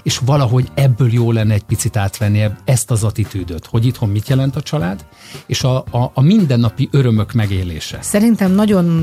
És 0.03 0.17
valahogy 0.17 0.67
ebből 0.73 1.13
jó 1.13 1.31
lenne 1.31 1.53
egy 1.53 1.63
picit 1.63 1.97
átvenni 1.97 2.43
ezt 2.65 2.91
az 2.91 3.03
attitűdöt, 3.03 3.65
hogy 3.65 3.85
itthon 3.85 4.09
mit 4.09 4.27
jelent 4.27 4.55
a 4.55 4.61
család, 4.61 5.05
és 5.45 5.63
a, 5.63 5.77
a, 5.77 6.11
a 6.13 6.21
mindennapi 6.21 6.89
örömök 6.91 7.33
megélése. 7.33 7.97
Szerintem 8.01 8.51
nagyon 8.51 8.96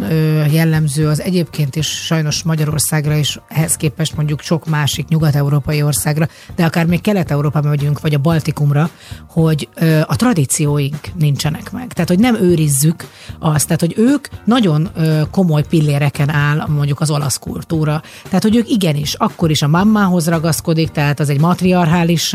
jellemző 0.52 1.08
az 1.08 1.20
egyébként 1.20 1.76
is 1.76 1.86
sajnos 1.86 2.42
Magyarországra 2.42 3.14
is 3.14 3.38
ehhez 3.48 3.76
képest 3.76 4.16
mondjuk 4.16 4.40
sok 4.40 4.66
másik 4.66 5.08
nyugat-európai 5.08 5.82
országra, 5.82 6.28
de 6.56 6.64
akár 6.64 6.86
még 6.86 7.00
Kelet-Európába 7.00 7.68
megyünk, 7.68 8.00
vagy 8.00 8.14
a 8.14 8.18
Baltikumra, 8.18 8.90
hogy 9.28 9.68
a 10.06 10.16
tradícióink 10.16 10.98
nincsenek 11.18 11.72
meg. 11.72 11.92
Tehát, 11.92 12.08
hogy 12.08 12.18
nem 12.18 12.34
őrizzük 12.34 13.08
azt, 13.38 13.64
tehát, 13.64 13.80
hogy 13.80 13.94
ők 13.96 14.26
nagyon 14.44 14.88
komoly 15.30 15.64
pilléreken 15.68 16.30
áll 16.30 16.66
mondjuk 16.68 17.00
az 17.00 17.10
olasz 17.10 17.38
kultúra. 17.38 18.02
Tehát, 18.24 18.42
hogy 18.42 18.56
ők 18.56 18.70
igenis, 18.70 19.14
akkor 19.14 19.50
is 19.50 19.62
a 19.62 19.68
mammához 19.68 20.28
ragaszkodik, 20.28 20.90
tehát 20.90 21.20
az 21.20 21.28
egy 21.28 21.40
matriarchális 21.40 22.34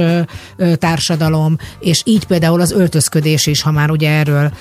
társadalom, 0.75 1.57
és 1.79 2.01
így 2.05 2.25
például 2.25 2.61
az 2.61 2.71
öltözködés 2.71 3.47
is, 3.47 3.61
ha 3.61 3.71
már 3.71 3.91
ugye 3.91 4.09
erről 4.09 4.51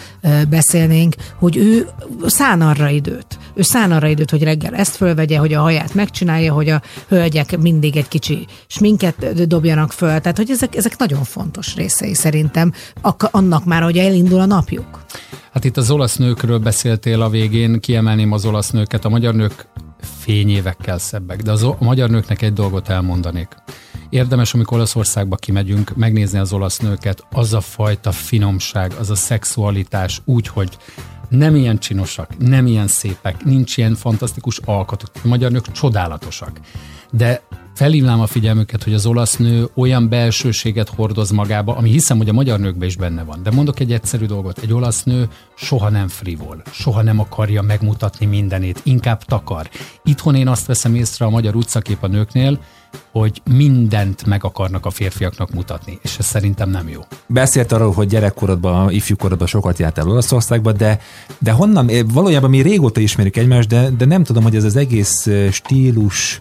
beszélnénk, 0.49 1.15
hogy 1.39 1.57
ő 1.57 1.89
szán 2.27 2.63
arra 2.89 2.97
időt. 2.97 3.39
Ő 3.55 3.63
szán 3.63 3.93
arra 3.93 4.07
időt, 4.07 4.31
hogy 4.31 4.43
reggel 4.43 4.75
ezt 4.75 4.97
fölvegye, 4.97 5.39
hogy 5.39 5.53
a 5.53 5.61
haját 5.61 5.95
megcsinálja, 5.95 6.53
hogy 6.53 6.69
a 6.69 6.83
hölgyek 7.09 7.59
mindig 7.59 7.97
egy 7.97 8.09
kicsi 8.09 8.47
sminket 8.67 9.47
dobjanak 9.49 9.93
föl. 9.93 10.21
Tehát, 10.21 10.37
hogy 10.37 10.51
ezek, 10.51 10.77
ezek 10.77 10.99
nagyon 10.99 11.25
fontos 11.25 11.75
részei 11.75 12.15
szerintem 12.15 12.73
ak- 13.01 13.35
annak 13.35 13.65
már, 13.65 13.83
hogy 13.83 13.99
elindul 13.99 14.41
a 14.41 14.47
napjuk. 14.47 15.05
Hát 15.53 15.65
itt 15.65 15.77
az 15.77 15.91
olasz 15.91 16.17
nőkről 16.17 16.59
beszéltél 16.59 17.23
a 17.23 17.29
végén, 17.29 17.81
kiemelném 17.81 18.33
az 18.33 18.45
olasz 18.45 18.71
nőket. 18.71 19.05
A 19.05 19.09
magyar 19.09 19.35
nők 19.35 19.69
fényévekkel 20.19 20.99
szebbek, 20.99 21.43
de 21.43 21.53
az 21.53 21.63
a 21.63 21.77
magyar 21.81 22.11
nőknek 22.11 22.43
egy 22.43 22.53
dolgot 22.53 22.89
elmondanék. 22.89 23.49
Érdemes, 24.11 24.55
amikor 24.55 24.77
Olaszországba 24.77 25.37
kimegyünk, 25.37 25.97
megnézni 25.97 26.39
az 26.39 26.53
olasz 26.53 26.79
nőket, 26.79 27.27
az 27.31 27.53
a 27.55 27.61
fajta 27.61 28.13
finomság, 28.13 28.93
az 28.99 29.11
a 29.11 29.15
szexualitás 29.15 30.21
úgy, 30.25 30.47
hogy 30.47 30.79
nem 31.29 31.57
ilyen 31.57 31.79
csinosak, 31.79 32.39
nem 32.39 32.67
ilyen 32.67 32.87
szépek, 32.87 33.45
nincs 33.45 33.77
ilyen 33.77 33.95
fantasztikus 33.95 34.59
alkatuk. 34.65 35.11
A 35.25 35.29
magyar 35.29 35.51
nők 35.51 35.73
csodálatosak. 35.73 36.61
De 37.11 37.43
felhívnám 37.75 38.21
a 38.21 38.27
figyelmüket, 38.27 38.83
hogy 38.83 38.95
az 38.95 39.07
olasz 39.07 39.37
nő 39.37 39.69
olyan 39.75 40.09
belsőséget 40.09 40.89
hordoz 40.89 41.31
magába, 41.31 41.77
ami 41.77 41.91
hiszem, 41.91 42.17
hogy 42.17 42.29
a 42.29 42.33
magyar 42.33 42.59
nőkben 42.59 42.89
is 42.89 42.97
benne 42.97 43.23
van. 43.23 43.43
De 43.43 43.51
mondok 43.51 43.81
egy 43.81 43.93
egyszerű 43.93 44.27
dolgot, 44.27 44.59
egy 44.59 44.73
olasz 44.73 45.03
nő 45.03 45.29
soha 45.55 45.89
nem 45.89 46.09
frivol, 46.09 46.63
soha 46.71 47.03
nem 47.03 47.19
akarja 47.19 47.63
megmutatni 47.63 48.27
mindenét, 48.27 48.81
inkább 48.83 49.23
takar. 49.25 49.69
Itthon 50.05 50.35
én 50.35 50.49
azt 50.49 50.67
veszem 50.67 50.95
észre 50.95 51.25
a 51.27 51.31
magyar 51.31 51.57
utcakép 51.57 52.03
a 52.03 52.07
nőknél, 52.07 52.59
hogy 53.13 53.43
mindent 53.55 54.27
meg 54.27 54.45
akarnak 54.45 54.87
a 54.87 54.91
férfiaknak 54.91 55.51
mutatni, 55.51 55.99
és 56.03 56.19
ez 56.19 56.27
szerintem 56.27 56.71
nem 56.71 56.89
jó. 56.89 57.01
Beszélt 57.27 57.73
arról, 57.73 57.93
hogy 57.93 58.09
gyerekkorodban, 58.09 58.91
ifjúkorodban 58.91 59.47
sokat 59.47 59.79
jártál 59.79 60.09
Olaszországba, 60.09 60.73
de, 60.73 61.01
de 61.39 61.53
honnan, 61.53 61.89
eh, 61.89 62.01
valójában 62.13 62.51
mi 62.51 62.63
régóta 62.63 63.01
ismerjük 63.01 63.37
egymást, 63.37 63.69
de, 63.69 63.91
de 63.91 64.05
nem 64.05 64.25
tudom, 64.25 64.43
hogy 64.43 64.57
ez 64.57 64.65
az 64.65 64.77
egész 64.77 65.27
eh, 65.27 65.51
stílus, 65.51 66.39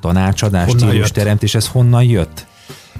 tanácsadás, 0.00 0.66
Honnan 0.66 0.88
stílus 0.88 1.06
jött? 1.06 1.14
teremtés, 1.14 1.54
ez 1.54 1.66
honnan 1.66 2.04
jött? 2.04 2.46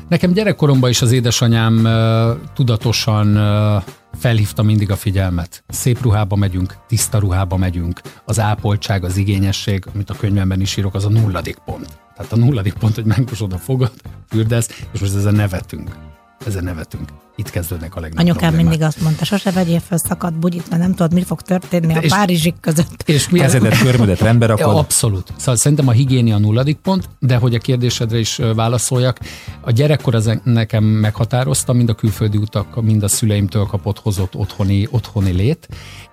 Nekem 0.08 0.32
gyerekkoromban 0.32 0.90
is 0.90 1.02
az 1.02 1.12
édesanyám 1.12 1.84
uh, 1.84 2.48
tudatosan 2.54 3.36
uh, 3.36 3.82
felhívta 4.22 4.62
mindig 4.62 4.90
a 4.90 4.96
figyelmet. 4.96 5.64
Szép 5.68 6.02
ruhába 6.02 6.36
megyünk, 6.36 6.76
tiszta 6.88 7.18
ruhába 7.18 7.56
megyünk. 7.56 8.00
Az 8.24 8.40
ápoltság, 8.40 9.04
az 9.04 9.16
igényesség, 9.16 9.84
amit 9.94 10.10
a 10.10 10.14
könyvemben 10.14 10.60
is 10.60 10.76
írok, 10.76 10.94
az 10.94 11.04
a 11.04 11.08
nulladik 11.08 11.56
pont. 11.64 11.98
Tehát 12.16 12.32
a 12.32 12.36
nulladik 12.36 12.72
pont, 12.72 12.94
hogy 12.94 13.04
megmosod 13.04 13.52
a 13.52 13.58
fogad, 13.58 13.92
fürdesz, 14.28 14.86
és 14.92 15.00
most 15.00 15.14
ezen 15.14 15.34
nevetünk. 15.34 16.11
Ezen 16.46 16.64
nevetünk. 16.64 17.08
Itt 17.36 17.50
kezdődnek 17.50 17.96
a 17.96 18.00
legnagyobb 18.00 18.18
Anyukám 18.28 18.48
problémák. 18.48 18.70
mindig 18.70 18.86
azt 18.86 19.00
mondta, 19.02 19.24
sose 19.24 19.50
vegyél 19.50 19.80
föl 19.80 19.98
szakadt 19.98 20.38
bugyit, 20.38 20.68
mert 20.70 20.82
nem 20.82 20.94
tudod, 20.94 21.12
mi 21.12 21.22
fog 21.22 21.42
történni 21.42 21.94
a 21.94 22.00
És- 22.00 22.10
Párizsik 22.12 22.54
között. 22.60 23.02
És 23.06 23.28
mi 23.28 23.38
Kezedet, 23.38 23.78
körmödet 23.78 24.20
rendbe 24.20 24.46
Ja, 24.46 24.56
rakod. 24.56 24.76
abszolút. 24.76 25.32
Szóval 25.36 25.56
szerintem 25.56 25.88
a 25.88 25.92
higiénia 25.92 26.34
a 26.34 26.38
nulladik 26.38 26.76
pont, 26.76 27.08
de 27.18 27.36
hogy 27.36 27.54
a 27.54 27.58
kérdésedre 27.58 28.18
is 28.18 28.40
válaszoljak, 28.54 29.18
a 29.60 29.70
gyerekkor 29.70 30.14
az 30.14 30.38
nekem 30.44 30.84
meghatározta, 30.84 31.72
mind 31.72 31.88
a 31.88 31.94
külföldi 31.94 32.36
utak, 32.36 32.82
mind 32.82 33.02
a 33.02 33.08
szüleimtől 33.08 33.64
kapott 33.66 33.98
hozott 33.98 34.34
otthoni, 34.34 34.88
otthoni 34.90 35.30
lét, 35.32 35.68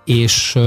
és 0.05 0.57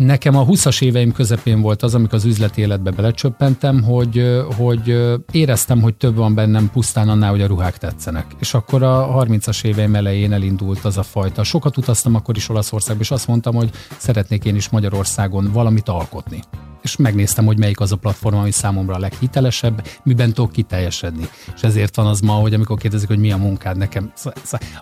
Nekem 0.00 0.36
a 0.36 0.44
20-as 0.46 0.82
éveim 0.82 1.12
közepén 1.12 1.60
volt 1.60 1.82
az, 1.82 1.94
amikor 1.94 2.14
az 2.14 2.24
üzleti 2.24 2.60
életbe 2.60 2.90
belecsöppentem, 2.90 3.82
hogy, 3.82 4.42
hogy 4.56 4.96
éreztem, 5.30 5.80
hogy 5.80 5.94
több 5.94 6.16
van 6.16 6.34
bennem 6.34 6.70
pusztán 6.70 7.08
annál, 7.08 7.30
hogy 7.30 7.42
a 7.42 7.46
ruhák 7.46 7.78
tetszenek. 7.78 8.26
És 8.38 8.54
akkor 8.54 8.82
a 8.82 9.24
30-as 9.24 9.64
éveim 9.64 9.94
elején 9.94 10.32
elindult 10.32 10.84
az 10.84 10.98
a 10.98 11.02
fajta. 11.02 11.42
Sokat 11.42 11.76
utaztam 11.76 12.14
akkor 12.14 12.36
is 12.36 12.48
Olaszországba, 12.48 13.02
és 13.02 13.10
azt 13.10 13.26
mondtam, 13.26 13.54
hogy 13.54 13.70
szeretnék 13.96 14.44
én 14.44 14.54
is 14.54 14.68
Magyarországon 14.68 15.50
valamit 15.52 15.88
alkotni 15.88 16.40
és 16.82 16.96
megnéztem, 16.96 17.44
hogy 17.44 17.58
melyik 17.58 17.80
az 17.80 17.92
a 17.92 17.96
platform, 17.96 18.36
ami 18.36 18.50
számomra 18.50 18.94
a 18.94 18.98
leghitelesebb, 18.98 19.86
miben 20.02 20.32
tudok 20.32 20.52
kiteljesedni. 20.52 21.28
És 21.56 21.62
ezért 21.62 21.96
van 21.96 22.06
az 22.06 22.20
ma, 22.20 22.32
hogy 22.32 22.54
amikor 22.54 22.78
kérdezik, 22.78 23.08
hogy 23.08 23.18
mi 23.18 23.32
a 23.32 23.36
munkád 23.36 23.76
nekem, 23.76 24.12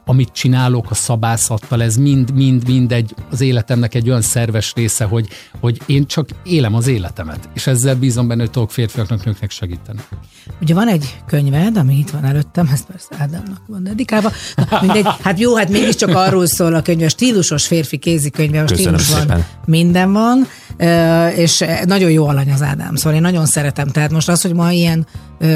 amit 0.04 0.32
csinálok 0.32 0.90
a 0.90 0.94
szabászattal, 0.94 1.82
ez 1.82 1.96
mind, 1.96 2.34
mind, 2.34 2.66
mind 2.66 2.92
egy, 2.92 3.14
az 3.30 3.40
életemnek 3.40 3.94
egy 3.94 4.08
olyan 4.08 4.22
szerves 4.22 4.72
része, 4.74 5.04
hogy, 5.04 5.28
hogy 5.60 5.80
én 5.86 6.06
csak 6.06 6.28
élem 6.42 6.74
az 6.74 6.86
életemet. 6.86 7.48
És 7.54 7.66
ezzel 7.66 7.94
bízom 7.96 8.28
benne, 8.28 8.40
hogy 8.40 8.50
tudok 8.50 8.70
férfiaknak, 8.70 9.24
nőknek 9.24 9.50
segíteni. 9.50 9.98
Ugye 10.60 10.74
van 10.74 10.88
egy 10.88 11.16
könyved, 11.26 11.76
ami 11.76 11.98
itt 11.98 12.10
van 12.10 12.24
előttem, 12.24 12.68
ezt 12.72 12.86
persze 12.86 13.08
Ádámnak 13.18 13.62
van 13.66 13.82
dedikálva. 13.84 14.30
Na, 14.70 14.78
mindegy, 14.80 15.06
hát 15.22 15.38
jó, 15.38 15.56
hát 15.56 15.70
mégiscsak 15.70 16.14
arról 16.14 16.46
szól 16.46 16.74
a 16.74 16.82
könyv, 16.82 17.02
a 17.02 17.08
stílusos 17.08 17.66
férfi 17.66 17.96
kézikönyve, 17.96 18.62
a 18.62 18.66
stílus 18.66 19.10
van, 19.10 19.44
minden 19.66 20.12
van, 20.12 20.46
és 21.36 21.64
nagyon 21.88 22.10
jó 22.10 22.26
alany 22.26 22.52
az 22.52 22.62
Ádám, 22.62 22.94
szóval 22.94 23.14
én 23.14 23.20
nagyon 23.20 23.46
szeretem. 23.46 23.88
Tehát 23.88 24.10
most 24.10 24.28
az, 24.28 24.42
hogy 24.42 24.54
ma 24.54 24.72
ilyen 24.72 25.06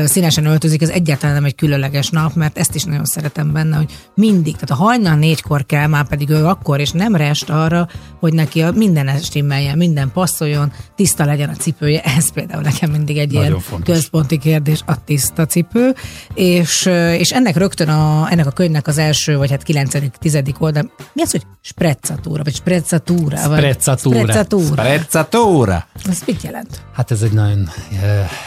színesen 0.05 0.45
öltözik, 0.47 0.83
ez 0.83 0.89
egyáltalán 0.89 1.35
nem 1.35 1.45
egy 1.45 1.55
különleges 1.55 2.09
nap, 2.11 2.35
mert 2.35 2.59
ezt 2.59 2.75
is 2.75 2.85
nagyon 2.85 3.05
szeretem 3.05 3.53
benne, 3.53 3.77
hogy 3.77 3.93
mindig, 4.15 4.53
tehát 4.55 4.71
a 4.71 4.75
hajnal 4.85 5.15
négykor 5.15 5.67
kell, 5.67 5.87
már 5.87 6.07
pedig 6.09 6.29
ő 6.31 6.47
akkor, 6.47 6.81
és 6.81 6.91
nem 6.91 7.17
rest 7.17 7.51
arra, 7.51 7.89
hogy 8.21 8.33
neki 8.35 8.63
a 8.63 8.71
minden 8.71 9.19
stimmeljen, 9.19 9.77
minden 9.77 10.11
passzoljon, 10.13 10.73
tiszta 10.97 11.25
legyen 11.25 11.49
a 11.49 11.53
cipője, 11.55 12.01
ez 12.17 12.33
például 12.33 12.63
nekem 12.63 12.91
mindig 12.91 13.19
egy 13.19 13.33
Nagyon 13.33 13.47
ilyen 13.49 13.59
fontos. 13.61 13.95
központi 13.95 14.39
kérdés, 14.39 14.81
a 14.87 15.05
tiszta 15.05 15.47
cipő, 15.47 15.95
és, 16.35 16.87
és 17.19 17.31
ennek 17.31 17.57
rögtön 17.57 17.89
a, 17.89 18.31
ennek 18.31 18.47
a 18.47 18.51
könyvnek 18.51 18.87
az 18.87 18.99
első, 18.99 19.37
vagy 19.37 19.51
hát 19.51 19.63
9. 19.63 19.95
10. 20.19 20.39
oldal, 20.59 20.91
mi 21.13 21.23
az, 21.23 21.31
hogy 21.31 21.43
sprezzatúra, 21.61 22.43
vagy 22.43 22.55
sprezzatúra? 22.55 23.49
vagy- 23.49 23.59
Sprezzatúra. 23.59 24.19
Sprezzatúra. 24.19 24.83
Prezzatóra! 24.83 25.87
Ez 26.09 26.23
mit 26.27 26.43
jelent? 26.43 26.83
Hát 26.93 27.11
ez 27.11 27.23
egy 27.23 27.33
nagyon 27.33 27.69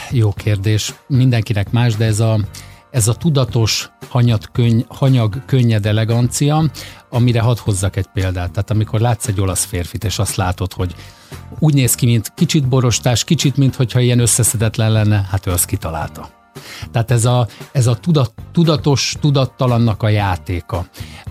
jó 0.09 0.31
kérdés. 0.31 0.93
Mindenkinek 1.25 1.71
más, 1.71 1.95
de 1.95 2.05
ez 2.05 2.19
a, 2.19 2.39
ez 2.91 3.07
a 3.07 3.13
tudatos 3.13 3.89
hanyag, 4.09 4.41
könny, 4.51 4.79
hanyag 4.87 5.45
könnyed 5.45 5.85
elegancia, 5.85 6.63
amire 7.09 7.41
hadd 7.41 7.57
hozzak 7.59 7.95
egy 7.95 8.07
példát. 8.13 8.51
Tehát 8.51 8.71
amikor 8.71 8.99
látsz 8.99 9.27
egy 9.27 9.39
olasz 9.39 9.63
férfit, 9.63 10.03
és 10.03 10.19
azt 10.19 10.35
látod, 10.35 10.73
hogy 10.73 10.95
úgy 11.59 11.73
néz 11.73 11.95
ki, 11.95 12.05
mint 12.05 12.33
kicsit 12.35 12.67
borostás, 12.67 13.23
kicsit, 13.23 13.57
mint 13.57 13.75
hogyha 13.75 13.99
ilyen 13.99 14.19
összeszedetlen 14.19 14.91
lenne, 14.91 15.27
hát 15.29 15.47
ő 15.47 15.51
azt 15.51 15.65
kitalálta. 15.65 16.44
Tehát 16.91 17.11
ez 17.11 17.25
a, 17.25 17.47
ez 17.71 17.87
a 17.87 17.95
tudat, 17.95 18.33
tudatos, 18.51 19.15
tudattalannak 19.21 20.03
a 20.03 20.09
játéka, 20.09 20.85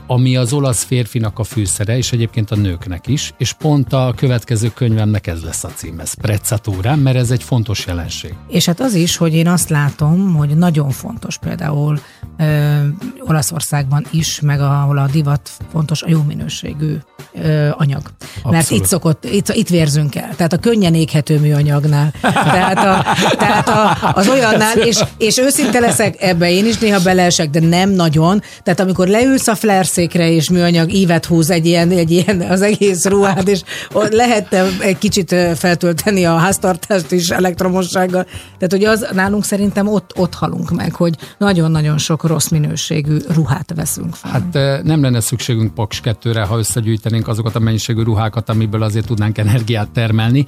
ami 0.07 0.37
az 0.37 0.53
olasz 0.53 0.83
férfinak 0.83 1.39
a 1.39 1.45
fűszere, 1.45 1.97
és 1.97 2.13
egyébként 2.13 2.51
a 2.51 2.57
nőknek 2.57 3.07
is, 3.07 3.33
és 3.39 3.53
pont 3.53 3.93
a 3.93 4.13
következő 4.17 4.69
könyvemnek 4.75 5.27
ez 5.27 5.43
lesz 5.43 5.65
a 5.65 5.69
cím, 5.69 6.01
ez 6.01 6.15
Prezzatúra, 6.15 6.97
mert 6.97 7.17
ez 7.17 7.31
egy 7.31 7.43
fontos 7.43 7.87
jelenség. 7.87 8.35
És 8.49 8.65
hát 8.65 8.81
az 8.81 8.95
is, 8.95 9.17
hogy 9.17 9.35
én 9.35 9.49
azt 9.49 9.69
látom, 9.69 10.35
hogy 10.35 10.57
nagyon 10.57 10.91
fontos 10.91 11.39
például 11.39 11.99
ö, 12.39 12.77
Olaszországban 13.19 14.07
is, 14.11 14.41
meg 14.41 14.61
ahol 14.61 14.99
a 14.99 15.07
divat 15.07 15.51
fontos, 15.73 16.03
a 16.03 16.09
jó 16.09 16.23
minőségű 16.23 16.97
ö, 17.33 17.69
anyag. 17.71 18.03
Mert 18.45 18.57
Abszolút. 18.57 18.83
itt 18.83 18.89
szokott, 18.89 19.25
itt, 19.25 19.49
itt 19.49 19.69
vérzünk 19.69 20.15
el. 20.15 20.37
Tehát 20.37 20.53
a 20.53 20.59
könnyen 20.59 20.95
éghető 20.95 21.41
műanyagnál. 21.41 22.13
Tehát, 22.21 22.79
a, 22.79 23.05
tehát 23.39 23.69
a, 23.69 24.13
az 24.15 24.29
olyannál, 24.29 24.79
és, 24.79 25.01
és 25.19 25.39
őszinte 25.39 25.81
leszek, 25.81 26.23
ebbe 26.23 26.51
én 26.51 26.67
is 26.67 26.79
néha 26.79 27.03
beleesek, 27.03 27.51
de 27.51 27.61
nem 27.61 27.91
nagyon. 27.91 28.43
Tehát 28.63 28.81
amikor 28.81 29.09
leülsz 29.09 29.49
a 29.49 29.55
flerszékre, 29.55 30.31
és 30.31 30.51
műanyag 30.51 30.93
ívet 30.93 31.25
húz 31.25 31.51
egy 31.51 31.67
ilyen, 31.67 31.91
egy 31.91 32.11
ilyen 32.11 32.41
az 32.41 32.63
egész 32.63 33.05
ruhád, 33.05 33.49
és 33.49 33.61
ott 33.93 34.13
lehet 34.13 34.55
egy 34.79 34.99
kicsit 34.99 35.37
feltölteni 35.57 36.25
a 36.25 36.37
háztartást 36.37 37.13
is 37.13 37.29
elektromossággal. 37.29 38.25
Tehát, 38.59 38.71
hogy 38.71 38.85
az 38.85 39.07
nálunk 39.13 39.45
szerintem 39.45 39.89
ott, 39.89 40.13
ott 40.17 40.35
halunk 40.35 40.71
meg, 40.71 40.95
hogy 40.95 41.15
nagyon-nagyon 41.39 41.99
sok 41.99 42.25
rossz 42.25 42.49
minőségű 42.49 43.17
ruhát 43.29 43.73
veszünk 43.75 44.15
fel. 44.15 44.31
Hát 44.31 44.83
nem 44.85 45.03
lenne 45.03 45.21
szükségünk 45.21 45.75
Paks 45.75 46.01
2-re, 46.05 46.43
ha 46.43 46.59
összegyűjtenénk 46.59 47.29
azokat 47.29 47.55
a 47.55 47.59
mennyiségű 47.59 48.03
ruhákat, 48.03 48.49
amiből 48.49 48.83
azért 48.83 49.07
tudnánk 49.07 49.39
energiát 49.39 49.89
termelni. 49.91 50.45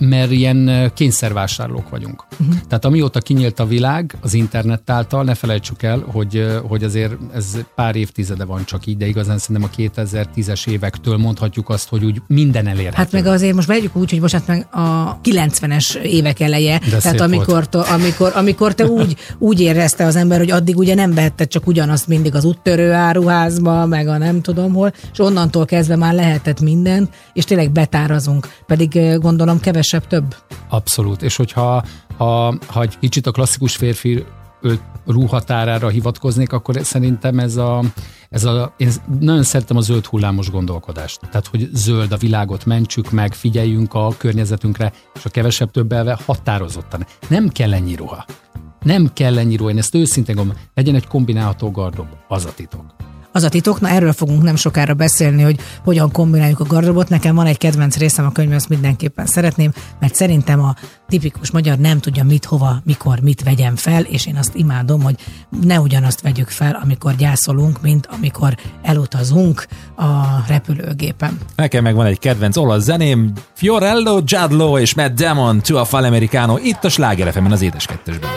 Mert 0.00 0.30
ilyen 0.30 0.90
kényszervásárlók 0.94 1.88
vagyunk. 1.88 2.24
Uh-huh. 2.32 2.56
Tehát 2.68 2.84
amióta 2.84 3.20
kinyílt 3.20 3.60
a 3.60 3.66
világ 3.66 4.16
az 4.20 4.34
internet 4.34 4.90
által, 4.90 5.24
ne 5.24 5.34
felejtsük 5.34 5.82
el, 5.82 6.04
hogy, 6.06 6.60
hogy 6.68 6.84
azért 6.84 7.12
ez 7.34 7.56
pár 7.74 7.96
évtizede 7.96 8.44
van 8.44 8.64
csak 8.64 8.86
így, 8.86 8.96
de 8.96 9.06
igazán 9.06 9.38
szerintem 9.38 9.70
a 9.72 9.80
2010-es 9.80 10.68
évektől 10.68 11.16
mondhatjuk 11.16 11.68
azt, 11.68 11.88
hogy 11.88 12.04
úgy 12.04 12.22
minden 12.26 12.66
elérhető. 12.66 12.96
Hát 12.96 13.12
meg 13.12 13.26
azért 13.26 13.54
most 13.54 13.66
vegyük 13.66 13.96
úgy, 13.96 14.10
hogy 14.10 14.20
most 14.20 14.34
hát 14.34 14.46
meg 14.46 14.66
a 14.70 15.20
90-es 15.20 15.94
évek 15.94 16.40
eleje, 16.40 16.80
szép 16.82 16.98
tehát 16.98 17.20
amikor, 17.20 17.68
te, 17.68 17.78
amikor, 17.78 18.32
amikor 18.34 18.74
te 18.74 18.86
úgy, 18.86 19.16
úgy 19.38 19.60
érezte 19.60 20.04
az 20.04 20.16
ember, 20.16 20.38
hogy 20.38 20.50
addig 20.50 20.78
ugye 20.78 20.94
nem 20.94 21.14
vehetted 21.14 21.48
csak 21.48 21.66
ugyanazt 21.66 22.06
mindig 22.06 22.34
az 22.34 22.44
úttörő 22.44 22.92
áruházba, 22.92 23.86
meg 23.86 24.08
a 24.08 24.18
nem 24.18 24.40
tudom 24.40 24.72
hol, 24.72 24.92
és 25.12 25.18
onnantól 25.18 25.64
kezdve 25.64 25.96
már 25.96 26.14
lehetett 26.14 26.60
mindent, 26.60 27.14
és 27.32 27.44
tényleg 27.44 27.70
betárazunk, 27.70 28.48
pedig 28.66 29.18
gondolom 29.20 29.60
kevesebb 29.90 30.06
több. 30.06 30.34
Abszolút. 30.68 31.22
És 31.22 31.36
hogyha 31.36 31.84
ha, 32.16 32.54
ha 32.66 32.82
egy 32.82 32.98
kicsit 32.98 33.26
a 33.26 33.30
klasszikus 33.30 33.76
férfi 33.76 34.24
ruhatárára 35.06 35.88
hivatkoznék, 35.88 36.52
akkor 36.52 36.76
szerintem 36.82 37.38
ez 37.38 37.56
a, 37.56 37.82
ez 38.28 38.44
a, 38.44 38.74
én 38.76 38.90
nagyon 39.20 39.42
szeretem 39.42 39.76
a 39.76 39.80
zöld 39.80 40.06
hullámos 40.06 40.50
gondolkodást. 40.50 41.20
Tehát, 41.20 41.46
hogy 41.46 41.68
zöld 41.72 42.12
a 42.12 42.16
világot 42.16 42.64
mentsük 42.64 43.10
meg, 43.10 43.34
figyeljünk 43.34 43.94
a 43.94 44.14
környezetünkre, 44.16 44.92
és 45.14 45.24
a 45.24 45.30
kevesebb 45.30 45.70
többelve 45.70 46.18
határozottan. 46.26 47.06
Nem 47.28 47.48
kell 47.48 47.72
ennyi 47.72 47.94
ruha. 47.94 48.24
Nem 48.82 49.10
kell 49.12 49.38
ennyi 49.38 49.56
ruha. 49.56 49.70
Én 49.70 49.78
ezt 49.78 49.94
őszintén 49.94 50.34
gondolom, 50.34 50.60
legyen 50.74 50.94
egy 50.94 51.06
kombinálható 51.06 51.70
gardob. 51.70 52.08
Az 52.28 52.44
a 52.44 52.52
titok. 52.54 53.09
Az 53.32 53.42
a 53.42 53.48
titok, 53.48 53.80
na 53.80 53.88
erről 53.88 54.12
fogunk 54.12 54.42
nem 54.42 54.56
sokára 54.56 54.94
beszélni, 54.94 55.42
hogy 55.42 55.60
hogyan 55.84 56.12
kombináljuk 56.12 56.60
a 56.60 56.64
gardrobot. 56.64 57.08
Nekem 57.08 57.34
van 57.34 57.46
egy 57.46 57.58
kedvenc 57.58 57.96
részem 57.96 58.26
a 58.26 58.32
könyvben, 58.32 58.56
azt 58.56 58.68
mindenképpen 58.68 59.26
szeretném, 59.26 59.72
mert 60.00 60.14
szerintem 60.14 60.60
a 60.60 60.74
tipikus 61.08 61.50
magyar 61.50 61.78
nem 61.78 61.98
tudja 61.98 62.24
mit, 62.24 62.44
hova, 62.44 62.80
mikor, 62.84 63.20
mit 63.20 63.42
vegyen 63.42 63.76
fel, 63.76 64.02
és 64.02 64.26
én 64.26 64.36
azt 64.36 64.54
imádom, 64.54 65.02
hogy 65.02 65.14
ne 65.62 65.80
ugyanazt 65.80 66.20
vegyük 66.20 66.48
fel, 66.48 66.80
amikor 66.82 67.16
gyászolunk, 67.16 67.80
mint 67.82 68.06
amikor 68.06 68.56
elutazunk 68.82 69.66
a 69.96 70.04
repülőgépen. 70.48 71.38
Nekem 71.56 71.82
meg 71.82 71.94
van 71.94 72.06
egy 72.06 72.18
kedvenc 72.18 72.56
olasz 72.56 72.82
zeném, 72.82 73.32
Fiorello, 73.54 74.22
Giadlo 74.22 74.78
és 74.78 74.94
Matt 74.94 75.14
Damon, 75.14 75.60
Tua 75.60 75.84
Fal 75.84 76.04
Americano, 76.04 76.58
itt 76.62 76.84
a 76.84 76.88
Sláger 76.88 77.42
az 77.50 77.62
édes 77.62 77.86
kettesben. 77.86 78.30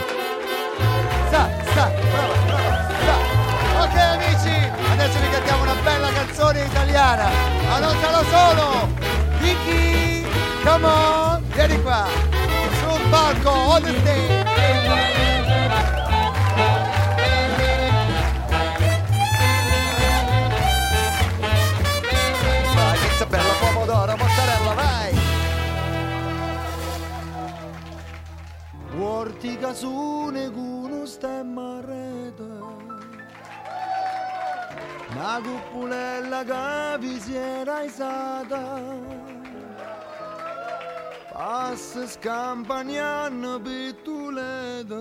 Palco. 13.14 13.52
Vai, 22.76 22.98
pizza 22.98 23.26
bella, 23.26 23.54
pomodoro, 23.60 24.18
mozzarella, 24.18 24.74
vai. 24.74 25.12
Guardi 28.96 29.58
casune 29.58 30.52
con 30.52 30.92
un 30.92 31.08
stemma 31.08 31.82
rete 31.82 32.44
Una 35.10 35.42
cuppulella 35.42 36.44
che 36.44 36.98
vi 37.00 37.20
si 37.20 37.36
era 37.36 37.82
isata 37.82 39.33
Passa 41.34 42.06
scampagnano 42.06 43.60
pittulete 43.60 44.96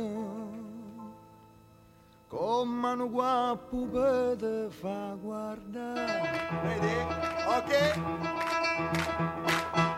Come 2.26 2.88
un 2.88 3.10
guappo 3.10 3.86
te 4.38 4.68
fa 4.70 5.14
guardare. 5.20 6.48
Vedi? 6.62 6.94
Ok? 7.44 8.00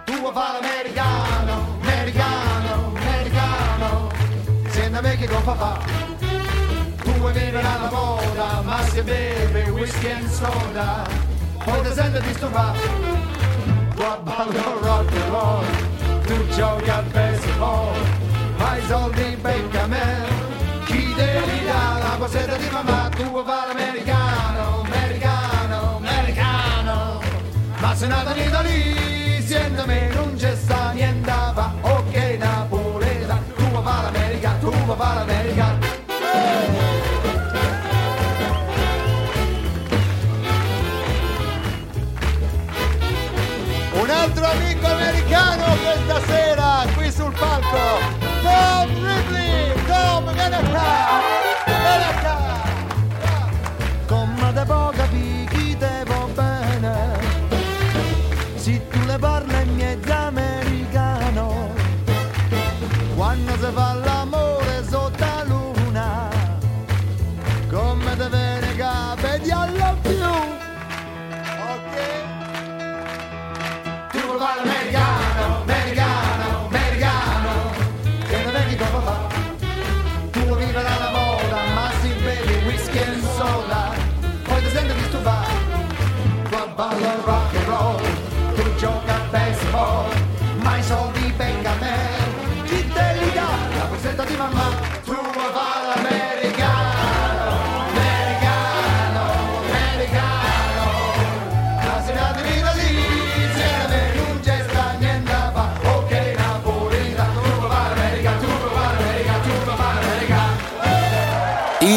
Tu 0.06 0.12
vuoi 0.18 0.32
fare 0.32 0.58
l'americano, 0.60 1.78
americano, 1.80 2.92
americano. 2.96 4.08
Siendo 4.70 5.00
vecchio 5.02 5.28
con 5.28 5.44
papà 5.44 5.78
Tu 7.00 7.10
vuoi 7.12 7.32
vivere 7.32 7.64
alla 7.64 7.90
moda, 7.92 8.60
ma 8.62 8.82
si 8.82 9.00
beve 9.02 9.70
whisky 9.70 10.10
and 10.10 10.28
soda 10.28 11.06
Poi 11.64 11.80
ti 11.82 11.92
senti 11.92 12.20
disturbato 12.26 12.80
Vuoi 13.94 14.18
ballare 14.24 14.80
rock 14.80 15.12
and 15.12 15.30
roll 15.30 15.93
Tu 16.26 16.48
giochi 16.48 16.90
al 16.90 17.04
baseball 17.12 17.94
Hai 18.58 18.82
soldi 18.88 19.36
becca 19.40 19.86
me 19.86 20.24
Chi 20.84 21.14
li 21.14 21.64
dà 21.66 21.98
la 22.02 22.16
posetta 22.18 22.56
di 22.56 22.68
mamma 22.70 23.08
Tu 23.14 23.24
vuoi 23.24 23.44
fare 23.44 23.72
l'americano, 23.72 24.82
americano, 24.84 25.96
americano 25.96 27.22
ma 27.84 27.94
se 27.94 28.06
nato 28.06 28.30
in 28.38 28.46
Italia, 28.46 29.42
siendo 29.42 29.84
me 29.84 30.08
non 30.14 30.34
c'è 30.36 30.56
sta 30.56 30.92
niente 30.92 31.30
fa, 31.30 31.74
ok 31.82 32.36
Napoleta, 32.38 33.42
tu 33.56 33.64
vuoi 33.68 33.82
fare 33.82 34.04
l'America, 34.04 34.56
tu 34.58 34.70
vuoi 34.70 34.96
fare 34.96 35.18
l'America. 35.18 35.73
Americano 45.34 45.76
questa 45.82 46.20
sera 46.26 46.84
qui 46.96 47.10
sul 47.10 47.32
palco, 47.32 47.98
Tom 48.42 49.04
Ripley, 49.04 49.72
Tom 49.86 50.32
vieni 50.32 50.54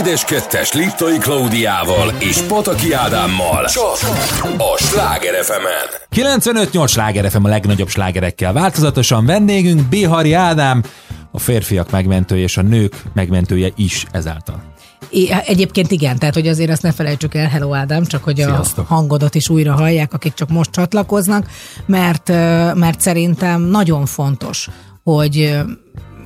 Édes 0.08 0.24
kettes 0.24 0.74
Liptai 0.74 1.18
Klaudiával 1.18 2.14
és 2.20 2.38
Pataki 2.38 2.94
Ádámmal. 2.94 3.66
Csak 3.66 3.98
a 4.58 4.78
Sláger 4.78 5.44
FM-en. 5.44 6.30
95-8 6.36 6.90
Sláger 6.90 7.32
FM 7.32 7.44
a 7.44 7.48
legnagyobb 7.48 7.88
slágerekkel 7.88 8.54
változatosan 8.54 9.26
vendégünk 9.26 9.90
Bihari 9.90 10.34
Ádám, 10.34 10.84
a 11.32 11.40
férfiak 11.40 11.92
megmentője 11.92 12.44
és 12.44 12.58
a 12.58 12.62
nők 12.62 13.02
megmentője 13.14 13.70
is 13.76 14.06
ezáltal. 14.12 14.64
É, 15.10 15.30
egyébként 15.46 15.92
igen, 15.92 16.20
tehát 16.20 16.34
hogy 16.34 16.48
azért 16.48 16.72
azt 16.72 16.82
ne 16.82 16.92
felejtsük 16.92 17.36
el, 17.36 17.48
hello 17.48 17.74
Ádám, 17.74 18.06
csak 18.06 18.24
hogy 18.24 18.36
Sziasztok. 18.36 18.90
a 18.90 18.94
hangodat 18.94 19.36
is 19.36 19.50
újra 19.50 19.74
hallják, 19.74 20.14
akik 20.14 20.34
csak 20.34 20.50
most 20.50 20.72
csatlakoznak, 20.72 21.46
mert, 21.86 22.28
mert 22.74 23.02
szerintem 23.02 23.62
nagyon 23.62 24.06
fontos, 24.06 24.70
hogy 25.04 25.58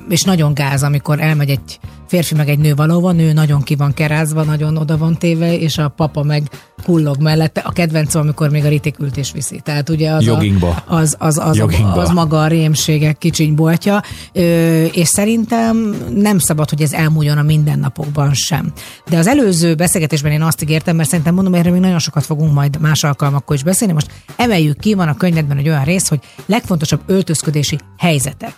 és 0.08 0.22
nagyon 0.22 0.54
gáz, 0.54 0.82
amikor 0.82 1.20
elmegy 1.20 1.50
egy 1.50 1.78
férfi 2.06 2.34
meg 2.34 2.48
egy 2.48 2.58
nő 2.58 2.74
valóban, 2.74 3.16
nő 3.16 3.32
nagyon 3.32 3.62
ki 3.62 3.74
van 3.74 3.94
kerázva, 3.94 4.42
nagyon 4.42 4.76
oda 4.76 4.98
van 4.98 5.18
téve, 5.18 5.58
és 5.58 5.78
a 5.78 5.88
papa 5.88 6.22
meg 6.22 6.42
kullog 6.84 7.16
mellette. 7.20 7.60
A 7.60 7.72
kedvencem, 7.72 8.20
amikor 8.20 8.50
még 8.50 8.64
a 8.64 8.68
ritikültés 8.68 9.32
viszi. 9.32 9.60
Tehát 9.64 9.88
ugye 9.88 10.10
az, 10.10 10.24
Joggingba. 10.24 10.82
a, 10.86 10.94
az, 10.94 11.16
az, 11.18 11.38
az, 11.38 11.56
Joggingba. 11.56 12.00
az 12.00 12.10
maga 12.10 12.40
a 12.42 12.46
rémségek 12.46 13.18
kicsiny 13.18 13.54
boltja, 13.54 14.02
Ö, 14.32 14.84
és 14.84 15.08
szerintem 15.08 15.96
nem 16.14 16.38
szabad, 16.38 16.70
hogy 16.70 16.82
ez 16.82 16.92
elmúljon 16.92 17.38
a 17.38 17.42
mindennapokban 17.42 18.34
sem. 18.34 18.72
De 19.08 19.18
az 19.18 19.26
előző 19.26 19.74
beszélgetésben 19.74 20.32
én 20.32 20.42
azt 20.42 20.62
ígértem, 20.62 20.96
mert 20.96 21.08
szerintem 21.08 21.34
mondom, 21.34 21.54
erről 21.54 21.72
még 21.72 21.80
nagyon 21.80 21.98
sokat 21.98 22.24
fogunk 22.24 22.52
majd 22.52 22.80
más 22.80 23.04
alkalmakkor 23.04 23.56
is 23.56 23.62
beszélni. 23.62 23.92
Most 23.92 24.10
emeljük 24.36 24.78
ki, 24.78 24.94
van 24.94 25.08
a 25.08 25.16
könyvedben 25.16 25.56
egy 25.56 25.68
olyan 25.68 25.84
rész, 25.84 26.08
hogy 26.08 26.20
legfontosabb 26.46 27.00
öltözködési 27.06 27.78
helyzetek. 27.98 28.54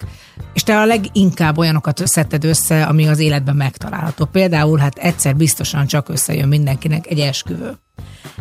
És 0.53 0.62
te 0.62 0.81
a 0.81 0.85
leginkább 0.85 1.59
olyanokat 1.59 2.07
szedted 2.07 2.45
össze, 2.45 2.85
ami 2.85 3.07
az 3.07 3.18
életben 3.18 3.57
megtalálható. 3.57 4.25
Például 4.25 4.79
hát 4.79 4.99
egyszer 4.99 5.37
biztosan 5.37 5.87
csak 5.87 6.09
összejön 6.09 6.49
mindenkinek 6.49 7.07
egy 7.07 7.20
esküvő. 7.20 7.84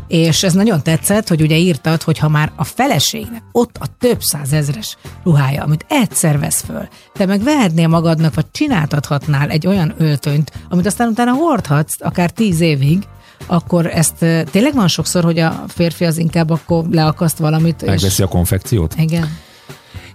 És 0.07 0.43
ez 0.43 0.53
nagyon 0.53 0.83
tetszett, 0.83 1.27
hogy 1.27 1.41
ugye 1.41 1.57
írtad, 1.57 2.01
hogy 2.01 2.17
ha 2.17 2.27
már 2.29 2.51
a 2.55 2.63
feleségnek 2.63 3.41
ott 3.51 3.77
a 3.79 3.85
több 3.99 4.21
százezres 4.21 4.97
ruhája, 5.23 5.63
amit 5.63 5.85
egyszer 5.89 6.39
vesz 6.39 6.61
föl, 6.61 6.87
te 7.13 7.25
meg 7.25 7.43
vehetnél 7.43 7.87
magadnak, 7.87 8.33
vagy 8.35 8.45
csináltathatnál 8.51 9.49
egy 9.49 9.67
olyan 9.67 9.93
öltönyt, 9.97 10.51
amit 10.69 10.85
aztán 10.85 11.07
utána 11.07 11.31
hordhatsz 11.33 11.95
akár 11.99 12.31
tíz 12.31 12.59
évig, 12.59 13.03
akkor 13.47 13.85
ezt 13.85 14.15
tényleg 14.51 14.73
van 14.73 14.87
sokszor, 14.87 15.23
hogy 15.23 15.39
a 15.39 15.63
férfi 15.67 16.05
az 16.05 16.17
inkább 16.17 16.49
akkor 16.49 16.85
leakaszt 16.91 17.37
valamit, 17.37 17.81
és 17.81 17.87
Megveszi 17.87 18.23
a 18.23 18.27
konfekciót? 18.27 18.95
igen. 18.97 19.37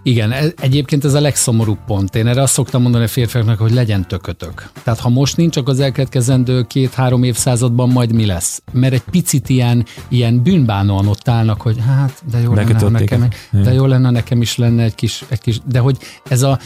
Igen, 0.02 0.32
e- 0.32 0.52
egyébként 0.60 1.04
ez 1.04 1.14
a 1.14 1.20
legszomorúbb 1.20 1.78
pont. 1.86 2.14
Én 2.14 2.26
erre 2.26 2.42
azt 2.42 2.52
szoktam 2.52 2.82
mondani 2.82 3.04
a 3.04 3.08
férfiaknak, 3.08 3.58
hogy 3.58 3.72
legyen 3.72 4.08
tökötök. 4.08 4.70
Tehát 4.82 5.00
ha 5.00 5.08
most 5.08 5.36
nincs, 5.36 5.56
akkor 5.56 5.72
az 5.72 5.80
elkövetkezendő 5.80 6.62
két-három 6.62 7.22
évszázadban 7.22 7.88
majd 7.88 8.12
mi 8.12 8.26
lesz? 8.26 8.62
Mert 8.72 8.92
egy 8.92 9.02
picit 9.10 9.48
ilyen, 9.48 9.84
ilyen 10.08 10.42
bűnbánóan 10.42 11.06
ott 11.06 11.28
állnak, 11.28 11.60
hogy 11.60 11.76
hát, 11.86 12.22
de 12.30 12.38
jó 12.40 12.54
lenne, 12.54 12.78
ha 12.78 12.88
Megkötötték. 12.88 13.18
nekem, 13.50 13.62
de 13.62 13.72
jó 13.72 13.86
lenne, 13.86 14.10
nekem 14.10 14.40
is 14.40 14.56
lenne 14.56 14.82
egy 14.82 14.94
kis, 14.94 15.24
egy 15.28 15.40
kis 15.40 15.60
de 15.64 15.78
hogy 15.78 15.96
ez 16.28 16.42
a, 16.42 16.58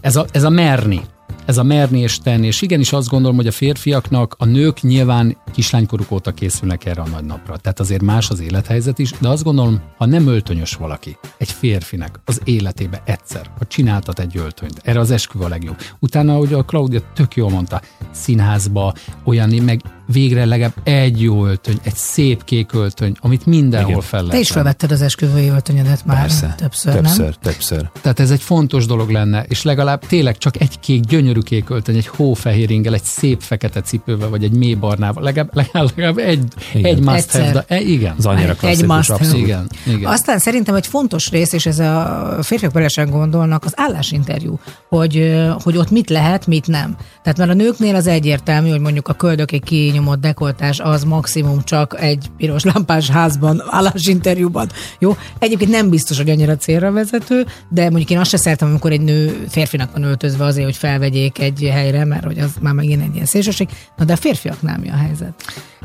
ez 0.00 0.16
a, 0.16 0.26
ez 0.32 0.42
a 0.42 0.50
merni, 0.50 1.00
ez 1.44 1.58
a 1.58 1.62
merni 1.62 2.00
és 2.00 2.18
tenni, 2.18 2.46
és 2.46 2.62
igenis 2.62 2.92
azt 2.92 3.08
gondolom, 3.08 3.36
hogy 3.36 3.46
a 3.46 3.52
férfiaknak 3.52 4.34
a 4.38 4.44
nők 4.44 4.80
nyilván 4.80 5.36
kislánykoruk 5.52 6.10
óta 6.10 6.32
készülnek 6.32 6.84
erre 6.84 7.02
a 7.02 7.08
nagy 7.08 7.24
napra. 7.24 7.56
Tehát 7.56 7.80
azért 7.80 8.02
más 8.02 8.30
az 8.30 8.40
élethelyzet 8.40 8.98
is, 8.98 9.10
de 9.20 9.28
azt 9.28 9.44
gondolom, 9.44 9.80
ha 9.96 10.06
nem 10.06 10.26
öltönyös 10.26 10.74
valaki, 10.74 11.16
egy 11.38 11.50
férfinek 11.50 12.20
az 12.24 12.40
életébe 12.44 13.02
egyszer, 13.04 13.50
ha 13.58 13.64
csináltat 13.66 14.18
egy 14.18 14.36
öltönyt, 14.36 14.80
erre 14.82 15.00
az 15.00 15.10
esküvő 15.10 15.44
a 15.44 15.48
legjobb. 15.48 15.76
Utána, 15.98 16.34
ahogy 16.34 16.52
a 16.52 16.64
Claudia 16.64 17.00
tök 17.14 17.36
jól 17.36 17.50
mondta, 17.50 17.80
színházba, 18.10 18.94
olyan, 19.24 19.48
meg 19.48 19.80
végre 20.06 20.44
legalább 20.44 20.74
egy 20.82 21.22
jó 21.22 21.46
öltöny, 21.46 21.78
egy 21.82 21.94
szép 21.94 22.44
kék 22.44 22.72
öltöny, 22.72 23.16
amit 23.20 23.46
mindenhol 23.46 23.90
Igen. 23.90 24.02
fel 24.02 24.20
lehet 24.20 24.34
Te 24.34 24.40
is 24.40 24.50
felvetted 24.50 24.92
az 24.92 25.02
esküvői 25.02 25.48
öltönyedet 25.48 26.04
már 26.04 26.20
Persze. 26.20 26.54
többször, 26.58 26.92
többször, 26.92 27.24
nem? 27.24 27.34
többször. 27.42 27.90
Tehát 28.00 28.20
ez 28.20 28.30
egy 28.30 28.42
fontos 28.42 28.86
dolog 28.86 29.10
lenne, 29.10 29.44
és 29.48 29.62
legalább 29.62 30.06
tényleg 30.06 30.38
csak 30.38 30.60
egy 30.60 30.80
kék, 30.80 31.00
gyönyörű 31.00 31.40
kék 31.40 31.70
öltöny, 31.70 31.96
egy 31.96 32.06
hófehér 32.06 32.70
ingel, 32.70 32.94
egy 32.94 33.04
szép 33.04 33.40
fekete 33.40 33.80
cipővel, 33.80 34.28
vagy 34.28 34.44
egy 34.44 34.52
mély 34.52 34.74
barnával, 34.74 35.22
legalább, 35.22 35.54
legalább, 35.54 35.90
legalább 35.96 36.18
egy, 36.18 36.44
Igen. 36.74 36.96
egy 36.96 37.02
must 37.02 37.16
Egyszer. 37.16 37.44
have, 37.44 37.64
de, 37.68 37.74
e, 37.74 37.80
igen. 37.80 38.14
Az 38.18 38.26
annyira 38.26 38.54
Egy 38.60 38.86
must. 38.86 39.12
Igen, 39.34 39.70
igen. 39.86 40.10
Aztán 40.10 40.38
szerintem 40.38 40.74
egy 40.74 40.86
fontos 40.86 41.30
rész, 41.30 41.52
és 41.52 41.66
ez 41.66 41.78
a 41.78 42.38
férfiak 42.42 42.72
belesen 42.72 43.10
gondolnak, 43.10 43.64
az 43.64 43.72
állásinterjú, 43.76 44.58
hogy, 44.88 45.42
hogy 45.62 45.76
ott 45.76 45.90
mit 45.90 46.10
lehet, 46.10 46.46
mit 46.46 46.66
nem. 46.66 46.96
Tehát 47.22 47.38
mert 47.38 47.50
a 47.50 47.54
nőknél 47.54 47.94
az 47.94 48.06
egyértelmű, 48.06 48.70
hogy 48.70 48.80
mondjuk 48.80 49.08
a 49.08 49.12
köldöké 49.12 49.58
kinyomott 50.02 50.20
dekoltás 50.20 50.80
az 50.80 51.04
maximum 51.04 51.62
csak 51.64 52.00
egy 52.00 52.30
piros 52.36 52.64
lámpás 52.64 53.10
házban, 53.10 53.62
állásinterjúban. 53.70 54.68
Jó? 54.98 55.16
Egyébként 55.38 55.70
nem 55.70 55.90
biztos, 55.90 56.16
hogy 56.16 56.30
annyira 56.30 56.56
célra 56.56 56.92
vezető, 56.92 57.46
de 57.68 57.82
mondjuk 57.82 58.10
én 58.10 58.18
azt 58.18 58.30
se 58.30 58.36
szeretem, 58.36 58.68
amikor 58.68 58.92
egy 58.92 59.00
nő 59.00 59.44
férfinak 59.48 59.92
van 59.92 60.02
öltözve 60.02 60.44
azért, 60.44 60.64
hogy 60.64 60.76
felvegyék 60.76 61.38
egy 61.38 61.68
helyre, 61.72 62.04
mert 62.04 62.24
hogy 62.24 62.38
az 62.38 62.50
már 62.60 62.74
megint 62.74 63.02
egy 63.02 63.14
ilyen 63.14 63.26
szélsőség. 63.26 63.68
Na 63.96 64.04
de 64.04 64.12
a 64.12 64.16
férfiaknál 64.16 64.78
mi 64.78 64.88
a 64.88 64.96
helyzet? 64.96 65.34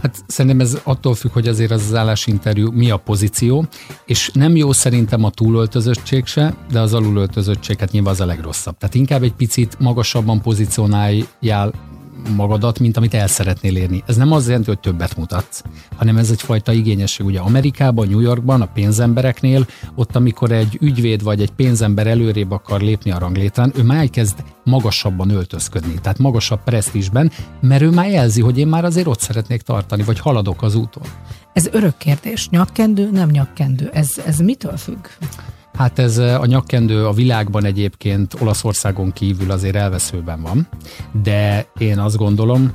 Hát 0.01 0.15
szerintem 0.27 0.59
ez 0.59 0.77
attól 0.83 1.15
függ, 1.15 1.31
hogy 1.31 1.47
azért 1.47 1.71
az, 1.71 1.83
az 1.87 1.95
állásinterjú 1.95 2.71
mi 2.71 2.89
a 2.89 2.97
pozíció, 2.97 3.65
és 4.05 4.29
nem 4.33 4.55
jó 4.55 4.71
szerintem 4.71 5.23
a 5.23 5.29
túlöltözöttség 5.29 6.25
se, 6.25 6.53
de 6.71 6.79
az 6.79 6.93
alulöltözöttség, 6.93 7.79
hát 7.79 7.91
nyilván 7.91 8.13
az 8.13 8.21
a 8.21 8.25
legrosszabb. 8.25 8.77
Tehát 8.77 8.95
inkább 8.95 9.23
egy 9.23 9.33
picit 9.33 9.79
magasabban 9.79 10.41
pozícionáljál 10.41 11.73
magadat, 12.35 12.79
mint 12.79 12.97
amit 12.97 13.13
el 13.13 13.27
szeretnél 13.27 13.75
érni. 13.75 14.03
Ez 14.07 14.15
nem 14.15 14.31
azt 14.31 14.47
jelenti, 14.47 14.67
hogy 14.69 14.79
többet 14.79 15.17
mutatsz, 15.17 15.63
hanem 15.95 16.17
ez 16.17 16.29
egyfajta 16.31 16.71
igényesség. 16.71 17.25
Ugye 17.25 17.39
Amerikában, 17.39 18.07
New 18.07 18.19
Yorkban, 18.19 18.61
a 18.61 18.65
pénzembereknél, 18.65 19.67
ott 19.95 20.15
amikor 20.15 20.51
egy 20.51 20.77
ügyvéd 20.81 21.23
vagy 21.23 21.41
egy 21.41 21.51
pénzember 21.51 22.07
előrébb 22.07 22.51
akar 22.51 22.81
lépni 22.81 23.11
a 23.11 23.17
ranglétrán, 23.17 23.73
ő 23.75 23.83
már 23.83 23.97
elkezd 23.97 24.43
magasabban 24.63 25.29
öltözködni, 25.29 25.93
tehát 26.01 26.17
magasabb 26.17 26.63
presztízsben, 26.63 27.31
mert 27.61 27.81
ő 27.81 27.89
már 27.89 28.09
jelzi, 28.09 28.41
hogy 28.41 28.57
én 28.57 28.67
már 28.67 28.85
azért 28.85 29.07
ott 29.07 29.19
szeretnék 29.19 29.61
tartani, 29.61 30.03
vagy 30.03 30.19
haladok 30.19 30.61
az 30.61 30.75
úton. 30.75 31.03
Ez 31.53 31.67
örök 31.71 31.97
kérdés. 31.97 32.49
Nyakkendő, 32.49 33.09
nem 33.11 33.29
nyakkendő. 33.29 33.89
Ez, 33.93 34.09
ez 34.25 34.39
mitől 34.39 34.77
függ? 34.77 35.07
Hát 35.77 35.99
ez 35.99 36.17
a 36.17 36.45
nyakkendő 36.45 37.05
a 37.05 37.13
világban 37.13 37.65
egyébként 37.65 38.35
Olaszországon 38.39 39.13
kívül 39.13 39.51
azért 39.51 39.75
elveszőben 39.75 40.41
van, 40.41 40.67
de 41.23 41.65
én 41.77 41.99
azt 41.99 42.17
gondolom, 42.17 42.71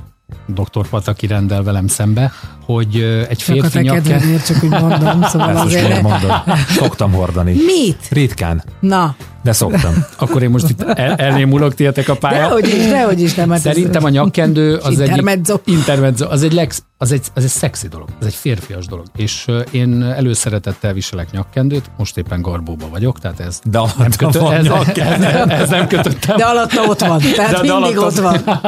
dr. 0.47 0.87
Pataki 0.89 1.27
rendel 1.27 1.63
velem 1.63 1.87
szembe, 1.87 2.31
hogy 2.65 2.95
egy 3.29 3.37
Csak 3.37 3.49
a 3.49 3.51
férfi 3.53 3.69
te 3.71 3.81
nyakkendő... 3.81 4.09
kedvedért, 4.09 4.45
csak 4.45 4.63
úgy 4.63 4.69
mondom, 4.69 5.21
szóval 5.23 5.49
Ezt 5.49 5.63
most 5.63 5.75
azért... 5.75 6.01
mondod? 6.01 6.31
Szoktam 6.67 7.11
hordani. 7.11 7.51
Mit? 7.51 8.07
Ritkán, 8.09 8.63
Na, 8.79 9.15
de 9.43 9.51
szoktam. 9.51 10.05
Akkor 10.17 10.43
én 10.43 10.49
most 10.49 10.69
itt 10.69 10.81
el, 10.81 11.15
elnémulok 11.15 11.73
tietek 11.73 12.09
a 12.09 12.15
pályán. 12.15 12.41
dehogy 12.47 12.67
is, 12.67 12.87
dehogy 12.87 13.21
is 13.21 13.33
nem. 13.33 13.49
hát 13.49 13.57
ez- 13.57 13.63
Szerintem 13.63 14.03
a 14.03 14.09
nyakkendő 14.09 14.75
az 14.75 14.99
egy 14.99 15.07
Intermezzo. 15.07 15.57
intermezzo, 15.65 16.25
az 16.29 16.43
egy, 16.43 16.53
lex, 16.53 16.83
az, 16.97 17.11
egy, 17.11 17.25
az 17.33 17.43
egy 17.43 17.49
szexi 17.49 17.87
dolog, 17.87 18.07
az 18.19 18.25
egy 18.25 18.33
férfias 18.33 18.85
dolog. 18.85 19.05
És 19.15 19.45
én 19.71 20.03
előszeretettel 20.03 20.93
viselek 20.93 21.31
nyakkendőt, 21.31 21.91
most 21.97 22.17
éppen 22.17 22.41
garbóba 22.41 22.87
vagyok, 22.89 23.19
tehát 23.19 23.39
ez 23.39 23.59
De 23.63 23.79
nem, 23.79 23.87
alatta 23.97 24.25
kötö, 24.25 24.39
van 24.39 24.53
ez, 24.53 24.65
nyakkendő. 24.65 25.25
ez, 25.25 25.49
ez, 25.49 25.69
nem 25.69 25.87
kötöttem. 25.87 26.37
De 26.37 26.45
alatta 26.45 26.81
ott 26.83 26.99
van, 26.99 27.19
tehát 27.19 27.51
De- 27.51 27.61
de 27.61 27.73
mindig 27.73 27.97
alatt 27.97 27.97
ott 27.97 28.19
van. 28.19 28.61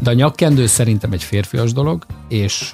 De 0.00 0.10
a 0.10 0.14
nyakkendő 0.14 0.66
szerintem 0.66 1.12
egy 1.12 1.22
férfias 1.22 1.72
dolog, 1.72 2.04
és 2.28 2.72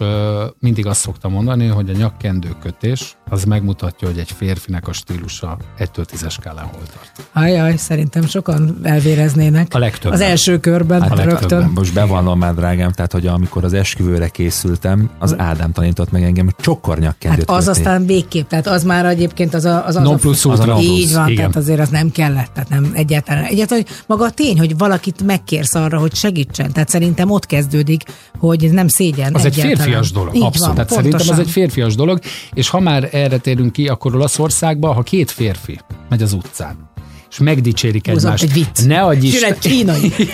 mindig 0.58 0.86
azt 0.86 1.00
szoktam 1.00 1.32
mondani, 1.32 1.66
hogy 1.66 1.90
a 1.90 1.96
nyakkendő 1.96 2.48
kötés 2.62 3.16
az 3.30 3.44
megmutatja, 3.44 4.08
hogy 4.08 4.18
egy 4.18 4.30
férfinek 4.36 4.88
a 4.88 4.92
stílusa 4.92 5.56
1-től 5.78 6.04
10 6.04 6.24
skálán 6.28 6.70
tart. 6.70 6.99
Ajaj, 7.32 7.76
szerintem 7.76 8.26
sokan 8.26 8.78
elvéreznének. 8.82 9.74
A 9.74 9.78
legtöbben. 9.78 10.12
Az 10.20 10.20
első 10.24 10.58
körben 10.58 11.00
Hát 11.02 11.10
rögtön. 11.10 11.26
legtöbben. 11.28 11.70
Most 11.74 11.94
bevallom 11.94 12.38
már, 12.38 12.54
drágám, 12.54 12.92
tehát, 12.92 13.12
hogy 13.12 13.26
amikor 13.26 13.64
az 13.64 13.72
esküvőre 13.72 14.28
készültem, 14.28 15.10
az 15.18 15.38
Ádám 15.38 15.72
tanított 15.72 16.10
meg 16.10 16.22
engem, 16.22 16.44
hogy 16.44 16.54
csokornyakkendőt 16.60 17.48
Hát 17.50 17.58
az 17.58 17.64
kötni. 17.66 17.80
aztán 17.80 18.06
végképp, 18.06 18.48
tehát 18.48 18.66
az 18.66 18.84
már 18.84 19.06
egyébként 19.06 19.54
az 19.54 19.64
a... 19.64 19.86
Az, 19.86 19.96
az 19.96 20.02
Non 20.02 20.14
a, 20.14 20.16
plus 20.16 20.44
az 20.44 20.60
a 20.60 20.62
plus. 20.64 20.84
Így 20.84 21.12
van, 21.14 21.24
Igen. 21.28 21.36
tehát 21.36 21.56
azért 21.56 21.80
az 21.80 21.88
nem 21.88 22.10
kellett, 22.10 22.50
tehát 22.54 22.68
nem 22.68 22.90
egyáltalán. 22.94 23.44
Egyáltalán, 23.44 23.84
hogy 23.86 23.96
maga 24.06 24.24
a 24.24 24.30
tény, 24.30 24.58
hogy 24.58 24.78
valakit 24.78 25.22
megkérsz 25.22 25.74
arra, 25.74 25.98
hogy 25.98 26.14
segítsen, 26.14 26.72
tehát 26.72 26.88
szerintem 26.88 27.30
ott 27.30 27.46
kezdődik, 27.46 28.02
hogy 28.38 28.68
nem 28.72 28.88
szégyen 28.88 29.34
Az 29.34 29.44
egy 29.44 29.52
egyáltalán. 29.52 29.76
férfias 29.76 30.12
dolog, 30.12 30.34
Így 30.34 30.42
abszolút. 30.42 30.66
Van, 30.66 30.74
Tehát 30.74 30.90
szerintem 30.90 31.20
az 31.20 31.26
pontosan. 31.26 31.44
egy 31.46 31.52
férfias 31.52 31.94
dolog, 31.94 32.18
és 32.52 32.68
ha 32.68 32.80
már 32.80 33.08
erre 33.12 33.36
térünk 33.38 33.72
ki, 33.72 33.88
akkor 33.88 34.14
Olaszországban, 34.14 34.94
ha 34.94 35.02
két 35.02 35.30
férfi 35.30 35.78
megy 36.08 36.22
az 36.22 36.32
utcán, 36.32 36.89
és 37.30 37.38
megdicsérik 37.38 38.06
Húzott 38.06 38.24
egymást. 38.24 38.42
egy 38.42 38.52
vicc. 38.52 38.86
Ne 38.86 39.02
adj 39.02 39.26
És 39.26 39.32
jön 39.40 39.42
Isten. 39.42 39.52
egy 39.52 39.58
kínai. 39.58 40.12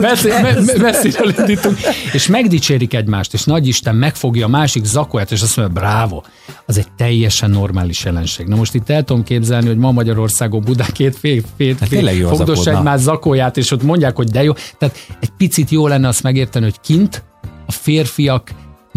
Messziről 0.80 1.34
indítunk, 1.38 1.78
és 2.12 2.26
megdicsérik 2.26 2.94
egymást, 2.94 3.34
és 3.34 3.44
nagy 3.44 3.66
Isten 3.66 3.94
megfogja 3.94 4.46
a 4.46 4.48
másik 4.48 4.84
zakóját, 4.84 5.30
és 5.32 5.42
azt 5.42 5.56
mondja, 5.56 5.80
bravo, 5.80 6.22
az 6.66 6.78
egy 6.78 6.86
teljesen 6.96 7.50
normális 7.50 8.04
jelenség. 8.04 8.46
Na 8.46 8.56
most 8.56 8.74
itt 8.74 8.90
el 8.90 9.02
tudom 9.02 9.22
képzelni, 9.22 9.66
hogy 9.66 9.76
ma 9.78 9.92
Magyarországon 9.92 10.62
Budán 10.64 10.88
két 10.92 11.16
fél, 11.16 11.42
fél, 11.56 11.74
Hát 11.80 11.92
az 11.92 12.28
fogdossa 12.28 12.62
zakód, 12.62 12.72
na. 12.72 12.78
egymás 12.78 13.00
zakóját, 13.00 13.56
és 13.56 13.70
ott 13.70 13.82
mondják, 13.82 14.16
hogy 14.16 14.28
de 14.28 14.42
jó. 14.42 14.52
Tehát 14.78 14.98
egy 15.20 15.30
picit 15.36 15.70
jó 15.70 15.86
lenne 15.86 16.08
azt 16.08 16.22
megérteni, 16.22 16.64
hogy 16.64 16.80
kint 16.80 17.22
a 17.66 17.72
férfiak 17.72 18.50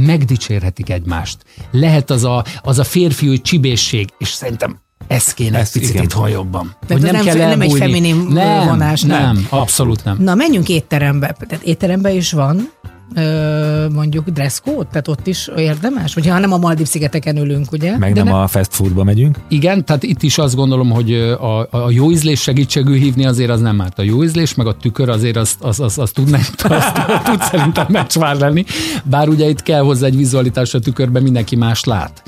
megdicsérhetik 0.05 0.89
egymást. 0.89 1.37
Lehet 1.71 2.09
az 2.09 2.23
a, 2.23 2.43
az 2.61 2.79
a 2.79 2.83
férfiúi 2.83 3.41
csibészség, 3.41 4.09
és 4.17 4.29
szerintem 4.29 4.79
ez 5.07 5.33
kéne 5.33 5.57
Ezt 5.57 5.75
egy 5.75 5.81
picit 5.81 5.95
igen. 5.95 6.05
itthon 6.07 6.29
jobban. 6.29 6.75
Tehát 6.87 7.03
ez 7.03 7.11
nem 7.11 7.23
fe- 7.23 7.37
nem 7.37 7.61
egy 7.61 8.27
nem, 8.27 8.67
vonás, 8.67 9.01
nem. 9.01 9.21
nem, 9.21 9.47
abszolút 9.49 10.03
nem. 10.03 10.17
Na, 10.19 10.35
menjünk 10.35 10.69
étterembe. 10.69 11.35
Tehát 11.47 11.65
étterembe 11.65 12.11
is 12.11 12.31
van 12.31 12.71
ö, 13.15 13.87
mondjuk 13.93 14.29
dress 14.29 14.59
code, 14.59 14.87
tehát 14.89 15.07
ott 15.07 15.27
is 15.27 15.49
érdemes? 15.57 16.15
Ugye, 16.15 16.31
ha 16.31 16.39
nem 16.39 16.53
a 16.53 16.57
Maldív 16.57 16.87
szigeteken 16.87 17.37
ülünk, 17.37 17.71
ugye? 17.71 17.97
Meg 17.97 18.13
De 18.13 18.23
nem 18.23 18.33
a 18.33 18.47
fast 18.47 18.73
foodba 18.73 19.03
megyünk. 19.03 19.37
Igen, 19.47 19.85
tehát 19.85 20.03
itt 20.03 20.23
is 20.23 20.37
azt 20.37 20.55
gondolom, 20.55 20.89
hogy 20.89 21.13
a, 21.13 21.59
a 21.59 21.89
jó 21.89 22.11
ízlés 22.11 22.41
segítségül 22.41 22.95
hívni 22.95 23.25
azért 23.25 23.49
az 23.49 23.61
nem 23.61 23.81
árt. 23.81 23.99
A 23.99 24.03
jó 24.03 24.23
ízlés, 24.23 24.53
meg 24.53 24.67
a 24.67 24.73
tükör 24.73 25.09
azért 25.09 25.35
az, 25.35 25.55
az, 25.59 25.79
az, 25.79 25.97
az 25.97 26.11
tud, 26.11 26.33
azt 26.57 27.23
tud 27.23 27.41
szerintem 27.41 27.85
meccsvár 27.89 28.35
lenni. 28.35 28.63
Bár 29.03 29.27
ugye 29.27 29.49
itt 29.49 29.61
kell 29.61 29.81
hozzá 29.81 30.05
egy 30.05 30.17
vizualitás 30.17 30.73
a 30.73 30.79
tükörben, 30.79 31.23
mindenki 31.23 31.55
más 31.55 31.83
lát. 31.83 32.23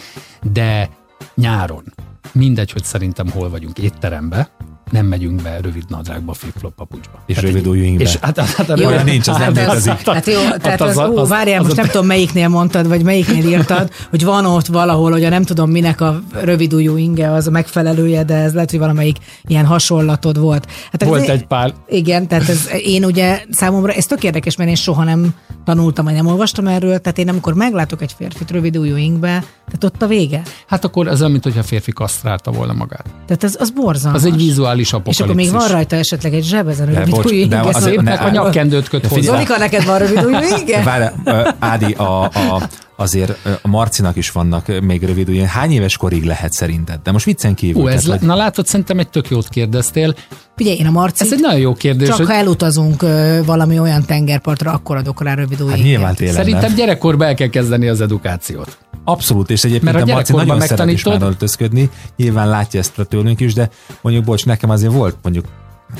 De 0.53 0.89
nyáron, 1.35 1.83
mindegy, 2.31 2.71
hogy 2.71 2.83
szerintem 2.83 3.29
hol 3.29 3.49
vagyunk 3.49 3.77
étterembe, 3.77 4.49
nem 4.91 5.05
megyünk 5.05 5.41
be 5.41 5.59
rövid 5.61 5.83
nadrágba, 5.89 6.33
flip-flop 6.33 6.73
papucsba. 6.75 7.23
És 7.25 7.35
Tehát 7.35 7.49
rövid 7.51 7.67
ujjingbe. 7.67 8.03
És 8.03 8.15
hát, 8.15 8.39
hát, 8.39 8.49
hát, 8.49 8.79
Jó, 8.79 8.87
Olyan 8.87 9.03
nincs, 9.03 9.27
az 9.27 9.37
nem 9.37 9.55
hát 9.55 9.55
létezik. 9.55 10.07
Hát 10.09 10.25
jó, 10.25 10.39
tehát 10.61 10.81
az, 10.81 10.97
az- 10.97 11.09
ó, 11.09 11.17
az- 11.17 11.29
várjál, 11.29 11.59
az 11.59 11.65
most 11.65 11.77
a- 11.77 11.81
nem 11.81 11.91
tudom 11.91 12.05
melyiknél 12.07 12.47
mondtad, 12.47 12.87
vagy 12.87 13.03
melyiknél 13.03 13.45
írtad, 13.47 13.89
hogy 14.09 14.23
van 14.23 14.45
ott 14.45 14.65
valahol, 14.65 15.11
hogy 15.11 15.23
a 15.23 15.29
nem 15.29 15.43
tudom 15.43 15.69
minek 15.71 16.01
a 16.01 16.21
rövidújú 16.31 16.97
inge 16.97 17.31
az 17.31 17.47
a 17.47 17.51
megfelelője, 17.51 18.23
de 18.23 18.35
ez 18.35 18.53
lehet, 18.53 18.69
hogy 18.69 18.79
valamelyik 18.79 19.17
ilyen 19.47 19.65
hasonlatod 19.65 20.39
volt. 20.39 20.67
Hát 20.91 21.03
Volt 21.03 21.21
ez- 21.21 21.29
egy 21.29 21.45
pár. 21.45 21.73
Igen, 21.89 22.27
tehát 22.27 22.49
ez, 22.49 22.69
én 22.83 23.05
ugye 23.05 23.41
számomra, 23.51 23.91
ez 23.91 24.05
tök 24.05 24.23
érdekes, 24.23 24.55
mert 24.55 24.69
én 24.69 24.75
soha 24.75 25.03
nem 25.03 25.33
tanultam, 25.65 26.05
vagy 26.05 26.13
nem 26.13 26.27
olvastam 26.27 26.67
erről, 26.67 26.99
tehát 26.99 27.17
én 27.17 27.29
amikor 27.29 27.53
meglátok 27.53 28.01
egy 28.01 28.13
férfit 28.17 28.51
rövidújú 28.51 28.95
ingbe, 28.95 29.43
tehát 29.65 29.83
ott 29.83 30.01
a 30.01 30.07
vége. 30.07 30.41
Hát 30.67 30.85
akkor 30.85 31.07
ez 31.07 31.19
olyan, 31.19 31.31
mint 31.31 31.43
hogyha 31.43 31.59
a 31.59 31.63
férfi 31.63 31.91
kasztrálta 31.91 32.51
volna 32.51 32.73
magát. 32.73 33.05
Tehát 33.25 33.43
ez, 33.43 33.55
az 33.59 33.69
borzalmas. 33.69 34.21
Az 34.21 34.27
egy 34.27 34.35
vizuális 34.35 34.80
És 34.81 34.93
apokalipszis. 34.93 35.23
akkor 35.25 35.35
még 35.35 35.51
van 35.51 35.67
rajta 35.67 35.95
esetleg 35.95 36.33
egy 36.33 36.43
zseb 36.43 36.67
ezen 36.67 36.95
a 36.95 37.03
bocs, 37.09 37.31
de 37.47 37.59
azért 37.59 38.01
ne- 38.01 38.13
a 38.13 38.29
nyakkendőt 38.29 38.89
köt 38.89 39.07
hozzá. 39.07 39.33
Zolika, 39.33 39.57
neked 39.57 39.85
van 39.85 39.97
rövidújú 39.99 40.37
inge? 40.59 40.83
Várj, 40.83 41.05
ö, 41.25 41.49
Ádi, 41.59 41.91
a, 41.93 42.23
a, 42.23 42.61
azért 43.01 43.37
a 43.61 43.67
Marcinak 43.67 44.15
is 44.15 44.31
vannak 44.31 44.81
még 44.81 45.03
rövid 45.03 45.29
ujjai. 45.29 45.45
Hány 45.45 45.71
éves 45.71 45.97
korig 45.97 46.23
lehet 46.23 46.51
szerinted? 46.51 46.99
De 47.03 47.11
most 47.11 47.25
viccen 47.25 47.53
kívül. 47.53 47.81
Ú, 47.81 47.87
ez, 47.87 48.03
tehát, 48.03 48.21
le, 48.21 48.27
na 48.27 48.35
látod, 48.35 48.67
szerintem 48.67 48.99
egy 48.99 49.09
tök 49.09 49.29
jót 49.29 49.47
kérdeztél. 49.49 50.15
Figyelj, 50.55 50.77
én 50.77 50.85
a 50.85 50.91
Marci, 50.91 51.23
Ez 51.23 51.33
egy 51.33 51.39
nagyon 51.39 51.59
jó 51.59 51.73
kérdés. 51.73 52.07
csak 52.07 52.17
hogy 52.17 52.25
ha 52.25 52.33
elutazunk 52.33 53.01
valami 53.45 53.79
olyan 53.79 54.05
tengerpartra, 54.05 54.71
akkor 54.71 54.97
adok 54.97 55.23
rá 55.23 55.33
rövid 55.33 55.69
hát 55.69 55.77
nyilván 55.77 56.15
télen. 56.15 56.33
Szerintem 56.33 56.61
nem. 56.61 56.75
gyerekkorban 56.75 57.27
el 57.27 57.33
kell 57.33 57.47
kezdeni 57.47 57.87
az 57.87 58.01
edukációt. 58.01 58.77
Abszolút, 59.03 59.49
és 59.49 59.63
egyébként 59.63 59.93
Mert 59.93 60.07
a 60.07 60.11
a 60.11 60.13
Marci 60.13 60.31
nagyon 60.31 60.59
szeret 60.59 60.91
is 60.91 61.03
már 61.03 61.21
öltözködni. 61.21 61.89
Nyilván 62.17 62.49
látja 62.49 62.79
ezt 62.79 63.07
tőlünk 63.09 63.39
is, 63.39 63.53
de 63.53 63.69
mondjuk, 64.01 64.25
bocs, 64.25 64.45
nekem 64.45 64.69
azért 64.69 64.93
volt 64.93 65.17
mondjuk 65.21 65.45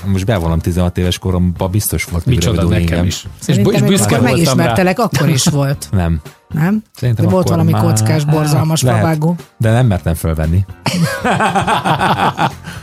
most 0.06 0.26
bevallom 0.26 0.60
16 0.60 0.98
éves 0.98 1.18
koromban 1.18 1.72
biztos 1.72 2.04
volt 2.04 2.26
Micsoda 2.26 2.64
nekem 2.64 3.06
is. 3.06 3.26
És, 3.48 3.56
és 3.56 3.62
büszke 3.64 3.86
voltam 3.86 4.10
rá. 4.10 4.20
megismertelek, 4.20 5.00
akkor 5.00 5.30
is 5.30 5.46
volt. 5.46 5.88
Nem. 5.92 6.22
Nem? 6.54 6.84
Szerintem 6.96 7.26
De 7.26 7.32
volt 7.32 7.50
valami 7.50 7.72
már- 7.72 7.84
kockás, 7.84 8.26
borzalmas 8.26 8.82
Lehet, 8.82 9.02
favágó. 9.02 9.36
De 9.58 9.72
nem 9.72 9.88
mertem 9.88 10.14
fölvenni. 10.14 10.60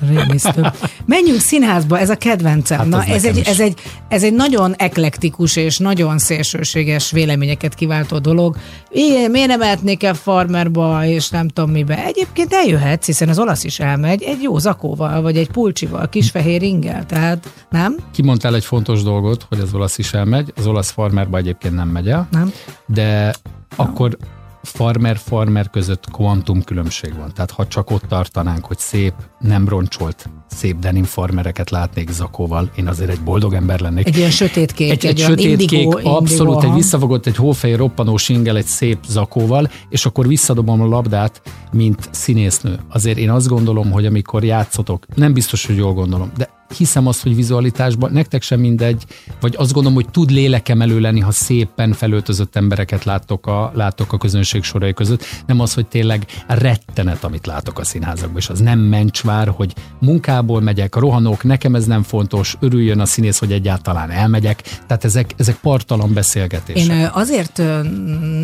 Rémisztő. 0.09 0.67
Menjünk 1.07 1.41
színházba, 1.41 1.99
ez 1.99 2.11
a 2.11 2.17
kedvencem. 2.17 2.79
Hát 2.79 2.87
Na, 2.89 3.05
ez 3.05 3.25
egy, 3.25 3.37
is. 3.37 3.47
ez, 3.47 3.61
egy, 3.61 3.81
ez 4.09 4.23
egy 4.23 4.33
nagyon 4.35 4.75
eklektikus 4.77 5.57
és 5.57 5.79
nagyon 5.79 6.19
szélsőséges 6.19 7.11
véleményeket 7.11 7.75
kiváltó 7.75 8.19
dolog. 8.19 8.57
Igen, 8.91 9.31
miért 9.31 9.49
nem 9.49 9.59
mehetnék 9.59 10.03
el 10.03 10.15
farmerba, 10.15 11.05
és 11.05 11.29
nem 11.31 11.49
tudom 11.49 11.71
mibe. 11.71 12.05
Egyébként 12.05 12.53
eljöhetsz, 12.53 13.07
hiszen 13.07 13.29
az 13.29 13.39
olasz 13.39 13.65
is 13.65 13.81
elmegy, 13.81 14.23
egy 14.23 14.43
jó 14.43 14.59
zakóval, 14.59 15.23
vagy 15.23 15.37
egy 15.37 15.51
pulcsival, 15.51 16.09
kisfehér 16.09 16.63
ingel, 16.63 17.07
tehát 17.07 17.49
nem? 17.71 17.97
Kimondtál 18.13 18.55
egy 18.55 18.65
fontos 18.65 19.03
dolgot, 19.03 19.47
hogy 19.49 19.59
az 19.61 19.75
olasz 19.75 19.99
is 19.99 20.13
elmegy, 20.13 20.53
az 20.57 20.67
olasz 20.67 20.91
farmerba 20.91 21.37
egyébként 21.39 21.75
nem 21.75 21.89
megy 21.89 22.09
el, 22.09 22.29
Nem? 22.31 22.53
de 22.87 23.35
akkor 23.77 24.17
farmer-farmer 24.63 25.71
között 25.71 26.05
kvantum 26.13 26.63
különbség 26.63 27.17
van. 27.17 27.33
Tehát 27.35 27.51
ha 27.51 27.67
csak 27.67 27.91
ott 27.91 28.03
tartanánk, 28.09 28.65
hogy 28.65 28.79
szép, 28.79 29.13
nem 29.39 29.69
roncsolt, 29.69 30.29
szép 30.47 30.79
denim 30.79 31.05
farmereket 31.05 31.71
látnék 31.71 32.11
zakóval, 32.11 32.71
én 32.77 32.89
azért 32.89 33.11
egy 33.11 33.21
boldog 33.21 33.55
ember 33.55 33.81
lennék. 33.81 34.07
Egy 34.07 34.17
ilyen 34.17 34.31
sötétkék, 34.31 34.91
egy, 34.91 35.07
egy, 35.07 35.21
egy 35.21 35.27
sötétkék, 35.27 35.73
indigo, 35.73 36.09
abszolút, 36.09 36.55
indigo, 36.55 36.73
egy 36.73 36.75
visszafogott, 36.75 37.27
egy 37.27 37.37
hófehér 37.37 37.79
roppanó 37.79 38.17
singel, 38.17 38.57
egy 38.57 38.67
szép 38.67 38.99
zakóval, 39.09 39.71
és 39.89 40.07
akkor 40.07 40.27
visszadobom 40.27 40.81
a 40.81 40.87
labdát, 40.87 41.43
mint 41.73 42.09
színésznő. 42.11 42.79
Azért 42.89 43.19
én 43.19 43.31
azt 43.31 43.49
gondolom, 43.49 43.91
hogy 43.91 44.07
amikor 44.07 44.45
játszotok, 44.45 45.07
nem 45.15 45.33
biztos, 45.33 45.67
hogy 45.67 45.77
jól 45.77 45.93
gondolom, 45.93 46.31
de 46.37 46.58
hiszem 46.77 47.07
azt, 47.07 47.23
hogy 47.23 47.35
vizualitásban 47.35 48.13
nektek 48.13 48.43
sem 48.43 48.61
mindegy, 48.61 49.05
vagy 49.41 49.55
azt 49.57 49.73
gondolom, 49.73 49.97
hogy 49.97 50.11
tud 50.11 50.31
lélekemelő 50.31 51.01
lenni, 51.01 51.21
ha 51.21 51.31
szépen 51.31 51.93
felöltözött 51.93 52.57
embereket 52.57 53.05
láttok 53.05 53.47
a, 53.47 53.73
láttok 53.75 54.13
a 54.13 54.19
közönség 54.19 54.63
sorai 54.63 54.93
között. 54.95 55.25
Nem 55.47 55.61
az, 55.61 55.75
hogy 55.75 55.87
tényleg 55.87 56.27
rettenet, 56.47 57.25
amit 57.25 57.47
látok 57.47 57.79
a 57.79 57.85
színházakban, 57.85 58.37
és 58.37 58.49
az 58.49 58.61
nem 58.61 58.79
mencsvár, 58.79 59.49
hogy 59.49 59.75
munkából 60.01 60.61
megyek, 60.61 60.95
rohanok, 60.95 61.43
nekem 61.43 61.75
ez 61.75 61.85
nem 61.85 62.03
fontos, 62.03 62.57
örüljön 62.61 63.01
a 63.01 63.07
színész, 63.07 63.39
hogy 63.39 63.53
egyáltalán 63.53 64.11
elmegyek. 64.11 64.63
Tehát 64.87 65.05
ezek, 65.05 65.35
ezek 65.37 65.57
partalan 65.57 66.13
beszélgetések. 66.13 66.97
Én 66.97 67.11
azért 67.13 67.63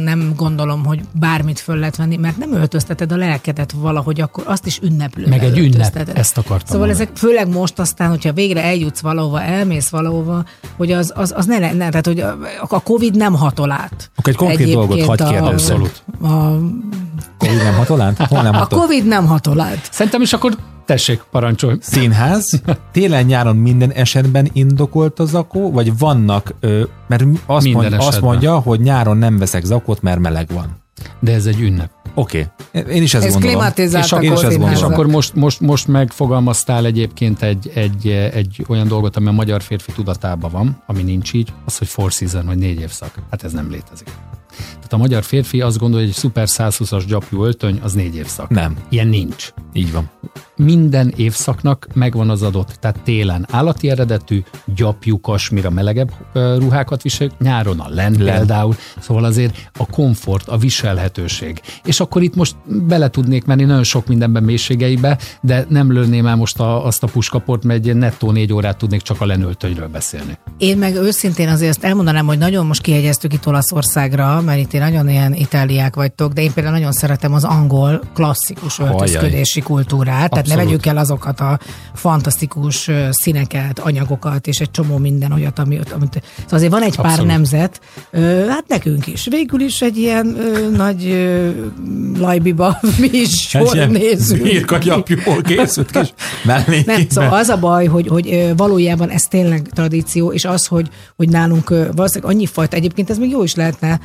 nem 0.04 0.32
gondolom, 0.36 0.84
hogy 0.84 1.00
bármit 1.12 1.58
föl 1.58 1.76
lehet 1.76 1.96
venni, 1.96 2.16
mert 2.16 2.36
nem 2.36 2.52
öltözteted 2.52 3.12
a 3.12 3.16
lelkedet 3.16 3.72
valahogy, 3.72 4.20
akkor 4.20 4.44
azt 4.46 4.66
is 4.66 4.78
ünneplően 4.82 5.28
Meg 5.28 5.42
egy 5.42 5.58
ünnep, 5.58 5.96
ezt 6.14 6.38
akartam 6.38 6.66
Szóval 6.66 6.86
mondani. 6.86 7.02
ezek 7.02 7.16
főleg 7.16 7.48
most 7.48 7.78
aztán, 7.78 8.10
hogyha 8.14 8.32
végre 8.32 8.62
eljutsz 8.62 9.00
valahova, 9.00 9.42
elmész 9.42 9.88
valahova, 9.88 10.44
hogy 10.76 10.92
az, 10.92 11.12
az, 11.16 11.32
az 11.36 11.46
ne, 11.46 11.58
ne, 11.58 11.88
tehát 11.88 12.06
hogy 12.06 12.20
a, 12.20 12.36
a 12.68 12.82
Covid 12.82 13.16
nem 13.16 13.34
hatol 13.34 13.70
át. 13.70 14.10
Akkor 14.16 14.32
egy 14.32 14.38
konkrét 14.38 14.72
dolgot 14.72 14.96
Egyébként 14.96 15.20
hadd 15.20 15.30
kérdezzem. 15.30 15.54
Abszolút. 15.54 16.02
A, 16.20 16.26
a, 16.26 16.60
Covid 17.38 17.62
nem 17.62 17.74
hatol 17.74 18.00
át? 18.00 18.16
Hol 18.16 18.42
nem 18.42 18.54
a 18.54 18.58
hatol? 18.58 18.78
Covid 18.78 19.06
nem 19.06 19.26
hatol 19.26 19.60
át. 19.60 19.88
Szerintem 19.90 20.22
is 20.22 20.32
akkor 20.32 20.56
tessék, 20.84 21.22
parancsolj. 21.30 21.76
Színház, 21.80 22.60
télen-nyáron 22.92 23.56
minden 23.56 23.90
esetben 23.90 24.48
indokolt 24.52 25.18
a 25.18 25.24
zakó, 25.24 25.72
vagy 25.72 25.98
vannak, 25.98 26.54
mert 27.08 27.24
azt, 27.46 27.64
Minden 27.64 27.90
mond, 27.90 28.02
azt 28.02 28.20
mondja, 28.20 28.58
hogy 28.58 28.80
nyáron 28.80 29.16
nem 29.16 29.38
veszek 29.38 29.64
zakót, 29.64 30.02
mert 30.02 30.18
meleg 30.18 30.48
van. 30.52 30.82
De 31.20 31.32
ez 31.32 31.46
egy 31.46 31.60
ünnep. 31.60 31.90
Oké, 32.14 32.48
okay. 32.74 32.94
én 32.94 33.02
is 33.02 33.14
ezt 33.14 33.24
Ez 33.24 33.32
gondolom. 33.32 33.56
klimatizált 33.56 34.04
És 34.04 34.12
a 34.12 34.16
akkor- 34.16 34.28
én 34.28 34.32
is 34.32 34.42
ezt 34.42 34.50
színházak. 34.50 34.74
És 34.74 34.80
gondolom. 34.80 34.92
akkor 34.92 35.14
most, 35.14 35.34
most, 35.34 35.60
most 35.60 35.88
megfogalmaztál 35.88 36.84
egyébként 36.84 37.42
egy, 37.42 37.70
egy, 37.74 38.08
egy 38.08 38.64
olyan 38.68 38.88
dolgot, 38.88 39.16
ami 39.16 39.26
a 39.28 39.32
magyar 39.32 39.62
férfi 39.62 39.92
tudatában 39.92 40.50
van, 40.50 40.82
ami 40.86 41.02
nincs 41.02 41.32
így, 41.32 41.52
az, 41.64 41.78
hogy 41.78 41.88
four 41.88 42.10
season, 42.12 42.46
vagy 42.46 42.58
négy 42.58 42.80
évszak. 42.80 43.14
Hát 43.30 43.42
ez 43.42 43.52
nem 43.52 43.70
létezik. 43.70 44.08
A 44.94 44.96
magyar 44.96 45.22
férfi 45.22 45.60
azt 45.60 45.78
gondolja, 45.78 46.06
hogy 46.06 46.14
egy 46.14 46.20
szuper 46.20 46.46
120-as 46.50 47.04
gyapjú 47.06 47.44
öltöny, 47.44 47.78
az 47.82 47.92
négy 47.92 48.16
évszak. 48.16 48.48
Nem. 48.48 48.76
Ilyen 48.88 49.06
nincs. 49.06 49.52
Így 49.72 49.92
van. 49.92 50.10
Minden 50.56 51.12
évszaknak 51.16 51.86
megvan 51.94 52.30
az 52.30 52.42
adott, 52.42 52.76
tehát 52.80 53.00
télen 53.04 53.46
állati 53.50 53.90
eredetű, 53.90 54.42
gyapjú, 54.74 55.20
kasmira 55.20 55.70
melegebb 55.70 56.10
ruhákat 56.34 57.02
viseljük, 57.02 57.38
nyáron 57.38 57.80
a 57.80 57.88
len 57.88 58.12
Len. 58.18 58.36
például, 58.36 58.76
szóval 58.98 59.24
azért 59.24 59.70
a 59.78 59.86
komfort, 59.86 60.48
a 60.48 60.56
viselhetőség. 60.56 61.60
És 61.84 62.00
akkor 62.00 62.22
itt 62.22 62.34
most 62.34 62.56
bele 62.66 63.10
tudnék 63.10 63.44
menni 63.44 63.64
nagyon 63.64 63.84
sok 63.84 64.06
mindenben 64.06 64.42
mélységeibe, 64.42 65.18
de 65.40 65.66
nem 65.68 65.92
lőném 65.92 66.26
el 66.26 66.36
most 66.36 66.60
a, 66.60 66.86
azt 66.86 67.02
a 67.02 67.06
puskaport, 67.06 67.64
mert 67.64 67.86
egy 67.86 67.96
nettó 67.96 68.30
négy 68.30 68.52
órát 68.52 68.76
tudnék 68.76 69.02
csak 69.02 69.20
a 69.20 69.26
lenöltönyről 69.26 69.88
beszélni. 69.88 70.38
Én 70.58 70.78
meg 70.78 70.94
őszintén 70.94 71.48
azért 71.48 71.70
ezt 71.70 71.84
elmondanám, 71.84 72.26
hogy 72.26 72.38
nagyon 72.38 72.66
most 72.66 72.80
kihegyeztük 72.80 73.32
itt 73.32 73.46
Olaszországra, 73.46 74.40
mert 74.40 74.58
itt 74.58 74.72
nagyon 74.84 75.08
ilyen 75.08 75.34
itáliák 75.34 75.94
vagytok, 75.94 76.32
de 76.32 76.42
én 76.42 76.52
például 76.52 76.74
nagyon 76.74 76.92
szeretem 76.92 77.34
az 77.34 77.44
angol 77.44 78.00
klasszikus 78.14 78.78
öltözködési 78.78 79.60
kultúrát, 79.60 80.30
tehát 80.30 80.32
ne 80.32 80.38
Abszolút. 80.38 80.64
vegyük 80.64 80.86
el 80.86 80.96
azokat 80.96 81.40
a 81.40 81.58
fantasztikus 81.94 82.90
színeket, 83.10 83.78
anyagokat 83.78 84.46
és 84.46 84.58
egy 84.58 84.70
csomó 84.70 84.96
minden 84.96 85.32
olyat, 85.32 85.58
ami, 85.58 85.78
amit, 85.94 86.22
szóval 86.34 86.48
azért 86.50 86.72
van 86.72 86.82
egy 86.82 86.96
pár 86.96 87.06
Abszolút. 87.06 87.30
nemzet, 87.30 87.80
hát 88.48 88.64
nekünk 88.68 89.06
is. 89.06 89.26
Végül 89.30 89.60
is 89.60 89.82
egy 89.82 89.98
ilyen 89.98 90.36
nagy 90.76 91.28
lajbiba 92.18 92.78
mi 93.00 93.08
is 93.12 93.48
sor 93.48 93.76
nézünk. 93.88 94.42
Birka 94.42 94.78
gyapjúból 94.78 95.42
készült 95.42 95.90
kis 95.90 96.14
Nem, 96.84 97.08
szóval 97.08 97.32
az 97.38 97.48
a 97.48 97.58
baj, 97.58 97.86
hogy, 97.86 98.08
hogy 98.08 98.52
valójában 98.56 99.10
ez 99.10 99.22
tényleg 99.22 99.68
tradíció, 99.74 100.32
és 100.32 100.44
az, 100.44 100.66
hogy, 100.66 100.88
hogy 101.16 101.28
nálunk 101.28 101.68
valószínűleg 101.68 102.34
annyi 102.34 102.46
fajta, 102.46 102.76
egyébként 102.76 103.10
ez 103.10 103.18
még 103.18 103.30
jó 103.30 103.42
is 103.42 103.54
lehetne 103.54 104.00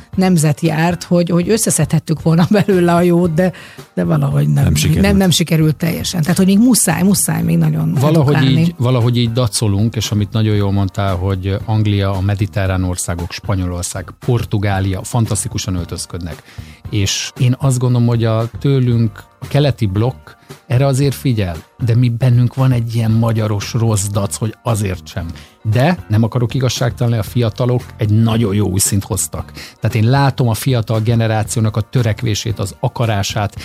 nemzetjárt, 0.60 1.02
hogy, 1.04 1.30
hogy 1.30 1.48
összeszedhettük 1.48 2.22
volna 2.22 2.46
belőle 2.50 2.94
a 2.94 3.00
jót, 3.02 3.34
de, 3.34 3.52
de 3.94 4.04
valahogy 4.04 4.48
nem, 4.48 4.64
Nem 4.64 4.74
sikerült. 4.74 5.06
nem, 5.06 5.16
nem 5.16 5.30
sikerült 5.30 5.76
teljesen. 5.76 6.20
Tehát, 6.20 6.36
hogy 6.36 6.46
még 6.46 6.58
muszáj, 6.58 7.02
muszáj 7.02 7.42
még 7.42 7.58
nagyon 7.58 7.94
Valahogy 7.94 8.34
edukálni. 8.34 8.60
így, 8.60 8.74
valahogy 8.78 9.16
így 9.16 9.32
dacolunk, 9.32 9.94
és 9.96 10.10
amit 10.10 10.32
nagyon 10.32 10.54
jól 10.54 10.72
mondtál, 10.72 11.16
hogy 11.16 11.56
Anglia, 11.64 12.12
a 12.12 12.20
mediterrán 12.20 12.84
országok, 12.84 13.32
Spanyolország, 13.32 14.10
Portugália 14.26 15.02
fantasztikusan 15.02 15.74
öltözködnek. 15.74 16.42
És 16.90 17.32
én 17.38 17.54
azt 17.58 17.78
gondolom, 17.78 18.06
hogy 18.06 18.24
a 18.24 18.50
tőlünk 18.60 19.28
a 19.40 19.46
keleti 19.48 19.86
blokk 19.86 20.30
erre 20.66 20.86
azért 20.86 21.14
figyel, 21.14 21.56
de 21.78 21.94
mi 21.94 22.08
bennünk 22.08 22.54
van 22.54 22.72
egy 22.72 22.94
ilyen 22.94 23.10
magyaros 23.10 23.72
rossz 23.72 24.06
dac, 24.06 24.36
hogy 24.36 24.54
azért 24.62 25.06
sem. 25.06 25.26
De 25.62 26.04
nem 26.08 26.22
akarok 26.22 26.54
igazságtalan, 26.54 27.18
a 27.18 27.22
fiatalok 27.22 27.82
egy 27.96 28.10
nagyon 28.10 28.54
jó 28.54 28.66
új 28.66 28.78
szint 28.78 29.04
hoztak. 29.04 29.52
Tehát 29.80 29.96
én 29.96 30.10
látom 30.10 30.48
a 30.48 30.54
fiatal 30.54 31.00
generációnak 31.00 31.76
a 31.76 31.80
törekvését, 31.80 32.58
az 32.58 32.76
akarását, 32.80 33.56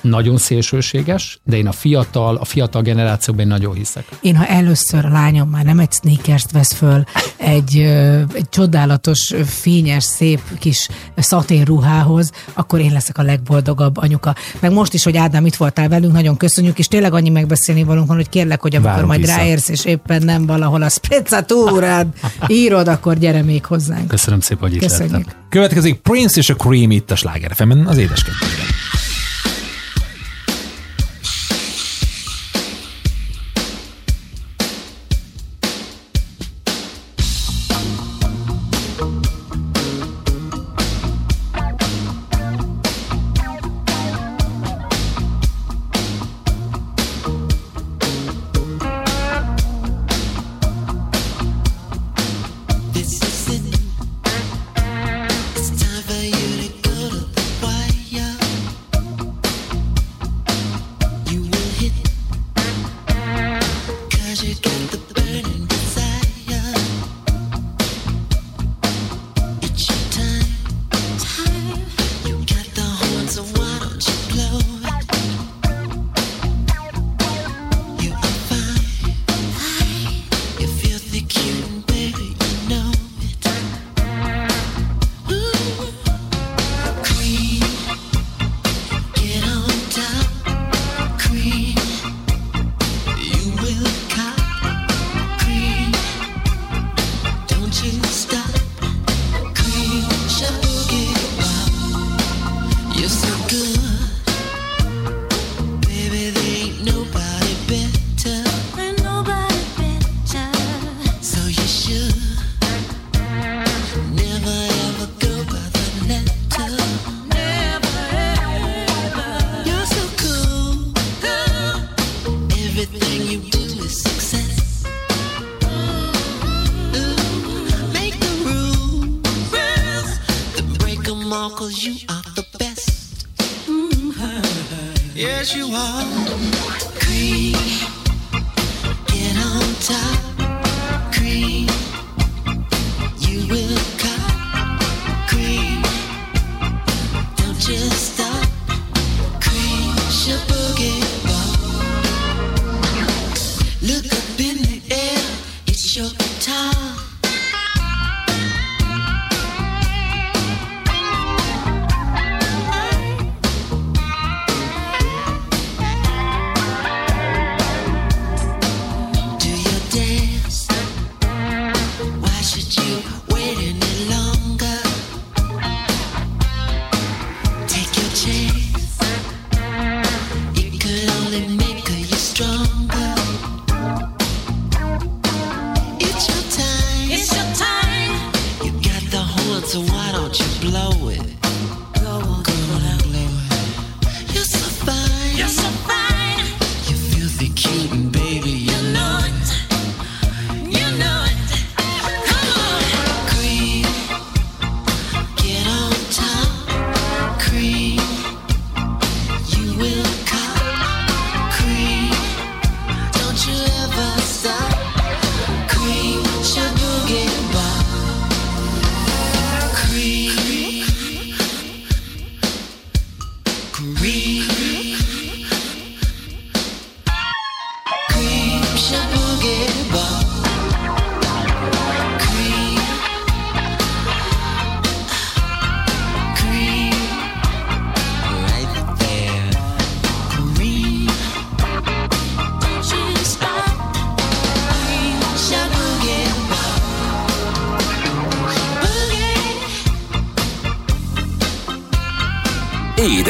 nagyon 0.00 0.38
szélsőséges, 0.38 1.38
de 1.44 1.56
én 1.56 1.66
a 1.66 1.72
fiatal, 1.72 2.36
a 2.36 2.44
fiatal 2.44 2.82
generációban 2.82 3.40
én 3.42 3.46
nagyon 3.46 3.74
hiszek. 3.74 4.04
Én, 4.20 4.36
ha 4.36 4.46
először 4.46 5.04
a 5.04 5.08
lányom 5.08 5.48
már 5.48 5.64
nem 5.64 5.78
egy 5.78 5.92
sneakers 5.92 6.44
vesz 6.52 6.72
föl, 6.72 7.04
egy, 7.36 7.76
egy 8.34 8.48
csodálatos, 8.48 9.34
fényes, 9.46 10.04
szép 10.04 10.40
kis 10.58 10.88
szatén 11.16 11.64
ruhához, 11.64 12.30
akkor 12.54 12.80
én 12.80 12.92
leszek 12.92 13.18
a 13.18 13.22
legboldogabb 13.22 13.96
anyuka. 13.96 14.34
Meg 14.60 14.72
most 14.72 14.94
is, 14.94 15.04
hogy 15.04 15.16
Ádám 15.16 15.46
itt 15.46 15.56
voltál 15.56 15.88
velünk, 15.88 16.12
nagyon 16.12 16.36
köszönjük, 16.36 16.78
és 16.78 16.88
tényleg 16.88 17.12
annyi 17.12 17.28
megbeszélni 17.28 17.82
valunk 17.82 18.06
van, 18.06 18.16
hogy 18.16 18.28
kérlek, 18.28 18.60
hogy 18.60 18.74
amikor 18.74 18.90
Várunk 18.90 19.08
majd 19.08 19.20
vissza. 19.20 19.36
ráérsz, 19.36 19.68
és 19.68 19.84
éppen 19.84 20.22
nem 20.22 20.46
valahol 20.46 20.82
a 20.82 20.88
sprezzatórád 20.88 22.06
írod, 22.46 22.88
akkor 22.88 23.18
gyere 23.18 23.42
még 23.42 23.64
hozzánk. 23.64 24.08
Köszönöm 24.08 24.40
szépen, 24.40 24.62
hogy 24.68 24.74
itt 24.74 24.80
Köszönjük. 24.80 25.12
lettem. 25.16 25.32
Következik 25.48 25.94
Prince 26.00 26.38
és 26.38 26.50
a 26.50 26.54
Cream 26.54 26.90
itt 26.90 27.10
a 27.10 27.16
Sláger 27.16 27.50
az 27.86 27.96
édeskedvesben. 27.96 28.66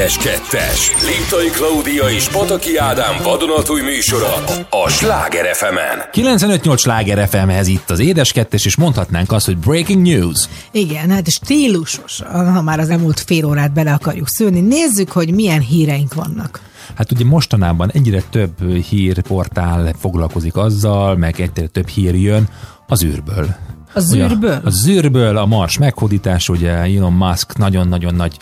Édes 0.07 0.25
Kettes. 0.25 0.91
Liptai 0.91 1.49
Klaudia 1.49 2.11
és 2.11 2.29
Pataki 2.29 2.77
Ádám 2.77 3.23
vadonatúj 3.23 3.83
műsora 3.83 4.35
a 4.71 4.89
Sláger 4.89 5.55
fm 5.55 5.77
95-8 6.13 6.79
sláger 6.79 7.29
FM-hez 7.29 7.67
itt 7.67 7.91
az 7.91 7.99
édes 7.99 8.33
kettes, 8.33 8.65
és 8.65 8.77
mondhatnánk 8.77 9.33
azt, 9.33 9.47
hogy 9.47 9.57
breaking 9.57 10.07
news. 10.07 10.49
Igen, 10.71 11.11
hát 11.11 11.29
stílusos, 11.29 12.21
ha 12.33 12.63
már 12.63 12.79
az 12.81 12.91
elmúlt 12.91 13.21
fél 13.21 13.45
órát 13.45 13.73
bele 13.73 13.93
akarjuk 13.93 14.29
szőni. 14.29 14.61
Nézzük, 14.61 15.11
hogy 15.11 15.35
milyen 15.35 15.61
híreink 15.61 16.15
vannak. 16.15 16.61
Hát 16.95 17.13
ugye 17.13 17.25
mostanában 17.25 17.91
egyre 17.91 18.23
több 18.31 18.73
hírportál 18.89 19.95
foglalkozik 19.99 20.57
azzal, 20.57 21.17
meg 21.17 21.41
egyre 21.41 21.67
több 21.67 21.89
hír 21.89 22.15
jön 22.15 22.49
az 22.87 23.05
űrből. 23.05 23.57
A 23.95 24.01
zűrből? 24.01 24.51
Ugye, 24.51 24.61
a 24.65 24.71
zűrből, 24.71 25.37
a 25.37 25.47
Mars 25.47 25.79
meghódítás, 25.79 26.49
ugye 26.49 26.71
Elon 26.71 27.13
Musk 27.13 27.57
nagyon-nagyon 27.57 28.15
nagy 28.15 28.37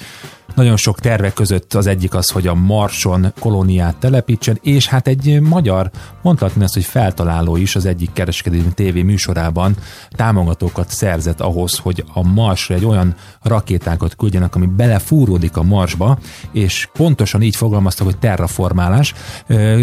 nagyon 0.54 0.76
sok 0.76 1.00
tervek 1.00 1.32
között 1.32 1.74
az 1.74 1.86
egyik 1.86 2.14
az, 2.14 2.30
hogy 2.30 2.46
a 2.46 2.54
Marson 2.54 3.32
kolóniát 3.40 3.96
telepítsen, 3.96 4.58
és 4.62 4.86
hát 4.86 5.08
egy 5.08 5.40
magyar, 5.40 5.90
mondhatni 6.22 6.64
azt, 6.64 6.74
hogy 6.74 6.84
feltaláló 6.84 7.56
is 7.56 7.76
az 7.76 7.86
egyik 7.86 8.12
kereskedelmi 8.12 8.72
tévé 8.74 9.02
műsorában 9.02 9.76
támogatókat 10.10 10.90
szerzett 10.90 11.40
ahhoz, 11.40 11.78
hogy 11.78 12.04
a 12.12 12.22
Marsra 12.22 12.74
egy 12.74 12.84
olyan 12.84 13.14
rakétákat 13.42 14.16
küldjenek, 14.16 14.54
ami 14.54 14.66
belefúródik 14.66 15.56
a 15.56 15.62
Marsba, 15.62 16.18
és 16.52 16.88
pontosan 16.92 17.42
így 17.42 17.56
fogalmaztak, 17.56 18.06
hogy 18.06 18.18
terraformálás, 18.18 19.14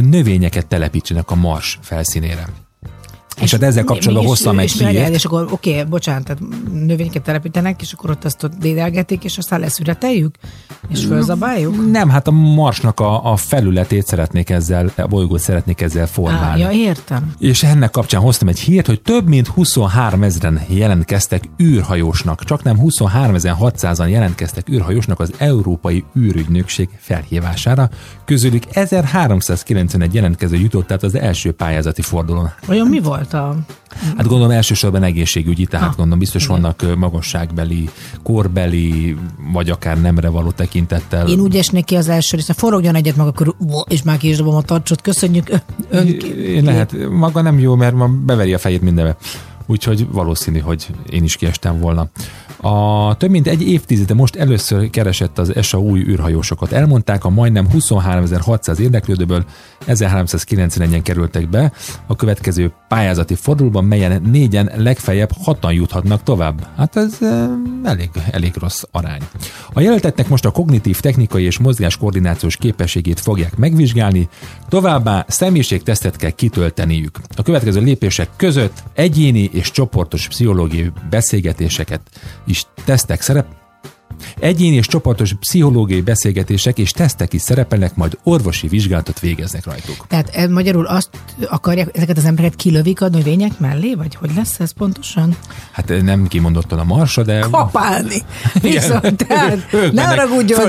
növényeket 0.04 0.68
telepítsenek 0.68 1.32
a 1.32 1.36
Mars 1.36 1.80
felszínére. 1.82 2.71
És 3.40 3.52
hát 3.52 3.64
ezzel 3.64 3.84
kapcsolatban 3.84 4.28
hosszan 4.28 4.56
megy 4.56 4.66
és, 4.66 4.80
és, 4.80 5.10
és 5.10 5.26
akkor 5.26 5.48
oké, 5.52 5.72
okay, 5.72 5.84
bocsánat, 5.84 6.24
tehát 6.24 6.44
növényeket 6.72 7.22
telepítenek, 7.22 7.82
és 7.82 7.94
akkor 7.94 8.10
ott 8.10 8.26
azt 8.26 8.44
ott 8.44 8.54
dédelgetik, 8.60 9.24
és 9.24 9.38
aztán 9.38 9.60
leszüreteljük, 9.60 10.36
és 10.88 11.06
fölzabáljuk? 11.06 11.92
Nem, 11.92 12.10
hát 12.10 12.28
a 12.28 12.32
Marsnak 12.32 13.00
a, 13.00 13.32
a 13.32 13.36
felületét 13.36 14.08
szeretnék 14.08 14.50
ezzel, 14.50 14.92
a 14.98 15.08
bolygót 15.08 15.40
szeretnék 15.40 15.82
ezzel 15.82 16.02
Á, 16.02 16.06
formálni. 16.06 16.62
ja, 16.62 16.72
értem. 16.72 17.34
És 17.40 17.64
ennek 17.64 17.92
kapcsán 17.92 18.22
hoztam 18.22 18.48
egy 18.48 18.60
hírt, 18.60 18.88
hogy 18.88 19.02
több 19.02 19.28
mint 19.28 19.48
23 19.48 20.24
ezeren 20.24 20.62
jelentkeztek 20.68 21.44
űrhajósnak. 21.64 22.44
Csak 22.44 22.64
nem 22.64 22.78
23 22.78 23.36
600-an 23.40 24.10
jelentkeztek 24.10 24.70
űrhajósnak 24.70 25.20
az 25.20 25.32
Európai 25.38 26.04
űrügynökség 26.18 26.90
felhívására. 26.98 27.90
Közülük 28.26 28.64
1391 28.72 30.14
jelentkező 30.14 30.58
jutott 30.58 30.88
tehát 30.88 31.04
az 31.04 31.16
első 31.16 31.52
pályázati 31.52 32.02
fordulón. 32.02 32.52
Olyan 32.68 32.88
mi 32.88 33.00
volt 33.00 33.21
a... 33.34 33.56
Hát 34.18 34.28
gondolom 34.28 34.52
elsősorban 34.52 35.04
egészségügyi, 35.04 35.66
tehát 35.66 35.88
Ha, 35.88 35.94
gondolom 35.96 36.20
biztos 36.20 36.44
igen. 36.44 36.62
vannak 36.62 36.98
magasságbeli, 36.98 37.90
korbeli, 38.24 39.16
vagy 39.54 39.70
akár 39.70 40.02
nemre 40.02 40.30
való 40.30 40.52
tekintettel. 40.52 41.28
Én 41.28 41.40
úgy 41.40 41.56
esnék 41.56 41.86
ki 41.86 41.96
az 41.96 42.10
első 42.10 42.38
része, 42.38 42.54
forogjon 42.54 42.96
egyet 42.96 43.16
maga 43.16 43.32
körül, 43.32 43.56
és 43.88 44.04
már 44.04 44.18
ki 44.18 44.30
is 44.30 44.38
dobom 44.38 44.56
a 44.56 44.62
tartsot, 44.62 45.02
köszönjük 45.02 45.50
ön, 45.90 46.20
lehet, 46.64 46.96
maga 47.10 47.42
nem 47.42 47.60
jó, 47.60 47.76
mert 47.76 47.96
ma 47.96 48.08
beveri 48.08 48.54
a 48.54 48.58
fejét 48.58 48.82
mindenbe. 48.82 49.18
Úgyhogy 49.66 50.08
valószínű, 50.12 50.60
hogy 50.60 50.88
én 51.10 51.24
is 51.24 51.36
kiestem 51.36 51.80
volna. 51.80 52.10
A 52.64 53.16
több 53.18 53.30
mint 53.30 53.48
egy 53.48 53.68
évtizede 53.68 54.14
most 54.14 54.36
először 54.36 54.90
keresett 54.90 55.38
az 55.38 55.56
ESA 55.56 55.80
új 55.80 56.00
űrhajósokat. 56.00 56.72
Elmondták, 56.72 57.26
a 57.26 57.30
majdnem 57.30 57.68
23.600 57.74 58.78
érdeklődőből 58.78 59.46
1391-en 59.88 61.00
kerültek 61.04 61.50
be 61.50 61.72
a 62.08 62.16
következő 62.16 62.72
pályázati 62.88 63.36
fordulóban, 63.36 63.86
melyen 63.86 64.22
négyen 64.22 64.72
legfeljebb 64.76 65.30
hatan 65.44 65.74
juthatnak 65.74 66.24
tovább. 66.24 66.68
Hát 66.78 66.96
ez 66.96 67.18
elég, 67.84 68.10
elég 68.32 68.54
rossz 68.60 68.84
arány. 68.92 69.22
A 69.74 69.82
jelöltetnek 69.82 70.28
most 70.28 70.46
a 70.46 70.52
kognitív, 70.52 71.00
technikai 71.00 71.44
és 71.44 71.60
mozgás 71.60 71.98
koordinációs 71.98 72.58
képességét 72.58 73.20
fogják 73.20 73.58
megvizsgálni, 73.58 74.30
továbbá 74.70 75.26
személyiségtesztet 75.28 76.16
kell 76.16 76.30
kitölteniük. 76.30 77.20
A 77.36 77.44
következő 77.44 77.82
lépések 77.82 78.30
között 78.36 78.84
egyéni 78.94 79.50
és 79.54 79.72
csoportos 79.72 80.28
pszichológiai 80.28 80.92
beszélgetéseket 81.10 82.02
is 82.52 82.66
tesztek 82.86 83.22
szerep, 83.22 83.46
Egyéni 84.40 84.76
és 84.76 84.88
csoportos 84.88 85.34
pszichológiai 85.34 86.02
beszélgetések 86.02 86.78
és 86.78 86.92
tesztek 86.92 87.34
is 87.34 87.42
szerepelnek, 87.42 87.96
majd 87.96 88.18
orvosi 88.24 88.68
vizsgálatot 88.68 89.20
végeznek 89.20 89.66
rajtuk. 89.66 90.06
Tehát 90.08 90.30
eh, 90.34 90.48
magyarul 90.48 90.86
azt 90.86 91.10
akarják, 91.50 91.90
ezeket 91.94 92.18
az 92.18 92.26
embereket 92.26 92.58
kilövik 92.58 93.02
a 93.02 93.08
növények 93.08 93.60
mellé, 93.60 93.94
vagy 93.94 94.16
hogy 94.16 94.32
lesz 94.36 94.60
ez 94.60 94.72
pontosan? 94.72 95.36
Hát 95.72 95.90
eh, 95.90 96.02
nem 96.02 96.28
kimondottan 96.28 96.80
a 96.80 96.84
marsa, 96.84 97.24
de... 97.24 97.40
Kapálni. 97.40 98.22
Viszont, 98.62 99.16
tehát, 99.28 99.72
ne 99.92 100.04
haragudjon. 100.04 100.60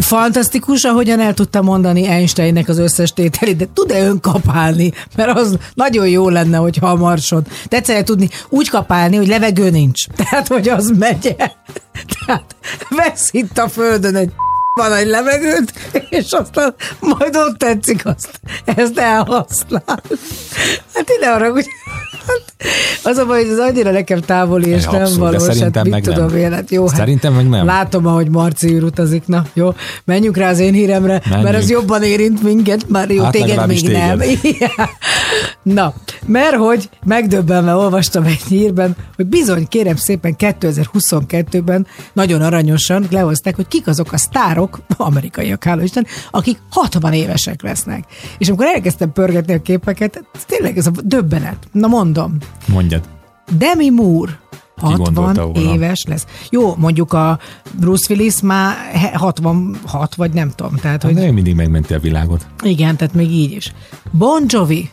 Fantasztikus, 0.00 0.84
ahogyan 0.84 1.20
el 1.20 1.34
tudta 1.34 1.62
mondani 1.62 2.06
Einsteinnek 2.06 2.68
az 2.68 2.78
összes 2.78 3.12
tételét, 3.12 3.56
de 3.56 3.66
tud-e 3.74 4.02
ön 4.02 4.20
kapálni? 4.20 4.92
Mert 5.16 5.38
az 5.38 5.58
nagyon 5.74 6.08
jó 6.08 6.28
lenne, 6.28 6.56
hogyha 6.56 6.88
a 6.88 6.94
marson. 6.94 7.46
Tetszene 7.68 8.02
tudni 8.02 8.28
úgy 8.48 8.68
kapálni, 8.68 9.16
hogy 9.16 9.26
levegő 9.26 9.70
nincs. 9.70 10.06
Tehát, 10.20 10.48
hogy 10.48 10.68
az 10.68 10.92
megy 10.98 11.34
el. 11.38 11.52
Tehát 12.26 12.56
vesz 12.88 13.28
itt 13.32 13.58
a 13.58 13.68
földön 13.68 14.16
egy 14.16 14.32
van 14.74 14.92
egy 14.92 15.06
levegőt, 15.06 15.72
és 16.10 16.32
aztán 16.32 16.74
majd 17.00 17.36
ott 17.36 17.58
tetszik 17.58 18.06
azt, 18.06 18.40
ezt 18.64 18.98
elhasznál. 18.98 20.02
Hát 20.94 21.10
ide 21.16 21.30
arra, 21.30 21.50
hogy 21.50 21.66
Az 23.02 23.16
a 23.16 23.26
baj, 23.26 23.42
hogy 23.42 23.52
ez 23.52 23.58
annyira 23.58 23.90
nekem 23.90 24.20
távoli, 24.20 24.68
és 24.68 24.84
nem 24.84 24.94
abszolút, 24.94 25.30
de 25.30 25.38
valós. 25.38 25.42
szerintem 25.42 25.72
hát 25.72 25.84
meg 25.84 25.92
mit 25.92 26.04
nem. 26.04 26.14
tudom 26.14 26.38
én, 26.38 26.52
hát 26.52 26.70
jó. 26.70 26.86
hát 26.86 26.96
Szerintem 26.96 27.34
meg 27.34 27.48
nem. 27.48 27.66
Látom, 27.66 28.06
ahogy 28.06 28.28
Marci 28.28 28.74
úr 28.74 28.82
utazik, 28.82 29.26
na 29.26 29.44
jó, 29.52 29.74
menjünk 30.04 30.36
rá 30.36 30.48
az 30.50 30.58
én 30.58 30.72
híremre, 30.72 31.20
Menjünk. 31.24 31.42
mert 31.44 31.56
ez 31.56 31.70
jobban 31.70 32.02
érint 32.02 32.42
minket, 32.42 32.88
már 32.88 33.10
jó, 33.10 33.22
Hát 33.22 33.32
téged 33.32 33.66
még 33.66 33.88
nem. 33.88 34.20
Igen. 34.42 34.70
Na, 35.62 35.94
mert 36.26 36.54
hogy 36.54 36.88
megdöbbenve 37.04 37.74
olvastam 37.74 38.24
egy 38.24 38.42
hírben, 38.48 38.96
hogy 39.16 39.26
bizony, 39.26 39.68
kérem 39.68 39.96
szépen 39.96 40.34
2022-ben 40.38 41.86
nagyon 42.12 42.42
aranyosan 42.42 43.06
lehozták, 43.10 43.56
hogy 43.56 43.68
kik 43.68 43.86
azok 43.86 44.12
a 44.12 44.16
sztárok, 44.16 44.80
amerikaiak, 44.96 45.64
hála 45.64 45.82
Isten, 45.82 46.06
akik 46.30 46.58
60 46.70 47.12
évesek 47.12 47.62
lesznek. 47.62 48.04
És 48.38 48.48
amikor 48.48 48.66
elkezdtem 48.66 49.12
pörgetni 49.12 49.54
a 49.54 49.62
képeket, 49.62 50.24
tényleg 50.46 50.78
ez 50.78 50.86
a 50.86 50.90
döbbenet. 51.02 51.56
Na 51.72 51.86
mondom, 51.86 52.19
Mondjad. 52.68 53.02
Demi 53.58 53.90
Moore 53.90 54.38
60 54.76 55.02
gondolta 55.14 55.46
volna? 55.46 55.72
éves 55.74 56.04
lesz. 56.08 56.26
Jó, 56.50 56.74
mondjuk 56.76 57.12
a 57.12 57.38
Bruce 57.72 58.14
Willis 58.14 58.40
már 58.40 58.74
he- 58.92 59.16
66, 59.16 60.14
vagy 60.14 60.32
nem 60.32 60.50
tudom. 60.54 60.74
Tehát, 60.76 61.02
Hát 61.02 61.12
hogy 61.12 61.32
mindig 61.32 61.54
megmenti 61.54 61.94
a 61.94 61.98
világot. 61.98 62.46
igen, 62.62 62.96
tehát 62.96 63.14
még 63.14 63.30
így 63.30 63.52
is. 63.52 63.72
Bon 64.10 64.44
Jovi. 64.46 64.90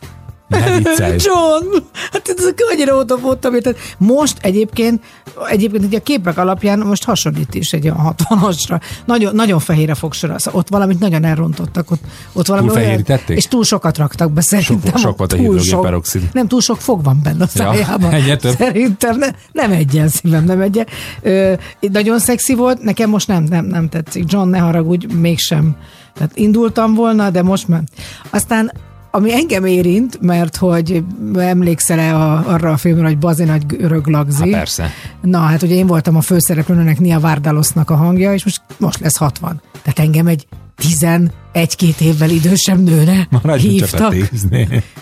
Ne 0.47 0.77
viccelj. 0.77 1.15
John! 1.25 1.83
Hát 2.11 2.33
ez 2.37 2.45
annyira 2.73 3.05
voltam, 3.21 3.59
tehát 3.59 3.77
most 3.97 4.37
egyébként, 4.41 5.03
egyébként 5.49 5.83
ugye 5.83 5.97
a 5.97 6.01
képek 6.01 6.37
alapján 6.37 6.79
most 6.79 7.03
hasonlít 7.03 7.55
is 7.55 7.71
egy 7.71 7.83
olyan 7.89 8.15
60-asra. 8.29 8.81
Nagyon, 9.05 9.35
nagyon 9.35 9.59
fehére 9.59 9.93
fogsora, 9.93 10.39
szóval 10.39 10.59
ott 10.59 10.69
valamit 10.69 10.99
nagyon 10.99 11.23
elrontottak, 11.23 11.91
ott, 11.91 12.01
ott 12.33 12.47
valami 12.47 12.67
olyan, 12.67 12.75
Túlfehérítették? 12.79 13.37
és 13.37 13.45
túl 13.47 13.63
sokat 13.63 13.97
raktak 13.97 14.31
be 14.31 14.41
szerintem. 14.41 14.95
sok 14.95 15.17
volt 15.17 15.33
a 15.33 15.35
Túl 15.35 15.45
hidrogénperoxid. 15.57 16.21
sok- 16.21 16.33
Nem, 16.33 16.47
túl 16.47 16.61
sok 16.61 16.81
fog 16.81 17.03
van 17.03 17.19
benne 17.23 17.43
a 17.43 17.47
Ja, 17.53 17.73
szájában. 17.73 18.11
egyre 18.11 18.35
több. 18.37 18.55
Szerintem 18.57 19.17
ne, 19.17 19.27
nem 19.51 19.71
egyen 19.71 20.07
szívem, 20.07 20.43
nem 20.43 20.61
egyen. 20.61 20.85
Ö, 21.21 21.53
nagyon 21.79 22.19
szexi 22.19 22.53
volt, 22.55 22.81
nekem 22.81 23.09
most 23.09 23.27
nem, 23.27 23.43
nem, 23.43 23.65
nem 23.65 23.89
tetszik. 23.89 24.23
John, 24.31 24.49
ne 24.49 24.57
haragudj, 24.57 25.05
mégsem. 25.13 25.75
Tehát 26.13 26.31
indultam 26.37 26.93
volna, 26.93 27.29
de 27.29 27.41
most 27.43 27.67
már. 27.67 27.81
Aztán 28.29 28.71
ami 29.17 29.33
engem 29.33 29.65
érint, 29.65 30.21
mert 30.21 30.55
hogy 30.55 31.03
emlékszel-e 31.37 32.15
a, 32.15 32.43
arra 32.53 32.71
a 32.71 32.77
filmre, 32.77 33.05
hogy 33.05 33.17
Bazi 33.17 33.43
nagy 33.43 33.63
örök 33.79 34.07
lagzi. 34.07 34.51
Hát 34.51 34.59
persze. 34.59 34.89
Na, 35.21 35.39
hát 35.39 35.61
ugye 35.61 35.75
én 35.75 35.87
voltam 35.87 36.15
a 36.15 36.21
főszereplőnek 36.21 36.99
Nia 36.99 37.19
Vardalosnak 37.19 37.89
a 37.89 37.95
hangja, 37.95 38.33
és 38.33 38.43
most, 38.43 38.61
most 38.77 38.99
lesz 38.99 39.17
60. 39.17 39.61
Tehát 39.81 39.99
engem 39.99 40.27
egy 40.27 40.47
11-két 40.83 42.01
évvel 42.01 42.29
idősebb 42.29 42.83
nőre 42.83 43.27
a 43.41 43.51
hívtak. 43.51 44.15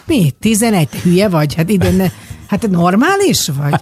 Mi? 0.06 0.32
11? 0.40 0.88
Te 0.88 0.98
hülye 1.04 1.30
vagy? 1.30 1.56
Hát 1.56 1.70
ide 1.70 1.92
ne... 1.92 2.06
Hát 2.48 2.60
te 2.60 2.68
normális 2.68 3.52
vagy? 3.60 3.82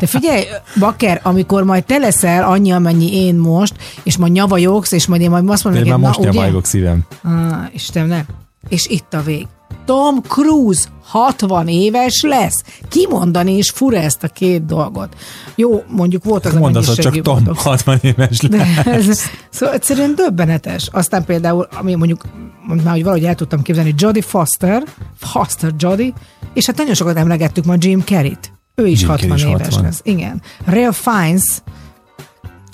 De 0.00 0.06
figyelj, 0.06 0.44
Baker, 0.78 1.20
amikor 1.22 1.64
majd 1.64 1.84
te 1.84 1.98
leszel 1.98 2.44
annyi, 2.44 2.72
amennyi 2.72 3.14
én 3.14 3.34
most, 3.34 3.74
és 4.02 4.16
majd 4.16 4.32
nyavajogsz, 4.32 4.92
és 4.92 5.06
majd 5.06 5.20
én 5.20 5.30
majd 5.30 5.48
azt 5.48 5.64
mondom, 5.64 5.82
neked, 5.82 5.98
most 5.98 6.18
na, 6.18 6.28
ugye? 6.28 6.60
szívem. 6.62 7.00
Ah, 7.22 7.74
Istenem, 7.74 8.08
nem. 8.08 8.24
És 8.68 8.86
itt 8.86 9.14
a 9.14 9.22
vég. 9.22 9.46
Tom 9.84 10.22
Cruise 10.22 10.84
60 11.04 11.68
éves 11.68 12.22
lesz. 12.22 12.64
Kimondani 12.88 13.56
is 13.56 13.70
fura 13.70 13.96
ezt 13.96 14.22
a 14.22 14.28
két 14.28 14.66
dolgot. 14.66 15.16
Jó, 15.54 15.82
mondjuk 15.88 16.24
volt 16.24 16.46
az 16.46 16.54
a 16.54 16.58
Mondasz, 16.58 16.86
mennyiségű 16.86 17.14
csak 17.16 17.24
Tom 17.24 17.34
boldog. 17.34 17.56
60 17.56 17.98
éves 18.02 18.38
De 18.38 18.56
lesz. 18.56 18.86
ez, 19.08 19.22
szóval 19.50 19.74
egyszerűen 19.74 20.14
döbbenetes. 20.14 20.88
Aztán 20.92 21.24
például, 21.24 21.68
ami 21.78 21.94
mondjuk 21.94 22.22
már 22.66 22.92
hogy 22.92 23.02
valahogy 23.02 23.24
el 23.24 23.34
tudtam 23.34 23.62
képzelni, 23.62 23.94
Jodie 23.96 24.22
Foster, 24.22 24.82
Foster 25.18 25.72
Jodie, 25.78 26.12
és 26.54 26.66
hát 26.66 26.76
nagyon 26.76 26.94
sokat 26.94 27.16
emlegettük 27.16 27.64
ma 27.64 27.74
Jim 27.78 28.00
Carrey-t. 28.00 28.52
Ő 28.74 28.86
is 28.86 29.00
Jim 29.00 29.08
60 29.08 29.28
Carrey 29.28 29.44
is 29.44 29.54
éves 29.54 29.66
60. 29.66 29.84
lesz. 29.84 30.00
Igen. 30.04 30.42
Ralph 30.64 30.96
Fiennes, 30.98 31.44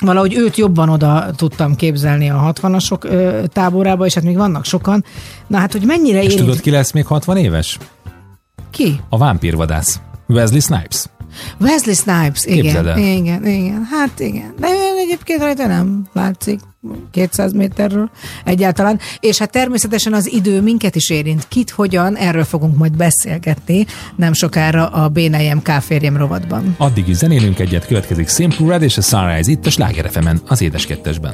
valahogy 0.00 0.34
őt 0.34 0.56
jobban 0.56 0.88
oda 0.88 1.30
tudtam 1.36 1.74
képzelni 1.74 2.30
a 2.30 2.52
60-asok 2.52 3.04
ö, 3.04 3.42
táborába, 3.46 4.06
és 4.06 4.14
hát 4.14 4.24
még 4.24 4.36
vannak 4.36 4.64
sokan. 4.64 5.04
Na 5.46 5.58
hát, 5.58 5.72
hogy 5.72 5.82
mennyire 5.84 6.18
És 6.18 6.24
érint... 6.24 6.40
tudod, 6.40 6.60
ki 6.60 6.70
lesz 6.70 6.92
még 6.92 7.06
60 7.06 7.36
éves? 7.36 7.78
Ki? 8.70 9.00
A 9.08 9.18
vámpírvadász. 9.18 10.00
Wesley 10.26 10.60
Snipes. 10.60 11.04
Wesley 11.60 11.94
Snipes, 11.94 12.44
igen. 12.44 12.98
Igen, 12.98 13.46
igen. 13.46 13.88
Hát 13.90 14.20
igen. 14.20 14.54
De 14.60 14.66
egyébként 14.98 15.40
rajta 15.40 15.66
nem 15.66 16.06
látszik 16.12 16.60
200 17.10 17.52
méterről 17.52 18.10
egyáltalán. 18.44 18.98
És 19.20 19.38
hát 19.38 19.50
természetesen 19.50 20.12
az 20.12 20.32
idő 20.32 20.60
minket 20.62 20.94
is 20.94 21.10
érint. 21.10 21.48
Kit, 21.48 21.70
hogyan, 21.70 22.16
erről 22.16 22.44
fogunk 22.44 22.76
majd 22.76 22.96
beszélgetni 22.96 23.86
nem 24.16 24.32
sokára 24.32 24.86
a 24.86 25.08
Bénejem 25.08 25.62
Káférjem 25.62 26.16
rovatban. 26.16 26.74
Addig 26.78 27.08
is 27.08 27.16
zenélünk 27.16 27.58
egyet, 27.58 27.86
következik 27.86 28.28
Simple 28.28 28.66
Red 28.66 28.82
és 28.82 28.96
a 28.96 29.02
Sunrise 29.02 29.50
itt 29.50 29.66
a 29.66 29.70
Sláger 29.70 30.10
az 30.46 30.60
édes 30.60 30.86
kettesben. 30.86 31.32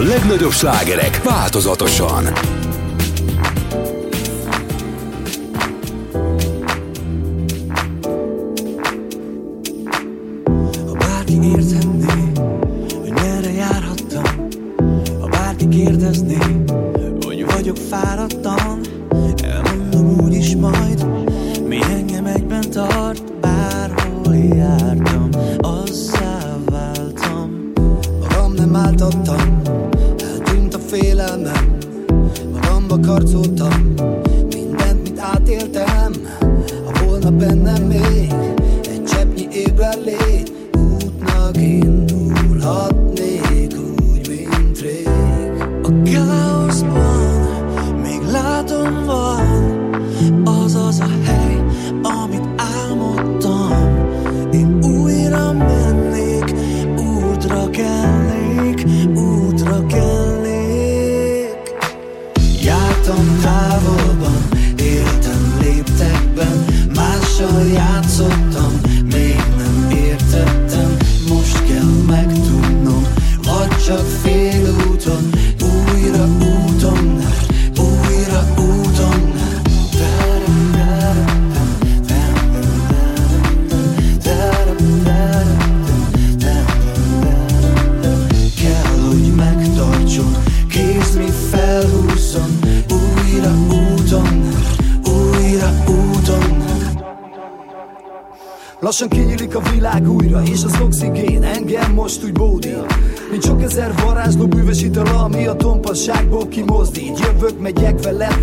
Legnagyobb 0.00 0.52
slágerek 0.52 1.22
változatosan! 1.22 2.59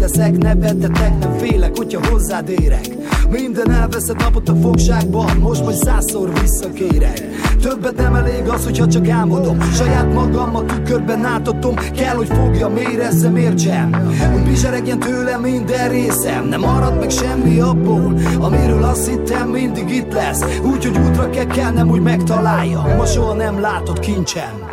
Veled 0.08 0.36
leszek, 0.36 0.38
nevetetek, 0.38 1.20
nem 1.20 1.38
félek, 1.38 1.78
hogyha 1.78 2.08
hozzád 2.10 2.50
érek. 2.50 2.88
Minden 3.30 3.72
elveszett 3.72 4.18
napot 4.18 4.50
a 4.50 4.56
fogságban, 4.56 5.38
most 5.38 5.64
majd 5.64 5.76
százszor 5.76 6.32
visszakérek. 6.42 7.22
Többet 7.62 7.96
nem 7.96 8.16
elég 8.16 8.48
az, 8.48 8.64
hogyha 8.64 8.88
csak 8.88 9.08
álmodom. 9.10 9.62
Saját 9.62 10.14
magam 10.14 10.56
a 10.56 10.66
tükörben 10.66 11.26
átadom, 11.26 11.76
kell, 11.76 12.16
hogy 12.16 12.28
fogjam, 12.28 12.78
érezzem, 12.78 13.36
értsem. 13.36 13.92
Hogy 14.32 14.44
bizseregjen 14.44 15.00
tőlem 15.00 15.42
minden 15.42 15.90
részem, 15.90 16.48
nem 16.48 16.60
marad 16.60 17.00
meg 17.00 17.10
semmi 17.10 17.60
abból, 17.60 18.14
amiről 18.40 18.84
azt 18.84 19.10
hittem 19.10 19.50
mindig 19.50 19.90
itt 19.90 20.14
lesz. 20.14 20.44
Úgyhogy 20.64 20.98
útra 20.98 21.30
kell 21.30 21.46
kelnem, 21.46 21.88
hogy 21.88 22.02
megtaláljam, 22.02 22.96
ma 22.96 23.06
soha 23.06 23.34
nem 23.34 23.60
látott 23.60 24.00
kincsem. 24.00 24.70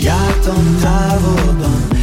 Jártam 0.00 0.78
távolban, 0.82 1.93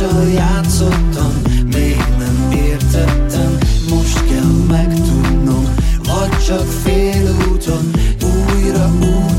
mással 0.00 0.28
játszottam, 0.28 1.32
még 1.72 1.96
nem 2.18 2.50
értettem, 2.52 3.58
most 3.90 4.24
kell 4.28 4.52
megtudnom, 4.68 5.74
vagy 6.04 6.44
csak 6.46 6.66
félúton, 6.66 7.90
újra 8.22 8.90
úton, 8.98 9.35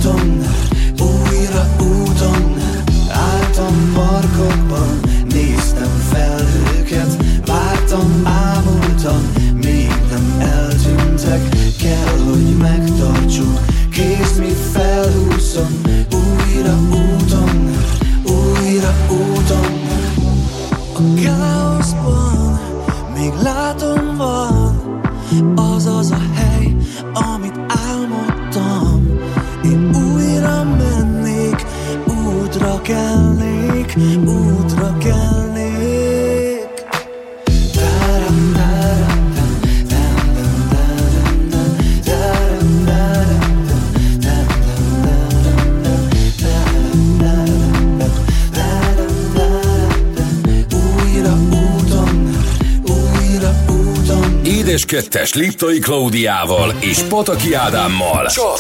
2022-es 55.10 55.36
Liptai 55.36 55.80
Klaudiával 55.80 56.74
és 56.80 57.00
Pataki 57.00 57.54
Ádámmal. 57.54 58.26
Csak 58.26 58.58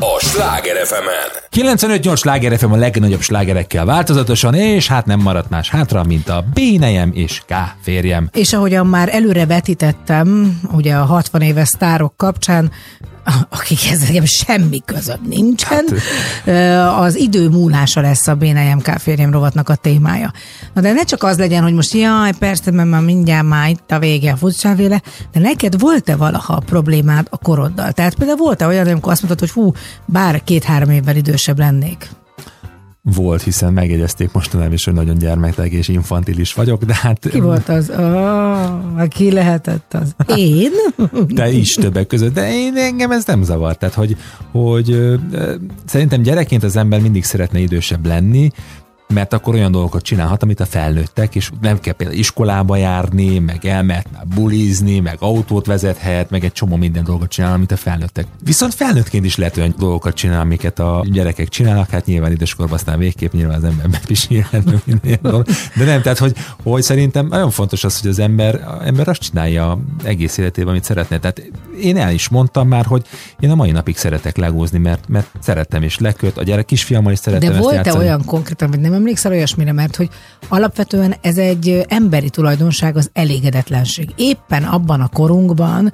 a 0.00 0.18
Sláger 0.20 0.86
fm 0.86 1.08
95-8 1.56 2.16
Sláger 2.16 2.58
FM 2.58 2.72
a 2.72 2.76
legnagyobb 2.76 3.20
slágerekkel 3.20 3.84
változatosan, 3.84 4.54
és 4.54 4.88
hát 4.88 5.06
nem 5.06 5.20
maradt 5.20 5.50
más 5.50 5.70
hátra, 5.70 6.04
mint 6.04 6.28
a 6.28 6.44
Bénejem 6.54 7.10
és 7.14 7.42
K 7.46 7.54
férjem. 7.82 8.28
És 8.32 8.52
ahogyan 8.52 8.86
már 8.86 9.08
előre 9.14 9.46
vetítettem, 9.46 10.60
ugye 10.72 10.94
a 10.94 11.04
60 11.04 11.40
éves 11.40 11.68
sztárok 11.68 12.16
kapcsán, 12.16 12.72
akikhez 13.48 14.00
nekem 14.00 14.24
semmi 14.24 14.82
közöm 14.84 15.20
nincsen, 15.28 15.84
hát, 16.44 16.98
az 16.98 17.16
idő 17.16 17.48
múlása 17.48 18.00
lesz 18.00 18.26
a 18.26 18.34
BNMK 18.34 18.86
férjem 18.86 19.30
rovatnak 19.30 19.68
a 19.68 19.74
témája. 19.74 20.32
Na 20.74 20.80
de 20.80 20.92
ne 20.92 21.02
csak 21.02 21.22
az 21.22 21.38
legyen, 21.38 21.62
hogy 21.62 21.74
most 21.74 21.94
jaj, 21.94 22.32
persze, 22.38 22.70
mert 22.70 22.88
már 22.88 23.02
mindjárt 23.02 23.48
már 23.48 23.68
itt 23.68 23.90
a 23.90 23.98
vége, 23.98 24.36
fussál 24.36 24.74
véle, 24.74 25.02
de 25.32 25.40
neked 25.40 25.80
volt-e 25.80 26.16
valaha 26.16 26.62
problémád 26.66 27.26
a 27.30 27.38
koroddal? 27.38 27.92
Tehát 27.92 28.14
például 28.14 28.38
volt-e 28.38 28.66
olyan, 28.66 28.86
amikor 28.86 29.12
azt 29.12 29.22
mondtad, 29.22 29.48
hogy 29.48 29.62
hú, 29.62 29.72
bár 30.04 30.44
két-három 30.44 30.90
évvel 30.90 31.16
idősebb 31.16 31.58
lennék? 31.58 32.08
Volt, 33.02 33.42
hiszen 33.42 33.72
megjegyezték 33.72 34.32
mostanában 34.32 34.72
is, 34.72 34.84
hogy 34.84 34.94
nagyon 34.94 35.18
gyermekteg 35.18 35.72
és 35.72 35.88
infantilis 35.88 36.54
vagyok, 36.54 36.84
de 36.84 36.94
hát... 36.94 37.28
Ki 37.30 37.40
volt 37.40 37.68
az? 37.68 37.90
Oh, 37.90 39.08
ki 39.08 39.32
lehetett 39.32 39.94
az? 39.94 40.36
Én? 40.36 40.70
De 41.28 41.50
is 41.50 41.74
többek 41.74 42.06
között, 42.06 42.34
de 42.34 42.52
én 42.52 42.76
engem 42.76 43.10
ez 43.10 43.24
nem 43.24 43.42
zavar. 43.42 43.76
Tehát, 43.76 43.94
hogy, 43.94 44.16
hogy 44.50 45.18
szerintem 45.84 46.22
gyerekként 46.22 46.62
az 46.62 46.76
ember 46.76 47.00
mindig 47.00 47.24
szeretne 47.24 47.58
idősebb 47.58 48.06
lenni, 48.06 48.50
mert 49.08 49.32
akkor 49.32 49.54
olyan 49.54 49.72
dolgokat 49.72 50.02
csinálhat, 50.02 50.42
amit 50.42 50.60
a 50.60 50.66
felnőttek, 50.66 51.34
és 51.34 51.50
nem 51.60 51.80
kell 51.80 51.92
például 51.92 52.18
iskolába 52.18 52.76
járni, 52.76 53.38
meg 53.38 53.64
elmehet 53.64 54.06
már 54.12 54.26
bulizni, 54.34 55.00
meg 55.00 55.16
autót 55.18 55.66
vezethet, 55.66 56.30
meg 56.30 56.44
egy 56.44 56.52
csomó 56.52 56.76
minden 56.76 57.04
dolgot 57.04 57.28
csinál, 57.28 57.52
amit 57.52 57.72
a 57.72 57.76
felnőttek. 57.76 58.26
Viszont 58.44 58.74
felnőttként 58.74 59.24
is 59.24 59.36
lehet 59.36 59.56
olyan 59.56 59.74
dolgokat 59.78 60.14
csinálni, 60.14 60.42
amiket 60.42 60.78
a 60.78 61.04
gyerekek 61.10 61.48
csinálnak, 61.48 61.90
hát 61.90 62.06
nyilván 62.06 62.32
időskorban 62.32 62.74
aztán 62.74 62.98
végképp 62.98 63.32
nyilván 63.32 63.56
az 63.56 63.64
ember 63.64 64.00
dolog. 65.22 65.46
De 65.76 65.84
nem, 65.84 66.02
tehát 66.02 66.18
hogy, 66.18 66.36
hogy 66.62 66.82
szerintem 66.82 67.26
nagyon 67.26 67.50
fontos 67.50 67.84
az, 67.84 68.00
hogy 68.00 68.10
az 68.10 68.18
ember, 68.18 68.54
az 68.54 68.86
ember 68.86 69.08
azt 69.08 69.20
csinálja 69.20 69.78
egész 70.04 70.36
életében, 70.36 70.70
amit 70.70 70.84
szeretne. 70.84 71.18
Tehát 71.18 71.42
én 71.80 71.96
el 71.96 72.12
is 72.12 72.28
mondtam 72.28 72.68
már, 72.68 72.84
hogy 72.84 73.06
én 73.40 73.50
a 73.50 73.54
mai 73.54 73.70
napig 73.70 73.96
szeretek 73.96 74.36
legózni, 74.36 74.78
mert, 74.78 75.08
mert 75.08 75.26
szerettem 75.40 75.82
és 75.82 75.98
leköt, 75.98 76.38
a 76.38 76.42
gyerek 76.42 76.64
kisfiammal 76.64 77.12
is 77.12 77.18
szeretem 77.18 77.52
De 77.52 77.58
volt-e 77.58 77.94
olyan 77.94 78.24
konkrétan, 78.24 78.68
hogy 78.68 78.80
nem 78.80 78.94
emlékszel 78.98 79.32
olyasmire, 79.32 79.72
mert 79.72 79.96
hogy 79.96 80.08
alapvetően 80.48 81.14
ez 81.20 81.38
egy 81.38 81.84
emberi 81.88 82.30
tulajdonság, 82.30 82.96
az 82.96 83.10
elégedetlenség. 83.12 84.10
Éppen 84.16 84.64
abban 84.64 85.00
a 85.00 85.08
korunkban, 85.08 85.92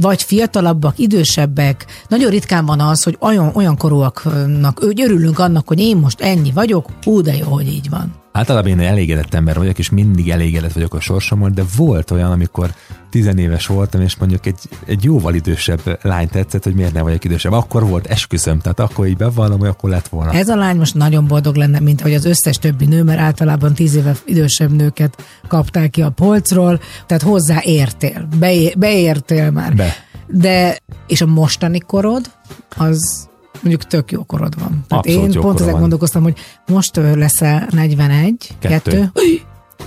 vagy 0.00 0.22
fiatalabbak, 0.22 0.98
idősebbek, 0.98 1.86
nagyon 2.08 2.30
ritkán 2.30 2.66
van 2.66 2.80
az, 2.80 3.02
hogy 3.02 3.16
olyan, 3.20 3.50
olyan 3.54 3.76
korúaknak, 3.76 4.78
hogy 4.78 5.02
örülünk 5.02 5.38
annak, 5.38 5.68
hogy 5.68 5.80
én 5.80 5.96
most 5.96 6.20
ennyi 6.20 6.50
vagyok, 6.52 6.86
hú, 7.02 7.20
de 7.20 7.36
jó, 7.36 7.46
hogy 7.46 7.66
így 7.66 7.88
van. 7.90 8.26
Általában 8.38 8.70
én 8.70 8.80
elégedett 8.80 9.34
ember 9.34 9.56
vagyok, 9.56 9.78
és 9.78 9.90
mindig 9.90 10.30
elégedett 10.30 10.72
vagyok 10.72 10.94
a 10.94 11.00
sorsommal, 11.00 11.50
de 11.50 11.62
volt 11.76 12.10
olyan, 12.10 12.30
amikor 12.30 12.70
tizenéves 13.10 13.66
voltam, 13.66 14.00
és 14.00 14.16
mondjuk 14.16 14.46
egy, 14.46 14.58
egy 14.86 15.04
jóval 15.04 15.34
idősebb 15.34 15.98
lány 16.02 16.28
tetszett, 16.28 16.64
hogy 16.64 16.74
miért 16.74 16.92
nem 16.92 17.02
vagyok 17.02 17.24
idősebb. 17.24 17.52
Akkor 17.52 17.86
volt 17.86 18.06
esküszöm, 18.06 18.58
tehát 18.58 18.80
akkor 18.80 19.06
így 19.06 19.16
bevallom, 19.16 19.58
hogy 19.58 19.68
akkor 19.68 19.90
lett 19.90 20.08
volna. 20.08 20.32
Ez 20.32 20.48
a 20.48 20.56
lány 20.56 20.76
most 20.76 20.94
nagyon 20.94 21.26
boldog 21.26 21.54
lenne, 21.54 21.80
mint 21.80 22.00
ahogy 22.00 22.14
az 22.14 22.24
összes 22.24 22.56
többi 22.56 22.84
nő, 22.84 23.02
mert 23.02 23.20
általában 23.20 23.74
tíz 23.74 23.94
éve 23.94 24.16
idősebb 24.24 24.72
nőket 24.72 25.24
kapták 25.48 25.90
ki 25.90 26.02
a 26.02 26.10
polcról, 26.10 26.80
tehát 27.06 27.22
hozzáértél, 27.22 28.28
beé- 28.38 28.78
beértél 28.78 29.50
már. 29.50 29.74
Be. 29.74 29.94
De, 30.26 30.78
és 31.06 31.20
a 31.20 31.26
mostani 31.26 31.78
korod, 31.78 32.30
az 32.76 33.27
mondjuk 33.62 33.84
tök 33.84 34.10
jó 34.10 34.24
korod 34.24 34.60
van. 34.60 34.84
Tehát 34.88 35.06
én 35.06 35.32
pont 35.32 35.60
ezek 35.60 35.78
gondolkoztam, 35.78 36.22
hogy 36.22 36.38
most 36.66 36.96
leszel 36.96 37.68
41, 37.70 38.56
2. 38.58 39.12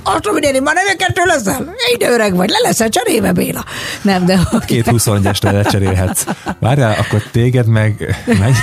Attól 0.04 0.34
mindenni, 0.34 0.60
már 0.60 0.76
nem 0.76 0.98
kettő 0.98 1.22
leszel. 1.26 1.74
Ide 1.94 2.10
öreg 2.10 2.36
vagy, 2.36 2.50
le 2.50 2.58
leszel 2.64 2.90
cserébe, 2.90 3.32
Béla. 3.32 3.66
Nem, 4.02 4.26
de... 4.26 4.40
Két 4.66 4.86
21-es 4.88 5.44
lecserélhetsz. 5.44 6.26
Várjál, 6.60 6.96
akkor 7.00 7.24
téged 7.32 7.68
meg... 7.68 8.24
Megy. 8.26 8.56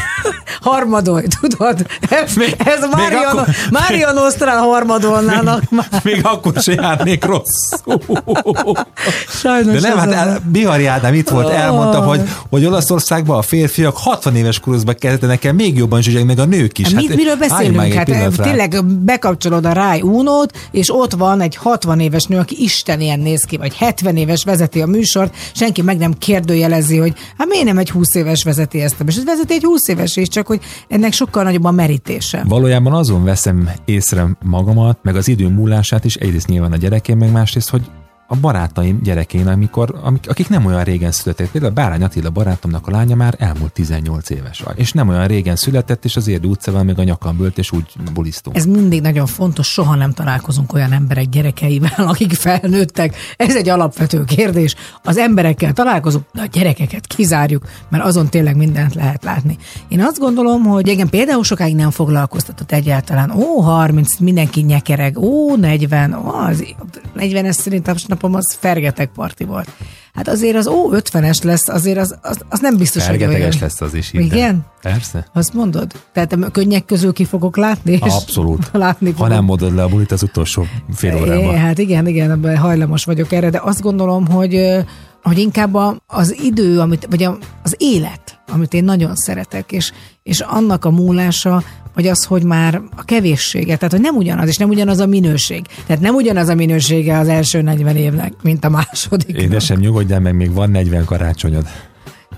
Harmadoly, 0.61 1.25
tudod? 1.41 1.87
Ez, 2.11 2.35
még, 2.35 2.55
ez 2.65 2.81
Marian, 2.91 3.25
akkor... 3.25 3.47
Marian 3.71 4.19
Osztrán 4.19 4.59
harmadolnának 4.59 5.61
még, 5.71 5.81
már. 5.91 6.01
Még 6.03 6.21
akkor 6.23 6.53
se 6.57 6.73
járnék 6.73 7.25
rossz. 7.25 7.73
Sajnos. 9.29 9.81
De 9.81 9.89
nem, 9.89 9.99
hát 9.99 10.13
el, 10.13 10.41
Bihari 10.53 10.87
Ádám 10.87 11.15
itt 11.15 11.29
volt, 11.29 11.49
elmondta, 11.49 12.01
hogy, 12.01 12.21
hogy 12.51 12.65
Olaszországban 12.65 13.39
a 13.39 13.43
férfiak 13.43 13.97
60 13.97 14.37
éves 14.37 14.61
koruszban 14.61 14.95
kezdte 14.99 15.27
nekem 15.27 15.55
még 15.55 15.77
jobban 15.77 16.03
zsügyek, 16.03 16.25
meg 16.25 16.39
a 16.39 16.45
nők 16.45 16.79
is. 16.79 16.85
Hát, 16.87 16.95
hát 16.95 17.03
mit, 17.03 17.17
miről 17.17 17.37
beszélünk? 17.37 17.93
Hát, 17.93 18.41
tényleg 18.43 18.85
bekapcsolod 18.85 19.65
a 19.65 19.73
Ráj 19.73 20.01
únót 20.01 20.53
és 20.71 20.95
ott 20.95 21.17
van 21.19 21.41
egy 21.41 21.57
60 21.57 22.01
éves 22.01 22.25
nő, 22.25 22.39
aki 22.39 22.63
Isten 22.63 23.21
néz 23.21 23.43
ki, 23.43 23.57
vagy 23.57 23.77
70 23.77 24.17
éves 24.17 24.45
vezeti 24.45 24.81
a 24.81 24.87
műsort, 24.87 25.37
senki 25.55 25.83
meg 25.83 25.99
nem 25.99 26.13
kérdőjelezi, 26.13 26.97
hogy 26.97 27.13
hát 27.39 27.49
miért 27.49 27.65
nem 27.65 27.79
egy 27.79 27.91
20 27.91 28.15
éves 28.15 28.45
vezeti 28.45 28.81
ezt, 28.81 28.97
és 29.07 29.17
ez 29.17 29.25
vezeti 29.25 29.55
egy 29.55 29.65
20 29.65 29.89
éves 29.89 30.17
is, 30.17 30.29
csak 30.29 30.47
hogy 30.47 30.61
ennek 30.89 31.13
sokkal 31.13 31.43
nagyobb 31.43 31.65
a 31.65 31.71
merítése. 31.71 32.45
Valójában 32.49 32.93
azon 32.93 33.25
veszem 33.25 33.71
észre 33.85 34.27
magamat, 34.45 34.99
meg 35.03 35.17
az 35.17 35.29
idő 35.29 35.49
múlását 35.49 36.05
is, 36.05 36.15
egyrészt 36.15 36.47
nyilván 36.47 36.73
a 36.73 36.77
gyerekeim, 36.77 37.19
meg 37.19 37.33
másrészt, 37.33 37.71
hogy 37.71 37.83
a 38.31 38.37
barátaim 38.37 39.01
gyerekén, 39.03 39.47
amikor, 39.47 39.99
amik, 40.03 40.29
akik 40.29 40.49
nem 40.49 40.65
olyan 40.65 40.85
régen 40.85 41.13
születtek. 41.13 41.51
Például 41.51 41.73
Bárány 41.73 42.03
Attila 42.03 42.31
barátomnak 42.31 42.87
a 42.87 42.91
lánya 42.91 43.15
már 43.15 43.35
elmúlt 43.39 43.73
18 43.73 44.31
éves. 44.31 44.65
És 44.75 44.93
nem 44.93 45.09
olyan 45.09 45.27
régen 45.27 45.57
született, 45.57 46.05
és 46.05 46.17
az 46.17 46.29
Érdi 46.29 46.47
utcában 46.47 46.85
még 46.85 46.99
a 46.99 47.03
nyakam 47.03 47.37
bőlt, 47.37 47.59
és 47.59 47.73
úgy 47.73 47.93
bulisztunk. 48.15 48.57
Ez 48.57 48.67
mindig 48.67 49.01
nagyon 49.01 49.27
fontos, 49.27 49.67
soha 49.67 49.95
nem 49.95 50.13
találkozunk 50.13 50.73
olyan 50.73 50.93
emberek 50.93 51.29
gyerekeivel, 51.29 52.07
akik 52.13 52.33
felnőttek. 52.33 53.17
Ez 53.37 53.57
egy 53.57 53.69
alapvető 53.69 54.25
kérdés. 54.25 54.75
Az 55.03 55.17
emberekkel 55.17 55.73
találkozunk, 55.73 56.25
de 56.33 56.43
a 56.43 56.47
gyerekeket 56.47 57.07
kizárjuk, 57.07 57.65
mert 57.89 58.05
azon 58.05 58.29
tényleg 58.29 58.57
mindent 58.57 58.95
lehet 58.95 59.25
látni. 59.25 59.57
Én 59.89 60.01
azt 60.03 60.19
gondolom, 60.19 60.63
hogy 60.63 60.89
igen, 60.89 61.09
például 61.09 61.45
sokáig 61.45 61.75
nem 61.75 61.91
foglalkoztatott 61.91 62.73
egyáltalán. 62.73 63.31
Ó, 63.31 63.61
30, 63.61 64.19
mindenki 64.19 64.61
nyekereg. 64.61 65.19
Ó, 65.19 65.57
40, 65.57 66.15
ó, 66.15 66.35
az 66.35 66.65
40 67.15 67.45
es 67.45 67.55
szerintem 67.55 67.97
napom 68.21 68.35
az 68.35 68.57
fergeteg 68.61 69.09
parti 69.15 69.45
volt. 69.45 69.69
Hát 70.15 70.29
azért 70.29 70.57
az 70.57 70.67
ó, 70.67 70.91
50-es 70.93 71.45
lesz, 71.45 71.69
azért 71.69 71.99
az, 71.99 72.19
az, 72.23 72.39
az 72.49 72.61
nem 72.61 72.77
biztos, 72.77 73.07
hogy 73.07 73.17
olyan. 73.17 73.31
Fergeteges 73.31 73.61
lesz 73.61 73.81
az 73.81 73.95
is. 73.95 74.13
innen. 74.13 74.27
Igen? 74.27 74.67
Persze. 74.83 75.27
Azt 75.33 75.55
mondod? 75.55 75.93
Tehát 76.13 76.33
a 76.33 76.51
könnyek 76.51 76.85
közül 76.85 77.13
ki 77.13 77.25
fogok 77.25 77.57
látni? 77.57 77.93
És 77.93 78.01
Abszolút. 78.01 78.71
látni 78.87 79.11
Ha 79.11 79.17
fogom. 79.17 79.33
nem 79.33 79.45
mondod 79.45 79.75
le 79.75 79.83
a 79.83 79.89
bulit 79.89 80.13
az 80.13 80.23
utolsó 80.23 80.67
fél 80.95 81.15
É, 81.17 81.21
órában. 81.21 81.57
hát 81.57 81.79
igen, 81.79 82.07
igen, 82.07 82.31
ebben 82.31 82.57
hajlamos 82.57 83.05
vagyok 83.05 83.33
erre, 83.33 83.51
de 83.51 83.61
azt 83.63 83.81
gondolom, 83.81 84.27
hogy, 84.27 84.85
hogy 85.23 85.39
inkább 85.39 85.77
az 86.07 86.37
idő, 86.43 86.81
amit, 86.81 87.07
vagy 87.11 87.25
az 87.63 87.75
élet, 87.77 88.41
amit 88.53 88.75
én 88.75 88.85
nagyon 88.85 89.15
szeretek, 89.17 89.73
és, 89.73 89.93
és 90.23 90.41
annak 90.41 90.85
a 90.85 90.91
múlása, 90.91 91.63
vagy 91.99 92.07
az, 92.07 92.25
hogy 92.25 92.43
már 92.43 92.83
a 92.97 93.05
kevésssége, 93.05 93.77
tehát 93.77 93.93
hogy 93.93 94.01
nem 94.01 94.17
ugyanaz, 94.17 94.49
és 94.49 94.57
nem 94.57 94.69
ugyanaz 94.69 94.99
a 94.99 95.07
minőség. 95.07 95.67
Tehát 95.87 96.03
nem 96.03 96.15
ugyanaz 96.15 96.49
a 96.49 96.55
minősége 96.55 97.19
az 97.19 97.29
első 97.29 97.63
40 97.63 97.97
évnek, 97.97 98.33
mint 98.43 98.65
a 98.65 98.69
második. 98.69 99.37
Édesem, 99.37 99.79
nyugodjál 99.79 100.21
meg, 100.21 100.35
még 100.35 100.53
van 100.53 100.71
40 100.71 101.05
karácsonyod. 101.05 101.67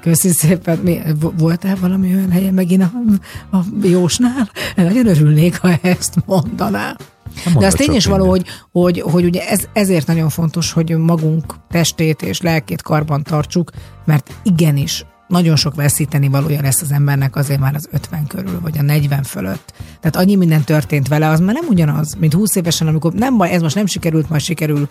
Köszi 0.01 0.29
szépen. 0.29 0.79
Mi, 0.79 1.01
vo- 1.21 1.33
voltál 1.39 1.77
valami 1.81 2.15
olyan 2.15 2.31
helyen 2.31 2.55
megint 2.55 2.83
a, 2.83 3.57
a 3.57 3.65
Jósnál? 3.83 4.51
Nagyon 4.77 5.07
örülnék, 5.07 5.57
ha 5.57 5.79
ezt 5.83 6.15
mondaná. 6.27 6.97
De 7.45 7.51
mondott 7.53 7.73
az 7.73 7.75
tény 7.75 7.95
is 7.95 8.07
való, 8.07 8.29
hogy, 8.29 8.47
hogy, 8.73 9.01
hogy 9.01 9.25
ugye 9.25 9.49
ez, 9.49 9.65
ezért 9.73 10.07
nagyon 10.07 10.29
fontos, 10.29 10.73
hogy 10.73 10.97
magunk 10.97 11.55
testét 11.71 12.23
és 12.23 12.41
lelkét 12.41 12.83
karban 12.83 13.23
tartsuk, 13.23 13.71
mert 14.05 14.31
igenis 14.43 15.05
nagyon 15.31 15.57
sok 15.57 15.75
veszíteni 15.75 16.29
valója 16.29 16.61
lesz 16.61 16.81
az 16.81 16.93
embernek 16.93 17.37
azért 17.37 17.61
már 17.61 17.75
az 17.75 17.89
50 17.91 18.27
körül, 18.27 18.61
vagy 18.61 18.79
a 18.79 18.83
40 18.83 19.23
fölött. 19.23 19.73
Tehát 20.01 20.17
annyi 20.17 20.35
minden 20.35 20.65
történt 20.65 21.09
vele, 21.09 21.29
az 21.29 21.41
már 21.41 21.55
nem 21.55 21.69
ugyanaz, 21.69 22.15
mint 22.19 22.35
20 22.35 22.55
évesen, 22.55 22.87
amikor 22.87 23.13
nem 23.13 23.37
baj, 23.37 23.51
ez 23.51 23.63
most 23.63 23.75
nem 23.75 23.87
sikerült, 23.87 24.29
majd 24.29 24.41
sikerül 24.41 24.89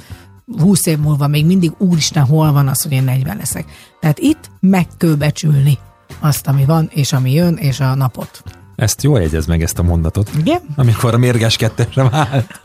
20 0.57 0.85
év 0.85 0.99
múlva, 0.99 1.27
még 1.27 1.45
mindig 1.45 1.71
úristen, 1.77 2.25
hol 2.25 2.51
van 2.51 2.67
az, 2.67 2.81
hogy 2.81 2.91
én 2.91 3.03
40 3.03 3.37
leszek. 3.37 3.65
Tehát 3.99 4.19
itt 4.19 4.49
megkőbecsülni 4.59 5.77
azt, 6.19 6.47
ami 6.47 6.65
van, 6.65 6.89
és 6.93 7.13
ami 7.13 7.33
jön, 7.33 7.55
és 7.55 7.79
a 7.79 7.95
napot. 7.95 8.43
Ezt 8.79 9.03
jól 9.03 9.21
jegyez 9.21 9.45
meg 9.45 9.61
ezt 9.61 9.79
a 9.79 9.83
mondatot. 9.83 10.29
Igen? 10.37 10.61
Amikor 10.75 11.13
a 11.13 11.17
mérges 11.17 11.55
kettesre 11.55 12.09
vált. 12.09 12.59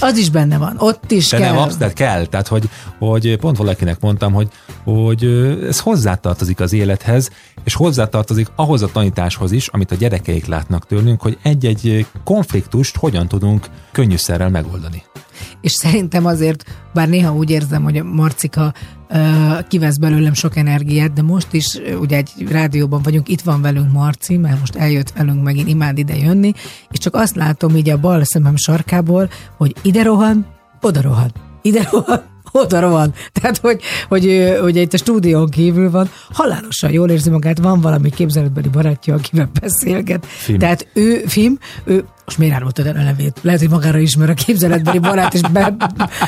Az 0.00 0.16
is 0.16 0.30
benne 0.30 0.58
van, 0.58 0.76
ott 0.78 1.10
is 1.10 1.28
De 1.28 1.36
kell. 1.36 1.52
nem, 1.52 1.62
abszolút 1.62 1.92
kell. 1.92 2.26
Tehát, 2.26 2.48
hogy, 2.48 2.68
hogy 2.98 3.36
pont 3.36 3.56
valakinek 3.56 4.00
mondtam, 4.00 4.32
hogy, 4.32 4.48
hogy 4.84 5.24
ez 5.68 5.80
hozzátartozik 5.80 6.60
az 6.60 6.72
élethez, 6.72 7.30
és 7.64 7.74
hozzátartozik 7.74 8.48
ahhoz 8.56 8.82
a 8.82 8.88
tanításhoz 8.92 9.52
is, 9.52 9.68
amit 9.68 9.90
a 9.90 9.94
gyerekeik 9.94 10.46
látnak 10.46 10.86
tőlünk, 10.86 11.22
hogy 11.22 11.38
egy-egy 11.42 12.06
konfliktust 12.24 12.96
hogyan 12.96 13.28
tudunk 13.28 13.66
könnyűszerrel 13.92 14.50
megoldani. 14.50 15.02
És 15.60 15.72
szerintem 15.72 16.26
azért, 16.26 16.64
bár 16.94 17.08
néha 17.08 17.34
úgy 17.34 17.50
érzem, 17.50 17.82
hogy 17.82 17.96
a 17.96 18.04
Marcika 18.04 18.74
kivesz 19.68 19.96
belőlem 19.96 20.32
sok 20.34 20.56
energiát, 20.56 21.12
de 21.12 21.22
most 21.22 21.52
is 21.52 21.80
ugye 22.00 22.16
egy 22.16 22.30
rádióban 22.48 23.02
vagyunk, 23.02 23.28
itt 23.28 23.40
van 23.40 23.62
velünk 23.62 23.92
Marci, 23.92 24.36
mert 24.36 24.58
most 24.58 24.74
eljött 24.74 25.10
velünk 25.10 25.42
megint, 25.42 25.68
imád 25.68 25.98
ide 25.98 26.16
jönni, 26.16 26.52
és 26.90 26.98
csak 26.98 27.14
azt 27.14 27.36
látom 27.36 27.76
így 27.76 27.90
a 27.90 28.00
bal 28.00 28.24
szemem 28.24 28.56
sarkából, 28.56 29.30
hogy 29.56 29.74
ide 29.82 30.02
rohan, 30.02 30.46
oda 30.80 31.00
rohan, 31.00 31.32
ide 31.62 31.88
rohan, 31.90 32.33
oda 32.58 32.80
rohan. 32.80 33.14
Tehát, 33.40 33.58
hogy, 33.58 33.80
hogy, 34.08 34.54
hogy 34.60 34.76
itt 34.76 34.92
a 34.92 34.96
stúdión 34.96 35.48
kívül 35.48 35.90
van, 35.90 36.10
halálosan 36.32 36.92
jól 36.92 37.10
érzi 37.10 37.30
magát, 37.30 37.58
van 37.58 37.80
valami 37.80 38.10
képzeletbeli 38.10 38.68
barátja, 38.68 39.14
akivel 39.14 39.50
beszélget. 39.60 40.26
Film. 40.26 40.58
Tehát 40.58 40.86
ő, 40.92 41.22
film, 41.26 41.58
ő, 41.84 42.04
most 42.24 42.38
miért 42.38 42.54
árultad 42.54 42.86
el 42.86 42.96
a 42.96 43.02
nevét? 43.02 43.38
Lehet, 43.42 43.60
hogy 43.60 43.70
magára 43.70 43.98
ismer 43.98 44.30
a 44.30 44.34
képzeletbeli 44.34 44.98
barát, 44.98 45.34
és 45.34 45.40
be, 45.40 45.76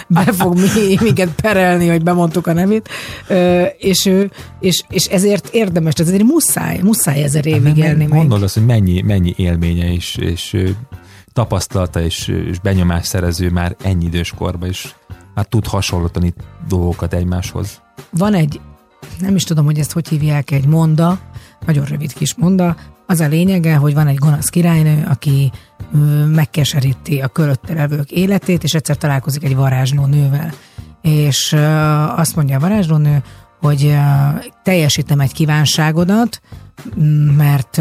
be 0.09 0.33
fog 0.33 0.55
mi, 0.55 0.97
minket 1.01 1.29
perelni, 1.43 1.89
hogy 1.89 2.03
bemondtuk 2.03 2.47
a 2.47 2.53
nevét. 2.53 2.89
Ö, 3.29 3.63
és, 3.79 4.11
és, 4.61 4.83
és 4.89 5.05
ezért 5.05 5.49
érdemes, 5.53 5.95
tehát 5.95 6.13
ezért 6.13 6.29
muszáj, 6.29 6.79
muszáj 6.83 7.23
ezer 7.23 7.47
évig 7.47 7.77
élni 7.77 8.05
még. 8.05 8.13
Mondod 8.13 8.43
azt, 8.43 8.55
hogy 8.55 8.67
mennyi, 8.67 9.01
mennyi 9.01 9.35
élménye 9.37 9.87
is, 9.87 10.17
és 10.17 10.57
tapasztalata 11.33 12.01
és, 12.01 12.29
és 12.29 12.59
benyomás 12.59 13.07
szerező 13.07 13.51
már 13.51 13.77
ennyi 13.83 14.05
idős 14.05 14.33
korban, 14.37 14.69
és 14.69 14.95
már 15.37 15.45
tud 15.45 15.67
hasonlítani 15.67 16.35
dolgokat 16.69 17.13
egymáshoz. 17.13 17.81
Van 18.11 18.35
egy, 18.35 18.61
nem 19.21 19.35
is 19.35 19.45
tudom, 19.45 19.65
hogy 19.65 19.79
ezt 19.79 19.93
hogy 19.93 20.09
hívják, 20.09 20.51
egy 20.51 20.67
monda, 20.67 21.19
nagyon 21.67 21.85
rövid 21.85 22.13
kis 22.13 22.35
monda, 22.35 22.77
az 23.07 23.21
a 23.21 23.27
lényege, 23.27 23.77
hogy 23.77 23.95
van 23.95 24.07
egy 24.07 24.17
gonosz 24.17 24.49
királynő, 24.49 25.07
aki 25.09 25.53
megkeseríti 26.27 27.21
a 27.21 27.29
körötte 27.29 27.75
levők 27.75 28.11
életét, 28.11 28.63
és 28.63 28.75
egyszer 28.75 28.97
találkozik 28.97 29.45
egy 29.45 29.57
varázsló 29.57 30.07
nővel. 30.07 30.53
És 31.03 31.53
azt 32.17 32.37
mondja 32.37 32.57
a 32.57 32.61
varázslónő, 32.61 33.23
hogy 33.61 33.97
teljesítem 34.63 35.21
egy 35.21 35.33
kívánságodat, 35.33 36.41
mert 37.37 37.81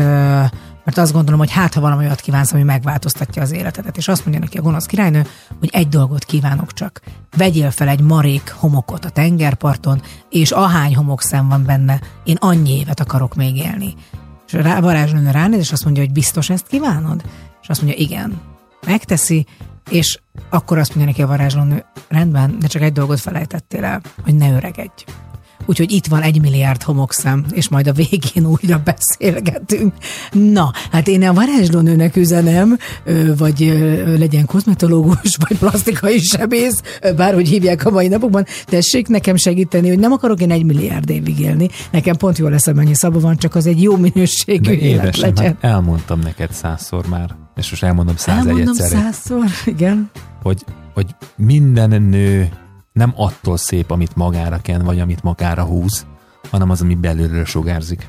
mert 0.85 0.97
azt 0.97 1.13
gondolom, 1.13 1.39
hogy 1.39 1.51
hát, 1.51 1.73
ha 1.73 1.81
valami 1.81 2.05
olyat 2.05 2.21
kívánsz, 2.21 2.53
ami 2.53 2.63
megváltoztatja 2.63 3.41
az 3.41 3.51
életedet. 3.51 3.97
És 3.97 4.07
azt 4.07 4.21
mondja 4.21 4.43
neki 4.43 4.57
a 4.57 4.61
gonosz 4.61 4.85
királynő, 4.85 5.27
hogy 5.59 5.69
egy 5.71 5.87
dolgot 5.87 6.23
kívánok 6.23 6.73
csak. 6.73 7.01
Vegyél 7.37 7.71
fel 7.71 7.87
egy 7.87 8.01
marék 8.01 8.53
homokot 8.57 9.05
a 9.05 9.09
tengerparton, 9.09 10.01
és 10.29 10.51
ahány 10.51 10.95
homokszem 10.95 11.47
van 11.47 11.65
benne, 11.65 11.99
én 12.23 12.35
annyi 12.39 12.77
évet 12.77 12.99
akarok 12.99 13.35
még 13.35 13.57
élni. 13.57 13.93
És 14.47 14.53
a 14.53 14.61
rá, 14.61 14.79
varázslónő 14.79 15.31
ránéz, 15.31 15.59
és 15.59 15.71
azt 15.71 15.83
mondja, 15.83 16.03
hogy 16.03 16.11
biztos 16.11 16.49
ezt 16.49 16.67
kívánod? 16.67 17.23
És 17.61 17.67
azt 17.69 17.81
mondja, 17.81 17.99
igen. 17.99 18.41
Megteszi, 18.85 19.45
és 19.89 20.19
akkor 20.49 20.77
azt 20.77 20.89
mondja 20.95 21.05
neki 21.05 21.21
a 21.21 21.27
varázslónő, 21.27 21.85
rendben, 22.07 22.59
de 22.59 22.67
csak 22.67 22.81
egy 22.81 22.93
dolgot 22.93 23.19
felejtettél 23.19 23.83
el, 23.83 24.01
hogy 24.23 24.35
ne 24.35 24.51
öregedj. 24.51 25.03
Úgyhogy 25.65 25.91
itt 25.91 26.07
van 26.07 26.21
egy 26.21 26.41
milliárd 26.41 26.83
homokszem, 26.83 27.45
és 27.51 27.69
majd 27.69 27.87
a 27.87 27.91
végén 27.91 28.45
újra 28.45 28.81
beszélgetünk. 28.83 29.93
Na, 30.31 30.71
hát 30.91 31.07
én 31.07 31.27
a 31.27 31.33
varázslónőnek 31.33 32.15
üzenem, 32.15 32.77
vagy 33.37 33.59
legyen 34.17 34.45
kozmetológus, 34.45 35.37
vagy 35.47 35.57
plastikai 35.57 36.19
sebész, 36.19 36.81
bárhogy 37.15 37.47
hívják 37.47 37.85
a 37.85 37.89
mai 37.89 38.07
napokban, 38.07 38.45
tessék 38.65 39.07
nekem 39.07 39.35
segíteni, 39.35 39.87
hogy 39.87 39.99
nem 39.99 40.11
akarok 40.11 40.41
én 40.41 40.51
egy 40.51 40.63
milliárd 40.63 41.09
évig 41.09 41.39
élni. 41.39 41.69
Nekem 41.91 42.15
pont 42.15 42.37
jól 42.37 42.49
lesz, 42.49 42.67
amennyi 42.67 42.93
szaba 42.93 43.19
van, 43.19 43.37
csak 43.37 43.55
az 43.55 43.65
egy 43.65 43.81
jó 43.81 43.95
minőségű 43.95 44.69
De 44.69 44.77
élet 44.77 45.03
édesem, 45.03 45.33
legyen. 45.33 45.45
hát 45.45 45.71
elmondtam 45.71 46.19
neked 46.19 46.51
százszor 46.51 47.07
már, 47.07 47.35
és 47.55 47.69
most 47.69 47.83
elmondom 47.83 48.15
százegy 48.15 48.47
Elmondom 48.47 48.73
százszor, 48.73 49.45
igen. 49.65 50.11
hogy, 50.41 50.63
hogy 50.93 51.15
minden 51.35 52.01
nő 52.01 52.49
nem 52.95 53.13
attól 53.15 53.57
szép, 53.57 53.91
amit 53.91 54.15
magára 54.15 54.59
ken, 54.61 54.83
vagy 54.83 54.99
amit 54.99 55.23
magára 55.23 55.63
húz, 55.63 56.05
hanem 56.51 56.69
az, 56.69 56.81
ami 56.81 56.95
belülről 56.95 57.45
sugárzik. 57.45 58.07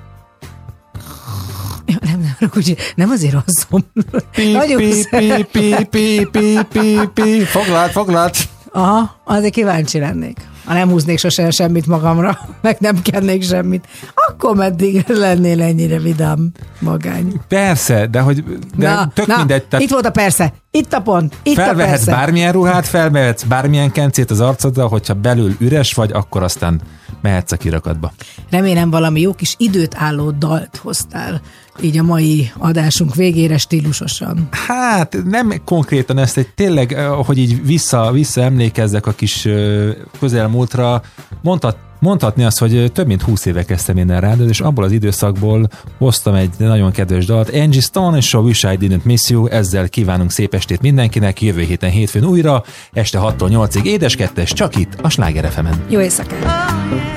Ja, 1.87 1.97
nem, 2.01 2.35
nem, 2.39 2.51
úgy, 2.57 2.77
nem 2.95 3.11
azért 3.11 3.33
rosszom. 3.33 3.85
Pi, 4.31 4.53
Nagyon 4.53 4.77
pi, 4.77 4.93
szeretem. 4.93 5.47
pi, 5.51 5.87
pi, 5.91 6.29
pi, 6.31 6.59
pi, 6.73 6.99
pi. 7.15 7.41
Foglalt, 7.45 7.91
foglalt. 7.91 8.49
Aha, 8.73 9.17
azért 9.25 9.53
kíváncsi 9.53 9.99
lennék. 9.99 10.49
Ha 10.67 10.75
nem 10.75 10.89
húznék 10.89 11.19
sose 11.19 11.51
semmit 11.51 11.87
magamra, 11.87 12.39
meg 12.63 12.77
nem 12.79 13.03
kennék 13.03 13.43
semmit, 13.43 13.87
akkor 14.29 14.57
meddig 14.57 15.05
lennél 15.09 15.63
ennyire 15.63 15.99
vidám 15.99 16.51
magány. 16.79 17.41
Persze, 17.49 18.07
de 18.07 18.21
hogy 18.21 18.45
de 18.77 18.95
na, 18.95 19.11
tök 19.15 19.27
na, 19.27 19.37
mindegy, 19.37 19.65
tehát 19.65 19.85
itt 19.85 19.91
volt 19.91 20.07
a 20.07 20.11
persze, 20.11 20.53
itt 20.71 20.93
a 20.93 21.01
pont, 21.01 21.37
itt 21.43 21.59
a 21.59 21.63
felvehetsz 21.63 22.05
persze. 22.05 22.11
bármilyen 22.11 22.53
ruhát, 22.53 22.87
felvehetsz 22.87 23.43
bármilyen 23.43 23.93
kencét 23.93 24.31
az 24.31 24.41
arcodra, 24.41 24.87
hogyha 24.87 25.15
belül 25.15 25.57
üres 25.59 25.95
vagy, 25.95 26.13
akkor 26.13 26.43
aztán 26.43 26.81
mehetsz 27.23 27.53
a 27.53 27.57
kirakatba. 27.57 28.13
Remélem 28.51 28.91
valami 28.91 29.21
jó 29.21 29.33
kis 29.33 29.55
időt 29.59 29.95
álló 29.99 30.31
dalt 30.31 30.77
hoztál, 30.83 31.41
így 31.83 31.99
a 31.99 32.03
mai 32.03 32.51
adásunk 32.59 33.15
végére 33.15 33.59
stílusosan. 33.59 34.49
Hát 34.67 35.17
nem 35.25 35.53
konkrétan 35.65 36.19
ezt, 36.19 36.37
egy 36.37 36.49
tényleg, 36.55 36.93
eh, 36.93 37.09
hogy 37.09 37.39
így 37.39 37.67
vissza, 37.67 38.11
vissza 38.13 38.41
emlékezzek 38.41 39.07
a 39.07 39.13
kis 39.13 39.45
ö, 39.45 39.91
közelmúltra, 40.19 41.03
mondhat, 41.43 41.77
mondhatni 42.01 42.45
azt, 42.45 42.59
hogy 42.59 42.75
ö, 42.75 42.89
több 42.89 43.07
mint 43.07 43.23
20 43.23 43.45
éve 43.45 43.65
kezdtem 43.65 43.97
én 43.97 44.11
el 44.11 44.21
rádiót, 44.21 44.49
és 44.49 44.61
abból 44.61 44.85
az 44.85 44.93
időszakból 44.93 45.69
hoztam 45.99 46.35
egy 46.35 46.51
nagyon 46.59 46.91
kedves 46.91 47.27
dalt. 47.27 47.55
Angie 47.55 47.81
Stone 47.81 48.17
és 48.17 48.35
a 48.35 48.39
Wish 48.39 48.73
I 48.73 48.77
Didn't 48.77 49.03
Miss 49.03 49.31
You, 49.31 49.47
ezzel 49.47 49.89
kívánunk 49.89 50.31
szép 50.31 50.55
estét 50.55 50.81
mindenkinek, 50.81 51.43
jövő 51.43 51.63
héten 51.63 51.91
hétfőn 51.91 52.25
újra, 52.25 52.63
este 52.93 53.19
6-tól 53.23 53.69
8-ig 53.69 53.85
édes 53.85 54.17
kettes, 54.17 54.53
csak 54.53 54.77
itt, 54.77 54.95
a 55.03 55.09
Sláger 55.09 55.51
FM-en. 55.51 55.85
Jó 55.89 56.01
éjszakát! 56.01 56.71
Oh, 56.93 57.16